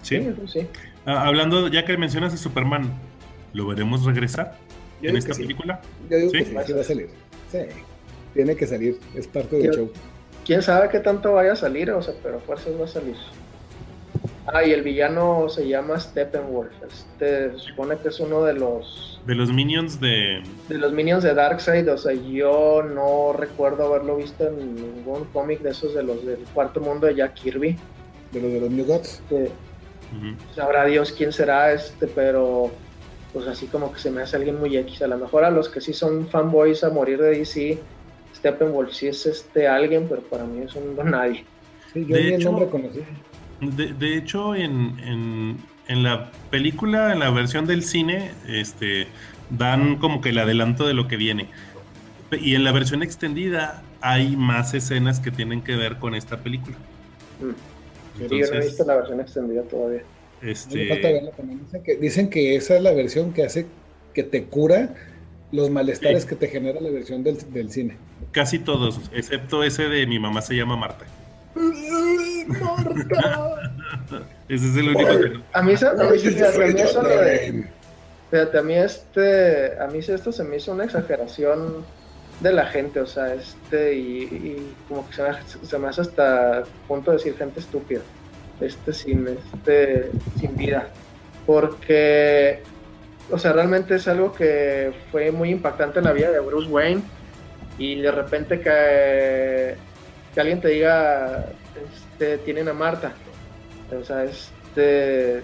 Sí. 0.00 0.20
sí. 0.46 0.68
Ah, 1.04 1.26
hablando, 1.26 1.66
ya 1.66 1.84
que 1.84 1.98
mencionas 1.98 2.32
a 2.32 2.36
Superman, 2.36 2.94
¿lo 3.52 3.66
veremos 3.66 4.04
regresar 4.04 4.56
en 5.02 5.16
esta 5.16 5.34
película? 5.34 5.80
Yo 6.08 6.18
digo 6.18 6.30
que 6.30 6.44
sí, 6.44 6.54
va 6.54 6.80
a 6.80 6.84
salir. 6.84 7.08
Sí, 7.50 7.58
tiene 8.32 8.54
que 8.54 8.66
salir, 8.68 8.96
es 9.16 9.26
parte 9.26 9.56
del 9.56 9.74
show. 9.74 9.92
Quién 10.46 10.62
sabe 10.62 10.88
qué 10.88 11.00
tanto 11.00 11.32
vaya 11.32 11.54
a 11.54 11.56
salir, 11.56 11.90
o 11.90 12.00
sea, 12.00 12.14
pero 12.22 12.38
fuerzas 12.38 12.72
va 12.80 12.84
a 12.84 12.88
salir. 12.88 13.16
Ah, 14.52 14.64
y 14.64 14.72
el 14.72 14.82
villano 14.82 15.48
se 15.48 15.68
llama 15.68 15.98
Steppenwolf. 15.98 16.72
Este 16.82 17.52
se 17.52 17.58
supone 17.58 17.96
que 17.98 18.08
es 18.08 18.18
uno 18.20 18.44
de 18.44 18.54
los. 18.54 19.20
De 19.26 19.34
los 19.34 19.52
minions 19.52 20.00
de. 20.00 20.42
De 20.68 20.78
los 20.78 20.92
minions 20.92 21.22
de 21.22 21.34
Darkseid. 21.34 21.92
O 21.92 21.98
sea, 21.98 22.12
yo 22.12 22.82
no 22.82 23.32
recuerdo 23.32 23.86
haberlo 23.86 24.16
visto 24.16 24.48
en 24.48 24.74
ningún 24.74 25.24
cómic 25.32 25.60
de 25.60 25.70
esos 25.70 25.94
de 25.94 26.02
los 26.02 26.24
del 26.24 26.38
cuarto 26.52 26.80
mundo 26.80 27.06
de 27.06 27.14
Jack 27.16 27.34
Kirby. 27.34 27.76
De 28.32 28.40
los 28.40 28.52
de 28.52 28.60
los 28.60 28.70
New 28.70 28.86
Gods. 28.86 29.22
Sabrá 30.54 30.84
Dios 30.86 31.12
quién 31.12 31.32
será 31.32 31.72
este, 31.72 32.06
pero. 32.06 32.70
Pues 33.32 33.46
así 33.46 33.66
como 33.66 33.92
que 33.92 34.00
se 34.00 34.10
me 34.10 34.22
hace 34.22 34.36
alguien 34.36 34.58
muy 34.58 34.76
X. 34.76 35.02
A 35.02 35.06
lo 35.06 35.16
mejor 35.16 35.44
a 35.44 35.50
los 35.50 35.68
que 35.68 35.80
sí 35.80 35.92
son 35.92 36.26
fanboys 36.26 36.82
a 36.82 36.90
morir 36.90 37.20
de 37.20 37.38
DC, 37.38 37.78
Steppenwolf 38.34 38.92
sí 38.92 39.06
es 39.06 39.24
este 39.26 39.68
alguien, 39.68 40.06
pero 40.08 40.22
para 40.22 40.44
mí 40.44 40.62
es 40.62 40.74
un 40.74 40.96
nadie. 41.10 41.44
Sí, 41.92 42.04
yo 42.04 42.16
ni 42.16 42.32
el 42.32 42.42
nombre 42.42 42.66
conocí. 42.66 43.00
De, 43.60 44.16
hecho, 44.16 44.54
en, 44.54 45.58
la 45.88 46.30
película, 46.50 47.12
en 47.12 47.18
la 47.18 47.30
versión 47.30 47.66
del 47.66 47.82
cine, 47.82 48.30
este, 48.48 49.06
dan 49.50 49.96
como 49.96 50.20
que 50.20 50.30
el 50.30 50.38
adelanto 50.38 50.86
de 50.86 50.94
lo 50.94 51.08
que 51.08 51.16
viene. 51.16 51.48
Y 52.32 52.54
en 52.54 52.64
la 52.64 52.72
versión 52.72 53.02
extendida 53.02 53.82
hay 54.00 54.36
más 54.36 54.72
escenas 54.72 55.20
que 55.20 55.30
tienen 55.30 55.62
que 55.62 55.76
ver 55.76 55.96
con 55.96 56.14
esta 56.14 56.38
película. 56.38 56.76
Mm. 57.40 58.20
yo 58.22 58.28
no 58.28 58.60
he 58.60 58.60
visto 58.60 58.84
la 58.84 58.96
versión 58.96 59.20
extendida 59.20 59.62
todavía. 59.62 60.02
Este... 60.40 60.88
Dicen 62.00 62.30
que, 62.30 62.56
esa 62.56 62.76
es 62.76 62.82
la 62.82 62.92
versión 62.92 63.32
que 63.32 63.44
hace 63.44 63.66
que 64.14 64.22
te 64.22 64.44
cura 64.44 64.94
los 65.52 65.68
malestares 65.68 66.24
que 66.24 66.36
te 66.36 66.48
genera 66.48 66.80
la 66.80 66.90
versión 66.90 67.22
del, 67.22 67.36
del, 67.52 67.70
cine. 67.70 67.96
Casi 68.30 68.58
todos, 68.58 69.00
excepto 69.12 69.64
ese 69.64 69.88
de 69.88 70.06
mi 70.06 70.18
mamá 70.18 70.40
se 70.40 70.54
llama 70.54 70.76
Marta. 70.76 71.04
Ese 74.48 74.66
es 74.66 74.76
el 74.76 74.88
único 74.88 75.06
que 75.06 75.40
A 75.52 75.62
mí, 75.62 75.74
a 75.74 75.92
mí, 75.92 76.16
eso 76.80 77.02
de, 77.02 77.68
Fíjate, 78.30 78.58
a 78.58 78.62
mí 78.62 78.74
este, 78.74 79.78
a 79.80 79.86
mí 79.88 79.98
esto 79.98 80.30
se 80.30 80.44
me 80.44 80.56
hizo 80.56 80.72
una 80.72 80.84
exageración 80.84 81.84
de 82.40 82.52
la 82.52 82.66
gente, 82.66 83.00
o 83.00 83.06
sea, 83.06 83.34
este, 83.34 83.94
y, 83.94 84.74
como 84.88 85.06
que 85.08 85.14
se 85.14 85.22
me, 85.22 85.30
se 85.66 85.78
me, 85.78 85.88
hace 85.88 86.00
hasta 86.02 86.62
punto 86.86 87.10
de 87.10 87.18
decir 87.18 87.36
gente 87.36 87.60
estúpida, 87.60 88.00
este 88.60 88.92
sin, 88.92 89.26
este, 89.28 90.10
sin 90.38 90.56
vida, 90.56 90.88
porque, 91.46 92.62
o 93.30 93.38
sea, 93.38 93.52
realmente 93.52 93.96
es 93.96 94.08
algo 94.08 94.32
que 94.32 94.92
fue 95.10 95.32
muy 95.32 95.50
impactante 95.50 95.98
en 95.98 96.04
la 96.06 96.12
vida 96.12 96.30
de 96.30 96.40
Bruce 96.40 96.68
Wayne, 96.68 97.02
y 97.78 98.00
de 98.00 98.12
repente 98.12 98.60
que 98.60 99.74
que 100.34 100.40
alguien 100.40 100.60
te 100.60 100.68
diga, 100.68 101.46
este, 101.74 102.38
tienen 102.38 102.68
a 102.68 102.72
Marta. 102.72 103.14
O 103.98 104.04
sea, 104.04 104.24
este, 104.24 105.42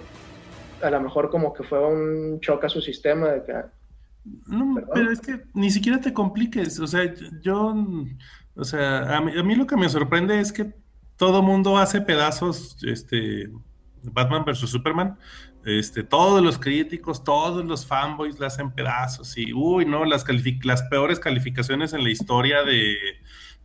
a 0.81 0.89
lo 0.89 1.01
mejor 1.01 1.29
como 1.29 1.53
que 1.53 1.63
fue 1.63 1.85
un 1.85 2.39
choque 2.39 2.67
a 2.67 2.69
su 2.69 2.81
sistema 2.81 3.29
de 3.29 3.43
que... 3.43 3.53
No, 4.47 4.75
pero 4.93 5.11
es 5.11 5.21
que 5.21 5.41
ni 5.53 5.71
siquiera 5.71 5.99
te 5.99 6.13
compliques. 6.13 6.79
O 6.79 6.87
sea, 6.87 7.13
yo, 7.41 7.75
o 8.55 8.63
sea, 8.63 9.17
a 9.17 9.21
mí, 9.21 9.31
a 9.37 9.43
mí 9.43 9.55
lo 9.55 9.65
que 9.65 9.77
me 9.77 9.87
sorprende 9.87 10.39
es 10.39 10.51
que 10.51 10.73
todo 11.15 11.41
mundo 11.41 11.77
hace 11.77 12.01
pedazos, 12.01 12.77
este, 12.83 13.49
Batman 14.03 14.45
versus 14.45 14.69
Superman, 14.69 15.17
este, 15.65 16.03
todos 16.03 16.41
los 16.41 16.57
críticos, 16.57 17.23
todos 17.23 17.65
los 17.65 17.85
fanboys 17.85 18.39
la 18.39 18.47
hacen 18.47 18.71
pedazos 18.71 19.37
y, 19.37 19.51
uy, 19.53 19.85
no, 19.85 20.05
las, 20.05 20.25
las 20.63 20.83
peores 20.83 21.19
calificaciones 21.19 21.93
en 21.93 22.03
la 22.03 22.09
historia 22.09 22.63
de, 22.63 22.95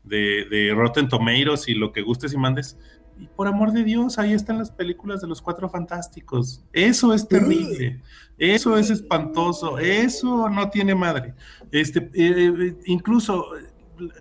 de, 0.05 0.73
Rotten 0.75 1.09
Tomatoes 1.09 1.69
y 1.69 1.75
lo 1.75 1.93
que 1.93 2.03
gustes 2.03 2.33
y 2.33 2.37
mandes. 2.37 2.79
Y 3.19 3.27
por 3.27 3.47
amor 3.47 3.73
de 3.73 3.85
Dios, 3.85 4.19
ahí 4.19 4.33
están 4.33 4.59
las 4.59 4.71
películas 4.71 5.21
de 5.21 5.29
los 5.29 5.43
cuatro 5.43 5.69
fantásticos. 5.69 6.65
Eso 6.73 7.13
es 7.13 7.29
terrible. 7.29 8.01
Eso 8.39 8.77
es 8.77 8.91
espantoso. 8.91 9.79
Eso 9.79 10.49
no 10.49 10.71
tiene 10.71 10.95
madre. 10.95 11.35
Este, 11.71 12.11
eh, 12.15 12.53
eh, 12.59 12.77
incluso 12.87 13.47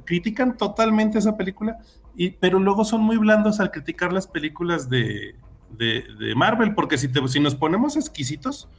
critican 0.05 0.57
totalmente 0.57 1.17
esa 1.17 1.37
película, 1.37 1.77
y, 2.15 2.31
pero 2.31 2.59
luego 2.59 2.85
son 2.85 3.01
muy 3.01 3.17
blandos 3.17 3.59
al 3.59 3.71
criticar 3.71 4.13
las 4.13 4.27
películas 4.27 4.89
de, 4.89 5.35
de, 5.77 6.35
Marvel, 6.35 6.75
porque 6.75 6.97
si, 6.97 7.07
te, 7.07 7.25
si 7.27 7.39
nos 7.39 7.55
ponemos 7.55 7.95
exquisitos, 7.95 8.69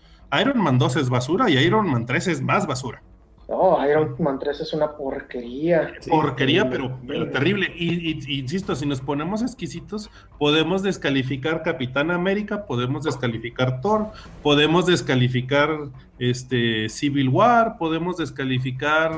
Iron 0.40 0.60
Man 0.62 0.78
2 0.78 0.96
es 0.96 1.08
basura 1.08 1.50
y 1.50 1.58
Iron 1.58 1.90
Man 1.90 2.06
3 2.06 2.28
es 2.28 2.42
más 2.42 2.66
basura. 2.66 3.02
No, 3.48 3.86
Iron 3.86 4.14
Man 4.18 4.38
3 4.38 4.60
es 4.60 4.72
una 4.72 4.96
porquería. 4.96 5.92
porquería, 6.08 6.70
pero, 6.70 6.98
terrible. 7.30 7.72
Y, 7.76 8.38
insisto, 8.38 8.74
si 8.74 8.86
nos 8.86 9.00
ponemos 9.00 9.42
exquisitos, 9.42 10.10
podemos 10.38 10.82
descalificar 10.82 11.62
Capitán 11.62 12.10
América, 12.10 12.66
podemos 12.66 13.04
descalificar 13.04 13.80
Thor, 13.80 14.10
podemos 14.42 14.86
descalificar 14.86 15.70
este 16.18 16.88
Civil 16.88 17.28
War, 17.28 17.76
podemos 17.78 18.16
descalificar 18.16 19.12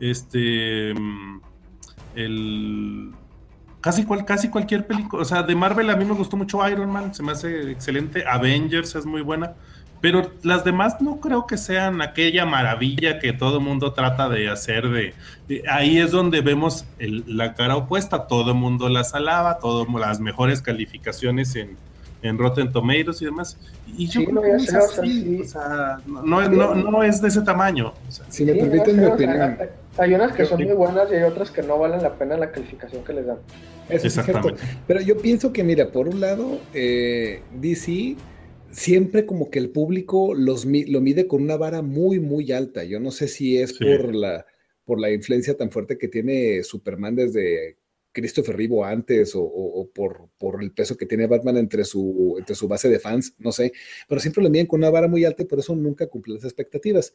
este 0.00 0.94
el 2.14 3.12
casi 3.80 4.04
cual, 4.04 4.24
casi 4.24 4.48
cualquier 4.48 4.86
película. 4.86 5.22
O 5.22 5.24
sea, 5.24 5.42
de 5.42 5.54
Marvel 5.54 5.90
a 5.90 5.96
mí 5.96 6.04
me 6.04 6.14
gustó 6.14 6.36
mucho 6.36 6.66
Iron 6.68 6.90
Man, 6.90 7.14
se 7.14 7.22
me 7.22 7.32
hace 7.32 7.70
excelente. 7.70 8.24
Avengers 8.26 8.94
es 8.94 9.06
muy 9.06 9.22
buena. 9.22 9.54
Pero 10.00 10.30
las 10.42 10.64
demás 10.64 11.00
no 11.00 11.20
creo 11.20 11.46
que 11.46 11.56
sean 11.56 12.02
aquella 12.02 12.44
maravilla 12.44 13.18
que 13.18 13.32
todo 13.32 13.58
el 13.58 13.64
mundo 13.64 13.92
trata 13.92 14.28
de 14.28 14.48
hacer. 14.48 14.88
De, 14.88 15.14
ahí 15.68 15.98
es 15.98 16.10
donde 16.10 16.40
vemos 16.40 16.84
la 16.98 17.54
cara 17.54 17.76
opuesta. 17.76 18.26
Todo 18.26 18.52
el 18.52 18.56
mundo 18.56 18.88
las 18.88 19.14
alaba, 19.14 19.58
todo, 19.58 19.86
las 19.98 20.20
mejores 20.20 20.60
calificaciones 20.60 21.56
en, 21.56 21.76
en 22.22 22.38
Rotten 22.38 22.72
Tomatoes 22.72 23.22
y 23.22 23.24
demás. 23.24 23.56
Y 23.96 24.06
yo 24.06 24.24
creo 24.24 24.42
que 24.42 24.50
es 24.56 24.74
así, 24.74 25.40
o 25.40 25.44
sea, 25.44 26.00
no, 26.06 26.48
no, 26.48 26.74
no, 26.74 27.02
es 27.02 27.22
de 27.22 27.28
ese 27.28 27.42
tamaño. 27.42 27.92
si 28.28 28.44
me 28.44 28.54
permiten 28.54 29.00
mi 29.00 29.06
opinión. 29.06 29.58
Hay 29.98 30.12
unas 30.12 30.32
que 30.32 30.44
son 30.44 30.62
muy 30.62 30.74
buenas 30.74 31.10
y 31.10 31.14
hay 31.14 31.22
otras 31.22 31.50
que 31.50 31.62
no 31.62 31.78
valen 31.78 32.02
la 32.02 32.12
pena 32.12 32.36
la 32.36 32.50
calificación 32.50 33.02
que 33.02 33.14
les 33.14 33.26
dan. 33.26 33.38
Eso 33.88 34.06
Exactamente. 34.08 34.62
Es 34.62 34.68
Pero 34.86 35.00
yo 35.00 35.16
pienso 35.16 35.52
que, 35.52 35.64
mira, 35.64 35.88
por 35.88 36.08
un 36.08 36.20
lado, 36.20 36.58
eh, 36.74 37.40
DC 37.54 38.16
siempre 38.70 39.26
como 39.26 39.50
que 39.50 39.58
el 39.58 39.70
público 39.70 40.34
los, 40.34 40.64
lo 40.64 41.00
mide 41.00 41.26
con 41.26 41.42
una 41.42 41.56
vara 41.56 41.82
muy, 41.82 42.20
muy 42.20 42.52
alta. 42.52 42.84
Yo 42.84 43.00
no 43.00 43.10
sé 43.10 43.28
si 43.28 43.58
es 43.58 43.72
por, 43.74 44.14
la, 44.14 44.46
por 44.84 45.00
la 45.00 45.10
influencia 45.10 45.56
tan 45.56 45.70
fuerte 45.70 45.98
que 45.98 46.08
tiene 46.08 46.62
Superman 46.62 47.14
desde 47.16 47.76
Christopher 48.16 48.56
Reeve 48.56 48.82
antes 48.82 49.32
o, 49.34 49.90
por, 49.94 50.30
por, 50.38 50.62
el 50.62 50.72
peso 50.72 50.96
que 50.96 51.04
tiene 51.04 51.26
Batman 51.26 51.58
entre 51.58 51.84
su, 51.84 52.36
entre 52.38 52.54
su 52.54 52.66
base 52.66 52.88
de 52.88 52.98
fans, 52.98 53.34
no 53.38 53.52
sé, 53.52 53.72
pero 54.08 54.22
siempre 54.22 54.42
lo 54.42 54.48
miden 54.48 54.66
con 54.66 54.80
una 54.80 54.88
vara 54.88 55.06
muy 55.06 55.26
alta 55.26 55.42
y 55.42 55.46
por 55.46 55.58
eso 55.58 55.76
nunca 55.76 56.06
cumple 56.06 56.34
las 56.34 56.44
expectativas. 56.44 57.12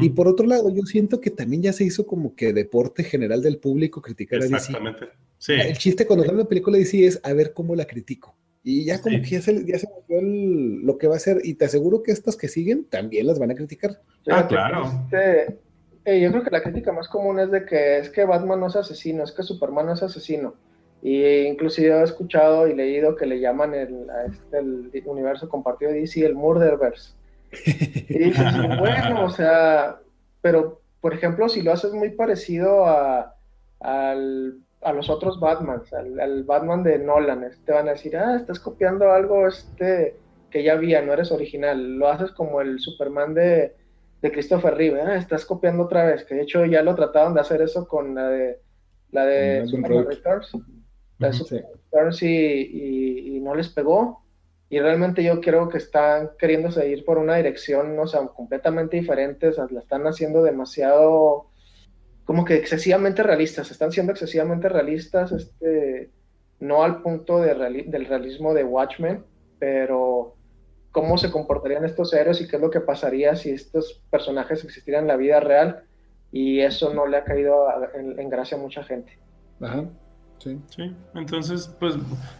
Y 0.00 0.08
por 0.08 0.26
otro 0.26 0.46
lado, 0.46 0.74
yo 0.74 0.82
siento 0.82 1.20
que 1.20 1.30
también 1.30 1.62
ya 1.62 1.72
se 1.72 1.84
hizo 1.84 2.06
como 2.06 2.34
que 2.34 2.52
deporte 2.52 3.04
general 3.04 3.42
del 3.42 3.58
público 3.58 4.02
criticar 4.02 4.40
a 4.40 4.44
DC. 4.44 4.56
Exactamente. 4.56 5.06
Sí. 5.38 5.52
El 5.52 5.78
chiste 5.78 6.04
cuando 6.06 6.24
sale 6.24 6.38
una 6.38 6.48
película 6.48 6.78
de 6.78 6.84
DC 6.84 7.06
es 7.06 7.20
a 7.22 7.32
ver 7.32 7.52
cómo 7.52 7.76
la 7.76 7.86
critico. 7.86 8.34
Y 8.70 8.84
ya 8.84 9.00
como 9.00 9.16
que 9.22 9.30
ya 9.30 9.40
se, 9.40 9.64
ya 9.64 9.78
se 9.78 9.88
lo 10.10 10.98
que 10.98 11.06
va 11.06 11.14
a 11.14 11.16
hacer. 11.16 11.38
Y 11.42 11.54
te 11.54 11.64
aseguro 11.64 12.02
que 12.02 12.12
estas 12.12 12.36
que 12.36 12.48
siguen 12.48 12.84
también 12.84 13.26
las 13.26 13.38
van 13.38 13.50
a 13.50 13.54
criticar. 13.54 13.98
Ah, 14.30 14.46
claro. 14.46 14.84
Este, 15.04 15.58
eh, 16.04 16.20
yo 16.20 16.30
creo 16.30 16.42
que 16.42 16.50
la 16.50 16.62
crítica 16.62 16.92
más 16.92 17.08
común 17.08 17.40
es 17.40 17.50
de 17.50 17.64
que 17.64 17.96
es 17.96 18.10
que 18.10 18.26
Batman 18.26 18.60
no 18.60 18.66
es 18.66 18.76
asesino, 18.76 19.24
es 19.24 19.32
que 19.32 19.42
Superman 19.42 19.86
no 19.86 19.94
es 19.94 20.02
asesino. 20.02 20.54
Y 21.02 21.24
inclusive 21.46 21.98
he 21.98 22.02
escuchado 22.02 22.68
y 22.68 22.74
leído 22.74 23.16
que 23.16 23.24
le 23.24 23.40
llaman 23.40 23.72
el, 23.72 24.10
a 24.10 24.26
este, 24.26 24.58
el 24.58 25.02
universo 25.06 25.48
compartido 25.48 25.90
de 25.90 26.00
DC 26.00 26.26
el 26.26 26.34
Murderverse. 26.34 27.14
Y 28.10 28.18
dices, 28.18 28.52
bueno, 28.78 29.24
o 29.24 29.30
sea, 29.30 29.98
pero 30.42 30.82
por 31.00 31.14
ejemplo, 31.14 31.48
si 31.48 31.62
lo 31.62 31.72
haces 31.72 31.92
muy 31.92 32.10
parecido 32.10 32.84
a, 32.84 33.34
al 33.80 34.58
a 34.82 34.92
los 34.92 35.10
otros 35.10 35.40
Batmans, 35.40 35.92
al, 35.92 36.44
Batman 36.44 36.82
de 36.82 36.98
Nolan, 36.98 37.40
te 37.40 37.46
este, 37.48 37.72
van 37.72 37.88
a 37.88 37.92
decir, 37.92 38.16
ah, 38.16 38.36
estás 38.36 38.60
copiando 38.60 39.10
algo 39.10 39.46
este 39.46 40.16
que 40.50 40.62
ya 40.62 40.72
había, 40.72 41.02
no 41.02 41.12
eres 41.12 41.30
original, 41.30 41.96
lo 41.96 42.08
haces 42.08 42.30
como 42.30 42.60
el 42.60 42.80
Superman 42.80 43.34
de, 43.34 43.74
de 44.22 44.32
Christopher 44.32 44.74
Reeve, 44.74 45.02
ah, 45.02 45.16
estás 45.16 45.44
copiando 45.44 45.84
otra 45.84 46.04
vez, 46.06 46.24
que 46.24 46.36
de 46.36 46.42
hecho 46.42 46.64
ya 46.64 46.82
lo 46.82 46.94
trataron 46.94 47.34
de 47.34 47.40
hacer 47.40 47.60
eso 47.60 47.86
con 47.86 48.14
la 48.14 48.28
de 48.28 48.60
la 49.10 49.24
de 49.24 49.66
Superman 49.66 50.06
Returns, 50.06 50.52
la 51.18 51.30
de 51.30 52.26
y, 52.26 53.36
y, 53.36 53.40
no 53.40 53.54
les 53.54 53.68
pegó, 53.70 54.22
y 54.70 54.78
realmente 54.80 55.24
yo 55.24 55.40
creo 55.40 55.68
que 55.68 55.78
están 55.78 56.30
queriendo 56.38 56.70
seguir 56.70 57.04
por 57.04 57.18
una 57.18 57.36
dirección, 57.36 57.98
o 57.98 58.06
sea, 58.06 58.20
completamente 58.28 58.96
diferente, 58.96 59.48
o 59.48 59.52
sea, 59.52 59.66
la 59.70 59.80
están 59.80 60.06
haciendo 60.06 60.42
demasiado 60.42 61.46
como 62.28 62.44
que 62.44 62.56
excesivamente 62.56 63.22
realistas, 63.22 63.70
están 63.70 63.90
siendo 63.90 64.12
excesivamente 64.12 64.68
realistas, 64.68 65.32
este, 65.32 66.10
no 66.60 66.82
al 66.82 67.00
punto 67.00 67.40
de 67.40 67.54
del 67.86 68.04
realismo 68.04 68.52
de 68.52 68.64
Watchmen, 68.64 69.24
pero 69.58 70.34
cómo 70.92 71.16
se 71.16 71.30
comportarían 71.30 71.86
estos 71.86 72.12
héroes 72.12 72.42
y 72.42 72.46
qué 72.46 72.56
es 72.56 72.62
lo 72.62 72.70
que 72.70 72.80
pasaría 72.80 73.34
si 73.34 73.48
estos 73.48 74.02
personajes 74.10 74.62
existieran 74.62 75.04
en 75.04 75.08
la 75.08 75.16
vida 75.16 75.40
real, 75.40 75.84
y 76.30 76.60
eso 76.60 76.92
no 76.92 77.06
le 77.06 77.16
ha 77.16 77.24
caído 77.24 77.64
en, 77.94 78.28
gracia 78.28 78.58
a 78.58 78.60
mucha 78.60 78.84
gente. 78.84 79.18
Ajá. 79.62 79.84
Sí. 80.36 80.60
sí. 80.68 80.94
entonces, 81.14 81.74
pues 81.80 81.94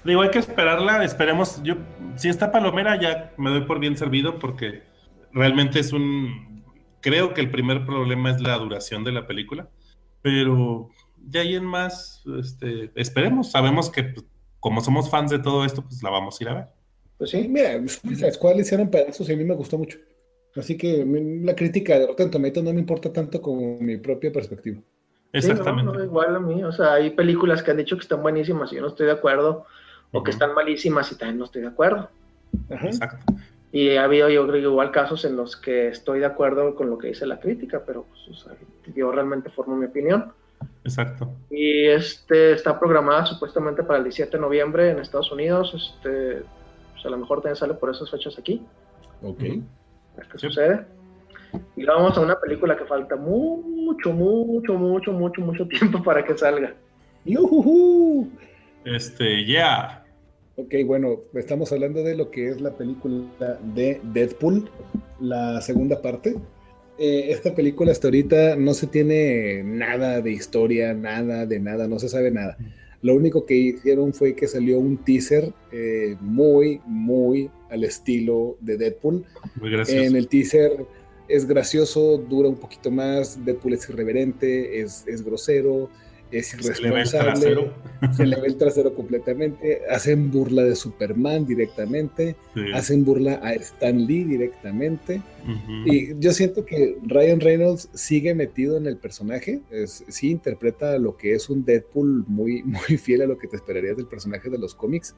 digo, 0.05 0.20
hay 0.20 0.31
que 0.31 0.39
esperarla, 0.39 1.02
esperemos, 1.02 1.62
yo, 1.62 1.77
si 2.15 2.28
está 2.28 2.52
Palomera 2.52 3.01
ya 3.01 3.32
me 3.39 3.48
doy 3.48 3.62
por 3.62 3.78
bien 3.81 3.97
servido 3.97 4.39
porque 4.39 4.82
realmente 5.32 5.81
es 5.81 5.94
un, 5.94 6.62
creo 7.01 7.32
que 7.32 7.40
el 7.40 7.51
primer 7.51 7.86
problema 7.86 8.31
es 8.31 8.43
la 8.43 8.59
duración 8.59 9.02
de 9.02 9.12
la 9.12 9.27
película. 9.27 9.70
Pero 10.23 10.90
de 11.16 11.39
ahí 11.39 11.55
en 11.55 11.65
más, 11.65 12.23
este, 12.39 12.90
esperemos. 12.95 13.51
Sabemos 13.51 13.90
que 13.90 14.05
pues, 14.05 14.27
como 14.61 14.81
somos 14.81 15.11
fans 15.11 15.31
de 15.31 15.39
todo 15.39 15.65
esto, 15.65 15.82
pues 15.82 16.03
la 16.03 16.11
vamos 16.11 16.40
a 16.40 16.45
ir 16.45 16.49
a 16.51 16.55
ver. 16.55 16.66
Pues 17.16 17.31
sí, 17.31 17.49
mira, 17.49 17.86
Suicide 17.89 18.32
Squad 18.32 18.57
hicieron 18.57 18.90
pedazos 18.90 19.28
y 19.28 19.32
a 19.32 19.36
mí 19.36 19.45
me 19.45 19.55
gustó 19.55 19.78
mucho. 19.78 19.99
Así 20.57 20.77
que 20.77 21.05
la 21.43 21.55
crítica 21.55 21.99
de 21.99 22.07
Rotten 22.07 22.31
Tomatoes 22.31 22.65
no 22.65 22.73
me 22.73 22.81
importa 22.81 23.12
tanto 23.12 23.40
como 23.40 23.78
mi 23.78 23.97
propia 23.97 24.32
perspectiva. 24.32 24.81
Exactamente. 25.32 26.05
igual 26.05 26.36
a 26.36 26.40
mí, 26.40 26.65
o 26.65 26.73
sea, 26.73 26.95
hay 26.95 27.11
películas 27.11 27.62
que 27.62 27.70
han 27.70 27.77
dicho 27.77 27.97
que 27.97 28.03
están 28.03 28.23
buenísimas 28.23 28.73
y 28.73 28.77
yo 28.77 28.82
no 28.82 28.89
estoy 28.89 29.07
de 29.07 29.12
acuerdo, 29.12 29.66
o 30.11 30.23
que 30.23 30.31
están 30.31 30.55
malísimas 30.55 31.12
y 31.12 31.16
también 31.16 31.39
no 31.39 31.45
estoy 31.45 31.62
de 31.62 31.69
acuerdo. 31.69 32.09
Exacto. 32.70 33.35
Y 33.70 33.97
ha 33.97 34.05
habido, 34.05 34.28
yo 34.31 34.47
creo, 34.47 34.70
igual 34.70 34.90
casos 34.90 35.24
en 35.24 35.36
los 35.36 35.57
que 35.57 35.89
estoy 35.89 36.20
de 36.20 36.27
acuerdo 36.27 36.74
con 36.74 36.89
lo 36.89 36.97
que 36.97 37.09
dice 37.09 37.27
la 37.27 37.39
crítica, 37.39 37.82
pero 37.86 38.07
pues, 38.07 38.47
yo 38.95 39.12
realmente 39.12 39.51
formo 39.51 39.77
mi 39.77 39.86
opinión. 39.86 40.32
Exacto. 40.85 41.31
Y 41.51 41.86
este 41.86 42.53
está 42.53 42.78
programada 42.78 43.27
supuestamente 43.27 43.82
para 43.82 43.99
el 43.99 44.05
17 44.05 44.36
de 44.36 44.40
noviembre 44.40 44.90
en 44.90 44.99
Estados 44.99 45.31
Unidos. 45.31 45.74
Este, 45.74 46.43
pues 46.93 47.05
a 47.05 47.11
lo 47.11 47.19
mejor 47.19 47.39
también 47.39 47.57
sale 47.57 47.74
por 47.74 47.90
esas 47.90 48.11
fechas 48.11 48.39
aquí. 48.39 48.62
Ok. 49.23 49.39
qué 49.39 50.39
sucede. 50.39 50.86
Y 51.77 51.85
vamos 51.85 52.16
a 52.16 52.20
una 52.20 52.39
película 52.39 52.77
que 52.77 52.85
falta 52.85 53.16
mucho, 53.16 54.12
mucho, 54.12 54.74
mucho, 54.74 55.12
mucho, 55.12 55.40
mucho 55.40 55.66
tiempo 55.69 56.03
para 56.03 56.24
que 56.24 56.36
salga. 56.36 56.74
¡Yuhu! 57.24 58.31
Este, 58.85 59.45
ya. 59.45 60.05
Ok, 60.59 60.74
bueno, 60.85 61.20
estamos 61.35 61.70
hablando 61.70 62.02
de 62.02 62.16
lo 62.16 62.32
que 62.32 62.48
es 62.48 62.60
la 62.60 62.76
película 62.76 63.60
de 63.76 64.01
Deadpool, 64.12 64.68
la 65.20 65.60
segunda 65.60 66.02
parte. 66.02 66.35
Eh, 66.98 67.26
esta 67.28 67.55
película 67.55 67.93
hasta 67.93 68.09
ahorita 68.09 68.56
no 68.56 68.74
se 68.74 68.89
tiene 68.89 69.62
nada 69.62 70.20
de 70.20 70.32
historia, 70.32 70.94
nada 70.94 71.47
de 71.47 71.60
nada, 71.60 71.86
no 71.86 72.01
se 72.01 72.09
sabe 72.09 72.32
nada. 72.32 72.59
Lo 73.02 73.14
único 73.14 73.47
que 73.47 73.55
hicieron 73.55 74.12
fue 74.12 74.35
que 74.35 74.48
salió 74.48 74.80
un 74.80 74.97
teaser 75.05 75.52
eh, 75.70 76.16
muy, 76.20 76.80
muy 76.86 77.48
al 77.70 77.85
estilo 77.85 78.56
de 78.60 78.78
Deadpool. 78.78 79.24
Muy 79.60 79.70
gracioso. 79.70 80.02
En 80.02 80.16
el 80.16 80.26
teaser 80.26 80.72
es 81.28 81.47
gracioso, 81.47 82.18
dura 82.18 82.48
un 82.48 82.56
poquito 82.56 82.90
más, 82.90 83.44
Deadpool 83.44 83.74
es 83.74 83.89
irreverente, 83.89 84.80
es, 84.80 85.05
es 85.06 85.24
grosero, 85.24 85.89
es 86.31 86.55
irresponsable, 86.55 87.73
se 88.15 88.27
le 88.27 88.41
ve 88.41 88.47
el 88.47 88.57
trasero, 88.57 88.95
completamente, 88.95 89.83
hacen 89.91 90.31
burla 90.31 90.63
de 90.63 90.77
Superman 90.77 91.47
directamente, 91.47 92.37
hacen 92.75 93.05
burla 93.05 93.41
a 93.43 93.53
Stan 93.55 94.07
Lee 94.07 94.25
directamente, 94.25 95.23
y 95.85 96.19
yo 96.19 96.33
siento 96.33 96.65
que 96.65 96.99
Ryan 97.03 97.41
Reynolds 97.41 97.89
sigue 97.95 98.35
metido 98.35 98.77
en 98.77 98.87
el 98.87 98.97
personaje, 98.97 99.61
sí 99.87 100.31
interpreta 100.31 100.99
lo 100.99 101.17
que 101.17 101.35
es 101.35 101.49
un 101.49 101.65
Deadpool 101.65 102.25
muy, 102.27 102.63
muy 102.65 102.99
fiel 102.99 103.23
a 103.23 103.27
lo 103.27 103.39
que 103.39 103.49
te 103.49 103.57
esperarías 103.57 103.97
del 103.97 104.07
personaje 104.07 104.51
de 104.51 104.59
los 104.59 104.75
cómics. 104.75 105.15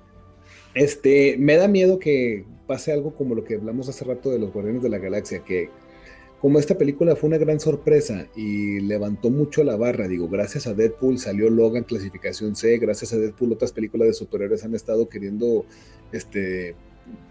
Este, 0.75 1.37
me 1.37 1.57
da 1.57 1.67
miedo 1.67 1.99
que 1.99 2.45
pase 2.69 2.93
algo 2.93 3.15
como 3.17 3.35
lo 3.35 3.43
que 3.43 3.57
hablamos 3.57 3.89
hace 3.89 4.05
rato 4.05 4.31
de 4.31 4.39
los 4.39 4.53
Guardianes 4.53 4.83
de 4.83 4.89
la 4.89 4.99
Galaxia, 4.99 5.41
que 5.41 5.69
como 6.41 6.59
esta 6.59 6.79
película 6.79 7.17
fue 7.17 7.29
una 7.29 7.37
gran 7.37 7.61
sorpresa 7.61 8.27
y 8.35 8.81
levantó 8.81 9.29
mucho 9.29 9.63
la 9.63 9.77
barra, 9.77 10.09
digo, 10.09 10.27
gracias 10.27 10.67
a 10.67 10.73
Deadpool 10.73 11.19
salió 11.19 11.51
Logan 11.51 11.85
clasificación 11.85 12.57
C, 12.57 12.79
gracias 12.79 13.13
a 13.13 13.19
Deadpool 13.19 13.53
otras 13.53 13.73
películas 13.73 14.09
de 14.09 14.15
superhéroes 14.15 14.65
han 14.65 14.75
estado 14.75 15.11
queriendo 15.11 15.67
este, 16.13 16.77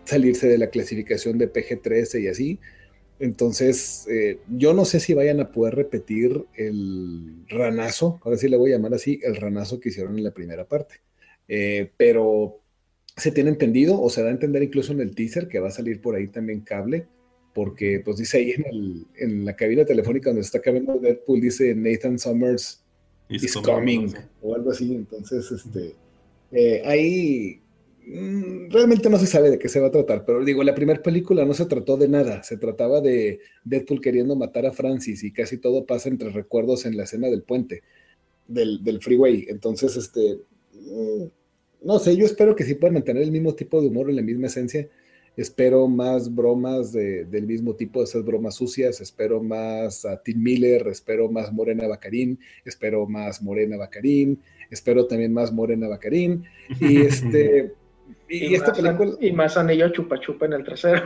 salirse 0.06 0.48
de 0.48 0.60
la 0.60 0.70
clasificación 0.70 1.40
de 1.40 1.52
PG-13 1.52 2.22
y 2.22 2.28
así. 2.28 2.60
Entonces, 3.20 4.06
eh, 4.10 4.40
yo 4.48 4.74
no 4.76 4.86
sé 4.86 5.00
si 5.00 5.16
vayan 5.16 5.40
a 5.40 5.52
poder 5.52 5.76
repetir 5.76 6.46
el 6.56 7.46
ranazo, 7.48 8.20
ahora 8.24 8.38
sí 8.38 8.48
le 8.48 8.58
voy 8.58 8.72
a 8.72 8.76
llamar 8.76 8.94
así, 8.94 9.20
el 9.24 9.38
ranazo 9.38 9.80
que 9.80 9.90
hicieron 9.90 10.20
en 10.20 10.24
la 10.24 10.32
primera 10.32 10.66
parte. 10.66 11.02
Eh, 11.48 11.90
pero 11.98 12.60
se 13.18 13.32
tiene 13.32 13.50
entendido 13.50 14.00
o 14.00 14.10
se 14.12 14.22
da 14.22 14.28
a 14.28 14.32
entender 14.32 14.62
incluso 14.62 14.94
en 14.94 15.02
el 15.02 15.16
teaser 15.16 15.48
que 15.48 15.60
va 15.60 15.70
a 15.70 15.72
salir 15.72 16.00
por 16.00 16.16
ahí 16.16 16.28
también 16.28 16.62
cable 16.62 17.08
porque 17.60 18.02
pues 18.06 18.16
dice 18.16 18.38
ahí 18.38 18.56
en, 19.18 19.44
la 19.44 19.54
cabina 19.54 19.84
telefónica 19.84 20.30
donde 20.30 20.44
está 20.44 20.62
cambiando 20.62 20.98
Deadpool, 20.98 21.42
dice 21.42 21.76
Nathan 21.76 22.18
Summers 22.18 22.82
is 23.28 23.54
coming, 23.56 24.14
o 24.42 24.56
algo 24.56 24.72
así, 24.72 24.96
entonces 24.96 25.52
este, 25.52 25.94
eh, 26.54 26.82
ahí 26.86 27.60
mm, 28.08 28.70
realmente 28.70 29.10
no 29.10 29.20
se 29.20 29.28
sabe 29.28 29.50
de 29.50 29.60
qué 29.60 29.68
se 29.68 29.82
va 29.82 29.88
a 29.88 29.92
tratar, 29.92 30.24
pero 30.24 30.46
digo, 30.46 30.64
la 30.64 30.74
primera 30.74 31.04
película 31.04 31.44
no 31.44 31.54
se 31.54 31.66
trató 31.66 31.98
de 31.98 32.08
nada, 32.08 32.44
se 32.44 32.56
trataba 32.56 33.02
de 33.02 33.42
Deadpool 33.66 34.00
queriendo 34.00 34.38
matar 34.38 34.66
a 34.66 34.72
Francis 34.72 35.26
y 35.26 35.34
casi 35.34 35.58
todo 35.58 35.86
pasa 35.86 36.08
entre 36.08 36.30
recuerdos 36.30 36.86
en 36.86 36.96
la 36.96 37.04
escena 37.04 37.28
del 37.28 37.44
puente, 37.44 37.84
del, 38.48 38.82
del 38.86 39.02
freeway, 39.02 39.48
entonces 39.50 39.98
este... 39.98 40.40
Mm, 40.76 41.26
no 41.82 42.00
sé, 42.00 42.16
yo 42.16 42.26
espero 42.26 42.56
que 42.56 42.64
sí 42.64 42.76
puedan 42.76 42.94
mantener 42.94 43.24
el 43.24 43.32
mismo 43.32 43.54
tipo 43.54 43.82
de 43.82 43.88
humor 43.88 44.10
en 44.10 44.16
la 44.16 44.22
misma 44.22 44.48
esencia, 44.48 44.88
Espero 45.40 45.88
más 45.88 46.36
bromas 46.36 46.92
del 46.92 47.48
mismo 47.48 47.74
tipo, 47.74 48.00
de 48.00 48.06
esas 48.06 48.26
bromas 48.26 48.56
sucias. 48.56 49.00
Espero 49.00 49.42
más 49.42 50.04
a 50.04 50.22
Tim 50.22 50.44
Miller, 50.44 50.86
espero 50.90 51.32
más 51.32 51.54
Morena 51.54 51.88
Bacarín, 51.88 52.38
espero 52.66 53.08
más 53.08 53.42
Morena 53.42 53.78
Bacarín, 53.78 54.42
espero 54.70 55.08
también 55.08 55.32
más 55.32 55.54
Morena 55.54 55.88
Bacarín. 55.88 56.44
Y 56.82 57.02
este. 57.04 57.72
y, 58.28 58.54
esta 58.54 58.74
película. 58.74 59.14
Y 59.22 59.32
más 59.32 59.56
anillo 59.56 59.88
chupa 59.94 60.20
chupa 60.20 60.46
en 60.46 60.54
el 60.54 60.66
trasero. 60.66 61.04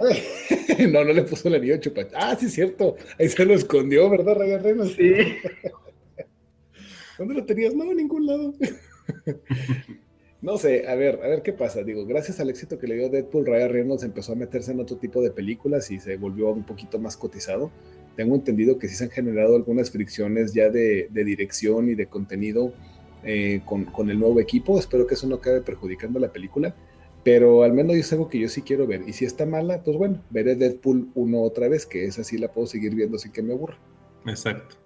no, 0.90 1.04
no 1.04 1.12
le 1.12 1.22
puso 1.22 1.46
el 1.46 1.54
anillo 1.54 1.76
chupa. 1.76 2.08
Ah, 2.12 2.36
sí, 2.36 2.46
es 2.46 2.54
cierto. 2.54 2.96
Ahí 3.20 3.28
se 3.28 3.44
lo 3.44 3.54
escondió, 3.54 4.10
¿verdad, 4.10 4.34
Ryan 4.34 4.64
Reynolds? 4.64 4.96
Sí. 4.96 5.14
¿Dónde 7.18 7.34
lo 7.34 7.44
tenías? 7.44 7.72
No, 7.72 7.88
en 7.88 7.98
ningún 7.98 8.26
lado. 8.26 8.52
No 10.42 10.56
sé, 10.56 10.88
a 10.88 10.94
ver, 10.94 11.20
a 11.22 11.28
ver 11.28 11.42
qué 11.42 11.52
pasa. 11.52 11.82
Digo, 11.82 12.06
gracias 12.06 12.40
al 12.40 12.48
éxito 12.48 12.78
que 12.78 12.86
le 12.86 12.96
dio 12.96 13.08
Deadpool, 13.10 13.46
Ryan 13.46 13.72
Reynolds 13.72 14.02
empezó 14.04 14.32
a 14.32 14.36
meterse 14.36 14.72
en 14.72 14.80
otro 14.80 14.96
tipo 14.96 15.22
de 15.22 15.30
películas 15.30 15.90
y 15.90 16.00
se 16.00 16.16
volvió 16.16 16.50
un 16.50 16.64
poquito 16.64 16.98
más 16.98 17.16
cotizado. 17.16 17.70
Tengo 18.16 18.34
entendido 18.34 18.78
que 18.78 18.88
sí 18.88 18.96
se 18.96 19.04
han 19.04 19.10
generado 19.10 19.54
algunas 19.54 19.90
fricciones 19.90 20.52
ya 20.54 20.70
de, 20.70 21.08
dirección 21.12 21.90
y 21.90 21.94
de 21.94 22.06
contenido 22.06 22.72
eh, 23.22 23.60
con, 23.64 23.84
con, 23.84 24.10
el 24.10 24.18
nuevo 24.18 24.40
equipo. 24.40 24.78
Espero 24.78 25.06
que 25.06 25.14
eso 25.14 25.26
no 25.26 25.36
acabe 25.36 25.60
perjudicando 25.60 26.18
la 26.18 26.32
película. 26.32 26.74
Pero 27.22 27.62
al 27.64 27.74
menos 27.74 27.96
es 27.96 28.10
algo 28.12 28.28
que 28.28 28.38
yo 28.38 28.48
sí 28.48 28.62
quiero 28.62 28.86
ver. 28.86 29.02
Y 29.06 29.12
si 29.12 29.26
está 29.26 29.44
mala, 29.44 29.82
pues 29.82 29.96
bueno, 29.96 30.22
veré 30.30 30.54
Deadpool 30.56 31.10
1 31.14 31.42
otra 31.42 31.68
vez, 31.68 31.84
que 31.84 32.06
esa 32.06 32.24
sí 32.24 32.38
la 32.38 32.48
puedo 32.48 32.66
seguir 32.66 32.94
viendo 32.94 33.18
sin 33.18 33.30
que 33.30 33.42
me 33.42 33.52
aburra. 33.52 33.76
Exacto. 34.26 34.76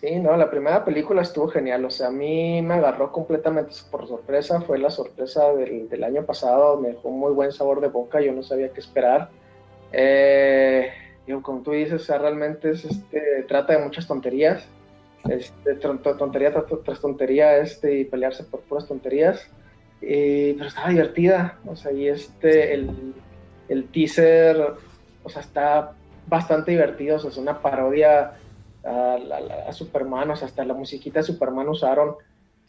Sí, 0.00 0.16
no, 0.16 0.36
la 0.36 0.50
primera 0.50 0.84
película 0.84 1.22
estuvo 1.22 1.48
genial, 1.48 1.84
o 1.84 1.90
sea, 1.90 2.08
a 2.08 2.10
mí 2.10 2.60
me 2.62 2.74
agarró 2.74 3.12
completamente 3.12 3.74
por 3.90 4.06
sorpresa, 4.06 4.60
fue 4.60 4.78
la 4.78 4.90
sorpresa 4.90 5.54
del, 5.54 6.04
año 6.04 6.24
pasado, 6.26 6.78
me 6.80 6.88
dejó 6.88 7.10
muy 7.10 7.32
buen 7.32 7.52
sabor 7.52 7.80
de 7.80 7.88
boca, 7.88 8.20
yo 8.20 8.32
no 8.32 8.42
sabía 8.42 8.70
qué 8.70 8.80
esperar. 8.80 9.30
Eh, 9.92 10.90
como 11.42 11.62
tú 11.62 11.70
dices, 11.70 12.08
realmente 12.08 12.72
es, 12.72 12.84
este, 12.84 13.44
trata 13.48 13.74
de 13.74 13.84
muchas 13.84 14.06
tonterías, 14.06 14.66
este, 15.28 15.76
tontería 15.76 16.52
tras 16.52 17.00
tontería, 17.00 17.56
este, 17.58 18.00
y 18.00 18.04
pelearse 18.04 18.44
por 18.44 18.60
puras 18.60 18.86
tonterías, 18.86 19.48
pero 20.00 20.66
estaba 20.66 20.88
divertida, 20.90 21.58
o 21.66 21.76
sea, 21.76 21.92
y 21.92 22.08
este, 22.08 22.74
el, 22.74 23.14
el 23.68 23.88
teaser, 23.88 24.74
o 25.22 25.28
sea, 25.30 25.40
está 25.40 25.92
bastante 26.26 26.72
divertido, 26.72 27.16
o 27.16 27.18
sea, 27.20 27.30
es 27.30 27.38
una 27.38 27.62
parodia 27.62 28.34
a, 28.84 29.72
Superman, 29.72 30.30
o 30.30 30.36
sea, 30.36 30.48
hasta 30.48 30.64
la 30.64 30.74
musiquita 30.74 31.20
de 31.20 31.24
Superman 31.24 31.68
usaron. 31.68 32.16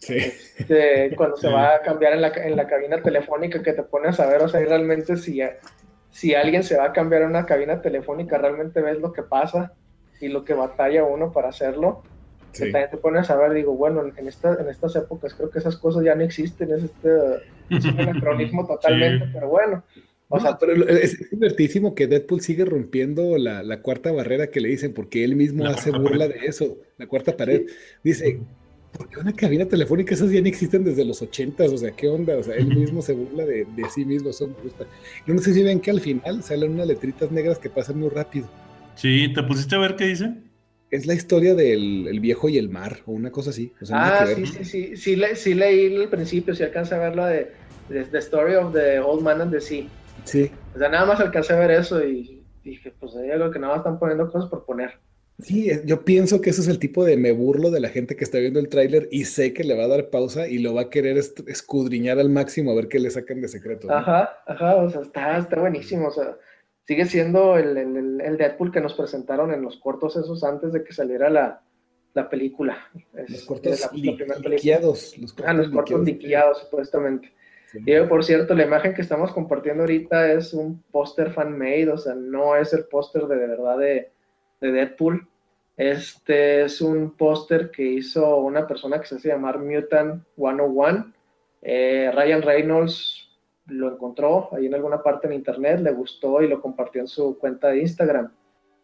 Este, 0.07 1.15
cuando 1.15 1.37
se 1.37 1.47
va 1.47 1.75
a 1.75 1.81
cambiar 1.81 2.13
en 2.13 2.21
la, 2.21 2.27
en 2.27 2.55
la, 2.55 2.67
cabina 2.67 3.01
telefónica 3.01 3.63
que 3.63 3.73
te 3.73 3.83
pones 3.83 4.19
a 4.19 4.27
ver, 4.27 4.41
o 4.41 4.49
sea, 4.49 4.59
realmente 4.59 5.17
si, 5.17 5.41
si 6.11 6.35
alguien 6.35 6.63
se 6.63 6.77
va 6.77 6.85
a 6.85 6.93
cambiar 6.93 7.23
en 7.23 7.29
una 7.29 7.45
cabina 7.45 7.81
telefónica, 7.81 8.37
realmente 8.37 8.81
ves 8.81 8.99
lo 8.99 9.13
que 9.13 9.23
pasa 9.23 9.73
y 10.19 10.27
lo 10.27 10.43
que 10.43 10.53
batalla 10.53 11.03
uno 11.03 11.31
para 11.31 11.49
hacerlo. 11.49 12.03
También 12.57 12.89
te 12.89 12.97
pones 12.97 13.29
a 13.29 13.35
ver, 13.35 13.51
digo, 13.53 13.73
bueno, 13.73 14.01
en, 14.15 14.27
esta, 14.27 14.53
en 14.53 14.69
estas 14.69 14.95
épocas 14.95 15.33
creo 15.33 15.49
que 15.49 15.59
esas 15.59 15.75
cosas 15.75 16.05
ya 16.05 16.15
no 16.15 16.23
existen, 16.23 16.71
es, 16.71 16.83
este, 16.83 17.09
un 17.69 17.99
anacronismo 17.99 18.65
totalmente, 18.65 19.27
pero 19.33 19.49
bueno, 19.49 19.83
o 20.27 20.39
sea, 20.39 20.57
pero 20.57 20.87
es, 20.87 21.29
divertísimo 21.29 21.93
que 21.93 22.07
Deadpool 22.07 22.41
sigue 22.41 22.65
rompiendo 22.65 23.37
la, 23.37 23.81
cuarta 23.81 24.11
barrera 24.11 24.47
que 24.47 24.59
le 24.59 24.69
dicen, 24.69 24.93
porque 24.93 25.23
él 25.23 25.35
mismo 25.35 25.65
hace 25.65 25.91
burla 25.91 26.27
de 26.27 26.45
eso, 26.45 26.77
la 26.97 27.07
cuarta 27.07 27.37
pared. 27.37 27.67
Dice, 28.03 28.39
¿por 28.97 29.09
qué 29.09 29.19
una 29.19 29.33
cabina 29.33 29.65
telefónica? 29.65 30.15
Esas 30.15 30.31
ya 30.31 30.41
no 30.41 30.47
existen 30.47 30.83
desde 30.83 31.05
los 31.05 31.21
ochentas, 31.21 31.71
o 31.71 31.77
sea, 31.77 31.91
¿qué 31.91 32.07
onda? 32.07 32.37
O 32.37 32.43
sea, 32.43 32.55
él 32.55 32.67
mismo 32.67 33.01
se 33.01 33.13
burla 33.13 33.45
de, 33.45 33.67
sí 33.93 34.03
mismo, 34.03 34.29
eso 34.29 34.47
me 34.47 34.55
gusta. 34.63 34.85
Yo 35.27 35.33
no 35.33 35.41
sé 35.41 35.53
si 35.53 35.61
ven 35.61 35.79
que 35.79 35.91
al 35.91 36.01
final 36.01 36.41
salen 36.41 36.71
unas 36.71 36.87
letritas 36.87 37.31
negras 37.31 37.59
que 37.59 37.69
pasan 37.69 37.99
muy 37.99 38.09
rápido. 38.09 38.49
Sí, 38.95 39.31
¿te 39.33 39.43
pusiste 39.43 39.75
a 39.75 39.79
ver 39.79 39.95
qué 39.95 40.05
dice? 40.05 40.33
Es 40.89 41.05
la 41.05 41.13
historia 41.13 41.53
del 41.53 42.19
viejo 42.19 42.49
y 42.49 42.57
el 42.57 42.69
mar, 42.69 42.99
o 43.05 43.11
una 43.11 43.31
cosa 43.31 43.51
así. 43.51 43.73
ah, 43.91 44.25
sí, 44.33 44.45
sí, 44.45 44.65
sí, 44.65 44.97
sí, 44.97 45.17
sí, 45.35 45.53
leí 45.53 45.95
al 45.95 46.09
principio, 46.09 46.55
si 46.55 46.63
alcanza 46.63 46.95
a 46.95 46.99
ver 46.99 47.15
lo 47.15 47.25
de, 47.25 47.51
The 47.89 48.17
Story 48.17 48.55
of 48.55 48.73
the 48.73 48.99
Old 48.99 49.21
Man 49.21 49.41
and 49.41 49.51
the 49.51 49.61
Sea. 49.61 49.87
Sí. 50.25 50.51
O 50.75 50.77
sea, 50.77 50.89
nada 50.89 51.05
más 51.05 51.19
alcancé 51.19 51.53
a 51.53 51.59
ver 51.59 51.71
eso 51.71 52.03
y 52.03 52.43
dije, 52.63 52.93
pues 52.99 53.15
hay 53.15 53.31
algo 53.31 53.51
que 53.51 53.59
nada 53.59 53.73
más 53.73 53.79
están 53.79 53.99
poniendo 53.99 54.29
cosas 54.29 54.49
por 54.49 54.65
poner. 54.65 54.99
Sí, 55.39 55.69
yo 55.83 56.05
pienso 56.05 56.39
que 56.39 56.51
ese 56.51 56.61
es 56.61 56.69
el 56.69 56.79
tipo 56.79 57.03
de 57.03 57.17
me 57.17 57.33
burlo 57.33 57.69
de 57.69 57.81
la 57.81 57.89
gente 57.89 58.15
que 58.15 58.23
está 58.23 58.37
viendo 58.37 58.59
el 58.59 58.69
tráiler 58.69 59.09
y 59.11 59.25
sé 59.25 59.53
que 59.53 59.65
le 59.65 59.75
va 59.75 59.83
a 59.83 59.89
dar 59.89 60.09
pausa 60.09 60.47
y 60.47 60.59
lo 60.59 60.73
va 60.73 60.83
a 60.83 60.89
querer 60.89 61.17
escudriñar 61.17 62.19
al 62.19 62.29
máximo 62.29 62.71
a 62.71 62.75
ver 62.75 62.87
qué 62.87 62.99
le 62.99 63.09
sacan 63.09 63.41
de 63.41 63.49
secreto. 63.49 63.91
Ajá, 63.91 64.29
ajá, 64.47 64.75
o 64.77 64.89
sea, 64.89 65.01
está, 65.01 65.37
está 65.37 65.59
buenísimo, 65.59 66.07
o 66.07 66.11
sea, 66.11 66.37
sigue 66.85 67.05
siendo 67.05 67.57
el, 67.57 67.77
el, 68.21 68.37
Deadpool 68.37 68.71
que 68.71 68.79
nos 68.79 68.93
presentaron 68.93 69.53
en 69.53 69.61
los 69.61 69.77
cortos 69.77 70.15
esos 70.15 70.41
antes 70.45 70.71
de 70.71 70.85
que 70.85 70.93
saliera 70.93 71.29
la, 71.29 71.61
la 72.13 72.29
película. 72.29 72.77
los 73.27 73.43
cortos 73.43 73.81
la, 73.81 74.49
liquiados. 74.49 75.17
Los 75.17 75.33
cortos, 75.33 75.49
ah, 75.49 75.53
los 75.53 75.69
cortos 75.69 76.05
liquiados, 76.05 76.59
supuestamente. 76.59 77.33
Y 77.85 77.99
por 78.01 78.23
cierto, 78.23 78.53
la 78.53 78.65
imagen 78.65 78.93
que 78.93 79.01
estamos 79.01 79.31
compartiendo 79.31 79.83
ahorita 79.83 80.31
es 80.31 80.53
un 80.53 80.81
póster 80.91 81.31
fan-made, 81.31 81.89
o 81.89 81.97
sea, 81.97 82.13
no 82.15 82.55
es 82.55 82.73
el 82.73 82.85
póster 82.85 83.23
de, 83.23 83.35
verdad 83.35 83.77
de, 83.77 84.11
Deadpool. 84.61 85.27
Este 85.77 86.63
es 86.63 86.81
un 86.81 87.11
póster 87.17 87.69
que 87.69 87.83
hizo 87.83 88.37
una 88.37 88.65
persona 88.65 88.99
que 88.99 89.07
se 89.07 89.15
hace 89.15 89.29
llamar 89.29 89.59
Mutant 89.59 90.23
101. 90.35 91.13
Eh, 91.61 92.11
Ryan 92.13 92.41
Reynolds 92.41 93.25
lo 93.67 93.91
encontró 93.91 94.49
ahí 94.53 94.67
en 94.67 94.75
alguna 94.75 95.01
parte 95.01 95.27
en 95.27 95.33
internet, 95.33 95.81
le 95.81 95.91
gustó 95.91 96.41
y 96.41 96.47
lo 96.47 96.61
compartió 96.61 97.01
en 97.01 97.07
su 97.07 97.37
cuenta 97.37 97.69
de 97.69 97.79
Instagram. 97.81 98.31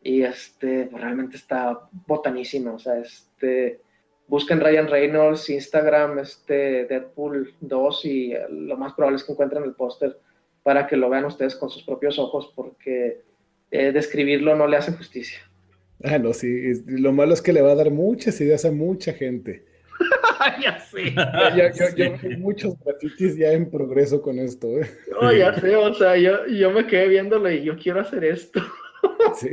Y 0.04 0.24
este, 0.24 0.88
pues, 0.88 1.02
realmente 1.02 1.38
está 1.38 1.88
botanísimo, 2.08 2.76
o 2.76 2.80
sea, 2.80 2.98
este 2.98 3.82
busquen 4.32 4.62
Ryan 4.62 4.88
Reynolds, 4.88 5.50
Instagram, 5.50 6.20
este 6.20 6.86
Deadpool 6.86 7.54
2 7.60 8.06
y 8.06 8.34
lo 8.50 8.78
más 8.78 8.94
probable 8.94 9.18
es 9.18 9.26
que 9.26 9.34
encuentren 9.34 9.64
el 9.64 9.74
póster 9.74 10.18
para 10.64 10.88
que 10.88 10.96
lo 10.96 11.10
vean 11.10 11.26
ustedes 11.26 11.54
con 11.56 11.70
sus 11.70 11.84
propios 11.84 12.18
ojos 12.18 12.54
porque 12.56 13.24
eh, 13.72 13.92
describirlo 13.92 14.56
no 14.56 14.68
le 14.68 14.78
hace 14.78 14.94
justicia. 14.94 15.40
Ah, 16.02 16.18
no, 16.18 16.32
sí. 16.32 16.82
Lo 16.88 17.12
malo 17.12 17.34
es 17.34 17.42
que 17.42 17.52
le 17.52 17.62
va 17.62 17.74
a 17.74 17.76
dar 17.76 17.92
muchas 17.92 18.40
ideas 18.40 18.64
a 18.64 18.72
mucha 18.72 19.12
gente. 19.12 19.66
ya 20.64 20.80
sé. 20.80 21.14
yo, 21.58 21.96
yo, 21.98 22.38
muchos 22.38 22.76
grafitis 22.86 23.36
ya 23.36 23.52
en 23.52 23.70
progreso 23.70 24.22
con 24.22 24.40
esto. 24.40 24.80
¿eh? 24.80 24.90
ya 25.38 25.60
sé, 25.60 25.76
o 25.76 25.94
sea, 25.94 26.16
yo, 26.16 26.48
yo 26.48 26.72
me 26.72 26.88
quedé 26.88 27.10
viéndolo 27.10 27.52
y 27.52 27.64
yo 27.66 27.76
quiero 27.76 28.00
hacer 28.00 28.24
esto. 28.24 28.62
sí. 29.36 29.50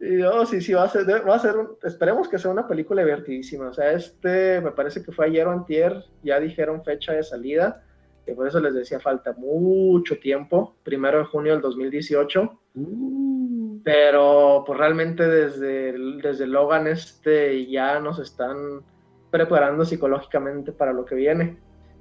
Y 0.00 0.22
oh, 0.22 0.46
sí, 0.46 0.62
sí, 0.62 0.72
va 0.72 0.84
a 0.84 0.88
ser, 0.88 1.06
va 1.28 1.34
a 1.34 1.38
ser 1.38 1.54
esperemos 1.82 2.26
que 2.26 2.38
sea 2.38 2.50
una 2.50 2.66
película 2.66 3.02
divertidísima. 3.02 3.68
O 3.68 3.74
sea, 3.74 3.92
este 3.92 4.60
me 4.62 4.70
parece 4.70 5.02
que 5.02 5.12
fue 5.12 5.26
ayer 5.26 5.46
o 5.46 5.50
antier, 5.50 6.04
ya 6.22 6.40
dijeron 6.40 6.82
fecha 6.82 7.12
de 7.12 7.22
salida, 7.22 7.84
que 8.24 8.32
por 8.32 8.48
eso 8.48 8.60
les 8.60 8.72
decía 8.72 8.98
falta 8.98 9.34
mucho 9.34 10.18
tiempo, 10.18 10.74
primero 10.84 11.18
de 11.18 11.24
junio 11.24 11.52
del 11.52 11.60
2018. 11.60 12.60
Uh. 12.76 13.80
Pero 13.84 14.64
pues 14.66 14.78
realmente 14.78 15.26
desde, 15.26 15.92
desde 16.22 16.46
Logan 16.46 16.86
este 16.86 17.66
ya 17.66 18.00
nos 18.00 18.18
están 18.18 18.82
preparando 19.30 19.84
psicológicamente 19.84 20.72
para 20.72 20.94
lo 20.94 21.04
que 21.04 21.14
viene. 21.14 21.58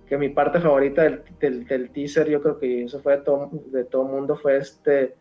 Que 0.07 0.17
mi 0.17 0.29
parte 0.29 0.61
favorita 0.61 1.03
del, 1.03 1.21
del, 1.67 1.91
teaser, 1.91 2.29
yo 2.29 2.41
creo 2.41 2.57
que 2.57 2.85
eso 2.85 3.01
fue 3.01 3.17
de 3.17 3.23
todo, 3.23 3.49
de 3.51 3.83
todo 3.83 4.05
mundo, 4.05 4.37
fue 4.37 4.57
este... 4.57 5.15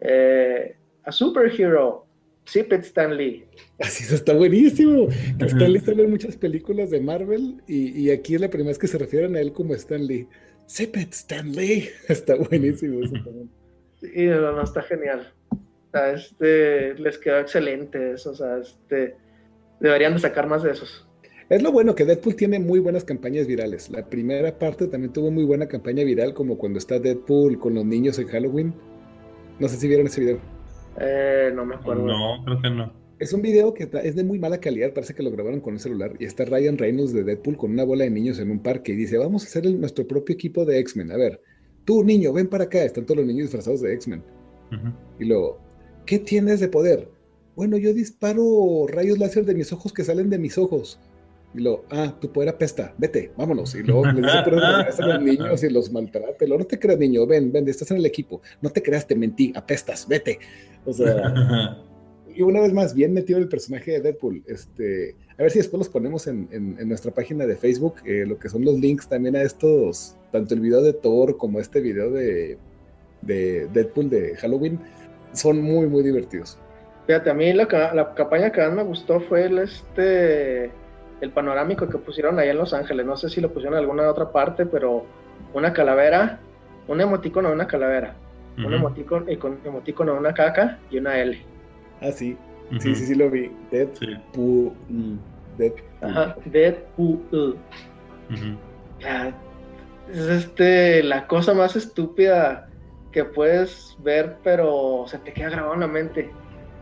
Eh, 0.00 0.76
a 1.04 1.12
superhero 1.12 2.06
Sip 2.44 2.72
Stan 2.72 3.16
Lee. 3.16 3.44
Así 3.78 4.04
eso 4.04 4.14
está 4.14 4.34
buenísimo. 4.34 5.08
Stan 5.40 5.72
Lee 5.72 5.80
sale 5.80 6.04
en 6.04 6.10
muchas 6.10 6.36
películas 6.36 6.90
de 6.90 7.00
Marvel 7.00 7.62
y, 7.66 8.10
aquí 8.10 8.34
es 8.34 8.40
la 8.40 8.48
primera 8.48 8.68
vez 8.68 8.78
que 8.78 8.88
se 8.88 8.98
refieren 8.98 9.36
a 9.36 9.40
él 9.40 9.52
como 9.52 9.74
Stan 9.74 10.04
Lee. 10.04 10.28
Sip 10.66 10.96
Stan 10.96 11.50
Lee. 11.52 11.88
Está 12.08 12.36
buenísimo 12.36 13.02
eso 13.04 13.14
también. 13.24 13.50
Sí, 14.00 14.26
no, 14.26 14.52
no, 14.52 14.62
está 14.64 14.82
genial. 14.82 15.32
este, 16.12 16.94
les 16.94 17.18
quedó 17.18 17.38
excelente 17.38 18.12
eso. 18.12 18.32
O 18.32 18.34
sea, 18.34 18.58
este, 18.58 19.14
deberían 19.78 20.14
de 20.14 20.18
sacar 20.18 20.48
más 20.48 20.64
de 20.64 20.72
esos. 20.72 21.06
Es 21.48 21.62
lo 21.62 21.70
bueno 21.70 21.94
que 21.94 22.04
Deadpool 22.04 22.34
tiene 22.34 22.58
muy 22.58 22.80
buenas 22.80 23.04
campañas 23.04 23.46
virales. 23.46 23.90
La 23.90 24.08
primera 24.08 24.58
parte 24.58 24.86
también 24.86 25.12
tuvo 25.12 25.30
muy 25.30 25.44
buena 25.44 25.68
campaña 25.68 26.02
viral, 26.02 26.34
como 26.34 26.56
cuando 26.58 26.78
está 26.78 26.98
Deadpool 26.98 27.58
con 27.58 27.74
los 27.74 27.84
niños 27.84 28.18
en 28.18 28.26
Halloween. 28.28 28.74
No 29.58 29.68
sé 29.68 29.76
si 29.76 29.86
vieron 29.86 30.06
ese 30.06 30.20
video. 30.20 30.40
Eh, 30.98 31.50
no 31.54 31.64
me 31.64 31.76
acuerdo. 31.76 32.06
No, 32.06 32.44
creo 32.44 32.60
que 32.60 32.70
no. 32.70 32.92
Es 33.18 33.32
un 33.32 33.40
video 33.40 33.72
que 33.72 33.88
es 34.02 34.16
de 34.16 34.24
muy 34.24 34.40
mala 34.40 34.58
calidad, 34.58 34.92
parece 34.92 35.14
que 35.14 35.22
lo 35.22 35.30
grabaron 35.30 35.60
con 35.60 35.74
un 35.74 35.78
celular. 35.78 36.14
Y 36.18 36.24
está 36.24 36.44
Ryan 36.44 36.76
Reynolds 36.76 37.12
de 37.12 37.22
Deadpool 37.22 37.56
con 37.56 37.70
una 37.70 37.84
bola 37.84 38.02
de 38.02 38.10
niños 38.10 38.40
en 38.40 38.50
un 38.50 38.60
parque 38.60 38.92
y 38.92 38.96
dice: 38.96 39.16
Vamos 39.16 39.44
a 39.44 39.46
hacer 39.46 39.64
nuestro 39.74 40.06
propio 40.06 40.34
equipo 40.34 40.64
de 40.64 40.80
X-Men. 40.80 41.12
A 41.12 41.16
ver, 41.16 41.40
tú, 41.84 42.02
niño, 42.02 42.32
ven 42.32 42.48
para 42.48 42.64
acá. 42.64 42.82
Están 42.82 43.04
todos 43.04 43.18
los 43.18 43.26
niños 43.26 43.44
disfrazados 43.44 43.80
de 43.80 43.94
X-Men. 43.94 44.24
Y 45.20 45.24
luego, 45.26 45.60
¿qué 46.04 46.18
tienes 46.18 46.58
de 46.58 46.68
poder? 46.68 47.08
Bueno, 47.54 47.76
yo 47.76 47.92
disparo 47.92 48.86
rayos 48.88 49.18
láser 49.18 49.44
de 49.44 49.54
mis 49.54 49.72
ojos 49.72 49.92
que 49.92 50.02
salen 50.02 50.30
de 50.30 50.38
mis 50.38 50.58
ojos. 50.58 50.98
Y 51.54 51.60
luego, 51.60 51.84
ah, 51.90 52.16
tu 52.18 52.32
poder 52.32 52.48
apesta, 52.48 52.94
vete, 52.96 53.30
vámonos. 53.36 53.74
Y 53.74 53.82
luego 53.82 54.06
les 54.06 54.16
dice 54.16 55.02
a 55.02 55.06
los 55.06 55.22
niños 55.22 55.62
y 55.62 55.68
los 55.68 55.92
maltrata. 55.92 56.46
Luego, 56.46 56.60
no 56.60 56.66
te 56.66 56.78
creas, 56.78 56.98
niño, 56.98 57.26
ven, 57.26 57.52
ven, 57.52 57.68
estás 57.68 57.90
en 57.90 57.98
el 57.98 58.06
equipo. 58.06 58.40
No 58.62 58.70
te 58.70 58.82
creas, 58.82 59.06
te 59.06 59.14
mentí, 59.14 59.52
apestas, 59.54 60.08
vete. 60.08 60.38
O 60.84 60.92
sea, 60.92 61.78
y 62.34 62.42
una 62.42 62.60
vez 62.60 62.72
más, 62.72 62.94
bien 62.94 63.12
metido 63.12 63.38
el 63.38 63.48
personaje 63.48 63.92
de 63.92 64.00
Deadpool. 64.00 64.42
Este, 64.46 65.16
a 65.38 65.42
ver 65.42 65.50
si 65.50 65.58
después 65.58 65.78
los 65.78 65.88
ponemos 65.88 66.26
en, 66.26 66.48
en, 66.50 66.88
nuestra 66.88 67.12
página 67.12 67.46
de 67.46 67.56
Facebook, 67.56 67.96
eh, 68.04 68.24
lo 68.26 68.38
que 68.38 68.48
son 68.48 68.64
los 68.64 68.78
links 68.78 69.08
también 69.08 69.36
a 69.36 69.42
estos, 69.42 70.16
tanto 70.30 70.54
el 70.54 70.60
video 70.60 70.82
de 70.82 70.92
Thor 70.92 71.36
como 71.36 71.60
este 71.60 71.80
video 71.80 72.10
de, 72.10 72.58
de 73.22 73.68
Deadpool 73.72 74.10
de 74.10 74.36
Halloween, 74.36 74.78
son 75.32 75.62
muy, 75.62 75.86
muy 75.86 76.02
divertidos. 76.02 76.58
Fíjate, 77.06 77.30
a 77.30 77.34
mí 77.34 77.52
la, 77.52 77.66
la 77.94 78.14
campaña 78.14 78.52
que 78.52 78.60
más 78.60 78.72
me 78.72 78.84
gustó 78.84 79.20
fue 79.20 79.44
el, 79.44 79.58
este 79.58 80.70
el 81.22 81.30
panorámico 81.30 81.88
que 81.88 81.98
pusieron 81.98 82.38
ahí 82.38 82.48
en 82.48 82.58
Los 82.58 82.74
Ángeles. 82.74 83.06
No 83.06 83.16
sé 83.16 83.28
si 83.28 83.40
lo 83.40 83.52
pusieron 83.52 83.74
en 83.74 83.84
alguna 83.84 84.10
otra 84.10 84.32
parte, 84.32 84.66
pero 84.66 85.06
una 85.54 85.72
calavera, 85.72 86.40
un 86.88 87.00
emoticono 87.00 87.48
de 87.48 87.54
una 87.54 87.68
calavera, 87.68 88.16
un 88.58 88.72
emoticono, 88.72 89.30
y 89.30 89.36
con 89.36 89.58
emoticono 89.64 90.14
una 90.14 90.34
caca 90.34 90.78
y 90.90 90.98
una 90.98 91.18
L. 91.18 91.38
Ah, 92.00 92.10
sí. 92.10 92.36
Sí, 92.80 92.94
sí, 92.94 93.06
sí 93.06 93.14
lo 93.14 93.30
vi. 93.30 93.50
Deadpool. 93.70 94.72
Deadpool. 95.58 95.84
Ajá, 96.00 96.36
Deadpool. 96.46 97.58
es 100.10 100.28
este, 100.28 101.02
la 101.02 101.26
cosa 101.26 101.52
más 101.54 101.76
estúpida 101.76 102.68
que 103.10 103.24
puedes 103.24 103.96
ver, 104.02 104.36
pero 104.42 105.04
se 105.06 105.18
te 105.18 105.32
queda 105.32 105.50
grabado 105.50 105.74
en 105.74 105.80
la 105.80 105.86
mente. 105.86 106.30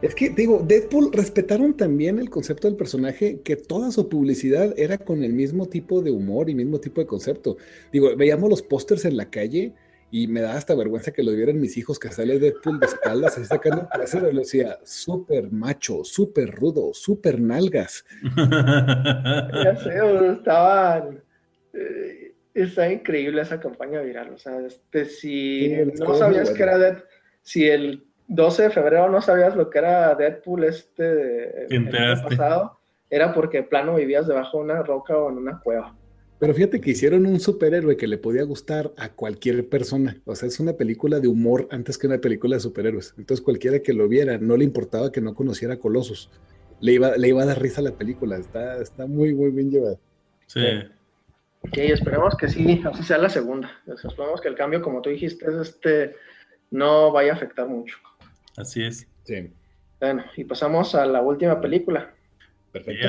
Es 0.01 0.15
que, 0.15 0.31
digo, 0.31 0.65
Deadpool 0.67 1.13
respetaron 1.13 1.75
también 1.75 2.19
el 2.19 2.31
concepto 2.31 2.69
del 2.69 2.77
personaje, 2.77 3.41
que 3.43 3.57
toda 3.57 3.91
su 3.91 4.09
publicidad 4.09 4.73
era 4.79 4.97
con 4.97 5.23
el 5.25 5.35
mismo 5.35 5.67
tipo 5.67 6.01
de 6.01 6.11
humor 6.11 6.49
y 6.49 6.55
mismo 6.55 6.79
tipo 6.79 7.01
de 7.03 7.07
concepto. 7.07 7.59
Digo, 7.93 8.17
veíamos 8.17 8.49
los 8.49 8.63
pósters 8.63 9.05
en 9.05 9.17
la 9.17 9.29
calle 9.29 9.75
y 10.11 10.27
me 10.27 10.41
da 10.41 10.57
hasta 10.57 10.75
vergüenza 10.75 11.13
que 11.13 11.23
lo 11.23 11.33
vieran 11.33 11.61
mis 11.61 11.77
hijos, 11.77 11.99
que 11.99 12.11
sale 12.11 12.39
Deadpool 12.39 12.81
de 12.81 12.87
espaldas, 12.87 13.37
así 13.37 13.47
sacando 13.47 13.89
clase 13.89 14.21
de 14.21 14.33
decía, 14.33 14.79
súper 14.85 15.51
macho, 15.51 16.05
súper 16.05 16.51
rudo, 16.51 16.93
súper 16.93 17.41
nalgas. 17.41 18.05
ya 18.37 19.77
sé, 19.77 20.01
estaban... 20.33 21.23
Eh, 21.73 22.35
está 22.55 22.91
increíble 22.91 23.43
esa 23.43 23.61
campaña 23.61 24.01
viral, 24.01 24.33
o 24.35 24.39
sea, 24.39 24.59
este, 24.67 25.05
si 25.05 25.73
no 25.99 26.15
sabías 26.15 26.51
que 26.51 26.63
era 26.63 26.79
Deadpool, 26.79 27.09
si 27.43 27.69
el 27.69 28.05
12 28.27 28.65
de 28.65 28.71
febrero 28.71 29.09
no 29.09 29.21
sabías 29.21 29.57
lo 29.57 29.71
que 29.71 29.79
era 29.79 30.15
Deadpool 30.15 30.65
este 30.65 31.65
el 31.75 31.91
pasado, 32.23 32.79
era 33.09 33.33
porque 33.35 33.63
plano 33.63 33.97
vivías 33.97 34.29
debajo 34.29 34.59
de 34.59 34.65
una 34.65 34.83
roca 34.83 35.17
o 35.17 35.31
en 35.31 35.39
una 35.39 35.61
cueva. 35.61 35.97
Pero 36.41 36.55
fíjate 36.55 36.81
que 36.81 36.93
hicieron 36.93 37.27
un 37.27 37.39
superhéroe 37.39 37.99
que 37.99 38.07
le 38.07 38.17
podía 38.17 38.45
gustar 38.45 38.93
a 38.97 39.11
cualquier 39.11 39.69
persona. 39.69 40.17
O 40.25 40.35
sea, 40.35 40.49
es 40.49 40.59
una 40.59 40.73
película 40.73 41.21
de 41.21 41.29
humor 41.29 41.69
antes 41.71 41.99
que 41.99 42.07
una 42.07 42.19
película 42.19 42.57
de 42.57 42.61
superhéroes. 42.61 43.15
Entonces 43.19 43.45
cualquiera 43.45 43.81
que 43.81 43.93
lo 43.93 44.09
viera, 44.09 44.39
no 44.39 44.57
le 44.57 44.65
importaba 44.65 45.13
que 45.13 45.21
no 45.21 45.35
conociera 45.35 45.79
Colosos. 45.79 46.31
Le 46.81 46.93
iba, 46.93 47.15
le 47.19 47.29
iba 47.29 47.43
a 47.43 47.47
dar 47.47 47.61
risa 47.61 47.83
a 47.83 47.85
la 47.85 47.93
película. 47.93 48.39
Está, 48.39 48.81
está 48.81 49.07
muy, 49.07 49.35
muy 49.35 49.51
bien 49.51 49.71
llevada. 49.71 49.99
Sí. 50.47 50.63
Ok, 51.61 51.77
esperemos 51.77 52.35
que 52.35 52.49
sí, 52.49 52.81
así 52.91 53.03
sea 53.03 53.19
la 53.19 53.29
segunda. 53.29 53.71
Esperemos 53.87 54.41
que 54.41 54.49
el 54.49 54.55
cambio, 54.55 54.81
como 54.81 55.03
tú 55.03 55.11
dijiste, 55.11 55.45
este, 55.61 56.17
no 56.71 57.13
vaya 57.13 57.33
a 57.33 57.37
afectar 57.37 57.69
mucho. 57.69 57.99
Así 58.57 58.83
es. 58.83 59.07
Sí. 59.25 59.53
Bueno, 60.01 60.25
y 60.39 60.45
pasamos 60.45 60.95
a 60.95 61.05
la 61.05 61.21
última 61.21 61.61
película. 61.61 62.15
Perfecto. 62.73 63.09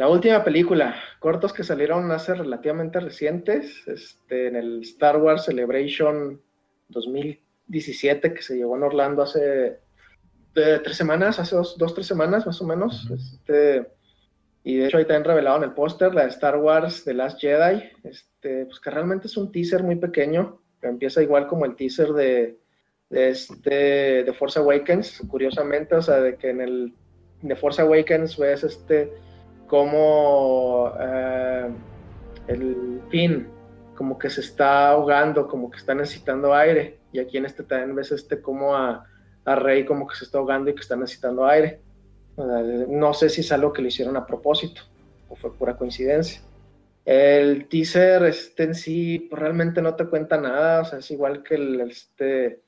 La 0.00 0.08
última 0.08 0.42
película, 0.42 0.96
cortos 1.18 1.52
que 1.52 1.62
salieron 1.62 2.10
hace 2.10 2.32
relativamente 2.32 3.00
recientes, 3.00 3.86
este, 3.86 4.46
en 4.46 4.56
el 4.56 4.80
Star 4.80 5.18
Wars 5.18 5.44
Celebration 5.44 6.40
2017 6.88 8.32
que 8.32 8.40
se 8.40 8.56
llevó 8.56 8.76
en 8.76 8.84
Orlando 8.84 9.24
hace 9.24 9.78
tres 10.54 10.96
semanas, 10.96 11.38
hace 11.38 11.54
dos, 11.54 11.76
dos, 11.76 11.92
tres 11.92 12.06
semanas 12.06 12.46
más 12.46 12.62
o 12.62 12.66
menos. 12.66 13.10
este, 13.10 13.88
y 14.64 14.76
de 14.76 14.86
hecho 14.86 14.96
ahí 14.96 15.04
también 15.04 15.24
revelado 15.24 15.58
en 15.58 15.64
el 15.64 15.74
póster 15.74 16.14
la 16.14 16.22
de 16.22 16.30
Star 16.30 16.56
Wars 16.56 17.04
The 17.04 17.12
Last 17.12 17.38
Jedi, 17.38 17.82
este, 18.04 18.64
pues 18.64 18.80
que 18.80 18.88
realmente 18.88 19.26
es 19.26 19.36
un 19.36 19.52
teaser 19.52 19.82
muy 19.82 19.96
pequeño, 19.96 20.62
que 20.80 20.88
empieza 20.88 21.22
igual 21.22 21.46
como 21.46 21.66
el 21.66 21.76
teaser 21.76 22.14
de, 22.14 22.58
de, 23.10 23.28
este, 23.28 24.24
de 24.24 24.32
Force 24.32 24.58
Awakens, 24.58 25.20
curiosamente, 25.28 25.94
o 25.94 26.00
sea, 26.00 26.22
de 26.22 26.36
que 26.36 26.48
en 26.48 26.62
el 26.62 26.94
de 27.42 27.54
Force 27.54 27.82
Awakens 27.82 28.38
ves 28.38 28.64
este 28.64 29.12
como 29.70 30.92
eh, 30.98 31.70
el 32.48 33.00
fin 33.08 33.46
como 33.94 34.18
que 34.18 34.28
se 34.28 34.40
está 34.40 34.88
ahogando, 34.88 35.46
como 35.46 35.70
que 35.70 35.78
está 35.78 35.94
necesitando 35.94 36.52
aire, 36.52 36.98
y 37.12 37.20
aquí 37.20 37.36
en 37.36 37.44
este 37.44 37.62
también 37.62 37.94
ves 37.94 38.10
este 38.10 38.42
como 38.42 38.74
a, 38.74 39.06
a 39.44 39.54
Rey 39.54 39.84
como 39.84 40.08
que 40.08 40.16
se 40.16 40.24
está 40.24 40.38
ahogando 40.38 40.70
y 40.70 40.74
que 40.74 40.80
está 40.80 40.96
necesitando 40.96 41.46
aire. 41.46 41.80
no 42.36 43.14
sé 43.14 43.28
si 43.28 43.42
es 43.42 43.52
algo 43.52 43.72
que 43.72 43.82
le 43.82 43.88
hicieron 43.88 44.16
a 44.16 44.26
propósito 44.26 44.82
o 45.28 45.36
fue 45.36 45.54
pura 45.54 45.76
coincidencia. 45.76 46.42
El 47.04 47.68
teaser 47.68 48.24
este 48.24 48.64
en 48.64 48.74
sí 48.74 49.28
pues, 49.30 49.40
realmente 49.40 49.80
no 49.80 49.94
te 49.94 50.06
cuenta 50.06 50.36
nada, 50.36 50.80
o 50.80 50.84
sea, 50.84 50.98
es 50.98 51.08
igual 51.12 51.44
que 51.44 51.54
el, 51.54 51.80
este, 51.82 52.60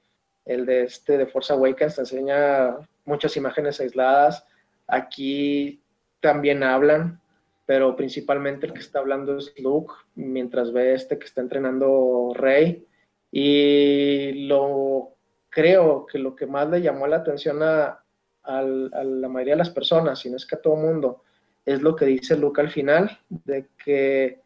el 0.44 0.66
de 0.66 0.84
este 0.84 1.18
de 1.18 1.26
Force 1.26 1.52
Awakens 1.52 1.96
te 1.96 2.02
enseña 2.02 2.76
muchas 3.04 3.36
imágenes 3.36 3.80
aisladas. 3.80 4.46
Aquí 4.86 5.81
también 6.22 6.62
hablan, 6.62 7.20
pero 7.66 7.94
principalmente 7.96 8.66
el 8.66 8.72
que 8.72 8.80
está 8.80 9.00
hablando 9.00 9.36
es 9.36 9.52
Luke, 9.58 9.92
mientras 10.14 10.72
ve 10.72 10.94
este 10.94 11.18
que 11.18 11.26
está 11.26 11.42
entrenando 11.42 12.32
Rey. 12.34 12.86
Y 13.30 14.46
lo 14.46 15.16
creo 15.50 16.06
que 16.06 16.18
lo 16.18 16.34
que 16.34 16.46
más 16.46 16.70
le 16.70 16.80
llamó 16.80 17.06
la 17.06 17.16
atención 17.16 17.62
a, 17.62 17.98
la 18.44 19.28
mayoría 19.28 19.54
de 19.54 19.58
las 19.58 19.70
personas, 19.70 20.18
si 20.18 20.30
no 20.30 20.36
es 20.36 20.46
que 20.46 20.56
a 20.56 20.60
todo 20.60 20.76
mundo, 20.76 21.22
es 21.64 21.80
lo 21.82 21.94
que 21.94 22.06
dice 22.06 22.36
Luke 22.36 22.60
al 22.60 22.70
final, 22.70 23.20
de 23.28 23.68
que 23.84 24.40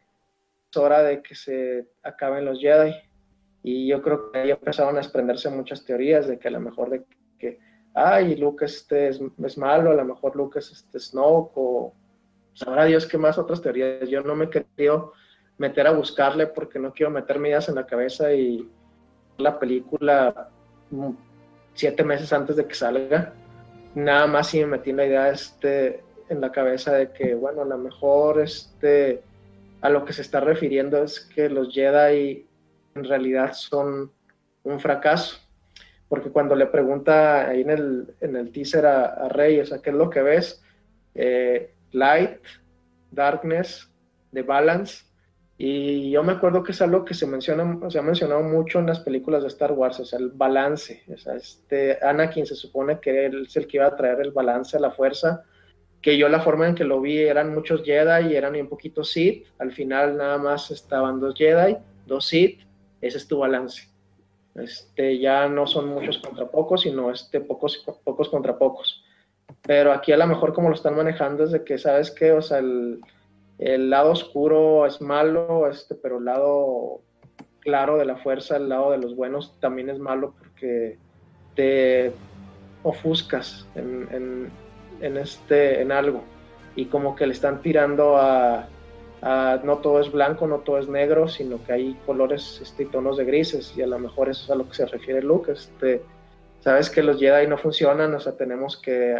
es 0.69 0.77
hora 0.77 1.01
de 1.01 1.21
que 1.21 1.33
se 1.33 1.87
acaben 2.03 2.45
los 2.45 2.59
Jedi 2.59 2.93
y 3.63 3.87
yo 3.87 4.01
creo 4.01 4.31
que 4.31 4.39
ahí 4.39 4.51
empezaron 4.51 4.95
a 4.95 4.99
desprenderse 4.99 5.49
muchas 5.49 5.83
teorías 5.83 6.27
de 6.27 6.37
que 6.37 6.47
a 6.47 6.51
lo 6.51 6.59
mejor 6.59 6.89
de 6.89 7.03
que, 7.39 7.59
ay, 7.97 8.35
Luke 8.35 8.63
este 8.63 9.07
es, 9.07 9.57
malo, 9.57 9.89
a 9.89 9.95
lo 9.95 10.05
mejor 10.05 10.35
Luke 10.35 10.59
es 10.59 10.71
este 10.71 10.99
Snoke, 10.99 11.51
o 11.55 11.93
sabrá 12.53 12.85
Dios 12.85 13.07
qué 13.07 13.17
más 13.17 13.39
otras 13.39 13.59
teorías. 13.59 14.07
Yo 14.07 14.21
no 14.21 14.35
me 14.35 14.51
querido 14.51 15.13
meter 15.57 15.87
a 15.87 15.93
buscarle 15.93 16.45
porque 16.45 16.77
no 16.77 16.93
quiero 16.93 17.11
meter 17.11 17.39
medidas 17.39 17.69
en 17.69 17.75
la 17.75 17.87
cabeza 17.87 18.31
y 18.31 18.69
la 19.37 19.57
película 19.57 20.49
mm, 20.91 21.09
siete 21.73 22.03
meses 22.03 22.31
antes 22.31 22.55
de 22.55 22.67
que 22.67 22.75
salga. 22.75 23.33
Nada 23.95 24.27
más 24.27 24.49
si 24.49 24.59
me 24.59 24.67
metí 24.67 24.91
en 24.91 24.97
la 24.97 25.05
idea 25.07 25.29
este, 25.29 26.03
en 26.29 26.39
la 26.39 26.51
cabeza 26.51 26.93
de 26.93 27.11
que, 27.11 27.33
bueno, 27.33 27.63
a 27.63 27.65
lo 27.65 27.79
mejor 27.79 28.39
este, 28.41 29.23
a 29.81 29.89
lo 29.89 30.05
que 30.05 30.13
se 30.13 30.21
está 30.21 30.39
refiriendo 30.39 31.01
es 31.01 31.19
que 31.19 31.49
los 31.49 31.73
Jedi 31.73 32.45
en 32.93 33.03
realidad 33.03 33.53
son 33.53 34.11
un 34.63 34.79
fracaso. 34.79 35.46
Porque 36.09 36.29
cuando 36.29 36.55
le 36.55 36.67
pregunta 36.67 37.49
ahí 37.49 37.61
en 37.61 37.69
el, 37.69 38.15
en 38.21 38.35
el 38.35 38.51
teaser 38.51 38.85
a, 38.85 39.27
Rey, 39.29 39.59
o 39.59 39.65
sea, 39.65 39.79
¿qué 39.81 39.89
es 39.89 39.95
lo 39.95 40.09
que 40.09 40.21
ves? 40.21 40.63
Eh, 41.15 41.73
light, 41.91 42.39
darkness, 43.11 43.91
the 44.33 44.41
balance. 44.41 45.03
Y 45.57 46.11
yo 46.11 46.23
me 46.23 46.33
acuerdo 46.33 46.63
que 46.63 46.71
es 46.71 46.81
algo 46.81 47.03
que 47.03 47.15
se 47.15 47.25
menciona, 47.25 47.89
se 47.89 47.97
ha 47.97 48.03
mencionado 48.03 48.43
mucho 48.43 48.79
en 48.79 48.85
las 48.85 48.99
películas 48.99 49.41
de 49.41 49.47
Star 49.49 49.71
Wars, 49.71 49.99
o 49.99 50.05
sea, 50.05 50.19
el 50.19 50.29
balance. 50.29 51.03
O 51.11 51.17
sea, 51.17 51.35
este 51.35 51.97
Anakin 52.01 52.45
se 52.45 52.55
supone 52.55 52.99
que 52.99 53.25
él 53.25 53.45
es 53.47 53.57
el 53.57 53.67
que 53.67 53.77
iba 53.77 53.87
a 53.87 53.95
traer 53.95 54.21
el 54.21 54.31
balance 54.31 54.77
a 54.77 54.79
la 54.79 54.91
fuerza, 54.91 55.43
que 56.01 56.17
yo 56.17 56.29
la 56.29 56.41
forma 56.41 56.67
en 56.67 56.75
que 56.75 56.83
lo 56.83 57.01
vi 57.01 57.17
eran 57.17 57.53
muchos 57.53 57.83
Jedi 57.83 58.27
y 58.31 58.35
eran 58.35 58.55
un 58.55 58.69
poquito 58.69 59.03
Sith. 59.03 59.47
Al 59.57 59.71
final 59.71 60.15
nada 60.15 60.37
más 60.37 60.69
estaban 60.69 61.19
dos 61.19 61.33
Jedi, 61.35 61.75
dos 62.05 62.27
Sith 62.27 62.67
ese 63.01 63.17
es 63.17 63.27
tu 63.27 63.39
balance. 63.39 63.87
Este, 64.57 65.19
ya 65.19 65.47
no 65.47 65.67
son 65.67 65.89
muchos 65.89 66.17
contra 66.17 66.47
pocos, 66.47 66.81
sino 66.81 67.11
este, 67.11 67.39
pocos, 67.41 67.83
pocos 68.03 68.29
contra 68.29 68.57
pocos. 68.57 69.03
Pero 69.61 69.91
aquí 69.91 70.11
a 70.11 70.17
lo 70.17 70.27
mejor 70.27 70.53
como 70.53 70.69
lo 70.69 70.75
están 70.75 70.95
manejando 70.95 71.43
es 71.43 71.51
de 71.51 71.63
que, 71.63 71.77
¿sabes 71.77 72.11
qué? 72.11 72.31
O 72.31 72.41
sea, 72.41 72.59
el, 72.59 72.99
lado 73.89 74.11
oscuro 74.11 74.85
es 74.85 75.01
malo, 75.01 75.67
este, 75.69 75.95
pero 75.95 76.17
el 76.17 76.25
lado 76.25 77.01
claro 77.59 77.97
de 77.97 78.05
la 78.05 78.17
fuerza, 78.17 78.57
el 78.57 78.69
lado 78.69 78.91
de 78.91 78.97
los 78.97 79.15
buenos 79.15 79.59
también 79.59 79.89
es 79.89 79.99
malo 79.99 80.33
porque 80.37 80.97
te 81.55 82.13
ofuscas 82.83 83.67
en, 83.75 84.51
en, 85.01 85.17
este, 85.17 85.81
en 85.81 85.91
algo. 85.91 86.23
Y 86.75 86.85
como 86.85 87.15
que 87.15 87.27
le 87.27 87.33
están 87.33 87.61
tirando 87.61 88.17
a, 88.17 88.67
no 89.21 89.77
todo 89.77 89.99
es 89.99 90.11
blanco, 90.11 90.47
no 90.47 90.59
todo 90.59 90.79
es 90.79 90.87
negro, 90.87 91.27
sino 91.27 91.63
que 91.63 91.73
hay 91.73 91.97
colores 92.05 92.59
este, 92.61 92.83
y 92.83 92.85
tonos 92.87 93.17
de 93.17 93.25
grises, 93.25 93.73
y 93.75 93.81
a 93.81 93.87
lo 93.87 93.99
mejor 93.99 94.29
eso 94.29 94.43
es 94.43 94.49
a 94.51 94.55
lo 94.55 94.67
que 94.67 94.75
se 94.75 94.85
refiere 94.85 95.21
Luke. 95.21 95.51
Este, 95.51 96.01
Sabes 96.67 96.89
que 96.89 97.03
los 97.03 97.19
Jedi 97.19 97.47
no 97.47 97.57
funcionan, 97.57 98.13
o 98.13 98.19
sea, 98.19 98.35
tenemos 98.35 98.77
que 98.77 99.15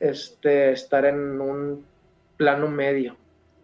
este, 0.00 0.72
estar 0.72 1.04
en 1.04 1.40
un 1.40 1.84
plano 2.36 2.68
medio. 2.68 3.16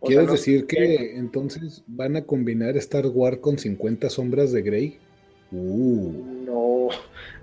¿Quieres 0.03 0.31
decir 0.31 0.67
que 0.67 1.17
entonces 1.17 1.83
van 1.89 2.15
a 2.15 2.23
combinar 2.23 2.77
Star 2.77 3.07
Wars 3.07 3.39
con 3.39 3.59
50 3.59 4.09
sombras 4.11 4.53
de 4.53 4.63
Grey? 4.63 4.99
Uh. 5.51 6.13
No, 6.47 6.89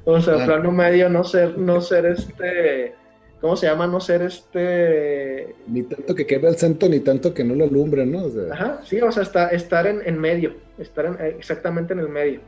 o 0.05 0.21
sea, 0.21 0.35
ah. 0.35 0.45
plano 0.45 0.71
medio 0.71 1.09
no 1.09 1.25
ser, 1.25 1.57
no 1.57 1.81
ser 1.81 2.05
este, 2.05 2.93
¿cómo 3.41 3.55
se 3.55 3.67
llama? 3.67 3.87
No 3.87 3.99
ser 3.99 4.21
este... 4.21 5.55
Ni 5.67 5.83
tanto 5.83 6.15
que 6.15 6.25
quede 6.25 6.47
al 6.47 6.55
centro, 6.55 6.89
ni 6.89 6.99
tanto 6.99 7.33
que 7.33 7.43
no 7.43 7.55
lo 7.55 7.65
alumbre, 7.65 8.05
¿no? 8.05 8.25
Ajá, 8.51 8.81
sí, 8.83 8.99
o 8.99 9.11
sea, 9.11 9.23
está, 9.23 9.47
estar 9.49 9.87
en, 9.87 10.01
en 10.05 10.19
medio, 10.19 10.53
estar 10.77 11.05
en, 11.05 11.37
exactamente 11.37 11.93
en 11.93 11.99
el 11.99 12.09
medio. 12.09 12.39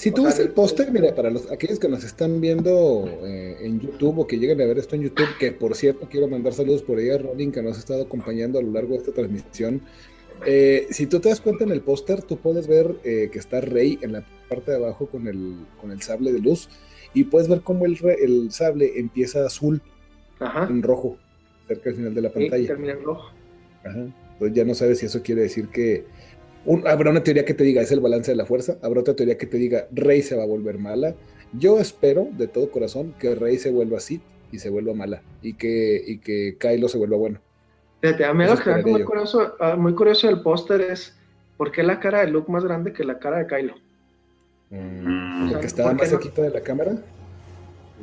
Si 0.00 0.10
tú 0.12 0.24
ves 0.24 0.38
el 0.38 0.48
póster, 0.52 0.90
mira, 0.90 1.14
para 1.14 1.28
los, 1.28 1.52
aquellos 1.52 1.78
que 1.78 1.86
nos 1.86 2.04
están 2.04 2.40
viendo 2.40 3.06
eh, 3.22 3.58
en 3.60 3.80
YouTube 3.80 4.20
o 4.20 4.26
que 4.26 4.38
lleguen 4.38 4.58
a 4.62 4.64
ver 4.64 4.78
esto 4.78 4.96
en 4.96 5.02
YouTube, 5.02 5.28
que 5.38 5.52
por 5.52 5.76
cierto 5.76 6.08
quiero 6.10 6.26
mandar 6.26 6.54
saludos 6.54 6.80
por 6.80 6.96
ahí 6.96 7.10
a 7.10 7.18
Rolling 7.18 7.50
que 7.50 7.60
nos 7.60 7.76
ha 7.76 7.80
estado 7.80 8.04
acompañando 8.04 8.58
a 8.58 8.62
lo 8.62 8.70
largo 8.70 8.92
de 8.92 9.00
esta 9.00 9.12
transmisión. 9.12 9.82
Eh, 10.46 10.86
si 10.90 11.06
tú 11.06 11.20
te 11.20 11.28
das 11.28 11.42
cuenta 11.42 11.64
en 11.64 11.70
el 11.70 11.82
póster, 11.82 12.22
tú 12.22 12.38
puedes 12.38 12.66
ver 12.66 12.96
eh, 13.04 13.28
que 13.30 13.38
está 13.38 13.60
Rey 13.60 13.98
en 14.00 14.12
la 14.12 14.24
parte 14.48 14.70
de 14.70 14.78
abajo 14.78 15.06
con 15.06 15.28
el, 15.28 15.66
con 15.78 15.90
el 15.90 16.00
sable 16.00 16.32
de 16.32 16.38
luz 16.38 16.70
y 17.12 17.24
puedes 17.24 17.48
ver 17.48 17.60
cómo 17.60 17.84
el, 17.84 17.98
el 18.22 18.50
sable 18.52 18.98
empieza 18.98 19.44
azul 19.44 19.82
en 20.40 20.82
rojo, 20.82 21.16
cerca 21.68 21.84
del 21.84 21.96
final 21.96 22.14
de 22.14 22.20
la 22.20 22.30
pantalla. 22.30 22.66
termina 22.66 22.92
en 22.92 23.02
rojo. 23.02 23.30
Ajá. 23.84 24.06
Entonces 24.32 24.56
ya 24.56 24.64
no 24.64 24.74
sabes 24.74 24.98
si 24.98 25.06
eso 25.06 25.22
quiere 25.22 25.42
decir 25.42 25.68
que 25.68 26.06
habrá 26.86 27.10
una 27.10 27.22
teoría 27.22 27.44
que 27.44 27.54
te 27.54 27.64
diga 27.64 27.82
es 27.82 27.92
el 27.92 28.00
balance 28.00 28.30
de 28.30 28.36
la 28.36 28.46
fuerza, 28.46 28.76
habrá 28.82 29.00
otra 29.00 29.14
teoría 29.14 29.36
que 29.36 29.46
te 29.46 29.58
diga 29.58 29.86
Rey 29.92 30.22
se 30.22 30.36
va 30.36 30.44
a 30.44 30.46
volver 30.46 30.78
mala. 30.78 31.14
Yo 31.52 31.78
espero 31.78 32.28
de 32.32 32.46
todo 32.46 32.70
corazón 32.70 33.14
que 33.18 33.34
Rey 33.34 33.58
se 33.58 33.70
vuelva 33.70 33.98
así 33.98 34.20
y 34.52 34.58
se 34.58 34.70
vuelva 34.70 34.94
mala 34.94 35.22
y 35.42 35.54
que, 35.54 36.02
y 36.06 36.18
que 36.18 36.56
Kylo 36.58 36.88
se 36.88 36.98
vuelva 36.98 37.16
bueno. 37.16 37.40
Fíjate, 38.00 38.24
a 38.24 38.32
mí 38.32 38.46
lo 38.46 38.56
que 38.56 38.90
muy 38.90 39.04
curioso, 39.04 39.56
ah, 39.60 39.76
muy 39.76 39.94
curioso 39.94 40.26
del 40.26 40.40
póster 40.40 40.80
es 40.80 41.14
por 41.56 41.70
qué 41.70 41.82
la 41.82 42.00
cara 42.00 42.20
de 42.20 42.28
Luke 42.28 42.50
más 42.50 42.64
grande 42.64 42.92
que 42.92 43.04
la 43.04 43.18
cara 43.18 43.38
de 43.38 43.46
Kylo. 43.46 43.74
Mm, 44.70 45.50
¿Porque 45.50 45.66
estaba 45.66 45.92
más 45.92 46.08
cerquita 46.08 46.42
de 46.42 46.50
la 46.50 46.60
cámara? 46.60 46.92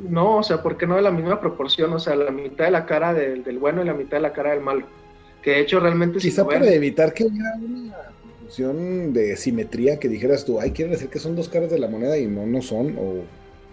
No, 0.00 0.36
o 0.38 0.42
sea, 0.42 0.62
¿por 0.62 0.76
qué 0.76 0.86
no 0.86 0.96
de 0.96 1.02
la 1.02 1.10
misma 1.10 1.40
proporción? 1.40 1.92
O 1.92 1.98
sea, 1.98 2.14
la 2.14 2.30
mitad 2.30 2.66
de 2.66 2.70
la 2.70 2.86
cara 2.86 3.14
del, 3.14 3.58
bueno 3.58 3.82
y 3.82 3.86
la 3.86 3.94
mitad 3.94 4.18
de 4.18 4.22
la 4.22 4.32
cara 4.32 4.50
del 4.50 4.60
malo. 4.60 4.86
Que 5.42 5.52
de 5.52 5.60
hecho 5.60 5.80
realmente... 5.80 6.18
Quizá 6.18 6.46
para 6.46 6.66
evitar 6.72 7.12
que 7.12 7.24
hubiera 7.24 7.54
una 7.54 8.08
de 9.12 9.36
simetría 9.36 9.98
que 9.98 10.08
dijeras 10.08 10.44
tú, 10.44 10.60
ay, 10.60 10.72
quieren 10.72 10.92
decir 10.92 11.08
que 11.08 11.18
son 11.18 11.36
dos 11.36 11.48
caras 11.48 11.70
de 11.70 11.78
la 11.78 11.88
moneda 11.88 12.16
y 12.18 12.26
no, 12.26 12.46
no 12.46 12.62
son, 12.62 12.96
o 12.98 13.24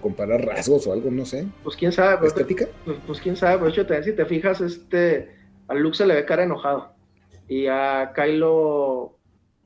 comparar 0.02 0.45
rasgos 0.45 0.85
o 0.88 0.93
algo, 0.93 1.10
no 1.10 1.26
sé. 1.26 1.47
Pues 1.64 1.76
quién 1.76 1.91
sabe. 1.91 2.18
Pues, 2.18 2.34
¿Estética? 2.34 2.68
Pues, 2.84 2.97
pues, 3.07 3.22
quién 3.22 3.35
sabe, 3.35 3.60
pues 3.60 3.77
hecho, 3.77 4.03
si 4.03 4.14
te 4.14 4.26
fijas, 4.26 4.61
este, 4.61 5.30
a 5.68 5.73
Luke 5.73 5.97
se 5.97 6.06
le 6.06 6.15
ve 6.15 6.26
cara 6.26 6.43
enojado 6.43 6.93
y 7.47 7.68
a 7.68 8.11
Kylo 8.14 9.18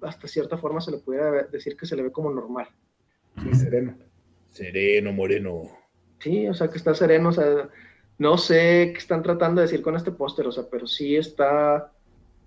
hasta 0.01 0.27
cierta 0.27 0.57
forma 0.57 0.79
se 0.79 0.91
le 0.91 0.97
pudiera 0.99 1.43
decir 1.43 1.75
que 1.75 1.85
se 1.85 1.95
le 1.95 2.03
ve 2.03 2.11
como 2.11 2.31
normal. 2.31 2.67
Sí, 3.43 3.53
sereno. 3.55 3.97
Sereno, 4.51 5.11
moreno. 5.11 5.78
Sí, 6.19 6.47
o 6.47 6.53
sea, 6.53 6.69
que 6.69 6.77
está 6.77 6.93
sereno, 6.93 7.29
o 7.29 7.31
sea, 7.31 7.69
no 8.17 8.37
sé 8.37 8.91
qué 8.93 8.97
están 8.97 9.23
tratando 9.23 9.61
de 9.61 9.67
decir 9.67 9.81
con 9.81 9.95
este 9.95 10.11
póster, 10.11 10.45
o 10.47 10.51
sea, 10.51 10.65
pero 10.69 10.85
sí 10.85 11.15
está 11.15 11.91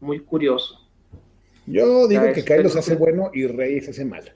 muy 0.00 0.20
curioso. 0.20 0.78
Yo 1.66 2.06
digo 2.08 2.24
que 2.34 2.44
Kylo 2.44 2.68
se 2.68 2.80
hace 2.80 2.96
bueno 2.96 3.30
y 3.32 3.46
Rey 3.46 3.80
se 3.80 3.92
hace 3.92 4.04
mal. 4.04 4.32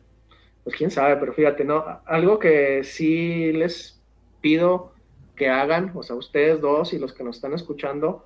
Pues 0.64 0.76
quién 0.76 0.90
sabe, 0.90 1.16
pero 1.16 1.32
fíjate, 1.32 1.64
¿no? 1.64 1.84
Algo 2.06 2.38
que 2.38 2.82
sí 2.84 3.52
les 3.52 4.00
pido 4.40 4.92
que 5.34 5.48
hagan, 5.48 5.92
o 5.94 6.02
sea, 6.02 6.16
ustedes 6.16 6.60
dos 6.60 6.92
y 6.92 6.98
los 6.98 7.12
que 7.12 7.22
nos 7.22 7.36
están 7.36 7.52
escuchando, 7.52 8.24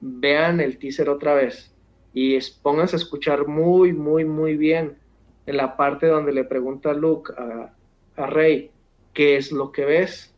vean 0.00 0.60
el 0.60 0.78
teaser 0.78 1.08
otra 1.08 1.34
vez 1.34 1.72
y 2.12 2.38
pónganse 2.62 2.96
a 2.96 2.98
escuchar 2.98 3.46
muy, 3.46 3.92
muy, 3.92 4.24
muy 4.24 4.56
bien 4.56 4.98
en 5.46 5.56
la 5.56 5.76
parte 5.76 6.06
donde 6.06 6.32
le 6.32 6.44
pregunta 6.44 6.92
Luke 6.92 7.32
a, 7.36 7.72
a 8.16 8.26
Rey, 8.26 8.70
¿qué 9.14 9.36
es 9.36 9.52
lo 9.52 9.72
que 9.72 9.84
ves? 9.84 10.29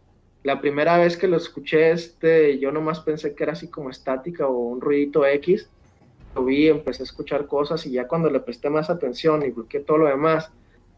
La 0.43 0.61
primera 0.61 0.99
vez 0.99 1.17
que 1.17 1.29
lo 1.29 1.37
escuché, 1.37 1.93
este, 1.93 2.59
yo 2.59 2.73
nomás 2.73 3.01
pensé 3.01 3.35
que 3.35 3.45
era 3.45 3.53
así 3.53 3.69
como 3.69 3.91
estática 3.91 4.47
o 4.49 4.57
un 4.57 4.81
ruidito 4.81 5.25
X, 5.25 5.69
lo 6.35 6.45
vi, 6.45 6.69
empecé 6.69 7.03
a 7.03 7.05
escuchar 7.05 7.47
cosas 7.47 7.87
y 7.87 7.93
ya 7.93 8.09
cuando 8.09 8.31
le 8.31 8.41
presté 8.41 8.71
más 8.71 8.91
atención 8.91 9.45
y 9.45 9.51
bloqueé 9.51 9.81
todo 9.81 9.99
lo 9.99 10.07
demás, 10.07 10.51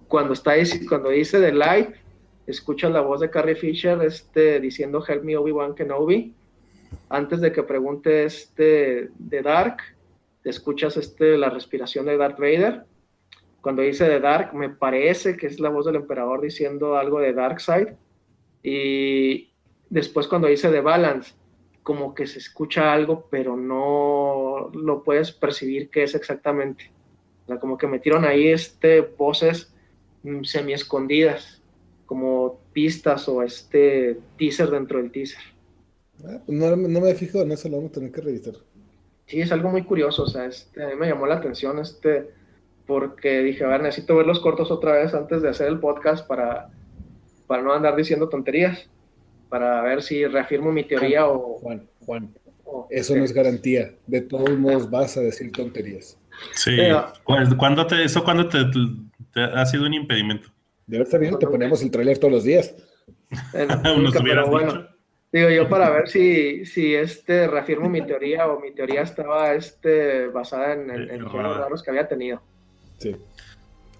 cuando 0.08 0.32
está 0.32 0.54
cuando 0.88 1.10
dice 1.10 1.40
The 1.40 1.52
Light, 1.52 1.90
escuchas 2.46 2.92
la 2.92 3.00
voz 3.00 3.20
de 3.20 3.30
Carrie 3.30 3.56
Fisher 3.56 4.00
este, 4.02 4.60
diciendo 4.60 5.04
Help 5.06 5.24
me 5.24 5.36
Obi-Wan 5.36 5.74
Kenobi. 5.74 6.34
Antes 7.08 7.40
de 7.40 7.52
que 7.52 7.62
pregunte 7.62 8.24
este 8.24 9.08
de 9.18 9.42
Dark, 9.42 9.78
escuchas 10.44 10.96
este, 10.96 11.36
la 11.36 11.50
respiración 11.50 12.06
de 12.06 12.16
Darth 12.16 12.38
Vader. 12.38 12.84
Cuando 13.60 13.82
dice 13.82 14.06
The 14.06 14.20
Dark, 14.20 14.54
me 14.54 14.68
parece 14.68 15.36
que 15.36 15.46
es 15.46 15.58
la 15.58 15.70
voz 15.70 15.86
del 15.86 15.96
emperador 15.96 16.40
diciendo 16.42 16.96
algo 16.96 17.18
de 17.18 17.32
Dark 17.32 17.60
Side. 17.60 17.96
Y 18.64 19.50
después 19.90 20.26
cuando 20.26 20.48
dice 20.48 20.70
The 20.70 20.80
Balance, 20.80 21.34
como 21.82 22.14
que 22.14 22.26
se 22.26 22.38
escucha 22.38 22.92
algo, 22.94 23.28
pero 23.30 23.56
no 23.56 24.70
lo 24.72 25.04
puedes 25.04 25.30
percibir 25.32 25.90
qué 25.90 26.04
es 26.04 26.14
exactamente. 26.14 26.90
O 27.44 27.46
sea, 27.46 27.58
como 27.58 27.76
que 27.76 27.86
metieron 27.86 28.24
ahí 28.24 28.48
este, 28.48 29.02
voces 29.02 29.72
mm, 30.22 30.44
semi 30.44 30.72
escondidas, 30.72 31.60
como 32.06 32.58
pistas 32.72 33.28
o 33.28 33.42
este 33.42 34.18
teaser 34.38 34.70
dentro 34.70 34.98
del 34.98 35.12
teaser. 35.12 35.42
Ah, 36.26 36.40
pues 36.46 36.58
no, 36.58 36.74
me 36.76 37.10
he 37.10 37.14
fijado 37.14 37.44
en 37.44 37.52
eso, 37.52 37.68
lo 37.68 37.76
vamos 37.76 37.90
a 37.90 37.94
tener 37.94 38.12
que 38.12 38.22
revisar. 38.22 38.54
Sí, 39.26 39.42
es 39.42 39.52
algo 39.52 39.68
muy 39.68 39.84
curioso, 39.84 40.22
o 40.22 40.26
sea, 40.26 40.46
este, 40.46 40.82
a 40.82 40.88
mí 40.88 40.94
me 40.96 41.08
llamó 41.08 41.26
la 41.26 41.34
atención 41.34 41.78
este, 41.80 42.30
porque 42.86 43.42
dije, 43.42 43.64
a 43.64 43.68
ver, 43.68 43.82
necesito 43.82 44.16
ver 44.16 44.26
los 44.26 44.40
cortos 44.40 44.70
otra 44.70 44.92
vez 44.92 45.12
antes 45.12 45.42
de 45.42 45.50
hacer 45.50 45.68
el 45.68 45.80
podcast 45.80 46.26
para, 46.26 46.70
para 47.46 47.62
no 47.62 47.72
andar 47.72 47.96
diciendo 47.96 48.28
tonterías 48.28 48.88
para 49.48 49.82
ver 49.82 50.02
si 50.02 50.26
reafirmo 50.26 50.72
mi 50.72 50.84
teoría 50.84 51.26
o... 51.28 51.58
Juan, 51.58 51.86
Juan, 52.04 52.34
eso 52.90 53.16
no 53.16 53.24
es 53.24 53.32
garantía. 53.32 53.92
De 54.06 54.20
todos 54.20 54.58
modos 54.58 54.90
vas 54.90 55.16
a 55.16 55.20
decir 55.20 55.52
tonterías. 55.52 56.18
Sí. 56.54 56.76
¿Cuándo 57.56 57.86
te, 57.86 58.02
¿Eso 58.02 58.24
cuándo 58.24 58.48
te, 58.48 58.58
ha 59.40 59.66
sido 59.66 59.86
un 59.86 59.94
impedimento? 59.94 60.48
De 60.86 60.96
haber 60.96 61.08
sabido, 61.08 61.38
te 61.38 61.46
ponemos 61.46 61.82
el 61.82 61.90
trailer 61.90 62.18
todos 62.18 62.32
los 62.32 62.44
días. 62.44 62.74
bueno, 64.50 64.88
digo 65.32 65.50
yo 65.50 65.68
para 65.68 65.90
ver 65.90 66.08
si, 66.08 66.64
si 66.66 66.94
este 66.94 67.46
reafirmo 67.46 67.88
mi 67.88 68.04
teoría 68.04 68.46
o 68.48 68.60
mi 68.60 68.72
teoría 68.72 69.02
estaba 69.02 69.54
este, 69.54 70.28
basada 70.28 70.72
en, 70.72 70.90
el, 70.90 71.10
en 71.10 71.22
los 71.22 71.32
raros 71.32 71.82
que 71.82 71.90
había 71.90 72.08
tenido. 72.08 72.42
Sí. 72.98 73.16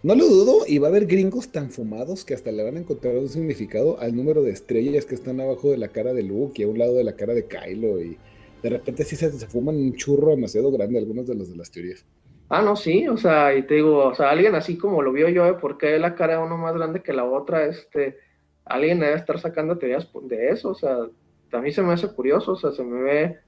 No 0.05 0.15
lo 0.15 0.27
dudo, 0.27 0.67
y 0.69 0.77
va 0.77 0.89
a 0.89 0.91
haber 0.91 1.07
gringos 1.07 1.51
tan 1.51 1.71
fumados 1.71 2.27
que 2.27 2.35
hasta 2.35 2.53
le 2.53 2.63
van 2.63 2.77
a 2.77 2.81
encontrar 2.81 3.17
un 3.17 3.27
significado 3.27 3.99
al 3.99 4.15
número 4.15 4.43
de 4.43 4.51
estrellas 4.51 5.07
que 5.07 5.15
están 5.15 5.41
abajo 5.41 5.71
de 5.71 5.79
la 5.79 5.89
cara 5.89 6.13
de 6.13 6.23
Luke 6.23 6.61
y 6.61 6.67
a 6.67 6.69
un 6.69 6.79
lado 6.79 6.97
de 6.97 7.05
la 7.05 7.17
cara 7.17 7.33
de 7.33 7.47
Kylo. 7.47 7.99
Y 8.03 8.19
de 8.63 8.69
repente 8.69 9.03
sí 9.05 9.17
se, 9.17 9.31
fuman 9.31 9.77
un 9.77 9.95
churro 9.95 10.29
demasiado 10.29 10.71
grande 10.71 10.99
algunos 10.99 11.27
de 11.27 11.35
los 11.35 11.49
de 11.49 11.57
las 11.57 11.71
teorías. 11.71 12.05
Ah, 12.51 12.61
no, 12.61 12.77
sí, 12.77 13.09
o 13.09 13.17
sea, 13.17 13.57
y 13.57 13.63
te 13.63 13.77
digo, 13.77 14.09
o 14.09 14.15
sea, 14.15 14.29
alguien 14.29 14.55
así 14.55 14.77
como 14.77 15.01
lo 15.01 15.11
vio 15.11 15.31
yo, 15.31 15.57
¿por 15.57 15.79
qué 15.79 15.99
la 15.99 16.15
cara 16.15 16.37
de 16.37 16.45
uno 16.45 16.59
más 16.59 16.75
grande 16.75 17.01
que 17.01 17.15
la 17.15 17.25
otra? 17.25 17.65
Este, 17.65 18.19
alguien 18.67 19.01
debe 19.01 19.15
estar 19.15 19.41
sacando 19.41 19.79
teorías 19.79 20.07
de 20.25 20.51
eso, 20.51 20.69
o 20.69 20.75
sea, 20.75 20.99
a 21.51 21.59
mí 21.63 21.73
se 21.73 21.81
me 21.81 21.95
hace 21.95 22.09
curioso, 22.09 22.53
o 22.53 22.57
sea, 22.57 22.73
se 22.73 22.85
me 22.85 23.03
ve, 23.03 23.39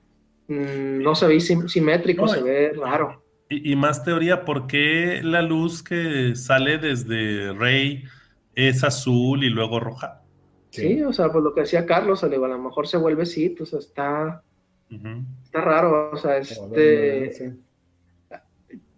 mm, 0.49 1.03
no 1.03 1.15
se 1.15 1.27
ve 1.27 1.39
simétrico, 1.39 2.27
se 2.27 2.41
ve 2.41 2.73
raro. 2.73 3.26
Y, 3.49 3.77
más 3.77 4.03
teoría, 4.03 4.45
¿por 4.45 4.67
qué 4.67 5.21
la 5.23 5.41
luz 5.41 5.83
que 5.83 6.35
sale 6.35 6.79
desde 6.79 7.53
Rey 7.53 8.03
es 8.57 8.83
azul 8.83 9.45
y 9.45 9.51
luego 9.51 9.79
roja? 9.79 10.23
Sí, 10.71 11.03
o 11.03 11.13
sea, 11.13 11.31
pues 11.31 11.45
lo 11.45 11.55
que 11.55 11.61
decía 11.61 11.87
Carlos, 11.87 12.25
a 12.25 12.29
lo 12.29 12.59
mejor 12.59 12.89
se 12.89 12.97
vuelve 12.97 13.25
sí, 13.25 13.51
pues 13.51 13.73
está, 13.73 14.43
está 14.91 15.61
raro, 15.61 16.11
o 16.13 16.17
sea, 16.17 16.39
este... 16.39 17.55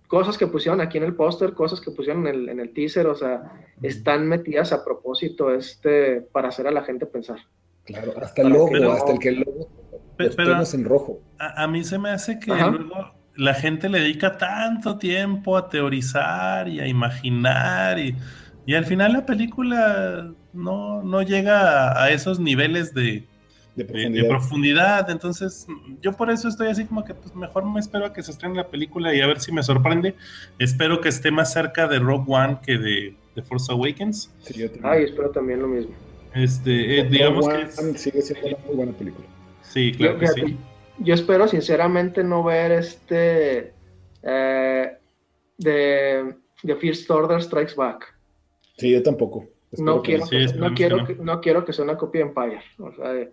Cosas 0.06 0.38
que 0.38 0.46
pusieron 0.46 0.80
aquí 0.80 0.96
en 0.96 1.04
el 1.04 1.14
póster, 1.14 1.52
cosas 1.52 1.82
que 1.82 1.90
pusieron 1.90 2.26
en 2.26 2.34
el, 2.34 2.48
en 2.48 2.60
el 2.60 2.72
teaser, 2.72 3.06
o 3.06 3.14
sea, 3.14 3.52
están 3.82 4.26
metidas 4.26 4.72
a 4.72 4.82
propósito 4.82 5.52
este, 5.52 6.22
para 6.22 6.48
hacer 6.48 6.66
a 6.66 6.70
la 6.70 6.82
gente 6.82 7.04
pensar. 7.04 7.40
Claro, 7.84 8.14
hasta 8.16 8.40
el 8.40 8.48
logo, 8.48 8.90
hasta 8.90 9.12
el 9.12 9.18
que 9.18 9.28
el 9.28 9.40
logo 9.40 9.68
pero, 10.16 10.62
en 10.62 10.84
rojo. 10.84 11.20
A, 11.38 11.62
a, 11.62 11.68
mí 11.68 11.84
se 11.84 11.98
me 11.98 12.08
hace 12.08 12.38
que 12.40 12.50
luego 12.50 13.17
la 13.38 13.54
gente 13.54 13.88
le 13.88 14.00
dedica 14.00 14.36
tanto 14.36 14.98
tiempo 14.98 15.56
a 15.56 15.68
teorizar 15.68 16.68
y 16.68 16.80
a 16.80 16.88
imaginar 16.88 17.98
y, 17.98 18.16
al 18.74 18.84
final 18.84 19.14
la 19.14 19.24
película 19.24 20.30
no, 20.52 21.22
llega 21.22 22.02
a, 22.02 22.10
esos 22.10 22.38
niveles 22.38 22.92
de, 22.92 23.24
profundidad. 24.28 25.08
Entonces, 25.08 25.66
yo 26.02 26.12
por 26.12 26.30
eso 26.30 26.48
estoy 26.48 26.68
así 26.68 26.84
como 26.84 27.02
que 27.02 27.14
pues 27.14 27.34
mejor 27.34 27.64
me 27.64 27.80
espero 27.80 28.04
a 28.04 28.12
que 28.12 28.22
se 28.22 28.32
estrene 28.32 28.56
la 28.56 28.66
película 28.66 29.14
y 29.14 29.22
a 29.22 29.26
ver 29.26 29.40
si 29.40 29.52
me 29.52 29.62
sorprende. 29.62 30.16
Espero 30.58 31.00
que 31.00 31.08
esté 31.08 31.30
más 31.30 31.50
cerca 31.50 31.86
de 31.86 31.98
Rogue 31.98 32.26
One 32.26 32.58
que 32.62 32.76
de, 32.76 33.16
de 33.34 33.42
Force 33.42 33.72
Awakens. 33.72 34.34
Ay, 34.82 35.04
espero 35.04 35.30
también 35.30 35.62
lo 35.62 35.68
mismo. 35.68 35.94
Este, 36.34 37.00
eh, 37.00 37.04
digamos 37.04 37.48
que 37.48 37.68
sigue 37.96 38.20
siendo 38.20 38.48
una 38.48 38.56
muy 38.66 38.76
buena 38.76 38.92
película. 38.92 39.26
Sí, 39.62 39.92
claro 39.92 40.18
que 40.18 40.26
sí 40.26 40.58
yo 41.00 41.14
espero 41.14 41.48
sinceramente 41.48 42.22
no 42.24 42.42
ver 42.42 42.72
este 42.72 43.72
eh, 44.22 44.98
de, 45.56 46.34
de 46.62 46.76
First 46.76 47.10
Order 47.10 47.42
Strikes 47.42 47.74
Back. 47.74 48.14
Sí, 48.76 48.92
yo 48.92 49.02
tampoco. 49.02 49.46
no 49.78 50.02
quiero, 50.02 50.26
que, 50.26 50.46
no, 50.54 50.74
quiero 50.74 51.04
que, 51.04 51.14
no 51.16 51.40
quiero 51.40 51.64
que 51.64 51.72
sea 51.72 51.84
una 51.84 51.96
copia 51.96 52.22
de 52.22 52.28
Empire. 52.28 52.62
O 52.78 52.92
sea, 52.92 53.28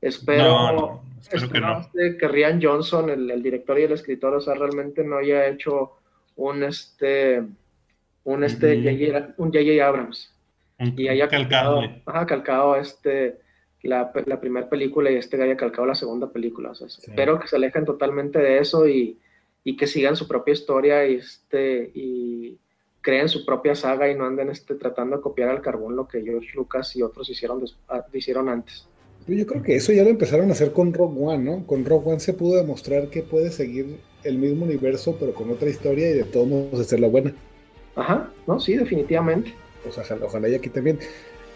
espero, 0.00 1.02
que, 1.30 2.28
Rian 2.28 2.60
Johnson, 2.62 3.10
el, 3.10 3.42
director 3.42 3.78
y 3.78 3.84
el 3.84 3.92
escritor, 3.92 4.34
o 4.34 4.40
sea, 4.40 4.54
realmente 4.54 5.04
no 5.04 5.18
haya 5.18 5.46
hecho 5.48 5.92
un 6.36 6.62
este 6.62 7.42
un 8.24 8.44
este 8.44 9.34
un 9.38 9.52
J.J. 9.52 9.86
Abrams 9.86 10.34
y 10.78 11.08
haya 11.08 11.28
calcado, 11.28 11.82
ajá, 12.06 12.26
calcado 12.26 12.76
este 12.76 13.38
la, 13.88 14.12
la 14.26 14.40
primera 14.40 14.68
película 14.68 15.10
y 15.10 15.16
este 15.16 15.42
haya 15.42 15.56
calcado 15.56 15.86
la 15.86 15.94
segunda 15.94 16.30
película. 16.30 16.70
O 16.70 16.74
sea, 16.74 16.86
Espero 16.86 17.40
que 17.40 17.48
se 17.48 17.56
alejen 17.56 17.84
totalmente 17.84 18.38
de 18.38 18.58
eso 18.58 18.86
y, 18.88 19.18
y, 19.64 19.76
que 19.76 19.86
sigan 19.86 20.16
su 20.16 20.28
propia 20.28 20.52
historia 20.52 21.06
y, 21.06 21.14
este, 21.14 21.90
y 21.94 22.58
creen 23.00 23.28
su 23.28 23.44
propia 23.44 23.74
saga 23.74 24.10
y 24.10 24.14
no 24.14 24.26
anden 24.26 24.50
este, 24.50 24.74
tratando 24.74 25.16
de 25.16 25.22
copiar 25.22 25.48
al 25.48 25.62
carbón 25.62 25.96
lo 25.96 26.06
que 26.06 26.22
George 26.22 26.50
Lucas 26.54 26.94
y 26.96 27.02
otros 27.02 27.30
hicieron, 27.30 27.64
ah, 27.88 28.04
hicieron 28.12 28.48
antes. 28.48 28.86
Yo 29.26 29.46
creo 29.46 29.62
que 29.62 29.76
eso 29.76 29.92
ya 29.92 30.02
lo 30.02 30.10
empezaron 30.10 30.48
a 30.48 30.52
hacer 30.52 30.72
con 30.72 30.92
Rogue 30.92 31.20
One, 31.20 31.44
¿no? 31.44 31.66
Con 31.66 31.84
Rogue 31.84 32.10
One 32.10 32.20
se 32.20 32.32
pudo 32.32 32.56
demostrar 32.56 33.08
que 33.08 33.22
puede 33.22 33.50
seguir 33.50 33.98
el 34.24 34.38
mismo 34.38 34.64
universo, 34.64 35.16
pero 35.18 35.34
con 35.34 35.50
otra 35.50 35.68
historia 35.68 36.10
y 36.10 36.14
de 36.14 36.24
todos 36.24 36.48
modos 36.48 36.80
hacerla 36.80 37.08
buena. 37.08 37.32
Ajá, 37.94 38.30
no, 38.46 38.58
sí, 38.58 38.76
definitivamente. 38.76 39.54
Pues 39.82 39.96
ojalá, 39.98 40.26
ojalá 40.26 40.48
y 40.48 40.54
aquí 40.54 40.68
también. 40.68 40.98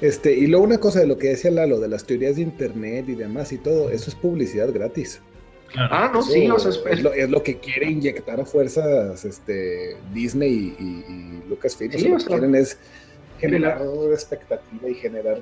Este, 0.01 0.35
y 0.35 0.47
luego 0.47 0.65
una 0.65 0.79
cosa 0.79 1.01
de 1.01 1.07
lo 1.07 1.19
que 1.19 1.29
decía 1.29 1.51
Lalo, 1.51 1.81
de 1.81 1.89
las 1.89 2.05
teorías 2.05 2.37
de 2.37 2.43
internet 2.43 3.09
y 3.09 3.15
demás 3.15 3.53
y 3.53 3.59
todo, 3.59 3.91
eso 3.91 4.11
es 4.11 4.17
publicidad 4.17 4.73
gratis. 4.73 5.21
Ah, 5.77 6.11
no, 6.13 6.23
sí, 6.23 6.49
o 6.49 6.59
sea, 6.59 6.71
es, 6.71 7.03
lo, 7.03 7.13
es, 7.13 7.29
lo, 7.29 7.43
que 7.43 7.59
quiere 7.59 7.91
inyectar 7.91 8.41
a 8.41 8.45
fuerzas 8.45 9.25
este, 9.25 9.97
Disney 10.13 10.77
y, 10.79 10.85
y, 10.85 11.49
Lucasfilm. 11.49 11.93
Sí, 11.93 12.09
lo 12.09 12.19
que 12.19 12.25
quieren 12.25 12.55
es 12.55 12.79
generar 13.41 13.81
la, 13.81 14.15
expectativa 14.15 14.89
y 14.89 14.95
generar. 14.95 15.41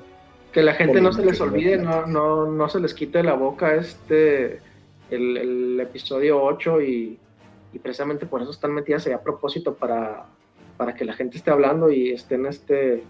Que 0.51 0.63
la 0.63 0.73
gente 0.73 1.01
no 1.01 1.13
se 1.13 1.23
les 1.23 1.39
olvide, 1.39 1.77
no, 1.77 2.07
no, 2.07 2.51
no 2.51 2.69
se 2.69 2.79
les 2.79 2.93
quite 2.93 3.19
de 3.19 3.23
la 3.23 3.33
boca 3.33 3.75
este 3.75 4.59
el, 5.11 5.37
el 5.37 5.79
episodio 5.79 6.41
8 6.41 6.81
y, 6.81 7.19
y, 7.73 7.79
precisamente 7.79 8.25
por 8.25 8.41
eso 8.41 8.51
están 8.51 8.73
metidas 8.73 9.05
ahí 9.05 9.13
a 9.13 9.21
propósito 9.21 9.75
para, 9.75 10.25
para 10.77 10.95
que 10.95 11.05
la 11.05 11.13
gente 11.13 11.37
esté 11.37 11.51
hablando 11.51 11.91
y 11.91 12.09
estén 12.09 12.45
este 12.47 13.03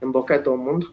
en 0.00 0.12
boca 0.12 0.38
de 0.38 0.44
todo 0.44 0.54
el 0.54 0.60
mundo. 0.60 0.92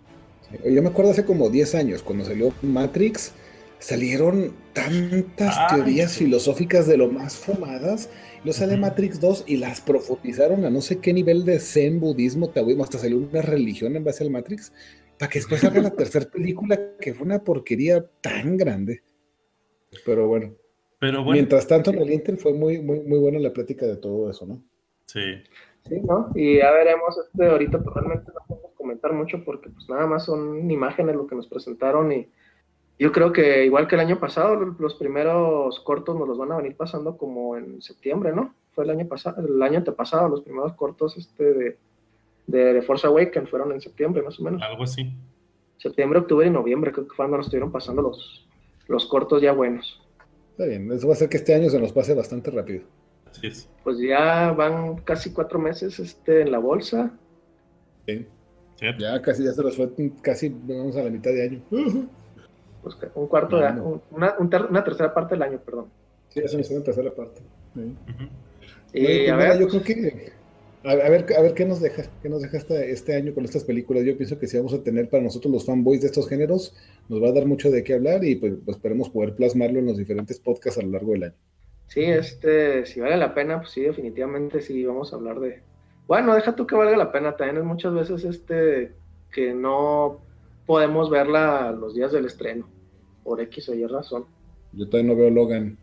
Yo 0.64 0.82
me 0.82 0.90
acuerdo 0.90 1.11
hace 1.11 1.26
como 1.26 1.49
10 1.49 1.76
años, 1.76 2.03
cuando 2.03 2.26
salió 2.26 2.53
Matrix, 2.61 3.34
salieron 3.80 4.53
tantas 4.73 5.68
teorías 5.68 6.18
filosóficas 6.18 6.88
de 6.88 6.98
lo 6.98 7.10
más 7.10 7.36
fumadas. 7.36 8.10
Luego 8.44 8.53
sale 8.53 8.77
Matrix 8.77 9.19
2 9.19 9.45
y 9.48 9.57
las 9.57 9.82
profundizaron 9.82 10.65
a 10.65 10.69
no 10.69 10.82
sé 10.82 10.99
qué 10.99 11.14
nivel 11.14 11.45
de 11.45 11.60
zen, 11.60 11.99
budismo, 11.99 12.49
taoísmo, 12.49 12.84
hasta 12.84 12.99
salió 12.99 13.18
una 13.18 13.41
religión 13.41 13.95
en 13.95 14.03
base 14.03 14.23
al 14.23 14.30
Matrix, 14.30 14.72
para 15.18 15.30
que 15.30 15.40
después 15.40 15.61
salga 15.61 15.82
la 15.82 15.91
tercera 15.95 16.26
película, 16.26 16.80
que 16.99 17.14
fue 17.14 17.26
una 17.26 17.44
porquería 17.44 18.06
tan 18.22 18.57
grande. 18.57 19.02
Pero 20.06 20.27
bueno. 20.27 20.53
Pero 20.99 21.23
bueno. 21.23 21.34
Mientras 21.34 21.68
tanto, 21.68 21.91
en 21.91 21.99
el 21.99 22.11
Inter 22.11 22.38
fue 22.38 22.53
muy, 22.53 22.80
muy, 22.80 23.02
muy 23.02 23.19
buena 23.19 23.40
la 23.40 23.52
plática 23.53 23.86
de 23.86 23.98
todo 23.98 24.30
eso, 24.30 24.45
¿no? 24.45 24.64
Sí. 25.06 25.22
Sí, 25.88 26.02
¿no? 26.02 26.32
Y 26.34 26.57
ya 26.57 26.72
veremos, 26.72 27.15
este, 27.23 27.45
ahorita 27.45 27.84
totalmente 27.84 28.32
no 28.32 28.55
comentar 28.86 29.14
mucho 29.14 29.44
porque 29.44 29.70
pues 29.70 29.90
nada 29.90 30.06
más 30.06 30.26
son 30.26 30.70
imágenes 30.70 31.16
lo 31.16 31.26
que 31.26 31.36
nos 31.36 31.48
presentaron 31.48 32.12
y 32.12 32.28
yo 32.99 33.12
creo 33.12 33.34
que 33.34 33.66
igual 33.66 33.88
que 33.88 33.95
el 33.95 34.02
año 34.02 34.20
pasado, 34.20 34.56
los 34.56 34.94
primeros 34.95 35.80
cortos 35.82 36.16
nos 36.18 36.28
los 36.28 36.38
van 36.38 36.52
a 36.52 36.57
venir 36.57 36.78
pasando 36.78 37.18
como 37.18 37.57
en 37.57 37.82
septiembre, 37.82 38.32
¿no? 38.32 38.53
Fue 38.74 38.86
el 38.86 38.91
año 38.91 39.07
pasado, 39.07 39.45
el 39.45 39.62
año 39.62 39.80
antepasado, 39.80 40.30
los 40.30 40.41
primeros 40.41 40.74
cortos 40.74 41.18
este 41.18 41.53
de, 41.53 41.78
de, 42.48 42.82
Force 42.84 43.06
Awakens 43.06 43.49
fueron 43.49 43.74
en 43.74 43.82
septiembre 43.82 44.22
más 44.22 44.40
o 44.40 44.44
menos. 44.44 44.62
Algo 44.62 44.84
así. 44.84 45.12
Septiembre, 45.78 46.20
octubre 46.20 46.48
y 46.48 46.49
noviembre, 46.49 46.91
creo 46.91 47.06
que 47.06 47.10
fue 47.10 47.18
cuando 47.18 47.38
nos 47.38 47.48
estuvieron 47.48 47.72
pasando 47.72 48.02
los, 48.02 48.48
los 48.88 49.06
cortos 49.07 49.41
ya 49.41 49.52
buenos. 49.52 50.02
Está 50.52 50.66
bien, 50.66 50.90
eso 50.91 51.07
va 51.07 51.14
a 51.14 51.16
hacer 51.16 51.28
que 51.28 51.38
este 51.38 51.53
año 51.53 51.70
se 51.70 51.80
nos 51.82 51.91
pase 51.91 52.14
bastante 52.14 52.49
rápido. 52.52 52.84
Pues 53.84 53.99
ya 53.99 54.53
van 54.53 54.98
casi 54.99 55.34
cuatro 55.34 55.60
meses 55.60 55.99
este, 55.99 56.41
en 56.41 56.52
la 56.52 56.60
bolsa. 56.60 57.12
Sí. 58.80 58.86
Ya 59.00 59.22
casi, 59.22 59.44
ya 59.44 59.54
se 59.54 59.62
los 59.62 59.76
fue, 59.76 59.90
casi 60.22 60.50
vamos 60.50 60.96
a 60.98 61.04
la 61.04 61.10
mitad 61.10 61.32
de 61.32 61.44
año. 61.44 61.62
Pues 62.84 62.98
un 63.16 63.26
cuarto 63.26 63.58
de 63.58 63.66
año, 63.66 64.00
una, 64.12 64.36
una, 64.38 64.84
tercera 64.84 65.12
parte 65.12 65.34
del 65.34 65.42
año, 65.42 65.58
perdón. 65.58 65.88
Sí, 66.30 66.40
eso 66.42 66.60
es 66.60 66.70
una 66.70 66.84
tercera 66.84 67.10
parte. 67.12 67.42
Y 68.94 69.26
a 69.26 69.36
ver, 69.36 69.58
yo 69.58 69.68
creo 69.68 69.82
que 69.82 70.32
a, 70.86 70.94
ver, 70.94 71.26
a 71.36 71.42
ver 71.42 71.54
qué 71.56 71.66
nos 71.66 71.82
deja, 71.82 72.04
qué 72.22 72.30
nos 72.30 72.44
deja 72.44 72.58
este, 72.58 72.92
este, 72.92 73.16
año 73.16 73.34
con 73.34 73.44
estas 73.44 73.64
películas. 73.64 74.04
Yo 74.04 74.16
pienso 74.16 74.38
que 74.38 74.48
si 74.48 74.58
vamos 74.58 74.74
a 74.74 74.84
tener 74.84 75.10
para 75.10 75.24
nosotros 75.24 75.52
los 75.52 75.66
fanboys 75.66 76.02
de 76.02 76.08
estos 76.08 76.30
géneros, 76.30 76.76
nos 77.10 77.24
va 77.24 77.30
a 77.30 77.32
dar 77.32 77.48
mucho 77.48 77.72
de 77.72 77.84
qué 77.84 77.96
hablar 77.96 78.24
y 78.24 78.36
pues, 78.36 78.54
pues 78.64 78.78
esperemos 78.78 79.10
poder 79.10 79.34
plasmarlo 79.34 79.80
en 79.80 79.88
los 79.88 79.98
diferentes 79.98 80.40
podcasts 80.40 80.80
a 80.80 80.84
lo 80.84 80.92
largo 80.92 81.14
del 81.14 81.24
año. 81.24 81.34
Sí, 81.88 82.04
este, 82.04 82.86
si 82.86 83.00
vale 83.00 83.18
la 83.18 83.34
pena, 83.34 83.58
pues 83.58 83.72
sí, 83.72 83.82
definitivamente 83.82 84.62
sí 84.62 84.86
vamos 84.86 85.12
a 85.12 85.16
hablar 85.16 85.40
de. 85.40 85.64
Bueno, 86.07 86.36
deja 86.36 86.56
tú 86.56 86.68
que 86.68 86.76
valga 86.76 86.98
la 86.98 87.11
pena, 87.11 87.36
también 87.36 87.57
es 87.57 87.64
muchas 87.64 87.94
veces 87.94 88.23
este 88.23 88.94
que 89.32 89.53
no 89.53 90.19
podemos 90.65 91.10
verla 91.10 91.72
los 91.72 91.95
días 91.95 92.11
del 92.11 92.26
estreno, 92.26 92.68
por 93.23 93.41
X 93.41 93.69
o 93.69 93.73
Y 93.73 93.86
razón. 93.86 94.26
Yo 94.73 94.88
todavía 94.88 95.11
no 95.11 95.18
veo 95.18 95.30
Logan. 95.30 95.77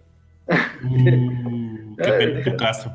Mm, 0.83 1.97
qué 1.97 2.43
tu 2.45 2.57
caso. 2.57 2.93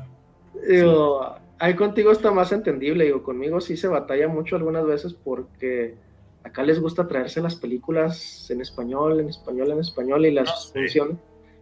Digo, 0.68 1.36
ahí 1.58 1.74
contigo 1.74 2.12
está 2.12 2.30
más 2.30 2.52
entendible, 2.52 3.04
digo, 3.04 3.22
conmigo 3.22 3.60
sí 3.60 3.76
se 3.76 3.88
batalla 3.88 4.28
mucho 4.28 4.56
algunas 4.56 4.86
veces 4.86 5.14
porque 5.14 5.94
acá 6.42 6.62
les 6.62 6.80
gusta 6.80 7.06
traerse 7.06 7.40
las 7.40 7.56
películas 7.56 8.50
en 8.50 8.60
español, 8.60 9.20
en 9.20 9.28
español, 9.28 9.70
en 9.70 9.80
español 9.80 10.26
y 10.26 10.32
las 10.32 10.72
funciones 10.72 11.18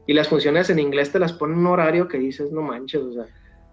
y 0.07 0.15
las 0.15 0.29
funciones 0.29 0.71
en 0.71 0.79
inglés 0.79 1.11
te 1.11 1.19
las 1.19 1.33
ponen 1.33 1.59
un 1.59 1.67
horario 1.67 2.07
que 2.07 2.19
dices, 2.19 2.53
no 2.53 2.63
manches, 2.63 3.03
o 3.03 3.13
sea, 3.13 3.27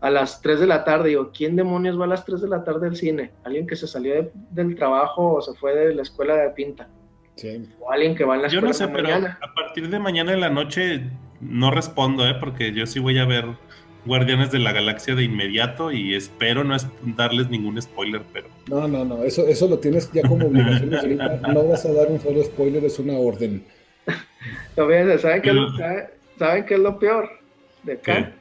a 0.03 0.09
las 0.09 0.41
3 0.41 0.59
de 0.59 0.67
la 0.67 0.84
tarde, 0.84 1.09
digo, 1.09 1.31
¿quién 1.34 1.55
demonios 1.55 1.97
va 1.97 2.03
a 2.03 2.09
las 2.09 2.25
3 2.25 2.41
de 2.41 2.49
la 2.49 2.61
tarde 2.65 2.88
al 2.88 2.97
cine? 2.97 3.31
¿Alguien 3.45 3.65
que 3.65 3.77
se 3.77 3.88
salió 3.88 4.30
del 4.51 4.75
trabajo 4.75 5.35
o 5.35 5.41
se 5.41 5.53
fue 5.53 5.73
de 5.73 5.95
la 5.95 6.01
escuela 6.01 6.35
de 6.35 6.49
pinta? 6.49 6.89
Sí. 7.35 7.69
O 7.80 7.89
alguien 7.89 8.13
que 8.13 8.25
va 8.25 8.35
en 8.35 8.41
la 8.41 8.47
escuela 8.49 8.61
Yo 8.63 8.67
no 8.67 8.73
sé, 8.73 8.88
pero 8.89 9.07
a 9.15 9.53
partir 9.55 9.89
de 9.89 9.99
mañana 9.99 10.34
en 10.34 10.41
la 10.41 10.49
noche 10.49 11.09
no 11.39 11.71
respondo, 11.71 12.27
¿eh? 12.27 12.35
Porque 12.38 12.73
yo 12.73 12.85
sí 12.85 12.99
voy 12.99 13.17
a 13.17 13.23
ver 13.23 13.45
Guardianes 14.05 14.51
de 14.51 14.59
la 14.59 14.73
Galaxia 14.73 15.15
de 15.15 15.23
inmediato 15.23 15.93
y 15.93 16.15
espero 16.15 16.65
no 16.65 16.75
darles 17.15 17.49
ningún 17.49 17.81
spoiler, 17.81 18.23
pero... 18.34 18.49
No, 18.67 18.89
no, 18.89 19.05
no, 19.05 19.23
eso, 19.23 19.47
eso 19.47 19.69
lo 19.69 19.80
tienes 19.80 20.11
ya 20.11 20.23
como 20.27 20.47
obligación. 20.47 20.89
no 21.53 21.65
vas 21.65 21.85
a 21.85 21.93
dar 21.93 22.07
un 22.09 22.19
solo 22.19 22.43
spoiler, 22.43 22.84
es 22.84 22.99
una 22.99 23.13
orden. 23.13 23.63
¿saben 24.75 25.41
qué, 25.41 26.09
¿saben 26.38 26.65
qué 26.65 26.73
es 26.73 26.80
lo 26.81 26.99
peor 26.99 27.30
de 27.84 27.93
acá? 27.93 28.34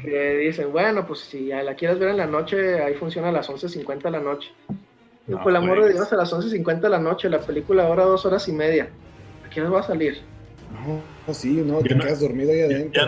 Que 0.00 0.36
dicen, 0.38 0.70
bueno, 0.70 1.06
pues 1.06 1.20
si 1.20 1.48
la 1.48 1.74
quieres 1.74 1.98
ver 1.98 2.10
en 2.10 2.18
la 2.18 2.26
noche, 2.26 2.82
ahí 2.82 2.94
funciona 2.94 3.28
a 3.28 3.32
las 3.32 3.48
11.50 3.48 4.02
de 4.02 4.10
la 4.10 4.20
noche. 4.20 4.50
Y 5.26 5.34
por 5.34 5.48
el 5.48 5.56
amor 5.56 5.78
de 5.78 5.82
pues. 5.82 5.94
Dios, 5.94 6.12
a 6.12 6.16
las 6.16 6.32
11.50 6.32 6.80
de 6.80 6.88
la 6.88 6.98
noche, 7.00 7.28
la 7.28 7.40
película 7.40 7.84
ahora 7.84 8.04
dos 8.04 8.24
horas 8.24 8.46
y 8.48 8.52
media. 8.52 8.88
¿A 9.44 9.48
quién 9.48 9.72
va 9.72 9.80
a 9.80 9.82
salir? 9.82 10.22
No, 11.26 11.34
sí, 11.34 11.62
no, 11.64 11.78
te 11.80 11.88
quedas 11.88 12.20
dormido 12.20 12.52
ahí 12.52 12.60
adentro. 12.60 13.02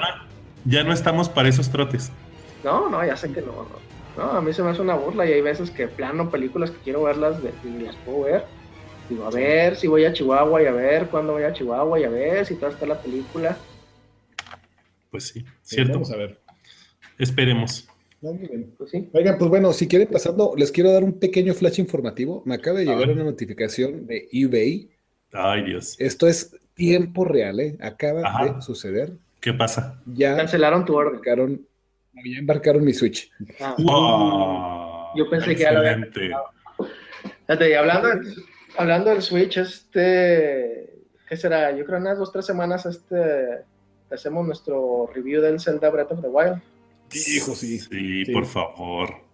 Ya 0.65 0.83
no, 0.83 0.93
estamos 0.93 1.29
para 1.29 1.49
esos 1.49 1.71
trotes. 1.71 2.11
No, 2.65 2.89
no, 2.89 3.05
ya 3.07 3.17
sé 3.17 3.33
que 3.33 3.41
no, 3.41 3.67
no. 4.17 4.25
a 4.25 4.41
mí 4.41 4.53
se 4.53 4.63
me 4.63 4.71
hace 4.71 4.83
una 4.83 4.97
burla 4.97 5.27
y 5.27 5.33
hay 5.33 5.41
veces 5.41 5.71
que 5.71 5.87
plano 5.87 6.29
películas 6.29 6.73
que 6.73 6.79
quiero 6.79 7.05
verlas 7.05 7.37
y 7.65 7.85
las 7.85 7.95
puedo 7.97 8.23
ver 8.23 8.45
Digo, 9.09 9.25
a 9.25 9.31
ver 9.31 9.77
si 9.77 9.87
voy 9.87 10.05
a 10.05 10.13
Chihuahua 10.13 10.63
y 10.63 10.67
a 10.67 10.73
ver 10.73 11.07
cuándo 11.07 11.33
voy 11.33 11.45
a 11.45 11.53
Chihuahua 11.53 11.99
y 11.99 12.05
a 12.05 12.11
ver 12.11 12.45
si 12.45 12.57
toda 12.57 12.73
está 12.73 12.85
la 12.85 13.01
película. 13.01 13.57
Pues 15.11 15.29
sí, 15.29 15.45
cierto. 15.63 15.95
vamos 15.95 16.11
a 16.11 16.17
ver. 16.17 16.39
Esperemos. 17.19 17.89
Pues 18.21 18.91
sí. 18.91 19.09
Oigan, 19.13 19.39
pues 19.39 19.49
bueno, 19.49 19.73
si 19.73 19.87
quieren 19.87 20.09
pasando, 20.09 20.55
les 20.57 20.73
quiero 20.73 20.93
dar 20.93 21.05
un 21.05 21.19
pequeño 21.19 21.55
flash 21.55 21.79
informativo. 21.79 22.43
Me 22.47 22.57
acaba 22.57 22.79
de 22.79 22.87
llegar 22.87 23.11
una 23.11 23.25
notificación 23.25 24.07
de 24.07 24.29
eBay. 24.33 24.89
Ay, 25.33 25.65
Dios. 25.65 25.97
Esto 25.99 26.27
es 26.27 26.57
tiempo 26.75 27.25
real, 27.25 27.61
¿eh? 27.61 27.77
Acaba 27.81 28.23
de 28.45 28.63
suceder. 28.63 29.13
¿Qué 29.41 29.53
pasa? 29.53 30.01
Ya 30.07 30.37
cancelaron 30.37 30.85
tu 30.85 30.97
orden. 30.97 31.15
Embarcaron, 31.15 31.67
ya 32.15 32.39
embarcaron 32.39 32.85
mi 32.85 32.93
Switch. 32.93 33.31
Ah. 33.61 35.13
Yo 35.15 35.31
pensé 35.31 35.55
que 35.55 35.63
ya 35.63 35.73
lo. 35.73 35.83
Fíjate, 37.47 37.71
y 37.71 37.75
hablando 37.75 38.09
hablando 38.79 39.11
del 39.11 39.23
Switch, 39.23 39.59
este, 39.59 40.91
¿qué 41.29 41.37
será? 41.37 41.71
Yo 41.73 41.85
creo 41.85 41.99
en 41.99 42.05
unas 42.05 42.19
dos, 42.19 42.33
tres 42.33 42.47
semanas, 42.47 42.87
este, 42.87 43.65
hacemos 44.11 44.47
nuestro 44.47 45.11
review 45.15 45.43
del 45.43 45.61
Zelda 45.61 45.91
Breath 45.91 46.13
of 46.13 46.23
the 46.23 46.29
Wild. 46.29 46.61
Hijo, 47.13 47.55
sí. 47.55 47.79
Sí, 47.79 48.25
por 48.33 48.47
favor. 48.47 49.29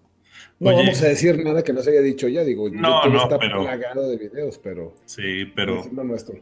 No 0.61 0.75
vamos 0.75 1.03
a 1.03 1.09
decir 1.09 1.43
nada 1.43 1.63
que 1.63 1.73
no 1.73 1.83
se 1.83 1.91
haya 1.91 2.01
dicho 2.01 2.29
ya, 2.29 2.45
digo, 2.45 2.71
no, 2.71 3.05
no, 3.07 3.23
está 3.25 3.39
pero, 3.39 3.63
plagado 3.63 4.09
de 4.09 4.17
videos, 4.17 4.59
pero 4.59 4.95
sí, 5.05 5.47
pero 5.55 5.85
nuestro. 5.93 6.37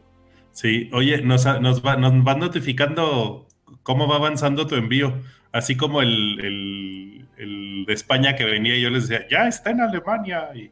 Sí, 0.51 0.89
oye, 0.93 1.21
nos, 1.21 1.45
nos, 1.61 1.83
va, 1.83 1.97
nos 1.97 2.23
van 2.23 2.39
notificando 2.39 3.47
cómo 3.81 4.07
va 4.07 4.17
avanzando 4.17 4.67
tu 4.67 4.75
envío. 4.75 5.21
Así 5.51 5.75
como 5.75 6.01
el, 6.01 7.25
de 7.37 7.93
España 7.93 8.35
que 8.35 8.45
venía 8.45 8.75
y 8.75 8.81
yo 8.81 8.89
les 8.89 9.07
decía, 9.07 9.27
ya 9.29 9.47
está 9.47 9.71
en 9.71 9.81
Alemania. 9.81 10.49
Y 10.55 10.71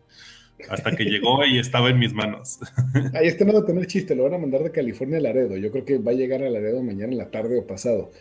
hasta 0.70 0.96
que 0.96 1.06
llegó 1.06 1.44
y 1.46 1.60
estaba 1.60 1.90
en 1.90 2.00
mis 2.00 2.14
manos. 2.14 2.60
Ahí 3.14 3.28
este 3.28 3.46
no 3.46 3.54
va 3.54 3.60
a 3.60 3.66
tener 3.66 3.86
chiste, 3.88 4.16
lo 4.16 4.24
van 4.24 4.36
a 4.36 4.38
mandar 4.38 4.64
de 4.64 4.72
California 4.72 5.18
a 5.18 5.22
Laredo. 5.22 5.58
Yo 5.58 5.72
creo 5.72 5.86
que 5.86 5.98
va 5.98 6.12
a 6.12 6.16
llegar 6.16 6.44
a 6.44 6.50
Laredo 6.50 6.82
mañana 6.82 7.12
en 7.12 7.18
la 7.18 7.30
tarde 7.30 7.60
o 7.60 7.68
pasado. 7.68 8.12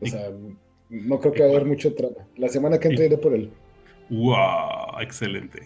O 0.00 0.06
sea, 0.06 0.30
no 1.02 1.20
creo 1.20 1.32
que 1.32 1.40
va 1.40 1.48
a 1.48 1.50
haber 1.50 1.64
mucho 1.64 1.94
trama. 1.94 2.26
La 2.36 2.48
semana 2.48 2.78
que 2.78 2.88
entra 2.88 3.04
iré 3.04 3.18
por 3.18 3.34
él. 3.34 3.50
¡Wow! 4.10 5.00
Excelente. 5.00 5.60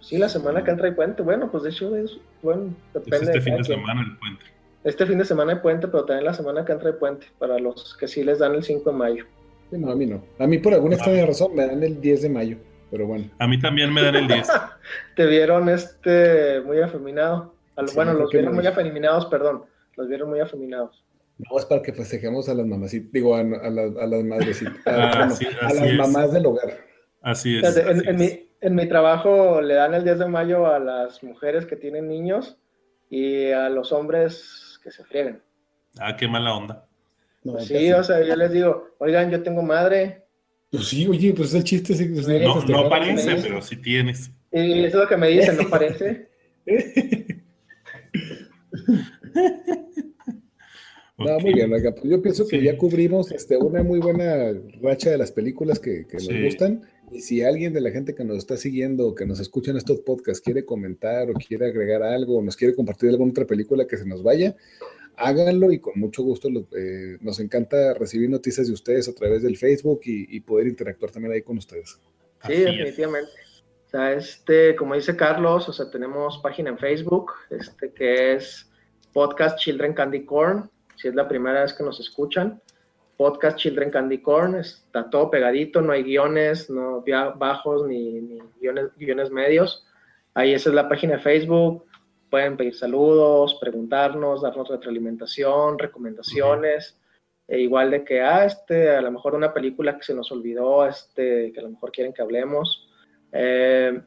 Sí, 0.00 0.18
la 0.18 0.28
semana 0.28 0.64
que 0.64 0.70
entra 0.70 0.88
hay 0.88 0.94
puente. 0.94 1.22
Bueno, 1.22 1.50
pues 1.50 1.62
de 1.62 1.70
hecho 1.70 1.94
es, 1.96 2.18
bueno, 2.42 2.74
depende. 2.92 3.26
este 3.26 3.40
fin 3.40 3.56
de 3.56 3.64
semana 3.64 4.02
el 4.02 4.18
puente. 4.18 4.44
Este 4.84 5.06
fin 5.06 5.18
de 5.18 5.24
semana 5.24 5.52
hay 5.52 5.58
puente, 5.60 5.86
pero 5.86 6.04
también 6.04 6.24
la 6.24 6.34
semana 6.34 6.64
que 6.64 6.72
entra 6.72 6.88
hay 6.88 6.96
puente 6.96 7.26
para 7.38 7.58
los 7.58 7.96
que 7.96 8.08
sí 8.08 8.24
les 8.24 8.40
dan 8.40 8.54
el 8.54 8.64
5 8.64 8.90
de 8.90 8.96
mayo. 8.96 9.24
no, 9.70 9.92
a 9.92 9.94
mí 9.94 10.06
no. 10.06 10.22
A 10.40 10.46
mí 10.46 10.58
por 10.58 10.74
alguna 10.74 10.96
extraña 10.96 11.24
razón 11.24 11.54
me 11.54 11.64
dan 11.64 11.82
el 11.82 12.00
10 12.00 12.22
de 12.22 12.28
mayo, 12.28 12.56
pero 12.90 13.06
bueno. 13.06 13.30
A 13.38 13.46
mí 13.46 13.60
también 13.60 13.92
me 13.94 14.02
dan 14.02 14.16
el 14.16 14.26
10. 14.26 14.48
Te 15.16 15.26
vieron 15.26 15.68
este 15.68 16.60
muy 16.62 16.80
afeminado. 16.80 17.54
bueno, 17.94 18.12
los 18.14 18.30
vieron 18.30 18.54
muy 18.54 18.66
afeminados, 18.66 19.26
perdón. 19.26 19.62
Los 19.96 20.08
vieron 20.08 20.30
muy 20.30 20.40
afeminados. 20.40 21.04
No, 21.38 21.58
es 21.58 21.64
para 21.64 21.82
que 21.82 21.92
festejemos 21.92 22.48
a 22.48 22.54
las 22.54 22.66
mamacitas, 22.66 23.10
digo, 23.12 23.34
a, 23.34 23.40
a, 23.40 23.70
las 23.70 24.24
madrecitas, 24.24 24.76
a, 24.86 25.24
ah, 25.24 25.74
las 25.74 25.94
mamás 25.94 26.32
del 26.32 26.46
hogar. 26.46 26.78
Así 27.20 27.58
es. 27.58 27.76
en, 27.76 28.16
Mi, 28.16 28.48
en 28.60 28.74
mi 28.74 28.88
trabajo 28.88 29.60
le 29.60 29.74
dan 29.74 29.94
el 29.94 30.04
10 30.04 30.20
de 30.20 30.26
mayo 30.26 30.66
a 30.66 30.78
las 30.78 31.22
mujeres 31.22 31.66
que 31.66 31.76
tienen 31.76 32.08
niños 32.08 32.58
y 33.10 33.50
a 33.50 33.68
los 33.68 33.92
hombres 33.92 34.78
que 34.82 34.90
se 34.90 35.04
frieguen. 35.04 35.42
Ah, 35.98 36.16
qué 36.16 36.28
mala 36.28 36.54
onda. 36.54 36.86
Pues 37.42 37.66
sí, 37.66 37.92
o 37.92 38.04
sea, 38.04 38.22
yo 38.22 38.36
les 38.36 38.52
digo, 38.52 38.90
oigan, 38.98 39.30
yo 39.30 39.42
tengo 39.42 39.62
madre. 39.62 40.22
Pues 40.70 40.86
sí, 40.86 41.06
oye, 41.08 41.34
pues 41.34 41.52
el 41.54 41.64
chiste 41.64 41.94
sí. 41.94 42.08
Pues, 42.08 42.28
no, 42.28 42.64
no 42.64 42.88
parece, 42.88 43.34
pero 43.36 43.60
sí 43.60 43.76
tienes. 43.76 44.30
Y 44.52 44.84
eso 44.84 44.98
es 44.98 45.02
lo 45.02 45.08
que 45.08 45.16
me 45.16 45.28
dicen, 45.28 45.56
no 45.56 45.68
parece. 45.70 46.28
No, 51.24 51.38
muy 51.40 51.54
bien, 51.54 51.70
pues 51.70 51.82
yo 52.04 52.22
pienso 52.22 52.46
que 52.46 52.62
ya 52.62 52.76
cubrimos 52.76 53.30
este, 53.32 53.56
una 53.56 53.82
muy 53.82 54.00
buena 54.00 54.52
racha 54.80 55.10
de 55.10 55.18
las 55.18 55.32
películas 55.32 55.78
que, 55.78 56.06
nos 56.12 56.28
gustan. 56.44 56.82
Y 57.10 57.20
si 57.20 57.42
alguien 57.42 57.72
de 57.72 57.80
la 57.80 57.90
gente 57.90 58.14
que 58.14 58.24
nos 58.24 58.38
está 58.38 58.56
siguiendo 58.56 59.14
que 59.14 59.26
nos 59.26 59.38
escucha 59.38 59.70
en 59.70 59.76
estos 59.76 60.00
podcasts 60.00 60.42
quiere 60.42 60.64
comentar 60.64 61.30
o 61.30 61.34
quiere 61.34 61.66
agregar 61.66 62.02
algo 62.02 62.38
o 62.38 62.42
nos 62.42 62.56
quiere 62.56 62.74
compartir 62.74 63.10
alguna 63.10 63.32
otra 63.32 63.46
película 63.46 63.86
que 63.86 63.98
se 63.98 64.06
nos 64.06 64.22
vaya, 64.22 64.56
háganlo 65.16 65.72
y 65.72 65.78
con 65.78 65.98
mucho 65.98 66.22
gusto 66.22 66.48
eh, 66.48 67.18
nos 67.20 67.38
encanta 67.40 67.94
recibir 67.94 68.30
noticias 68.30 68.66
de 68.66 68.72
ustedes 68.72 69.08
a 69.08 69.14
través 69.14 69.42
del 69.42 69.56
Facebook 69.56 70.00
y, 70.04 70.40
poder 70.40 70.66
interactuar 70.66 71.10
también 71.10 71.34
ahí 71.34 71.42
con 71.42 71.58
ustedes. 71.58 71.98
Sí, 72.46 72.54
definitivamente. 72.54 73.30
O 73.86 73.90
sea, 73.90 74.12
este, 74.14 74.74
como 74.74 74.94
dice 74.94 75.14
Carlos, 75.14 75.68
o 75.68 75.72
sea, 75.72 75.90
tenemos 75.90 76.38
página 76.38 76.70
en 76.70 76.78
Facebook, 76.78 77.32
este 77.50 77.92
que 77.92 78.34
es 78.34 78.70
Podcast 79.12 79.58
Children 79.58 79.92
Candy 79.92 80.24
Corn, 80.24 80.70
si 81.02 81.08
es 81.08 81.16
la 81.16 81.26
primera 81.26 81.62
vez 81.62 81.72
que 81.72 81.82
nos 81.82 81.98
escuchan 81.98 82.62
podcast 83.16 83.58
Children 83.58 83.90
Candy 83.90 84.18
Corn, 84.18 84.54
está 84.54 85.10
todo 85.10 85.30
pegadito, 85.30 85.80
no 85.80 85.92
hay 85.92 86.04
guiones, 86.04 86.70
no 86.70 87.04
bajos 87.36 87.86
ni, 87.86 88.38
guiones, 88.96 89.30
medios. 89.30 89.84
Ahí 90.34 90.54
esa 90.54 90.70
es 90.70 90.74
la 90.74 90.88
página 90.88 91.14
de 91.14 91.22
Facebook, 91.22 91.84
pueden 92.30 92.56
pedir 92.56 92.74
saludos, 92.74 93.58
preguntarnos, 93.60 94.42
darnos 94.42 94.68
retroalimentación, 94.68 95.78
recomendaciones. 95.78 96.98
E 97.48 97.58
igual 97.60 97.90
de 97.90 98.04
que, 98.04 98.22
ah, 98.22 98.44
este, 98.44 98.90
a 98.90 99.02
lo 99.02 99.10
mejor 99.10 99.34
una 99.34 99.52
película 99.52 99.96
que 99.96 100.04
se 100.04 100.14
nos 100.14 100.30
olvidó, 100.32 100.86
este, 100.86 101.52
que 101.52 101.60
a 101.60 101.64
lo 101.64 101.70
mejor 101.70 101.90
quieren 101.90 102.12
que 102.12 102.22
hablemos. 102.22 102.88
Eh, 103.32 104.00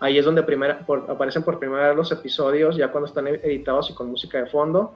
Ahí 0.00 0.18
es 0.18 0.24
donde 0.24 0.42
primera, 0.42 0.84
aparecen 1.08 1.42
por 1.42 1.58
primera 1.58 1.88
vez 1.88 1.96
los 1.96 2.12
episodios, 2.12 2.76
ya 2.76 2.92
cuando 2.92 3.08
están 3.08 3.26
editados 3.26 3.90
y 3.90 3.94
con 3.94 4.10
música 4.10 4.38
de 4.38 4.46
fondo, 4.46 4.94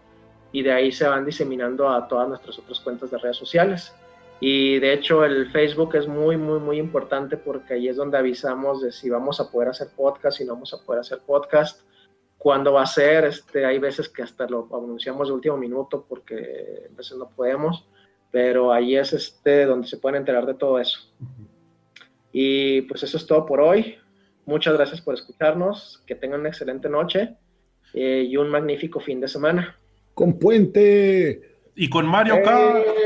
y 0.52 0.62
de 0.62 0.72
ahí 0.72 0.92
se 0.92 1.08
van 1.08 1.24
diseminando 1.24 1.88
a 1.88 2.06
todas 2.06 2.28
nuestras 2.28 2.56
otras 2.58 2.78
cuentas 2.80 3.10
de 3.10 3.16
redes 3.18 3.38
sociales. 3.38 3.94
Y 4.44 4.80
de 4.80 4.92
hecho 4.92 5.24
el 5.24 5.52
Facebook 5.52 5.94
es 5.94 6.08
muy, 6.08 6.36
muy, 6.36 6.58
muy 6.58 6.76
importante 6.76 7.36
porque 7.36 7.74
ahí 7.74 7.86
es 7.86 7.94
donde 7.94 8.18
avisamos 8.18 8.82
de 8.82 8.90
si 8.90 9.08
vamos 9.08 9.38
a 9.38 9.48
poder 9.48 9.68
hacer 9.68 9.86
podcast, 9.96 10.38
si 10.38 10.44
no 10.44 10.54
vamos 10.54 10.74
a 10.74 10.84
poder 10.84 10.98
hacer 10.98 11.20
podcast 11.24 11.82
cuándo 12.38 12.72
va 12.72 12.82
a 12.82 12.86
ser. 12.86 13.24
Este, 13.24 13.64
hay 13.64 13.78
veces 13.78 14.08
que 14.08 14.22
hasta 14.22 14.48
lo 14.48 14.68
anunciamos 14.74 15.28
de 15.28 15.34
último 15.34 15.56
minuto 15.56 16.04
porque 16.08 16.88
a 16.92 16.96
veces 16.96 17.16
no 17.18 17.30
podemos, 17.30 17.86
pero 18.32 18.72
ahí 18.72 18.96
es 18.96 19.12
este, 19.12 19.64
donde 19.64 19.86
se 19.86 19.98
pueden 19.98 20.18
enterar 20.18 20.44
de 20.44 20.54
todo 20.54 20.80
eso. 20.80 20.98
Y 22.32 22.82
pues 22.82 23.04
eso 23.04 23.18
es 23.18 23.26
todo 23.28 23.46
por 23.46 23.60
hoy. 23.60 23.94
Muchas 24.44 24.74
gracias 24.74 25.00
por 25.00 25.14
escucharnos. 25.14 26.02
Que 26.04 26.16
tengan 26.16 26.40
una 26.40 26.48
excelente 26.48 26.88
noche 26.88 27.36
eh, 27.94 28.26
y 28.28 28.36
un 28.36 28.48
magnífico 28.48 28.98
fin 28.98 29.20
de 29.20 29.28
semana. 29.28 29.78
Con 30.14 30.36
Puente. 30.36 31.60
Y 31.76 31.88
con 31.88 32.06
Mario 32.06 32.42
Kart. 32.42 32.76
¡Eh! 32.78 33.01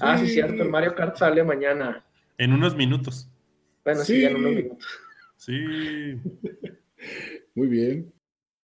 Ah, 0.00 0.18
sí, 0.18 0.28
cierto. 0.28 0.62
El 0.62 0.70
Mario 0.70 0.94
Kart 0.94 1.16
sale 1.16 1.42
mañana. 1.44 2.04
En 2.38 2.52
unos 2.52 2.76
minutos. 2.76 3.28
Bueno, 3.84 4.02
sí 4.02 4.24
en 4.24 4.36
unos 4.36 4.52
minutos. 4.52 4.86
Sí. 5.36 6.20
Muy 7.54 7.68
bien. 7.68 8.12